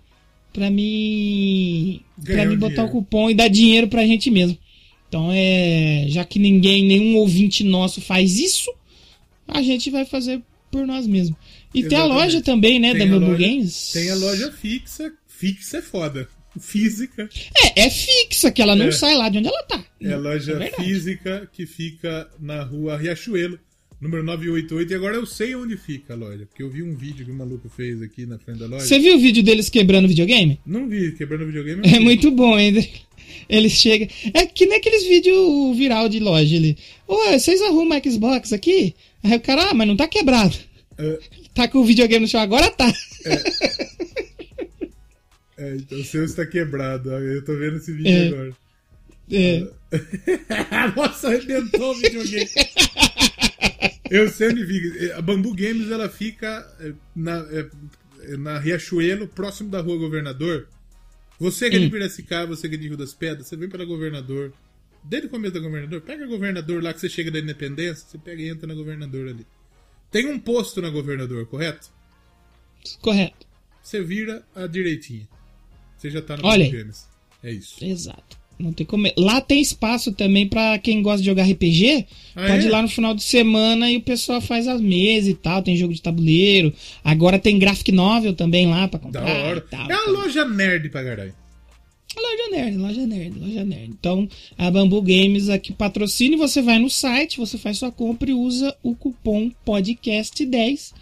pra 0.52 0.70
me 0.70 2.02
para 2.24 2.44
me 2.44 2.56
botar 2.56 2.74
dinheiro. 2.74 2.88
o 2.88 2.92
cupom 3.02 3.30
e 3.30 3.34
dar 3.34 3.48
dinheiro 3.48 3.88
pra 3.88 4.06
gente 4.06 4.30
mesmo. 4.30 4.56
Então 5.08 5.30
é, 5.32 6.04
já 6.08 6.24
que 6.24 6.38
ninguém, 6.38 6.84
nenhum 6.84 7.16
ouvinte 7.16 7.64
nosso 7.64 8.00
faz 8.02 8.38
isso, 8.38 8.70
a 9.46 9.62
gente 9.62 9.88
vai 9.88 10.04
fazer 10.04 10.42
por 10.70 10.86
nós 10.86 11.06
mesmos. 11.06 11.38
E 11.74 11.82
tem 11.84 11.96
a 11.96 12.00
Exatamente. 12.02 12.18
loja 12.24 12.42
também, 12.42 12.78
né, 12.78 12.92
Tem 12.94 12.98
da 13.08 13.14
Bambu 13.18 13.30
loja- 13.32 13.46
Games. 13.46 13.90
Tem 13.92 14.10
a 14.10 14.14
loja 14.14 14.52
fixa. 14.52 15.10
Fixa 15.26 15.78
é 15.78 15.82
foda. 15.82 16.28
Física. 16.60 17.28
É, 17.76 17.82
é 17.86 17.90
fixa, 17.90 18.50
que 18.50 18.60
ela 18.62 18.74
não 18.76 18.86
É. 18.86 18.92
sai 18.92 19.14
lá 19.16 19.28
de 19.28 19.38
onde 19.38 19.48
ela 19.48 19.62
tá. 19.64 19.84
É 20.00 20.12
a 20.12 20.18
loja 20.18 20.56
verdade. 20.58 20.82
física 20.84 21.48
que 21.52 21.66
fica 21.66 22.28
na 22.40 22.62
rua 22.62 22.96
Riachuelo, 22.96 23.58
número 24.00 24.22
988. 24.24 24.92
E 24.92 24.94
agora 24.96 25.16
eu 25.16 25.26
sei 25.26 25.54
onde 25.54 25.76
fica 25.76 26.14
a 26.14 26.16
loja, 26.16 26.46
porque 26.46 26.62
eu 26.62 26.70
vi 26.70 26.82
um 26.82 26.94
vídeo 26.96 27.24
que 27.24 27.30
o 27.30 27.34
maluco 27.34 27.68
fez 27.68 28.00
aqui 28.02 28.26
na 28.26 28.38
frente 28.38 28.58
da 28.58 28.66
loja. 28.66 28.84
Você 28.84 28.98
viu 28.98 29.16
o 29.16 29.20
vídeo 29.20 29.42
deles 29.42 29.68
quebrando 29.68 30.06
o 30.06 30.08
videogame? 30.08 30.58
Não 30.66 30.88
vi, 30.88 31.12
quebrando 31.12 31.46
videogame. 31.46 31.82
É 31.84 32.00
muito 32.00 32.30
bom 32.30 32.54
ainda. 32.54 32.84
Eles 33.48 33.72
chegam. 33.72 34.08
É 34.34 34.46
que 34.46 34.66
nem 34.66 34.78
aqueles 34.78 35.06
vídeos 35.06 35.76
viral 35.76 36.08
de 36.08 36.18
loja 36.18 36.56
ali. 36.56 36.76
Ô, 37.06 37.16
vocês 37.32 37.60
arrumam 37.62 38.00
Xbox 38.02 38.52
aqui? 38.52 38.94
Aí 39.22 39.36
o 39.36 39.40
cara, 39.40 39.70
ah, 39.70 39.74
mas 39.74 39.86
não 39.86 39.96
tá 39.96 40.08
quebrado. 40.08 40.56
É, 40.98 41.18
Tá 41.54 41.66
com 41.66 41.78
o 41.78 41.84
videogame 41.84 42.22
no 42.24 42.28
chão 42.28 42.40
agora? 42.40 42.70
Tá. 42.70 42.86
é, 43.26 43.97
então 45.76 45.98
o 45.98 46.04
seu 46.04 46.24
está 46.24 46.46
quebrado. 46.46 47.10
Eu 47.10 47.44
tô 47.44 47.56
vendo 47.56 47.76
esse 47.76 47.92
vídeo 47.92 48.12
É. 48.12 48.28
agora. 48.28 48.56
É. 49.30 49.68
Nossa, 50.96 51.28
arrebentou 51.28 51.92
o 51.92 51.94
videogame. 51.94 52.48
Eu 54.10 54.28
sei 54.28 54.48
onde 54.48 54.66
fica. 54.66 55.18
A 55.18 55.22
Bambu 55.22 55.54
Games 55.54 55.90
ela 55.90 56.08
fica 56.08 56.66
é, 56.80 56.92
na, 57.14 57.38
é, 57.50 57.68
é, 58.22 58.36
na 58.36 58.58
Riachuelo, 58.58 59.28
próximo 59.28 59.70
da 59.70 59.80
rua 59.80 59.98
Governador. 59.98 60.68
Você 61.38 61.70
que 61.70 61.76
é 61.76 61.78
de. 61.78 61.90
Piracicaba, 61.90 62.56
você 62.56 62.68
que 62.68 62.74
é 62.74 62.78
de 62.78 62.88
Rio 62.88 62.96
das 62.96 63.14
Pedras, 63.14 63.46
você 63.46 63.56
vem 63.56 63.68
pela 63.68 63.84
governador. 63.84 64.52
Desde 65.04 65.28
o 65.28 65.30
começo 65.30 65.54
da 65.54 65.60
governador, 65.60 66.00
pega 66.00 66.24
a 66.24 66.26
governador 66.26 66.82
lá 66.82 66.92
que 66.92 67.00
você 67.00 67.08
chega 67.08 67.30
da 67.30 67.38
independência, 67.38 68.06
você 68.06 68.18
pega 68.18 68.42
e 68.42 68.48
entra 68.48 68.66
na 68.66 68.74
governador 68.74 69.28
ali. 69.28 69.46
Tem 70.10 70.26
um 70.26 70.38
posto 70.38 70.82
na 70.82 70.90
governador, 70.90 71.46
correto? 71.46 71.90
Correto. 73.00 73.46
Você 73.82 74.02
vira 74.02 74.44
a 74.54 74.66
direitinha. 74.66 75.28
Você 75.98 76.10
já 76.10 76.22
tá 76.22 76.36
no 76.36 76.46
Olha. 76.46 76.68
Games. 76.70 77.06
É 77.42 77.50
isso. 77.52 77.84
Exato. 77.84 78.38
Não 78.58 78.72
tem 78.72 78.84
como. 78.84 79.06
Lá 79.16 79.40
tem 79.40 79.60
espaço 79.60 80.10
também 80.12 80.48
pra 80.48 80.78
quem 80.78 81.00
gosta 81.00 81.20
de 81.20 81.26
jogar 81.26 81.44
RPG. 81.44 82.06
Ah, 82.34 82.46
pode 82.48 82.64
é? 82.64 82.68
ir 82.68 82.70
lá 82.70 82.82
no 82.82 82.88
final 82.88 83.14
de 83.14 83.22
semana 83.22 83.88
e 83.90 83.96
o 83.98 84.02
pessoal 84.02 84.40
faz 84.40 84.66
as 84.66 84.80
mesas 84.80 85.28
e 85.30 85.34
tal. 85.34 85.62
Tem 85.62 85.76
jogo 85.76 85.94
de 85.94 86.02
tabuleiro. 86.02 86.72
Agora 87.04 87.38
tem 87.38 87.56
graphic 87.58 87.92
novel 87.92 88.32
também 88.34 88.66
lá 88.66 88.88
pra 88.88 88.98
Da 88.98 89.04
comprar. 89.04 89.24
hora. 89.44 89.58
e 89.58 89.70
tal. 89.70 89.88
É 89.90 89.94
uma 89.96 90.10
loja 90.22 90.44
nerd 90.44 90.88
pra 90.88 91.04
caralho. 91.04 91.34
Loja 92.16 92.50
nerd, 92.50 92.76
loja 92.78 93.06
nerd, 93.06 93.38
loja 93.38 93.64
nerd. 93.64 93.90
Então, 93.90 94.28
a 94.56 94.68
Bambu 94.72 95.00
Games 95.02 95.48
aqui 95.48 95.72
patrocina 95.72 96.34
e 96.34 96.38
você 96.38 96.60
vai 96.60 96.78
no 96.80 96.90
site, 96.90 97.38
você 97.38 97.56
faz 97.58 97.78
sua 97.78 97.92
compra 97.92 98.28
e 98.28 98.34
usa 98.34 98.74
o 98.82 98.92
cupom 98.96 99.52
podcast10 99.64 100.92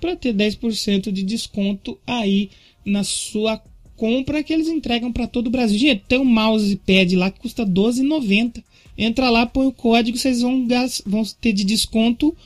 para 0.00 0.16
ter 0.16 0.32
10% 0.34 1.12
de 1.12 1.22
desconto 1.22 1.98
aí 2.06 2.48
na 2.86 3.04
sua 3.04 3.60
compra 4.02 4.42
que 4.42 4.52
eles 4.52 4.66
entregam 4.66 5.12
para 5.12 5.28
todo 5.28 5.46
o 5.46 5.50
Brasil. 5.50 5.78
Gente, 5.78 6.02
tem 6.08 6.18
um 6.18 6.24
mousepad 6.24 7.14
lá 7.14 7.30
que 7.30 7.38
custa 7.38 7.62
R$12,90. 7.62 8.60
Entra 8.98 9.30
lá, 9.30 9.46
põe 9.46 9.68
o 9.68 9.72
código, 9.72 10.18
vocês 10.18 10.40
vão, 10.42 10.66
vão 11.06 11.22
ter 11.40 11.52
de 11.52 11.62
desconto 11.62 12.36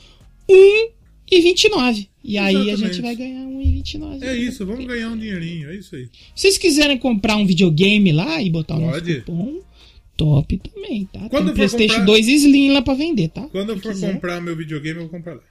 R$1,29. 0.47 2.07
E 2.23 2.37
aí 2.37 2.69
a 2.69 2.75
gente 2.75 3.01
vai 3.01 3.15
ganhar 3.15 3.43
R$1,29. 3.47 4.21
É 4.21 4.37
isso, 4.37 4.67
vamos 4.67 4.85
ganhar 4.85 5.09
um 5.09 5.17
dinheirinho, 5.17 5.71
é 5.71 5.75
isso 5.77 5.95
aí. 5.95 6.05
Se 6.35 6.41
vocês 6.43 6.59
quiserem 6.59 6.95
comprar 6.99 7.37
um 7.37 7.45
videogame 7.47 8.11
lá 8.11 8.39
e 8.39 8.51
botar 8.51 8.75
o 8.75 8.79
nosso 8.79 8.99
Pode. 8.99 9.21
cupom, 9.21 9.59
top 10.15 10.57
também, 10.59 11.05
tá? 11.11 11.27
Quando 11.27 11.45
Tem 11.45 11.49
eu 11.49 11.55
PlayStation 11.55 11.95
comprar- 12.01 12.05
2 12.05 12.27
Slim 12.27 12.69
lá 12.69 12.83
pra 12.83 12.93
vender, 12.93 13.29
tá? 13.29 13.41
Quando 13.47 13.69
eu 13.69 13.79
for 13.79 13.93
quiser. 13.93 14.13
comprar 14.13 14.39
meu 14.39 14.55
videogame, 14.55 14.97
eu 14.99 15.09
vou 15.09 15.11
comprar 15.11 15.33
lá. 15.33 15.41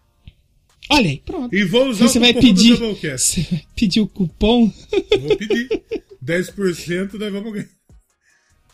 Olha 0.90 1.10
aí, 1.10 1.20
pronto. 1.24 1.54
E 1.54 1.64
vou 1.64 1.88
usar 1.88 2.06
Você 2.08 2.18
o 2.18 2.20
vai 2.20 2.32
cupom 2.32 2.46
pedir, 2.46 2.70
do 2.74 2.78
Doublecast. 2.78 3.40
você 3.42 3.50
vai 3.50 3.62
pedir 3.74 4.00
o 4.00 4.06
cupom, 4.06 4.72
Vou 5.20 5.36
pedir. 5.36 5.68
10% 6.24 7.14
nós 7.14 7.32
vamos 7.32 7.52
ganhar. 7.52 7.68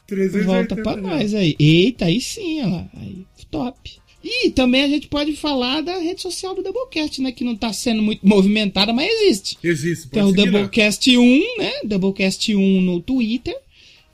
380 0.07 0.45
volta 0.45 0.77
pra 0.77 0.93
reais. 0.93 1.33
nós 1.33 1.35
aí. 1.35 1.57
Eita, 1.59 2.07
aí 2.07 2.21
sim, 2.21 2.61
olha 2.61 2.71
lá. 2.71 2.91
Aí, 2.97 3.25
top. 3.51 4.03
E 4.25 4.51
também 4.51 4.83
a 4.83 4.89
gente 4.89 5.09
pode 5.09 5.35
falar 5.35 5.81
da 5.81 5.99
rede 5.99 6.23
social 6.23 6.55
do 6.55 6.63
Doublecast, 6.63 7.21
né? 7.21 7.33
Que 7.33 7.43
não 7.43 7.57
tá 7.57 7.73
sendo 7.73 8.03
muito 8.03 8.27
movimentada, 8.27 8.93
mas 8.93 9.11
existe. 9.23 9.59
Existe, 9.63 10.09
pode 10.09 10.13
Tem 10.13 10.23
o 10.23 10.29
seguir 10.29 10.39
lá. 10.39 10.61
Doublecast 10.61 11.19
1, 11.19 11.59
né? 11.59 11.73
Doublecast 11.85 12.55
1 12.55 12.81
no 12.83 13.01
Twitter. 13.01 13.57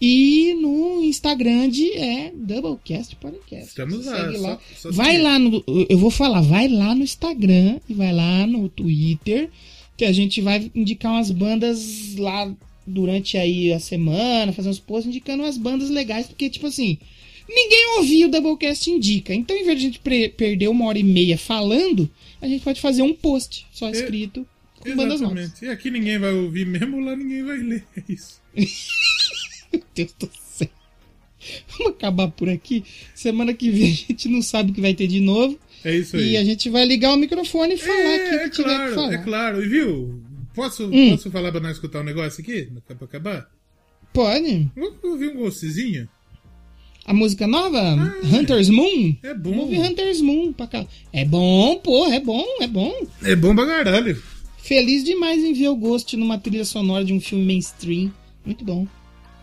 E 0.01 0.55
no 0.61 1.03
Instagram 1.03 1.69
de 1.69 1.91
é 1.93 2.31
Doublecast 2.35 3.17
Podcast. 3.17 3.69
Estamos 3.69 4.07
lá, 4.07 4.27
segue 4.27 4.39
só- 4.39 4.61
só 4.77 4.93
vai 4.93 5.13
seguir. 5.13 5.23
lá 5.23 5.39
no. 5.39 5.65
Eu 5.89 5.99
vou 5.99 6.11
falar, 6.11 6.41
vai 6.41 6.69
lá 6.69 6.95
no 6.95 7.03
Instagram 7.03 7.81
e 7.89 7.95
vai 7.95 8.13
lá 8.13 8.47
no 8.47 8.69
Twitter. 8.69 9.51
Que 9.97 10.05
a 10.05 10.13
gente 10.13 10.41
vai 10.41 10.71
indicar 10.77 11.11
umas 11.13 11.33
bandas 11.33 12.15
lá 12.17 12.55
durante 12.87 13.37
aí 13.37 13.73
a 13.73 13.81
semana, 13.81 14.53
fazer 14.53 14.69
uns 14.69 14.79
posts 14.79 15.09
indicando 15.09 15.43
umas 15.43 15.59
bandas 15.59 15.91
legais, 15.91 16.29
porque, 16.29 16.49
tipo 16.49 16.69
assim, 16.69 16.97
ninguém 17.49 17.97
ouviu 17.99 18.29
o 18.29 18.31
Doublecast 18.31 18.89
Indica. 18.89 19.35
Então, 19.35 19.57
em 19.57 19.65
vez 19.65 19.81
de 19.81 19.87
a 19.87 19.91
gente 19.91 20.31
perder 20.31 20.69
uma 20.69 20.85
hora 20.87 21.01
e 21.01 21.03
meia 21.03 21.37
falando, 21.37 22.09
a 22.41 22.47
gente 22.47 22.63
pode 22.63 22.81
fazer 22.81 23.03
um 23.03 23.13
post 23.13 23.67
só 23.73 23.91
escrito 23.91 24.47
com 24.79 24.95
bandas 24.95 25.21
novas. 25.21 25.39
Exatamente. 25.41 25.65
E 25.65 25.69
aqui 25.69 25.91
ninguém 25.91 26.17
vai 26.17 26.33
ouvir 26.33 26.65
mesmo, 26.65 27.01
lá 27.01 27.17
ninguém 27.17 27.43
vai 27.43 27.57
ler. 27.59 27.85
É 27.97 28.03
isso. 28.13 28.41
Meu 29.73 29.83
Deus 29.95 30.15
do 30.19 30.31
céu. 30.41 30.69
Vamos 31.79 31.93
acabar 31.95 32.29
por 32.29 32.49
aqui. 32.49 32.85
Semana 33.15 33.55
que 33.55 33.71
vem 33.71 33.91
a 33.91 33.95
gente 33.95 34.29
não 34.29 34.43
sabe 34.43 34.71
o 34.71 34.75
que 34.75 34.81
vai 34.81 34.95
ter 34.95 35.07
de 35.07 35.21
novo. 35.21 35.59
É 35.85 35.97
isso 35.97 36.17
aí. 36.17 36.31
E 36.33 36.37
a 36.37 36.45
gente 36.45 36.69
vai 36.69 36.85
ligar 36.85 37.13
o 37.15 37.17
microfone 37.17 37.75
e 37.75 37.79
falar 37.79 37.95
aqui 38.15 38.25
É, 38.25 38.39
que 38.39 38.45
é 38.45 38.49
que 38.51 38.63
claro, 38.65 38.95
falar. 38.95 39.13
é 39.15 39.19
claro. 39.19 39.65
E 39.65 39.69
viu? 39.69 40.21
Posso, 40.55 40.87
Hum. 40.93 41.11
posso 41.11 41.31
falar 41.31 41.53
pra 41.53 41.61
nós 41.61 41.73
escutar 41.77 42.01
um 42.01 42.05
negócio 42.05 42.41
aqui? 42.43 42.69
Pra 42.87 42.97
acabar? 43.05 43.49
Pode. 44.13 44.69
Vamos 44.75 45.05
ouvir 45.05 45.29
um 45.29 45.37
ghostzinho? 45.37 46.09
A 47.07 47.15
música 47.15 47.47
nova? 47.47 47.95
Hunter's 48.25 48.69
Moon? 48.69 49.15
É 49.23 49.33
bom. 49.35 49.51
Vamos 49.51 49.65
ouvir 49.67 49.79
Hunter's 49.79 50.21
Moon 50.21 50.53
pra 50.53 50.67
cá. 50.67 50.87
É 51.13 51.25
bom, 51.25 51.77
porra, 51.79 52.17
é 52.17 52.21
bom, 52.21 52.45
é 52.61 52.67
bom. 52.67 52.93
É 53.23 53.37
bom 53.37 53.55
pra 53.55 53.65
caralho. 53.67 54.21
Feliz 54.59 55.05
demais 55.05 55.43
em 55.43 55.53
ver 55.55 55.69
o 55.69 55.77
Ghost 55.77 56.15
numa 56.17 56.37
trilha 56.39 56.65
sonora 56.65 57.05
de 57.05 57.13
um 57.15 57.21
filme 57.21 57.47
mainstream. 57.47 58.13
Muito 58.45 58.65
bom. 58.65 58.87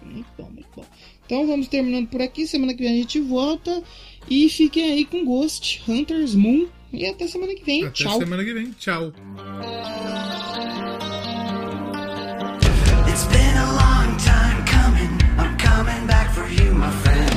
Muito 0.06 0.28
bom, 0.38 0.50
muito 0.50 0.68
bom. 0.76 0.86
Então 1.26 1.48
vamos 1.48 1.68
terminando 1.68 2.08
por 2.08 2.22
aqui. 2.22 2.48
Semana 2.48 2.74
que 2.74 2.84
vem 2.84 2.94
a 2.94 2.98
gente 2.98 3.20
volta. 3.20 3.84
E 4.30 4.50
fiquem 4.50 4.92
aí 4.92 5.06
com 5.06 5.24
Ghost, 5.26 5.82
Hunter's 5.88 6.36
Moon. 6.36 6.68
E 6.94 7.06
até 7.06 7.28
semana 7.28 7.54
que 7.56 7.64
vem. 7.64 7.84
Até 7.84 8.04
Tchau. 8.04 8.20
semana 8.20 8.44
que 8.44 8.54
vem. 8.54 8.72
Tchau. 8.72 9.12
It's 13.08 13.26
been 13.26 13.58
a 13.58 13.72
long 13.74 14.18
time 14.18 14.64
coming. 14.66 15.12
I'm 15.38 15.58
coming 15.58 16.08
back 16.08 16.34
for 16.34 16.48
you, 16.48 16.74
my 16.74 16.92
friend. 16.92 17.30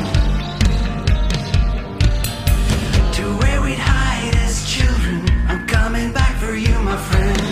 To 3.14 3.22
where 3.38 3.62
we'd 3.62 3.78
hide 3.78 4.34
as 4.44 4.64
children. 4.68 5.24
I'm 5.48 5.66
coming 5.66 6.12
back 6.12 6.36
for 6.38 6.54
you, 6.54 6.78
my 6.80 6.96
friend. 6.96 7.47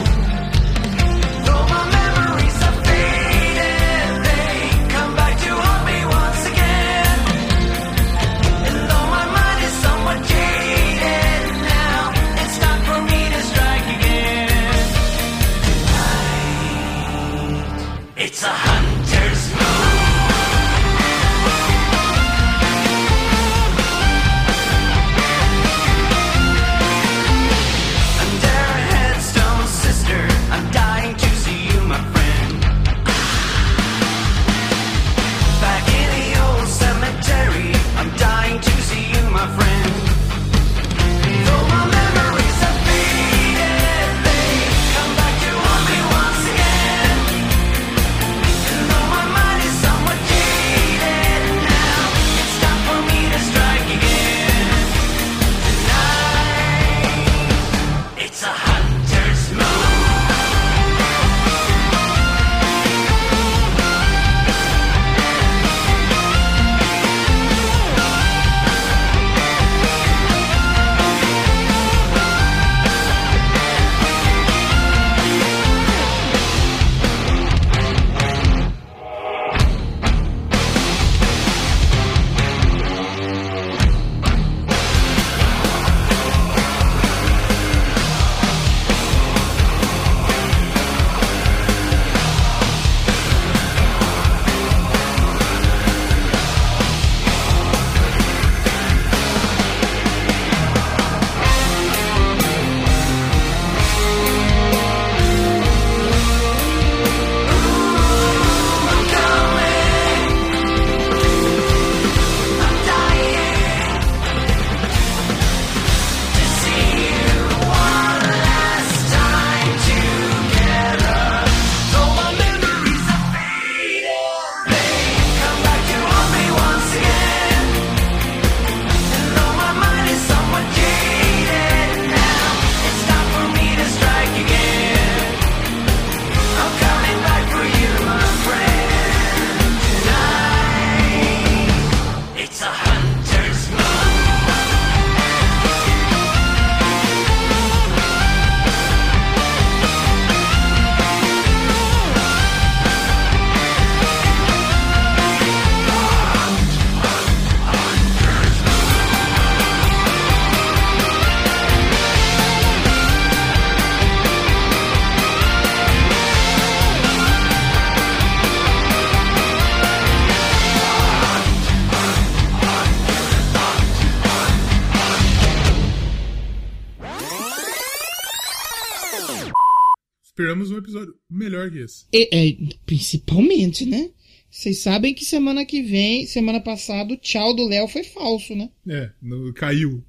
E- 182.13 182.29
é, 182.33 182.57
principalmente, 182.85 183.85
né? 183.87 184.11
Vocês 184.51 184.79
sabem 184.79 185.13
que 185.13 185.25
semana 185.25 185.65
que 185.67 185.83
vem, 185.83 186.27
semana 186.27 186.61
passada, 186.61 187.13
o 187.13 187.17
tchau 187.17 187.55
do 187.55 187.67
Léo 187.67 187.87
foi 187.89 188.05
falso, 188.05 188.55
né? 188.55 188.71
É, 188.89 189.11
no- 189.21 189.53
caiu. 189.53 190.03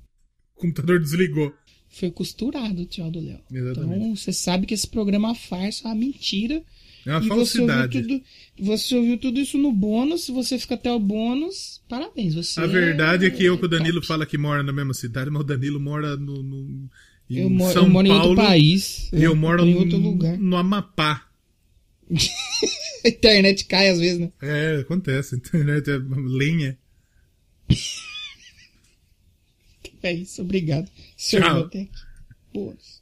O 0.55 0.59
computador 0.61 0.99
desligou. 0.99 1.53
Foi 1.89 2.09
costurado 2.11 2.83
o 2.83 2.85
tchau 2.85 3.09
do 3.11 3.19
Léo. 3.19 3.39
Exatamente. 3.51 3.95
Então, 3.99 4.15
você 4.15 4.31
sabe 4.31 4.65
que 4.65 4.73
esse 4.73 4.87
programa 4.87 5.27
é 5.27 5.31
uma 5.31 5.35
farsa, 5.35 5.87
uma 5.87 5.95
mentira. 5.95 6.63
É 7.05 7.11
uma 7.11 7.19
e 7.25 7.27
você 7.27 7.59
ouviu, 7.61 7.67
falsidade. 7.75 8.01
tudo, 8.01 8.21
você 8.59 8.95
ouviu 8.95 9.17
tudo 9.17 9.39
isso 9.39 9.57
no 9.57 9.71
bônus. 9.71 10.23
Se 10.25 10.31
você 10.31 10.57
fica 10.59 10.75
até 10.75 10.91
o 10.91 10.99
bônus, 10.99 11.81
parabéns. 11.89 12.35
Você 12.35 12.59
A 12.59 12.67
verdade 12.67 13.25
é 13.25 13.29
que 13.29 13.43
eu 13.43 13.57
com 13.57 13.65
o 13.65 13.69
Danilo 13.69 14.03
fala 14.05 14.25
que 14.25 14.37
mora 14.37 14.61
na 14.63 14.73
mesma 14.73 14.93
cidade, 14.93 15.29
mas 15.29 15.41
o 15.41 15.45
Danilo 15.45 15.79
mora 15.79 16.15
no, 16.17 16.43
no- 16.43 16.89
em 17.29 17.37
Eu 17.39 17.49
moro- 17.49 17.73
São 17.73 17.83
eu 17.83 17.89
moro 17.89 18.07
em 18.07 18.11
Paulo. 18.11 18.29
outro 18.29 18.45
país. 18.45 19.09
E 19.11 19.15
eu 19.17 19.21
Eu 19.31 19.35
moro 19.35 19.65
em 19.65 19.73
no- 19.73 19.79
outro 19.81 19.97
lugar. 19.97 20.37
no 20.37 20.55
Amapá. 20.57 21.26
A 23.05 23.09
internet 23.09 23.65
cai 23.65 23.89
às 23.89 23.99
vezes, 23.99 24.19
né? 24.19 24.31
É, 24.41 24.81
acontece. 24.81 25.35
A 25.35 25.37
internet 25.37 25.89
é 25.89 25.97
lenha. 25.97 26.77
É 30.03 30.13
isso, 30.13 30.41
obrigado. 30.41 30.89
Senhor 31.15 31.69
Tchau. 31.69 31.89
Boas. 32.53 32.96